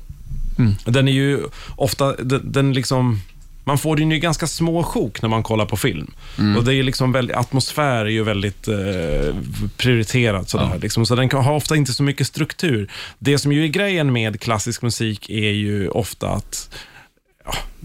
Den 0.85 1.07
är 1.07 1.11
ju 1.11 1.39
ofta, 1.75 2.15
den, 2.15 2.51
den 2.51 2.73
liksom, 2.73 3.21
man 3.63 3.77
får 3.77 3.95
den 3.95 4.11
ju 4.11 4.17
i 4.17 4.19
ganska 4.19 4.47
små 4.47 4.83
sjok 4.83 5.21
när 5.21 5.29
man 5.29 5.43
kollar 5.43 5.65
på 5.65 5.77
film. 5.77 6.13
Och 6.57 6.63
det 6.63 6.75
är 6.75 6.83
liksom 6.83 7.11
väldigt, 7.11 7.35
atmosfär 7.35 8.05
är 8.05 8.09
ju 8.09 8.23
väldigt 8.23 8.67
eh, 8.67 9.35
prioriterat 9.77 10.49
sådär. 10.49 10.79
Liksom, 10.81 11.05
så 11.05 11.15
den 11.15 11.29
kan, 11.29 11.43
har 11.43 11.53
ofta 11.53 11.75
inte 11.75 11.93
så 11.93 12.03
mycket 12.03 12.27
struktur. 12.27 12.91
Det 13.19 13.37
som 13.37 13.51
ju 13.51 13.63
är 13.63 13.67
grejen 13.67 14.13
med 14.13 14.41
klassisk 14.41 14.81
musik 14.81 15.29
är 15.29 15.51
ju 15.51 15.89
ofta 15.89 16.29
att 16.29 16.69
Ja, 16.69 16.92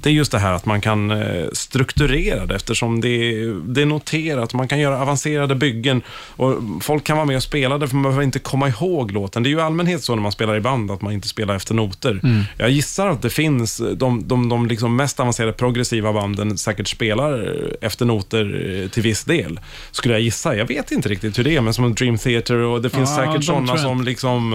det 0.03 0.09
är 0.09 0.13
just 0.13 0.33
det 0.33 0.39
här 0.39 0.53
att 0.53 0.67
man 0.67 0.81
kan 0.81 1.11
eh, 1.11 1.47
strukturera 1.53 2.47
det 2.47 2.55
eftersom 2.55 3.01
det 3.01 3.09
är, 3.09 3.61
det 3.75 3.83
är 3.83 3.87
noterat. 3.87 4.55
Man 4.55 4.69
kan 4.69 4.79
göra 4.81 5.01
avancerade 5.01 5.55
byggen 5.55 6.03
och 6.37 6.55
folk 6.81 7.05
kan 7.05 7.17
vara 7.17 7.27
med 7.27 7.37
och 7.37 7.43
spela 7.43 7.79
det 7.79 7.89
för 7.89 7.95
man 7.95 8.03
behöver 8.03 8.23
inte 8.23 8.39
komma 8.39 8.69
ihåg 8.69 9.13
låten. 9.13 9.43
Det 9.43 9.49
är 9.49 9.51
ju 9.51 9.59
i 9.59 9.61
allmänhet 9.61 10.03
så 10.03 10.15
när 10.15 10.23
man 10.23 10.33
spelar 10.33 10.57
i 10.57 10.61
band 10.61 10.91
att 10.91 11.03
man 11.03 11.13
inte 11.13 11.29
spelar 11.29 11.55
efter 11.55 11.75
noter. 11.75 12.21
Jag 12.57 12.71
gissar 12.71 13.09
att 13.09 13.23
det 13.23 13.31
finns, 13.31 13.83
de, 13.97 14.29
de, 14.29 14.49
de 14.49 14.67
liksom 14.67 14.97
mest 14.97 15.21
avancerade 15.21 15.53
progressiva 15.53 16.13
banden 16.13 16.59
säkert 16.59 16.89
spelar 16.89 17.57
efter 17.81 18.05
noter 18.05 18.83
eh, 18.85 18.91
till 18.91 19.03
viss 19.03 19.25
del. 19.25 19.61
Skulle 19.91 20.15
jag 20.15 20.21
gissa. 20.21 20.57
Jag 20.57 20.67
vet 20.67 20.91
inte 20.93 21.09
riktigt 21.09 21.39
hur 21.39 21.45
det 21.45 21.57
är, 21.57 21.61
men 21.61 21.75
som 21.75 21.95
Dream 21.95 22.19
Theater 22.19 22.57
och 22.57 22.83
det 22.83 22.91
finns 22.91 23.11
Ja, 23.11 23.17
säkert 23.17 23.35
de 23.35 23.43
sådana 23.43 23.79
som 23.79 24.05
liksom 24.05 24.53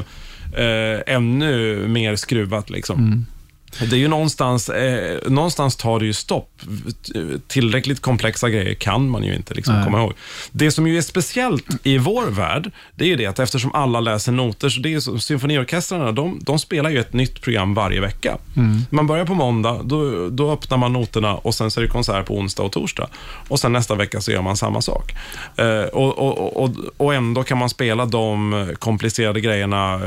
eh, 0.54 1.16
ännu 1.16 1.88
mer 1.88 2.16
skruvat. 2.16 2.70
Liksom. 2.70 3.26
Det 3.80 3.96
är 3.96 4.00
ju 4.00 4.08
någonstans, 4.08 4.70
eh, 4.70 5.20
någonstans 5.30 5.76
tar 5.76 6.00
det 6.00 6.06
ju 6.06 6.14
stopp. 6.14 6.50
Tillräckligt 7.48 8.00
komplexa 8.00 8.50
grejer 8.50 8.74
kan 8.74 9.10
man 9.10 9.24
ju 9.24 9.36
inte 9.36 9.54
liksom 9.54 9.84
komma 9.84 10.00
ihåg. 10.02 10.14
Det 10.52 10.72
som 10.72 10.88
ju 10.88 10.98
är 10.98 11.02
speciellt 11.02 11.66
i 11.84 11.98
vår 11.98 12.26
värld, 12.26 12.72
det 12.96 13.06
är 13.06 13.08
ju 13.08 13.16
det 13.16 13.26
att 13.26 13.40
eftersom 13.40 13.76
alla 13.76 14.00
läser 14.00 14.32
noter, 14.32 14.70
så 14.70 14.80
det 14.80 14.90
är 14.90 14.92
ju 14.92 15.02
så, 15.02 15.20
symfoniorkestrarna, 15.20 16.12
de, 16.12 16.40
de 16.42 16.60
spelar 16.60 16.90
ju 16.90 17.00
ett 17.00 17.14
nytt 17.14 17.42
program 17.42 17.74
varje 17.74 18.02
vecka. 18.02 18.38
Man 18.90 19.08
börjar 19.08 19.26
på 19.26 19.34
måndag, 19.34 19.80
då, 19.84 20.30
då 20.30 20.52
öppnar 20.52 20.78
man 20.78 20.94
noterna 20.94 21.36
och 21.36 21.56
sen 21.56 21.72
så 21.72 21.80
är 21.80 21.82
det 21.82 21.90
konsert 21.90 22.26
på 22.26 22.38
onsdag 22.38 22.64
och 22.64 22.72
torsdag. 22.72 23.08
Och 23.48 23.60
sen 23.60 23.74
nästa 23.74 23.96
vecka 23.96 24.22
så 24.22 24.32
gör 24.32 24.42
man 24.42 24.58
samma 24.58 24.82
sak. 24.82 25.12
Eh, 25.58 25.84
och, 25.84 26.18
och, 26.18 26.64
och, 26.64 26.70
och 26.98 27.14
ändå 27.14 27.44
kan 27.44 27.58
man 27.58 27.70
spela 27.70 28.06
de 28.06 28.74
komplicerade 28.80 29.42
grejerna 29.42 30.02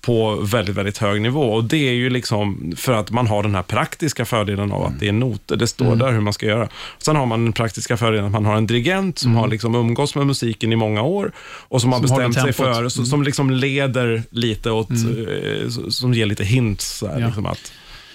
på 0.00 0.34
väldigt, 0.42 0.76
väldigt 0.76 0.98
hög 0.98 1.20
nivå. 1.20 1.42
Och 1.42 1.64
det 1.64 1.88
är 1.88 1.92
ju 1.92 2.10
liksom 2.10 2.72
för 2.76 2.92
att 2.92 3.09
man 3.10 3.26
har 3.26 3.42
den 3.42 3.54
här 3.54 3.62
praktiska 3.62 4.24
fördelen 4.24 4.72
av 4.72 4.82
att 4.86 5.00
det 5.00 5.08
är 5.08 5.12
noter. 5.12 5.56
Det 5.56 5.66
står 5.66 5.96
där 5.96 6.12
hur 6.12 6.20
man 6.20 6.32
ska 6.32 6.46
göra. 6.46 6.68
Sen 6.98 7.16
har 7.16 7.26
man 7.26 7.44
den 7.44 7.52
praktiska 7.52 7.96
fördelen 7.96 8.24
att 8.24 8.32
man 8.32 8.44
har 8.44 8.56
en 8.56 8.66
dirigent 8.66 9.18
som 9.18 9.34
har 9.36 9.48
liksom 9.48 9.74
umgås 9.74 10.14
med 10.14 10.26
musiken 10.26 10.72
i 10.72 10.76
många 10.76 11.02
år 11.02 11.32
och 11.38 11.80
som 11.80 11.92
har 11.92 12.00
Som 12.00 12.10
håller 12.10 12.28
bestämt 12.28 12.46
sig 12.46 12.54
tempot. 12.54 12.76
för, 12.76 12.88
så- 12.88 13.04
som 13.04 13.22
liksom 13.22 13.50
leder 13.50 14.22
lite 14.30 14.70
åt, 14.70 14.90
eh, 14.90 15.66
s- 15.66 15.96
som 15.96 16.14
ger 16.14 16.26
lite 16.26 16.44
hints. 16.44 16.98
Så 16.98 17.06
här, 17.08 17.20
Ja. 17.20 17.26
liksom 17.26 17.46
att, 17.46 17.72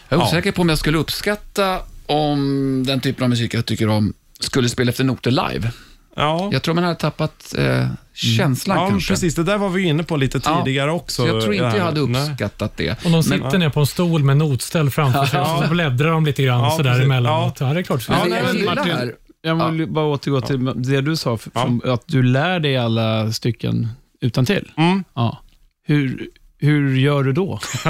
Jag 0.10 0.18
är 0.18 0.22
Ja. 0.24 0.28
osäker 0.28 0.52
på 0.52 0.62
om 0.62 0.70
jag 0.70 0.78
skulle 0.78 0.98
uppskatta 0.98 1.80
om 2.06 2.84
den 2.88 3.00
typen 3.00 3.24
av 3.24 3.30
musik 3.30 3.54
jag 3.54 3.66
tycker 3.66 3.88
om 3.90 4.14
skulle 4.40 4.70
spela 4.70 4.90
efter 4.90 5.04
noter 5.04 5.32
live. 5.32 5.72
Ja. 6.16 6.50
Jag 6.52 6.64
tror 6.64 6.76
man 6.76 6.84
hade 6.84 6.96
tappat 6.96 7.56
eh, 7.58 7.88
känslan 8.14 8.78
Ja, 8.78 8.90
kanske. 8.90 9.14
precis. 9.14 9.36
Det 9.36 9.44
där 9.44 9.58
var 9.58 9.70
vi 9.70 9.82
inne 9.84 10.04
på 10.04 10.18
lite 10.18 10.40
Ja. 10.46 10.62
tidigare 10.66 10.92
också. 10.92 11.22
Så 11.22 11.28
jag 11.28 11.42
tror 11.42 11.54
inte 11.54 11.78
jag 11.78 11.84
hade 11.86 12.08
Nej. 12.08 12.22
uppskattat 12.32 12.78
det. 12.78 13.06
Och 13.06 13.12
de 13.12 13.24
sitter 13.24 13.58
ner 13.58 13.70
på 13.70 13.80
en 13.80 13.86
stol 13.86 14.24
med 14.24 14.38
notställ 14.38 14.90
framför 14.90 15.26
sig 15.26 15.40
och 15.40 15.48
så 15.64 15.68
bläddrar 15.70 16.12
de 16.12 16.26
lite 16.26 16.44
grann 16.44 16.60
Ja, 16.64 16.72
sådär 16.72 16.90
precis. 16.90 17.06
emellanåt. 17.06 17.60
Ja. 17.60 17.74
det 17.74 17.80
är 17.80 17.84
klart. 17.84 18.10
Men 18.10 18.18
Ja, 18.18 18.24
det 18.24 18.30
nej, 18.30 18.40
jag 18.40 18.48
men 18.48 18.58
gillar 18.58 18.76
Martin- 18.76 18.92
här, 18.96 19.14
Jag 19.42 19.72
vill 19.72 19.88
bara 19.88 20.06
återgå 20.06 20.42
till 20.42 20.66
det 20.76 21.02
du 21.02 21.16
sa, 21.16 21.34
f- 21.36 21.48
från, 21.54 21.82
att 21.86 22.04
du 22.08 22.24
lär 22.24 22.60
dig 22.60 22.78
alla 22.78 23.32
stycken 23.32 23.88
utan 24.22 24.46
till. 24.46 24.72
Mm. 24.78 25.04
Ja. 25.16 25.42
Hur, 25.88 26.28
hur 26.66 26.98
gör 26.98 27.24
du 27.24 27.32
då? 27.34 27.60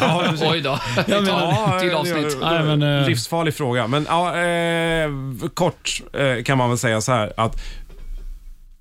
Ja, 0.00 0.24
oj 0.40 0.60
då, 0.60 0.78
Jag 1.06 1.24
menar- 1.24 1.80
till 1.80 1.90
avsnitt. 1.94 2.36
Nej, 2.40 2.62
men, 2.62 2.82
eh, 2.82 3.06
Livsfarlig 3.08 3.54
fråga. 3.54 3.86
Men 3.86 4.06
ja, 4.08 4.36
eh, 4.40 5.10
kort 5.54 6.02
eh, 6.12 6.42
kan 6.42 6.58
man 6.58 6.68
väl 6.68 6.78
säga 6.78 7.00
så 7.00 7.12
här 7.12 7.32
att 7.36 7.56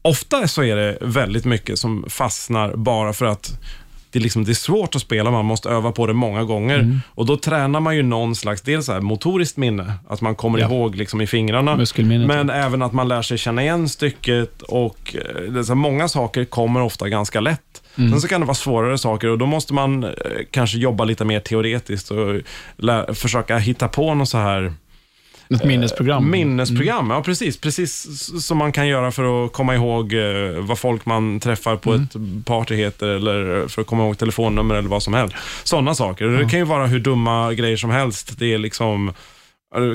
ofta 0.01 0.47
så 0.47 0.63
är 0.63 0.75
det 0.75 0.97
väldigt 1.01 1.45
mycket 1.45 1.79
som 1.79 2.05
fastnar 2.09 2.75
bara 2.75 3.13
för 3.13 3.25
att 3.25 3.59
det, 4.11 4.19
är 4.19 4.23
liksom, 4.23 4.43
det 4.43 4.51
är 4.51 4.53
svårt 4.53 4.95
att 4.95 5.01
spela, 5.01 5.31
man 5.31 5.45
måste 5.45 5.69
öva 5.69 5.91
på 5.91 6.07
det 6.07 6.13
många 6.13 6.43
gånger. 6.43 6.79
Mm. 6.79 6.99
Och 7.15 7.25
då 7.25 7.37
tränar 7.37 7.79
man 7.79 7.95
ju 7.95 8.03
någon 8.03 8.35
slags, 8.35 8.61
dels 8.61 8.85
så 8.85 8.93
här 8.93 9.01
motoriskt 9.01 9.57
minne, 9.57 9.93
att 10.07 10.21
man 10.21 10.35
kommer 10.35 10.59
ihåg 10.59 10.95
liksom 10.95 11.21
i 11.21 11.27
fingrarna. 11.27 11.75
Muskelminnet, 11.75 12.27
Men 12.27 12.49
även 12.49 12.81
att 12.81 12.93
man 12.93 13.07
lär 13.07 13.21
sig 13.21 13.37
känna 13.37 13.61
igen 13.61 13.89
stycket 13.89 14.61
och 14.61 15.15
eh, 15.15 15.51
det 15.51 15.59
är 15.59 15.63
så 15.63 15.71
här, 15.71 15.75
många 15.75 16.07
saker 16.07 16.45
kommer 16.45 16.81
ofta 16.81 17.09
ganska 17.09 17.39
lätt. 17.39 17.83
Sen 17.97 18.21
så 18.21 18.27
kan 18.27 18.41
det 18.41 18.47
vara 18.47 18.55
svårare 18.55 18.97
saker 18.97 19.27
och 19.27 19.37
då 19.37 19.45
måste 19.45 19.73
man 19.73 20.03
eh, 20.03 20.11
kanske 20.51 20.77
jobba 20.77 21.03
lite 21.03 21.25
mer 21.25 21.39
teoretiskt 21.39 22.11
och 22.11 22.41
lä- 22.77 23.13
försöka 23.13 23.57
hitta 23.57 23.87
på 23.87 24.13
något 24.13 24.29
så 24.29 24.37
här 24.37 24.73
Ett 25.49 25.65
minnesprogram. 25.65 26.31
minnesprogram. 26.31 27.09
Ja, 27.09 27.21
precis. 27.23 27.57
Precis 27.57 28.07
som 28.45 28.57
man 28.57 28.71
kan 28.71 28.87
göra 28.87 29.11
för 29.11 29.45
att 29.45 29.53
komma 29.53 29.75
ihåg 29.75 30.13
eh, 30.13 30.21
vad 30.59 30.79
folk 30.79 31.05
man 31.05 31.39
träffar 31.39 31.75
på 31.75 31.93
ett 31.93 32.45
party 32.45 32.75
heter 32.75 33.07
eller 33.07 33.67
för 33.67 33.81
att 33.81 33.87
komma 33.87 34.03
ihåg 34.03 34.17
telefonnummer 34.17 34.75
eller 34.75 34.89
vad 34.89 35.03
som 35.03 35.13
helst. 35.13 35.35
Sådana 35.63 35.95
saker. 35.95 36.25
Det 36.27 36.49
kan 36.49 36.59
ju 36.59 36.65
vara 36.65 36.87
hur 36.87 36.99
dumma 36.99 37.53
grejer 37.53 37.77
som 37.77 37.89
helst. 37.89 38.39
Det 38.39 38.53
är 38.53 38.57
liksom 38.57 39.07
eh, 39.07 39.13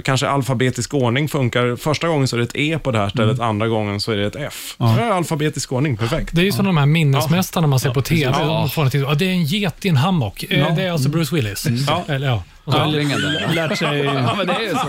Kanske 0.04 0.28
alfabetisk 0.28 0.94
ordning 0.94 1.28
funkar. 1.28 1.76
Första 1.76 2.08
gången 2.08 2.28
så 2.28 2.36
är 2.36 2.38
det 2.38 2.44
ett 2.44 2.56
E 2.56 2.78
på 2.82 2.90
det 2.90 2.98
här 2.98 3.08
stället, 3.08 3.40
andra 3.40 3.68
gången 3.68 4.00
så 4.00 4.12
är 4.12 4.16
det 4.16 4.26
ett 4.26 4.36
F. 4.36 4.74
Ja. 4.78 4.94
Det 4.98 5.02
är 5.02 5.10
alfabetisk 5.10 5.72
ordning, 5.72 5.96
perfekt. 5.96 6.30
Det 6.34 6.40
är 6.40 6.44
ju 6.44 6.52
som 6.52 6.64
de 6.66 6.76
här 6.76 6.86
minnesmästarna 6.86 7.66
man 7.66 7.80
ser 7.80 7.90
på 7.90 8.02
TV. 8.02 8.32
precis. 8.32 8.46
De 8.46 8.70
får 8.70 8.88
till, 8.88 9.00
ja, 9.00 9.14
det 9.14 9.24
är 9.24 9.30
en 9.30 9.44
get 9.44 9.84
i 9.84 9.88
en 9.88 9.96
hammock. 9.96 10.42
Eh, 10.50 10.74
Det 10.74 10.82
är 10.82 10.92
alltså 10.92 11.08
Bruce 11.08 11.34
Willis. 11.36 11.66
Ja. 11.88 12.04
Eller, 12.08 12.26
ja. 12.26 12.42
Och 12.64 12.72
så- 12.72 12.78
där. 12.78 13.54
Lärt 13.54 13.78
sig... 13.78 13.98
Ja, 14.04 14.34
men 14.38 14.46
det 14.46 14.52
är 14.52 14.60
ju 14.60 14.70
så. 14.70 14.86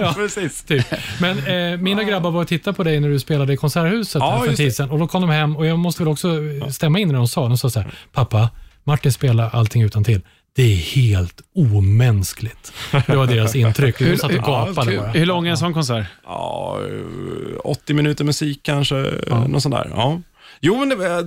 Ja. 0.00 0.12
precis. 0.16 0.62
Typ. 0.64 0.86
Men 1.20 1.38
eh, 1.72 1.80
mina 1.80 2.04
grabbar 2.04 2.30
var 2.30 2.40
och 2.42 2.48
tittade 2.48 2.76
på 2.76 2.82
dig 2.84 3.00
när 3.00 3.08
du 3.08 3.18
spelade 3.20 3.52
i 3.52 3.56
Konserthuset 3.56 4.20
Ja, 4.20 4.40
för 4.40 4.48
en 4.50 4.56
tid 4.56 4.74
sedan. 4.76 4.90
Och 4.90 4.98
då 4.98 5.06
kom 5.06 5.20
de 5.20 5.30
hem 5.30 5.56
och 5.56 5.66
jag 5.66 5.78
måste 5.78 6.02
väl 6.02 6.12
också 6.12 6.28
stämma 6.70 6.98
in 6.98 7.08
när 7.08 7.14
de 7.14 7.28
sa, 7.28 7.48
de 7.48 7.58
sa 7.58 7.70
så 7.70 7.80
här, 7.80 7.90
pappa, 8.12 8.48
Martin 8.84 9.12
spelar 9.12 9.50
allting 9.52 9.82
utan 9.82 10.04
till. 10.04 10.20
Det 10.56 10.62
är 10.72 10.76
helt 10.76 11.40
omänskligt. 11.54 12.72
Det 13.06 13.16
var 13.16 13.26
deras 13.26 13.54
intryck. 13.54 13.98
De 13.98 14.16
satt 14.16 14.30
och 14.30 14.36
Ja, 14.36 14.66
gapade 14.66 14.90
kul. 14.90 15.00
bara. 15.00 15.10
Hur 15.10 15.26
lång 15.26 15.46
är 15.46 15.50
en 15.50 15.56
sån 15.58 15.74
konsert? 15.74 16.06
Ja, 16.24 16.78
eh, 16.88 17.56
80 17.64 17.94
minuter 17.94 18.24
musik 18.24 18.60
kanske, 18.62 19.12
ja. 19.26 19.46
något 19.46 19.62
sånt 19.62 19.74
där. 19.74 19.90
Ja. 19.94 20.20
Jo, 20.60 20.78
men 20.78 20.88
det, 20.88 21.22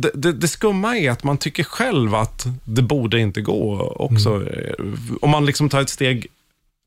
det, 0.00 0.10
det, 0.14 0.32
det 0.32 0.48
skumma 0.48 0.96
är 0.96 1.10
att 1.10 1.24
man 1.24 1.38
tycker 1.38 1.64
själv 1.64 2.14
att 2.14 2.46
det 2.64 2.82
borde 2.82 3.20
inte 3.20 3.40
gå 3.40 3.80
också. 3.80 4.46
eh, 4.52 4.74
Om 5.20 5.30
man 5.30 5.46
liksom 5.46 5.68
tar 5.68 5.80
ett 5.80 5.88
steg 5.90 6.26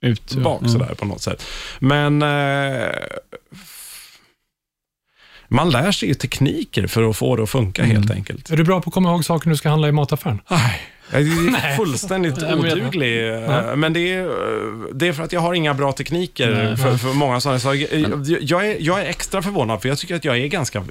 Ut. 0.01 0.35
bak 0.35 0.61
Mm. 0.61 0.71
sådär 0.73 0.93
på 0.97 1.05
något 1.05 1.21
sätt. 1.21 1.45
Men 1.79 2.21
eh, 2.21 2.89
man 5.47 5.69
lär 5.69 5.91
sig 5.91 6.07
ju 6.09 6.13
tekniker 6.15 6.87
för 6.87 7.09
att 7.09 7.17
få 7.17 7.35
det 7.35 7.43
att 7.43 7.49
funka 7.49 7.83
helt 7.83 8.11
enkelt. 8.11 8.49
Är 8.49 8.57
du 8.57 8.63
bra 8.63 8.81
på 8.81 8.89
att 8.89 8.93
komma 8.93 9.09
ihåg 9.11 9.25
saker 9.25 9.47
när 9.47 9.53
du 9.53 9.57
ska 9.57 9.69
handla 9.69 9.87
i 9.87 9.91
mataffären? 9.91 10.41
Nej, 10.49 10.81
jag 11.11 11.21
är 11.21 11.75
fullständigt 11.77 12.43
oduglig. 12.43 13.23
Men 13.75 13.93
det 13.93 14.13
är, 14.13 14.29
det 14.93 15.07
är 15.07 15.13
för 15.13 15.23
att 15.23 15.31
jag 15.33 15.41
har 15.41 15.53
inga 15.53 15.73
bra 15.73 15.91
tekniker 15.91 16.75
för, 16.75 16.97
för 16.97 17.13
många 17.13 17.39
sådana 17.39 17.59
saker. 17.59 17.87
Jag- 17.97 18.37
Jag 18.41 18.67
är, 18.67 18.77
jag 18.79 19.01
är 19.01 19.05
extra 19.05 19.41
förvånad, 19.41 19.81
för 19.81 19.89
jag 19.89 19.97
tycker 19.97 20.15
att 20.15 20.25
jag 20.25 20.37
är 20.37 20.47
ganska, 20.47 20.83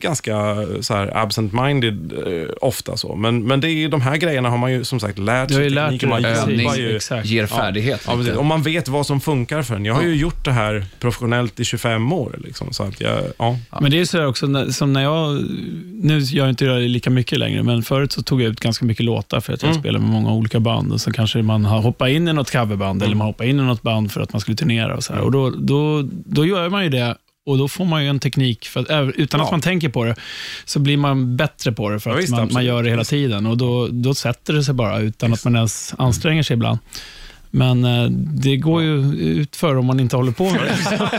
ganska 0.00 0.34
så 0.80 0.94
här 0.94 1.06
absent-minded 1.14 2.12
eh, 2.42 2.48
ofta. 2.60 2.96
så. 2.96 3.14
Men, 3.16 3.44
men 3.46 3.60
det 3.60 3.70
är 3.70 3.88
de 3.88 4.00
här 4.00 4.16
grejerna 4.16 4.50
har 4.50 4.58
man 4.58 4.72
ju 4.72 4.84
som 4.84 5.00
sagt 5.00 5.18
lärt 5.18 5.50
sig. 5.50 5.70
lärt 5.70 6.02
man 6.08 6.22
jobbar 6.58 6.74
ju. 6.76 6.96
exakt. 6.96 7.26
Ger 7.26 7.46
färdighet. 7.46 8.00
Ja. 8.06 8.38
Om 8.38 8.46
man 8.46 8.62
vet 8.62 8.88
vad 8.88 9.06
som 9.06 9.20
funkar 9.20 9.62
för 9.62 9.74
en. 9.74 9.84
Jag 9.84 9.94
har 9.94 10.02
ju 10.02 10.14
gjort 10.16 10.44
det 10.44 10.52
här 10.52 10.86
professionellt 11.00 11.60
i 11.60 11.64
25 11.64 12.12
år. 12.12 12.38
Liksom, 12.44 12.72
så 12.72 12.82
att 12.82 13.00
jag, 13.00 13.20
ja. 13.38 13.56
Men 13.80 13.90
det 13.90 14.00
är 14.00 14.04
så 14.04 14.18
här 14.18 14.26
också, 14.26 14.46
när- 14.46 14.70
som 14.70 14.92
när 14.92 15.02
jag, 15.02 15.42
nu 16.02 16.18
gör 16.18 16.44
jag 16.44 16.48
inte 16.52 16.64
det 16.64 16.78
lika 16.80 17.10
mycket 17.10 17.38
längre, 17.38 17.62
men 17.62 17.82
förut 17.82 18.12
så 18.12 18.22
tog 18.22 18.42
jag 18.42 18.50
ut 18.50 18.60
ganska 18.60 18.84
mycket 18.84 19.04
låtar 19.04 19.40
för 19.48 19.54
att 19.54 19.62
jag 19.62 19.74
spelar 19.74 20.00
med 20.00 20.10
många 20.10 20.32
olika 20.32 20.60
band. 20.60 20.92
Och 20.92 21.00
så 21.00 21.12
kanske 21.12 21.42
man 21.42 21.64
har 21.64 21.80
hoppat 21.80 22.08
in 22.08 22.28
i 22.28 22.32
något 22.32 22.52
coverband 22.52 23.02
eller 23.02 23.14
man 23.16 23.26
hoppar 23.26 23.44
in 23.44 23.60
i 23.60 23.62
något 23.62 23.82
band 23.82 24.12
för 24.12 24.20
att 24.20 24.32
man 24.32 24.40
skulle 24.40 24.56
turnera. 24.56 24.96
Och 24.96 25.04
så 25.04 25.12
här. 25.12 25.20
Och 25.20 25.32
då, 25.32 25.50
då, 25.50 26.02
då 26.12 26.46
gör 26.46 26.68
man 26.68 26.84
ju 26.84 26.90
det 26.90 27.16
och 27.46 27.58
då 27.58 27.68
får 27.68 27.84
man 27.84 28.02
ju 28.04 28.10
en 28.10 28.18
teknik, 28.18 28.64
för 28.66 28.80
att, 28.80 29.14
utan 29.14 29.40
att 29.40 29.46
Ja. 29.46 29.50
man 29.50 29.60
tänker 29.60 29.88
på 29.88 30.04
det, 30.04 30.14
så 30.64 30.78
blir 30.78 30.96
man 30.96 31.36
bättre 31.36 31.72
på 31.72 31.90
det 31.90 32.00
för 32.00 32.10
Ja, 32.10 32.16
att 32.16 32.22
visst, 32.22 32.32
man, 32.32 32.48
man 32.52 32.64
gör 32.64 32.82
det 32.82 32.90
hela 32.90 33.04
tiden. 33.04 33.46
Och 33.46 33.56
då, 33.56 33.88
då 33.90 34.14
sätter 34.14 34.52
det 34.52 34.64
sig 34.64 34.74
bara 34.74 34.98
utan 35.00 35.32
att 35.32 35.44
man 35.44 35.56
ens 35.56 35.94
anstränger 35.98 36.42
sig 36.42 36.54
ibland. 36.54 36.78
Men 37.50 37.84
eh, 37.84 38.10
det 38.10 38.56
går 38.56 38.82
ju 38.82 39.14
ut 39.16 39.56
för 39.56 39.76
om 39.76 39.86
man 39.86 40.00
inte 40.00 40.16
håller 40.16 40.32
på 40.32 40.44
med 40.50 40.60
det. 40.60 41.10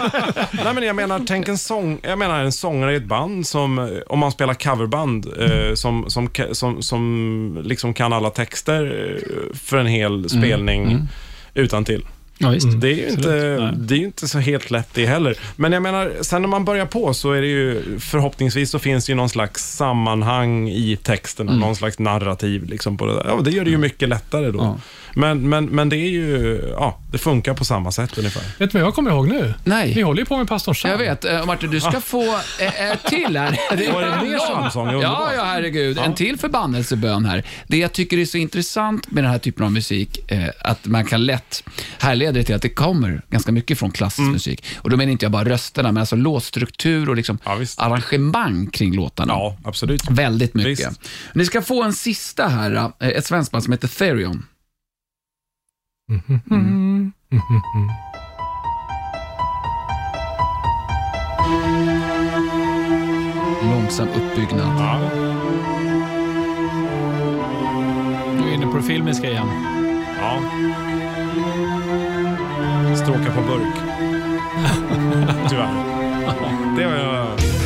Nej, 0.64 0.74
men 0.74 0.84
jag 0.84 0.96
menar, 0.96 1.22
tänk 1.28 1.48
en 1.48 1.58
sång, 1.58 2.00
jag 2.04 2.20
menar 2.20 2.44
en 2.44 2.52
sångare 2.52 2.94
i 2.94 2.96
ett 2.96 3.06
band 3.06 3.48
som, 3.48 3.80
eh, 3.80 3.86
om 4.08 4.20
man 4.20 4.32
spelar 4.32 4.54
coverband, 4.54 5.28
eh, 5.40 5.74
som, 5.76 6.10
som, 6.10 6.30
som, 6.52 6.82
som 6.82 7.62
liksom 7.64 7.94
kan 7.94 8.14
alla 8.14 8.30
texter 8.30 9.14
eh, 9.16 9.58
för 9.58 9.78
en 9.78 9.88
hel 9.88 10.30
spelning 10.30 11.08
utan 11.54 11.86
till. 11.86 12.04
Ja, 12.42 12.50
visst. 12.50 12.82
Det 12.82 12.88
är 12.88 12.96
ju 12.96 13.10
inte, 13.10 13.58
det 13.78 13.96
är 13.96 14.00
inte 14.00 14.28
så 14.28 14.40
helt 14.40 14.72
lätt 14.72 14.90
det 14.94 15.06
heller. 15.06 15.38
Men 15.56 15.72
jag 15.72 15.82
menar, 15.82 16.14
sen 16.22 16.42
när 16.42 16.50
man 16.50 16.66
börjar 16.66 16.86
på 16.86 17.14
så 17.14 17.32
är 17.32 17.42
det 17.42 17.48
ju, 17.48 18.00
förhoppningsvis 18.00 18.70
så 18.70 18.80
finns 18.80 19.06
det 19.06 19.12
ju 19.12 19.16
någon 19.16 19.30
slags 19.30 19.76
sammanhang 19.76 20.70
i 20.70 20.98
texten, 21.04 21.50
och 21.50 21.56
någon 21.56 21.76
slags 21.76 22.00
narrativ 22.00 22.64
liksom 22.66 22.98
på 22.98 23.06
det 23.06 23.14
där. 23.14 23.26
Ja, 23.28 23.42
det 23.42 23.52
gör 23.52 23.66
det 23.66 23.72
ju 23.72 23.78
mycket 23.78 24.10
lättare 24.10 24.52
då. 24.52 24.60
Ja. 24.60 24.80
Men, 25.16 25.50
men, 25.50 25.66
men 25.66 25.90
det 25.90 25.96
är 25.96 26.10
ju, 26.10 26.62
ja, 26.72 27.00
det 27.12 27.18
funkar 27.18 27.54
på 27.54 27.66
samma 27.66 27.92
sätt 27.92 28.18
ungefär. 28.18 28.44
Vet 28.58 28.72
du 28.72 28.78
vad 28.78 28.88
jag 28.88 28.94
kommer 28.96 29.12
ihåg 29.12 29.28
nu? 29.28 29.54
Nej. 29.64 29.94
Vi 29.94 30.02
håller 30.02 30.20
ju 30.20 30.26
på 30.26 30.38
med 30.38 30.48
pastorn 30.48 30.76
Sam. 30.76 30.92
Jag 30.92 30.98
vet. 30.98 31.26
Eh, 31.26 31.46
Martin, 31.46 31.72
du 31.72 31.80
ska 31.80 32.02
få 32.02 32.24
eh, 32.60 32.92
ett 32.92 33.04
till 33.10 33.38
här. 33.38 33.60
Det 33.78 33.92
Var 33.92 34.02
det 34.02 34.30
mer 34.30 34.38
psalmsång? 34.38 34.88
Ja, 34.88 34.94
Underbart. 34.96 35.32
ja, 35.36 35.44
herregud. 35.44 35.98
En 35.98 36.16
till 36.16 36.38
förbannelsebön 36.40 37.26
här. 37.26 37.44
Det 37.68 37.78
jag 37.78 37.94
tycker 37.94 38.18
är 38.18 38.26
så 38.26 38.38
intressant 38.38 39.12
med 39.12 39.24
den 39.24 39.32
här 39.32 39.40
typen 39.40 39.66
av 39.66 39.72
musik, 39.72 40.32
eh, 40.32 40.50
att 40.62 40.86
man 40.86 41.06
kan 41.06 41.26
lätt 41.26 41.64
härleda 42.00 42.32
det 42.32 42.44
till 42.44 42.56
att 42.56 42.62
det 42.62 42.70
kommer 42.70 43.22
ganska 43.30 43.52
mycket 43.52 43.80
från 43.80 43.92
klassisk 43.92 44.20
Mm. 44.20 44.32
musik. 44.34 44.66
Och 44.78 44.90
då 44.90 44.98
menar 44.98 45.12
inte 45.12 45.26
jag 45.26 45.32
bara 45.32 45.50
rösterna, 45.50 45.92
men 45.92 46.02
alltså 46.02 46.16
låtstruktur 46.16 47.10
och 47.10 47.16
liksom 47.16 47.38
Ja, 47.46 47.56
visst. 47.56 47.80
arrangemang 47.80 48.68
kring 48.68 48.96
låtarna. 48.96 49.34
Ja, 49.34 49.58
absolut. 49.64 50.10
Väldigt 50.10 50.54
mycket. 50.54 50.88
Visst. 50.90 51.02
Ni 51.34 51.46
ska 51.46 51.62
få 51.62 51.84
en 51.84 51.94
sista 51.94 52.48
här, 52.48 52.76
eh, 53.00 53.08
ett 53.08 53.26
svenskt 53.26 53.52
band 53.52 53.64
som 53.64 53.74
heter 53.74 53.88
Therion. 53.88 54.46
Mm. 56.10 57.12
Långsam 63.72 64.08
uppbyggnad. 64.08 64.76
Ja. 64.80 65.00
Du 68.38 68.50
är 68.50 68.54
inne 68.54 68.66
på 68.66 68.78
det 68.78 68.84
filmiska 68.84 69.30
igen. 69.30 69.48
Ja. 70.20 70.42
Stråka 72.96 73.32
på 73.32 73.42
burk. 73.42 73.76
Tyvärr. 75.50 75.74
Det 76.78 76.86
var 76.86 76.96
jag... 76.96 77.59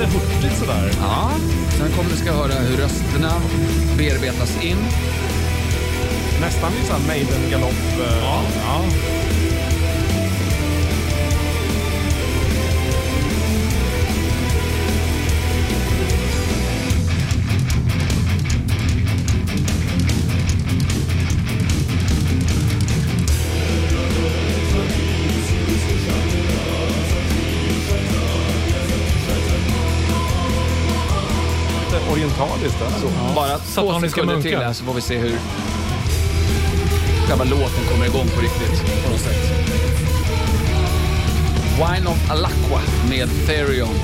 Lite 0.00 0.12
hurtigt 0.12 0.58
sådär. 0.58 0.90
Ja, 1.00 1.30
sen 1.78 1.90
kommer 1.96 2.10
ni 2.10 2.16
ska 2.16 2.32
höra 2.32 2.52
hur 2.52 2.76
rösterna 2.76 3.32
bearbetas 3.98 4.62
in. 4.62 4.76
Nästan 6.40 6.72
lite 6.72 6.86
såhär 6.86 7.06
Maiden-galopp. 7.06 8.00
eh, 8.00 8.18
ja. 8.22 8.82
Orientaliskt 32.12 32.82
alltså. 32.82 33.08
Bara 33.34 33.58
två 33.58 34.00
sekunder 34.00 34.42
till 34.42 34.58
här 34.58 34.72
så 34.72 34.84
får 34.84 34.94
vi 34.94 35.00
se 35.00 35.18
hur 35.18 35.36
själva 37.28 37.44
låten 37.44 37.84
kommer 37.92 38.06
igång 38.06 38.26
på 38.34 38.40
riktigt. 38.40 39.04
På 39.04 39.10
något 39.10 39.20
sätt. 39.20 39.50
Wine 41.76 42.10
of 42.10 42.30
Alacqua 42.30 42.80
med 43.10 43.28
Therion. 43.46 43.94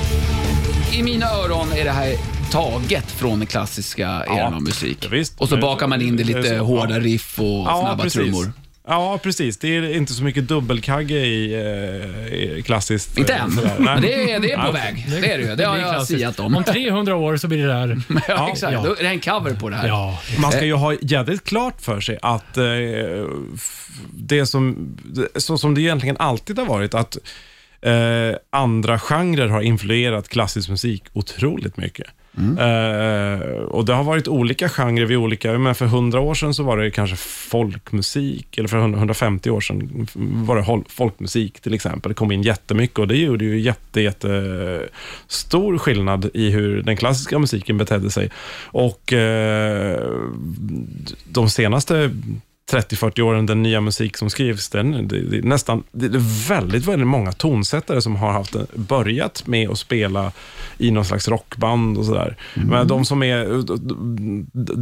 I 0.93 1.03
mina 1.03 1.25
öron 1.25 1.71
är 1.71 1.83
det 1.83 1.91
här 1.91 2.15
taget 2.51 3.11
från 3.11 3.39
den 3.39 3.47
klassiska 3.47 4.23
eran 4.27 4.53
av 4.53 4.61
musik. 4.61 4.97
ja, 5.01 5.09
visst. 5.09 5.41
Och 5.41 5.49
så 5.49 5.57
bakar 5.57 5.87
man 5.87 6.01
in 6.01 6.17
det 6.17 6.23
lite 6.23 6.57
så, 6.57 6.63
hårda 6.63 6.93
ja. 6.93 6.99
riff 6.99 7.39
och 7.39 7.65
snabba 7.65 8.09
trummor. 8.09 8.53
Ja, 8.89 9.19
precis. 9.23 9.57
Det 9.57 9.67
är 9.67 9.95
inte 9.95 10.13
så 10.13 10.23
mycket 10.23 10.47
dubbelkagge 10.47 11.15
i, 11.15 11.53
eh, 11.53 12.33
i 12.33 12.63
klassiskt. 12.65 13.17
Inte 13.17 13.33
eh, 13.33 13.43
än, 13.43 13.51
sådär. 13.51 13.75
men 13.79 14.01
det 14.01 14.31
är, 14.31 14.39
det 14.39 14.51
är 14.51 14.65
på 14.65 14.71
väg. 14.71 15.05
Det 15.09 15.33
är 15.33 15.37
det 15.37 15.43
ju. 15.43 15.55
Det 15.55 15.65
har 15.65 15.77
jag 15.77 16.07
siat 16.07 16.39
om. 16.39 16.55
Om 16.55 16.63
300 16.63 17.15
år 17.15 17.37
så 17.37 17.47
blir 17.47 17.67
det 17.67 17.73
där. 17.73 18.01
Ja, 18.27 18.49
exakt. 18.51 18.73
Ja. 18.73 18.83
Då 18.83 18.95
är 18.95 19.03
det 19.03 19.09
en 19.09 19.19
cover 19.19 19.53
på 19.53 19.69
det 19.69 19.75
här. 19.75 19.87
Ja. 19.87 20.19
Man 20.39 20.51
ska 20.51 20.65
ju 20.65 20.73
ha 20.73 20.93
jävligt 21.01 21.43
klart 21.43 21.81
för 21.81 21.99
sig 21.99 22.19
att 22.21 22.57
eh, 22.57 22.63
det 24.13 24.45
som, 24.45 24.97
så 25.35 25.57
som 25.57 25.75
det 25.75 25.81
egentligen 25.81 26.17
alltid 26.19 26.59
har 26.59 26.65
varit, 26.65 26.93
att 26.93 27.17
eh, 27.81 28.35
andra 28.49 28.99
genrer 28.99 29.47
har 29.47 29.61
influerat 29.61 30.29
klassisk 30.29 30.69
musik 30.69 31.03
otroligt 31.13 31.77
mycket. 31.77 32.07
Mm. 32.37 32.57
Eh, 32.57 33.47
och 33.59 33.85
det 33.85 33.93
har 33.93 34.03
varit 34.03 34.27
olika 34.27 34.69
genrer 34.69 35.05
vid 35.05 35.17
olika, 35.17 35.59
men 35.59 35.75
för 35.75 35.85
100 35.85 36.19
år 36.19 36.33
sedan 36.33 36.53
så 36.53 36.63
var 36.63 36.77
det 36.77 36.91
kanske 36.91 37.15
folkmusik, 37.49 38.57
eller 38.57 38.67
för 38.67 38.77
150 38.77 39.49
år 39.49 39.61
sedan 39.61 40.07
var 40.45 40.55
det 40.55 40.83
folkmusik 40.89 41.59
till 41.59 41.73
exempel. 41.73 42.09
Det 42.09 42.15
kom 42.15 42.31
in 42.31 42.41
jättemycket 42.41 42.99
och 42.99 43.07
det 43.07 43.17
gjorde 43.17 43.45
ju 43.45 43.59
jätte, 43.59 44.01
jätte 44.01 44.89
stor 45.27 45.77
skillnad 45.77 46.29
i 46.33 46.49
hur 46.49 46.81
den 46.81 46.97
klassiska 46.97 47.39
musiken 47.39 47.77
betedde 47.77 48.11
sig. 48.11 48.29
Och 48.63 49.13
eh, 49.13 49.99
de 51.29 51.49
senaste 51.49 52.11
30-40 52.71 53.21
åren, 53.21 53.45
den 53.45 53.63
nya 53.63 53.81
musik 53.81 54.17
som 54.17 54.29
skrivs, 54.29 54.69
den, 54.69 55.07
det, 55.07 55.21
det, 55.21 55.41
nästan, 55.41 55.83
det 55.91 56.05
är 56.05 56.47
väldigt, 56.49 56.85
väldigt 56.85 57.07
många 57.07 57.31
tonsättare 57.31 58.01
som 58.01 58.15
har 58.15 58.31
haft, 58.31 58.55
börjat 58.73 59.47
med 59.47 59.69
att 59.69 59.79
spela 59.79 60.31
i 60.77 60.91
någon 60.91 61.05
slags 61.05 61.27
rockband 61.27 61.97
och 61.97 62.05
sådär. 62.05 62.35
Men 62.53 62.87
de 62.87 63.05
som 63.05 63.23
är, 63.23 63.63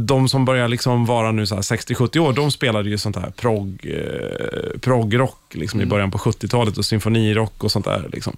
de 0.06 0.28
som 0.28 0.44
börjar 0.44 0.68
liksom 0.68 1.06
vara 1.06 1.32
nu 1.32 1.46
så 1.46 1.54
här 1.54 1.62
60-70 1.62 2.18
år, 2.18 2.32
de 2.32 2.50
spelade 2.50 2.90
ju 2.90 2.98
sånt 2.98 3.16
här 3.16 3.30
prog, 3.30 3.86
eh, 3.86 4.78
progrock 4.80 5.54
liksom 5.54 5.80
i 5.80 5.86
början 5.86 6.10
på 6.10 6.18
70-talet 6.18 6.78
och 6.78 6.84
symfonirock 6.84 7.64
och 7.64 7.72
sånt 7.72 7.84
där. 7.84 8.08
Liksom. 8.12 8.36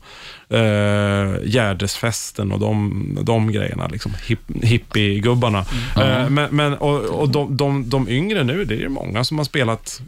Eh, 0.51 1.37
Gärdesfesten 1.45 2.53
och 2.53 2.59
de, 2.61 3.19
de 3.23 3.53
grejerna, 3.53 3.89
liksom. 3.89 4.15
Hip, 4.27 4.41
hippiegubbarna. 4.63 5.65
Eh, 5.97 6.29
men, 6.29 6.49
men, 6.51 6.75
och, 6.75 7.01
och 7.01 7.29
de, 7.29 7.57
de, 7.57 7.91
de 7.91 8.09
yngre 8.09 8.45
nu, 8.45 8.65
det 8.65 8.75
är 8.75 8.79
ju 8.79 8.89
många 8.89 9.25
som 9.25 9.39
har 9.39 9.45
spelat, 9.45 10.01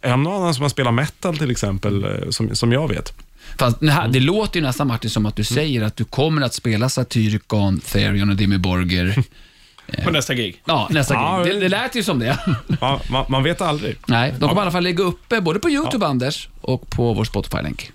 en 0.00 0.26
och 0.26 0.34
annan 0.34 0.54
som 0.54 0.62
har 0.62 0.68
spelat 0.68 0.94
metal 0.94 1.38
till 1.38 1.50
exempel, 1.50 2.04
eh, 2.04 2.30
som, 2.30 2.54
som 2.54 2.72
jag 2.72 2.88
vet. 2.88 3.12
Fast 3.58 3.80
det, 3.80 3.90
här, 3.90 4.08
det 4.08 4.20
låter 4.20 4.60
ju 4.60 4.66
nästan 4.66 4.86
Martin 4.86 5.10
som 5.10 5.26
att 5.26 5.36
du 5.36 5.44
säger 5.44 5.82
att 5.82 5.96
du 5.96 6.04
kommer 6.04 6.42
att 6.42 6.54
spela 6.54 6.88
Satyricon, 6.88 7.80
Therion 7.80 8.30
och 8.30 8.36
Dimmy 8.36 8.58
Borger. 8.58 9.22
På 10.04 10.10
nästa 10.10 10.34
gig. 10.34 10.62
Ja, 10.64 10.88
nästa 10.90 11.14
Ja, 11.14 11.42
gig. 11.44 11.54
Det, 11.54 11.60
det 11.60 11.68
lät 11.68 11.94
ju 11.94 12.02
som 12.02 12.18
det. 12.18 12.38
Ja, 12.80 13.00
man, 13.10 13.24
man 13.28 13.42
vet 13.42 13.60
aldrig. 13.60 13.96
Nej, 14.06 14.34
de 14.38 14.48
kommer 14.48 14.60
i 14.60 14.62
alla 14.62 14.70
fall 14.70 14.82
lägga 14.82 15.04
upp 15.04 15.32
eh, 15.32 15.40
både 15.40 15.60
på 15.60 15.70
YouTube, 15.70 16.06
Anders, 16.06 16.48
och 16.60 16.90
på 16.90 17.12
vår 17.12 17.24
Spotify-länk. 17.24 17.92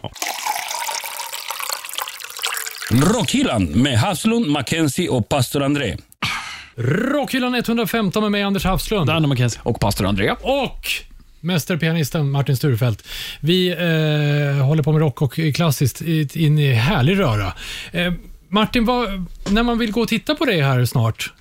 Rockhyllan 2.94 3.64
med 3.66 3.98
Haslund, 4.00 4.48
Mackenzie 4.48 5.10
och 5.10 5.30
pastor 5.30 5.64
André. 5.64 5.98
Rockhyllan 6.76 7.56
115 7.56 8.24
med 8.24 8.32
mig, 8.32 8.44
Anders 8.44 8.66
Hafslund. 8.66 9.08
Danne 9.08 9.28
McKenzie. 9.28 9.62
Och 9.64 9.80
pastor 9.80 10.06
André. 10.06 10.32
Och 10.42 10.88
mästerpianisten 11.40 12.32
Martin 12.32 12.58
Sturefelt. 12.58 13.08
Vi 13.40 13.70
eh, 13.70 14.66
håller 14.66 14.84
på 14.84 14.92
med 14.92 15.00
rock 15.02 15.22
och 15.22 15.40
klassiskt 15.56 16.02
in 16.36 16.60
i 16.60 16.74
härlig 16.74 17.20
röra. 17.20 17.54
Eh, 17.92 18.14
Martin, 18.50 18.86
vad, 18.86 19.26
när 19.50 19.64
man 19.64 19.78
vill 19.78 19.92
gå 19.92 20.02
och 20.02 20.08
titta 20.08 20.36
på 20.36 20.46
dig 20.46 20.62
här 20.62 20.86
snart, 20.86 21.34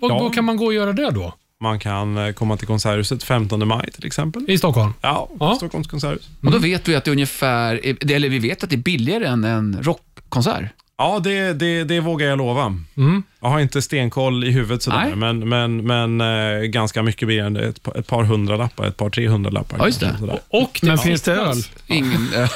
vad, 0.00 0.10
Ja. 0.10 0.18
vad 0.18 0.34
kan 0.34 0.44
man 0.44 0.56
gå 0.56 0.64
och 0.66 0.74
göra 0.74 0.92
det 0.92 1.10
då? 1.10 1.34
Man 1.60 1.78
kan 1.78 2.16
eh, 2.18 2.32
komma 2.32 2.56
till 2.56 2.66
Konserthuset 2.66 3.22
15 3.24 3.68
maj 3.68 3.90
till 3.92 4.06
exempel. 4.06 4.44
I 4.48 4.58
Stockholm? 4.58 4.92
Ja, 5.00 5.28
Ja. 5.40 5.54
Stockholms 5.56 5.86
konserthus. 5.86 6.28
Och 6.44 6.50
då 6.52 6.58
vet 6.58 6.88
vi 6.88 6.94
att 6.96 7.04
det 7.04 7.08
är 7.10 7.12
ungefär, 7.12 7.80
eller 8.12 8.28
vi 8.28 8.38
vet 8.38 8.64
att 8.64 8.70
det 8.70 8.76
är 8.76 8.78
billigare 8.78 9.26
än 9.26 9.44
en 9.44 9.78
rockkonsert. 9.82 10.64
Ja, 11.00 11.20
det, 11.24 11.52
det, 11.52 11.84
det 11.84 12.00
vågar 12.00 12.26
jag 12.26 12.38
lova. 12.38 12.74
Mm. 12.96 13.22
Jag 13.40 13.48
har 13.48 13.60
inte 13.60 13.82
stenkoll 13.82 14.44
i 14.44 14.50
huvudet 14.50 14.82
sådär, 14.82 14.98
Nej. 14.98 15.16
men, 15.16 15.48
men, 15.48 15.86
men 16.16 16.20
eh, 16.20 16.60
ganska 16.62 17.02
mycket 17.02 17.28
mer 17.28 17.44
än 17.44 17.52
det. 17.54 17.66
Ett, 17.68 17.82
par- 17.82 17.98
ett 17.98 18.06
par 18.06 18.24
hundra 18.24 18.56
lappar, 18.56 18.86
ett 18.86 18.96
par 18.96 19.10
300 19.10 19.50
lappar. 19.50 19.78
Ja, 19.78 19.86
just 19.86 20.00
det. 20.00 20.06
kanske, 20.06 20.20
sådär. 20.26 20.38
Och 20.48 20.78
det 20.82 20.86
Men 20.88 20.98
finns 20.98 21.22
det 21.22 21.32
öl? 21.32 21.56
Ingen, 21.86 22.28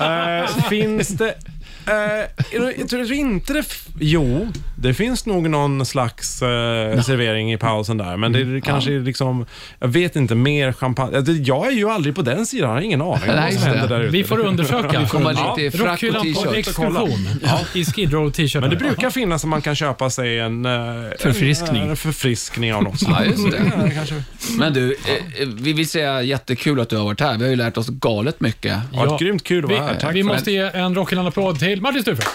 Eh, 0.00 0.62
finns 0.68 1.08
det... 1.08 1.34
eh, 1.90 2.26
jag, 2.78 2.88
tror 2.88 3.12
inte 3.12 3.52
det... 3.52 3.64
Jo, 4.00 4.48
det 4.78 4.94
finns 4.94 5.26
nog 5.26 5.50
någon 5.50 5.86
slags 5.86 6.42
eh, 6.42 7.00
servering 7.02 7.52
i 7.52 7.56
pausen 7.56 7.96
där, 7.98 8.16
men 8.16 8.32
det 8.32 8.40
är 8.40 8.60
kanske 8.60 8.92
är 8.94 9.00
liksom... 9.00 9.46
Jag 9.78 9.88
vet 9.88 10.16
inte, 10.16 10.34
mer 10.34 10.72
champagne. 10.72 11.16
Alltså, 11.16 11.32
Jag 11.32 11.66
är 11.66 11.70
ju 11.70 11.90
aldrig 11.90 12.14
på 12.14 12.22
den 12.22 12.46
sidan, 12.46 12.68
jag 12.68 12.76
har 12.76 12.82
ingen 12.82 13.00
aning 13.02 13.12
om 13.14 13.20
Nej, 13.36 13.52
vad 13.52 13.60
som 13.60 13.68
händer 13.70 13.88
där 13.88 14.00
ute. 14.00 14.12
vi 14.12 14.24
får 14.24 14.38
undersöka. 14.38 15.06
komma 15.06 15.56
dit 15.56 15.74
i 15.74 15.78
frack 15.78 16.02
och 16.02 16.22
t-shirt. 16.22 16.54
exkursion 16.56 17.26
i 17.74 17.84
Skid 17.84 18.12
Row 18.12 18.30
t-shirt. 18.30 18.60
Men 18.60 18.70
det 18.70 18.76
brukar 18.76 19.10
finnas 19.10 19.40
som 19.40 19.50
man 19.50 19.62
kan 19.62 19.74
köpa 19.76 20.10
sig 20.10 20.38
en... 20.38 20.64
eh, 20.66 20.70
Förfriskning. 21.18 21.82
En, 21.82 21.90
en 21.90 21.96
förfriskning 21.96 22.74
av 22.74 22.82
något 22.82 22.98
slag. 23.00 23.16
Ja, 23.20 23.24
just 23.24 23.50
det. 23.50 23.72
Ja, 23.76 23.90
kanske. 23.94 24.14
Men 24.58 24.72
du, 24.72 24.92
eh, 24.92 25.42
eh, 25.42 25.48
vi 25.60 25.72
vill 25.72 25.88
säga 25.88 26.22
jättekul 26.22 26.80
att 26.80 26.88
du 26.88 26.96
har 26.96 27.04
varit 27.04 27.20
här. 27.20 27.36
Vi 27.38 27.44
har 27.44 27.50
ju 27.50 27.56
lärt 27.56 27.76
oss 27.76 27.88
galet 27.88 28.40
mycket. 28.40 28.78
Ja, 28.92 29.04
Ja. 29.10 29.16
Grymt 29.20 29.44
kul 29.44 29.64
att 29.64 29.70
Vi, 29.70 29.74
vara 29.74 29.84
här. 29.86 29.94
Tack 30.00 30.14
vi 30.14 30.22
måste 30.22 30.50
ge 30.52 30.58
en 30.74 30.94
Rockhyllan-applåd 30.94 31.58
till 31.58 31.79
Martin 31.80 32.02
Sturefelt. 32.02 32.28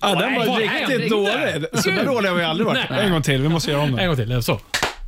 Ja, 0.00 0.14
den 0.14 0.34
var 0.34 0.46
vad 0.46 0.58
riktigt 0.58 0.88
hände? 0.88 1.08
dålig. 1.08 1.64
Så 1.82 1.90
där 1.90 2.04
dålig 2.04 2.28
har 2.28 2.36
vi 2.36 2.44
aldrig 2.44 2.66
varit. 2.66 2.90
Nej. 2.90 3.04
En 3.04 3.12
gång 3.12 3.22
till, 3.22 3.42
vi 3.42 3.48
måste 3.48 3.70
göra 3.70 3.82
om 3.82 3.88
En 3.88 3.96
den. 3.96 4.06
gång 4.06 4.16
till. 4.16 4.42
Så. 4.42 4.60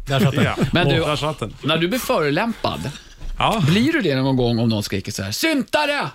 Där 0.09 0.21
satt 0.21 0.35
den. 0.35 0.45
Ja. 0.45 0.57
Men 0.73 0.89
du- 0.89 1.01
Där 1.01 1.17
satt 1.17 1.39
den. 1.39 1.55
När 1.63 1.77
du 1.77 1.89
blir 1.89 1.99
förolämpad, 1.99 2.91
Ja. 3.43 3.63
blir 3.69 3.93
du 3.93 4.01
det 4.01 4.15
någon 4.17 4.37
gång 4.37 4.59
om 4.59 4.69
någon 4.69 4.83
skriker 4.83 5.13
så 5.13 5.23
här 5.23 5.31
“Syntare!” 5.33 6.09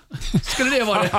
Skulle 0.43 0.69
det 0.69 0.83
vara 0.83 1.01
det 1.03 1.09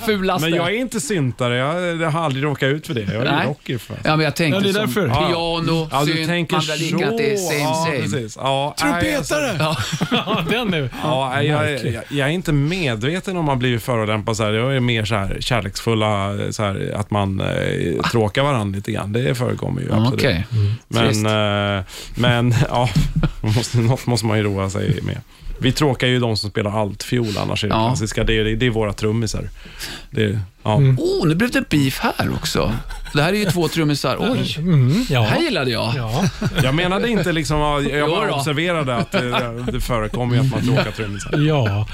fulaste? 0.06 0.48
Men 0.50 0.56
jag 0.58 0.66
är 0.70 0.76
inte 0.76 1.00
syntare. 1.00 1.56
Jag, 1.56 1.96
jag 2.02 2.10
har 2.10 2.20
aldrig 2.24 2.44
råkat 2.44 2.66
ut 2.66 2.86
för 2.86 2.94
det. 2.94 3.00
Jag 3.00 3.26
är 3.26 3.32
Nej. 3.32 3.46
rocker. 3.46 3.78
För. 3.78 3.96
Ja, 4.04 4.16
men 4.16 4.24
jag 4.24 4.36
tänkte 4.36 4.56
Ja, 4.56 4.62
det 4.62 4.68
är 4.68 4.72
som 4.72 4.86
därför. 5.04 5.08
piano, 5.08 5.88
Ja, 5.92 6.04
du 6.04 6.12
synt, 6.12 6.26
tänker 6.28 6.54
man 6.56 6.62
blir 6.64 6.88
så. 6.90 6.96
lika 6.96 7.08
att 7.08 7.18
det 7.18 7.32
är 7.32 7.36
same 7.36 7.60
ja, 7.60 7.84
same. 7.86 8.00
Precis. 8.00 8.36
Ja, 8.36 8.74
Trumpetare! 8.78 9.52
nej, 9.58 9.76
Ja, 10.26 10.44
den 10.50 10.68
nu. 10.68 10.90
Ja, 11.02 11.42
jag, 11.42 11.72
jag, 11.86 12.04
jag 12.08 12.28
är 12.28 12.32
inte 12.32 12.52
medveten 12.52 13.36
om 13.36 13.44
man 13.44 13.58
blir 13.58 13.78
förolämpad 13.78 14.36
så 14.36 14.42
här. 14.44 14.52
Jag 14.52 14.76
är 14.76 14.80
mer 14.80 15.04
så 15.04 15.14
här 15.14 15.36
kärleksfulla, 15.40 16.36
så 16.50 16.62
här, 16.62 16.92
att 16.96 17.10
man 17.10 17.40
eh, 17.40 18.02
tråkar 18.10 18.42
varandra 18.42 18.76
lite 18.76 18.92
grann. 18.92 19.12
Det 19.12 19.34
förekommer 19.34 19.80
ju 19.82 19.92
absolut. 19.92 20.14
Okej. 20.14 20.46
Trist. 20.94 21.22
Men, 21.22 21.78
eh, 21.78 21.84
men 22.16 22.54
ja, 22.68 22.88
måste, 23.40 23.78
något 23.78 24.06
måste 24.06 24.26
man 24.26 24.36
ju 24.38 24.44
roa 24.44 24.70
sig 24.70 24.98
med. 25.02 25.20
Vi 25.60 25.72
tråkar 25.72 26.06
ju 26.06 26.18
de 26.18 26.36
som 26.36 26.50
spelar 26.50 26.80
altfiol, 26.80 27.38
annars 27.38 27.60
det 27.62 27.68
Ja. 27.68 27.88
klassiska. 27.88 28.24
Det 28.24 28.34
är, 28.38 28.44
det 28.44 28.66
är 28.66 28.70
våra 28.70 28.92
trummisar. 28.92 29.48
Det, 30.10 30.38
ja. 30.62 30.74
Oh, 30.76 31.26
nu 31.28 31.34
blev 31.34 31.50
det 31.50 31.68
beef 31.68 31.98
här 32.00 32.30
också. 32.34 32.72
Det 33.14 33.22
här 33.22 33.32
är 33.32 33.36
ju 33.36 33.44
två 33.44 33.68
trummisar. 33.68 34.16
Oj, 34.20 34.54
Mm, 34.58 35.04
det 35.08 35.14
här 35.20 35.36
ja. 35.36 35.42
gillade 35.42 35.70
jag. 35.70 35.92
ja. 35.96 36.24
Jag 36.62 36.74
menade 36.74 37.08
inte 37.08 37.32
liksom, 37.32 37.58
jag 37.92 38.10
bara 38.10 38.34
observerade 38.34 38.96
att 38.96 39.12
det, 39.12 39.64
det 39.72 39.80
förekommer 39.80 40.38
att 40.38 40.50
man 40.50 40.64
tråkar 40.66 40.90
trummisar. 40.90 41.38
Ja. 41.38 41.86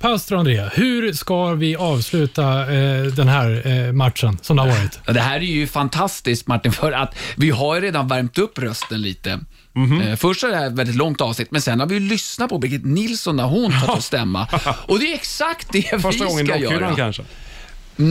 Pastor 0.00 0.36
André, 0.36 0.68
hur 0.74 1.12
ska 1.12 1.50
vi 1.52 1.76
avsluta 1.76 2.72
eh, 2.74 3.02
den 3.04 3.28
här 3.28 3.62
eh, 3.86 3.92
matchen 3.92 4.38
som 4.42 4.56
det 4.56 4.62
har 4.62 4.68
varit? 4.68 5.00
Ja, 5.06 5.12
Det 5.12 5.20
här 5.20 5.36
är 5.36 5.40
ju 5.40 5.66
fantastiskt 5.66 6.46
Martin, 6.46 6.72
för 6.72 6.92
att 6.92 7.14
vi 7.36 7.50
har 7.50 7.74
ju 7.74 7.80
redan 7.80 8.08
värmt 8.08 8.38
upp 8.38 8.58
rösten 8.58 9.02
lite. 9.02 9.40
Eh, 9.76 10.16
Först 10.16 10.44
är 10.44 10.48
det 10.48 10.56
här 10.56 10.66
ett 10.66 10.72
väldigt 10.72 10.96
långt 10.96 11.20
avsnitt, 11.20 11.50
men 11.50 11.62
sen 11.62 11.80
har 11.80 11.86
vi 11.86 12.00
lyssnat 12.00 12.50
på 12.50 12.58
Birgit 12.58 12.84
Nilsson 12.84 13.36
när 13.36 13.44
hon 13.44 13.72
tar 13.80 13.94
till 13.94 14.02
stämma. 14.12 14.48
Och 14.88 14.98
det 14.98 15.10
är 15.10 15.14
exakt 15.14 15.68
det 15.72 15.82
Första 16.02 16.10
vi 16.24 16.30
gången 16.30 16.44
i 16.44 16.48
ska 16.48 16.54
rockhyllan 16.54 16.80
göra. 16.82 16.96
kanske. 16.96 17.22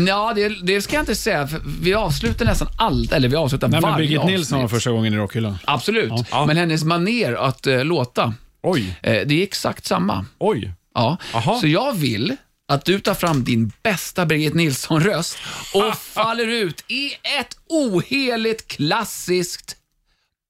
Ja, 0.08 0.34
det, 0.36 0.50
det 0.64 0.82
ska 0.82 0.96
jag 0.96 1.02
inte 1.02 1.16
säga. 1.16 1.50
Vi 1.82 1.94
avslutar 1.94 2.46
nästan 2.46 2.68
allt, 2.78 3.12
eller 3.14 3.28
vi 3.30 3.36
avslutar 3.36 3.68
Nej, 3.68 3.82
men 3.82 3.90
varje 3.92 4.04
Birgit 4.06 4.20
avsnitt. 4.20 4.38
Nilsson 4.38 4.62
var 4.62 4.68
första 4.68 4.92
gången 4.92 5.14
i 5.14 5.18
rockhyllan. 5.18 5.58
Absolut, 5.66 6.12
Ja. 6.32 6.46
men 6.46 6.58
hennes 6.58 6.84
maner 6.84 7.34
att 7.34 7.68
eh, 7.68 7.84
låta, 7.86 8.34
Oj, 8.64 8.98
eh, 9.04 9.22
det 9.26 9.34
är 9.40 9.44
exakt 9.44 9.86
samma. 9.86 10.26
oj. 10.38 10.72
Ja. 10.96 11.18
Aha. 11.34 11.60
Så 11.60 11.68
jag 11.68 11.94
vill 11.94 12.36
att 12.68 12.86
du 12.86 13.00
tar 13.00 13.14
fram 13.14 13.44
din 13.44 13.72
bästa 13.84 14.26
Birgit 14.26 14.54
Nilsson-röst 14.54 15.38
och 15.74 15.96
faller 16.14 16.48
ut 16.48 16.84
i 16.88 17.12
ett 17.40 17.58
oheligt 17.70 18.68
klassiskt 18.68 19.76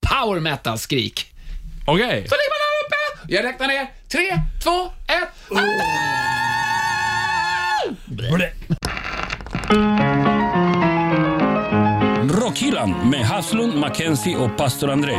power 0.10 0.40
metal-skrik. 0.40 1.34
Okej. 1.86 2.28
Så 2.30 2.36
ligger 2.36 2.52
man 2.52 2.60
där 2.62 2.86
uppe. 2.86 3.34
Jag 3.34 3.46
räknar 3.46 3.68
ner. 3.68 3.88
Tre, 4.08 4.42
två, 4.64 4.92
ett. 5.08 5.30
Rockhyllan 12.42 13.10
med 13.10 13.26
Haslund, 13.26 13.76
Mackenzie 13.76 14.36
och 14.36 14.58
pastor 14.58 14.90
André. 14.90 15.16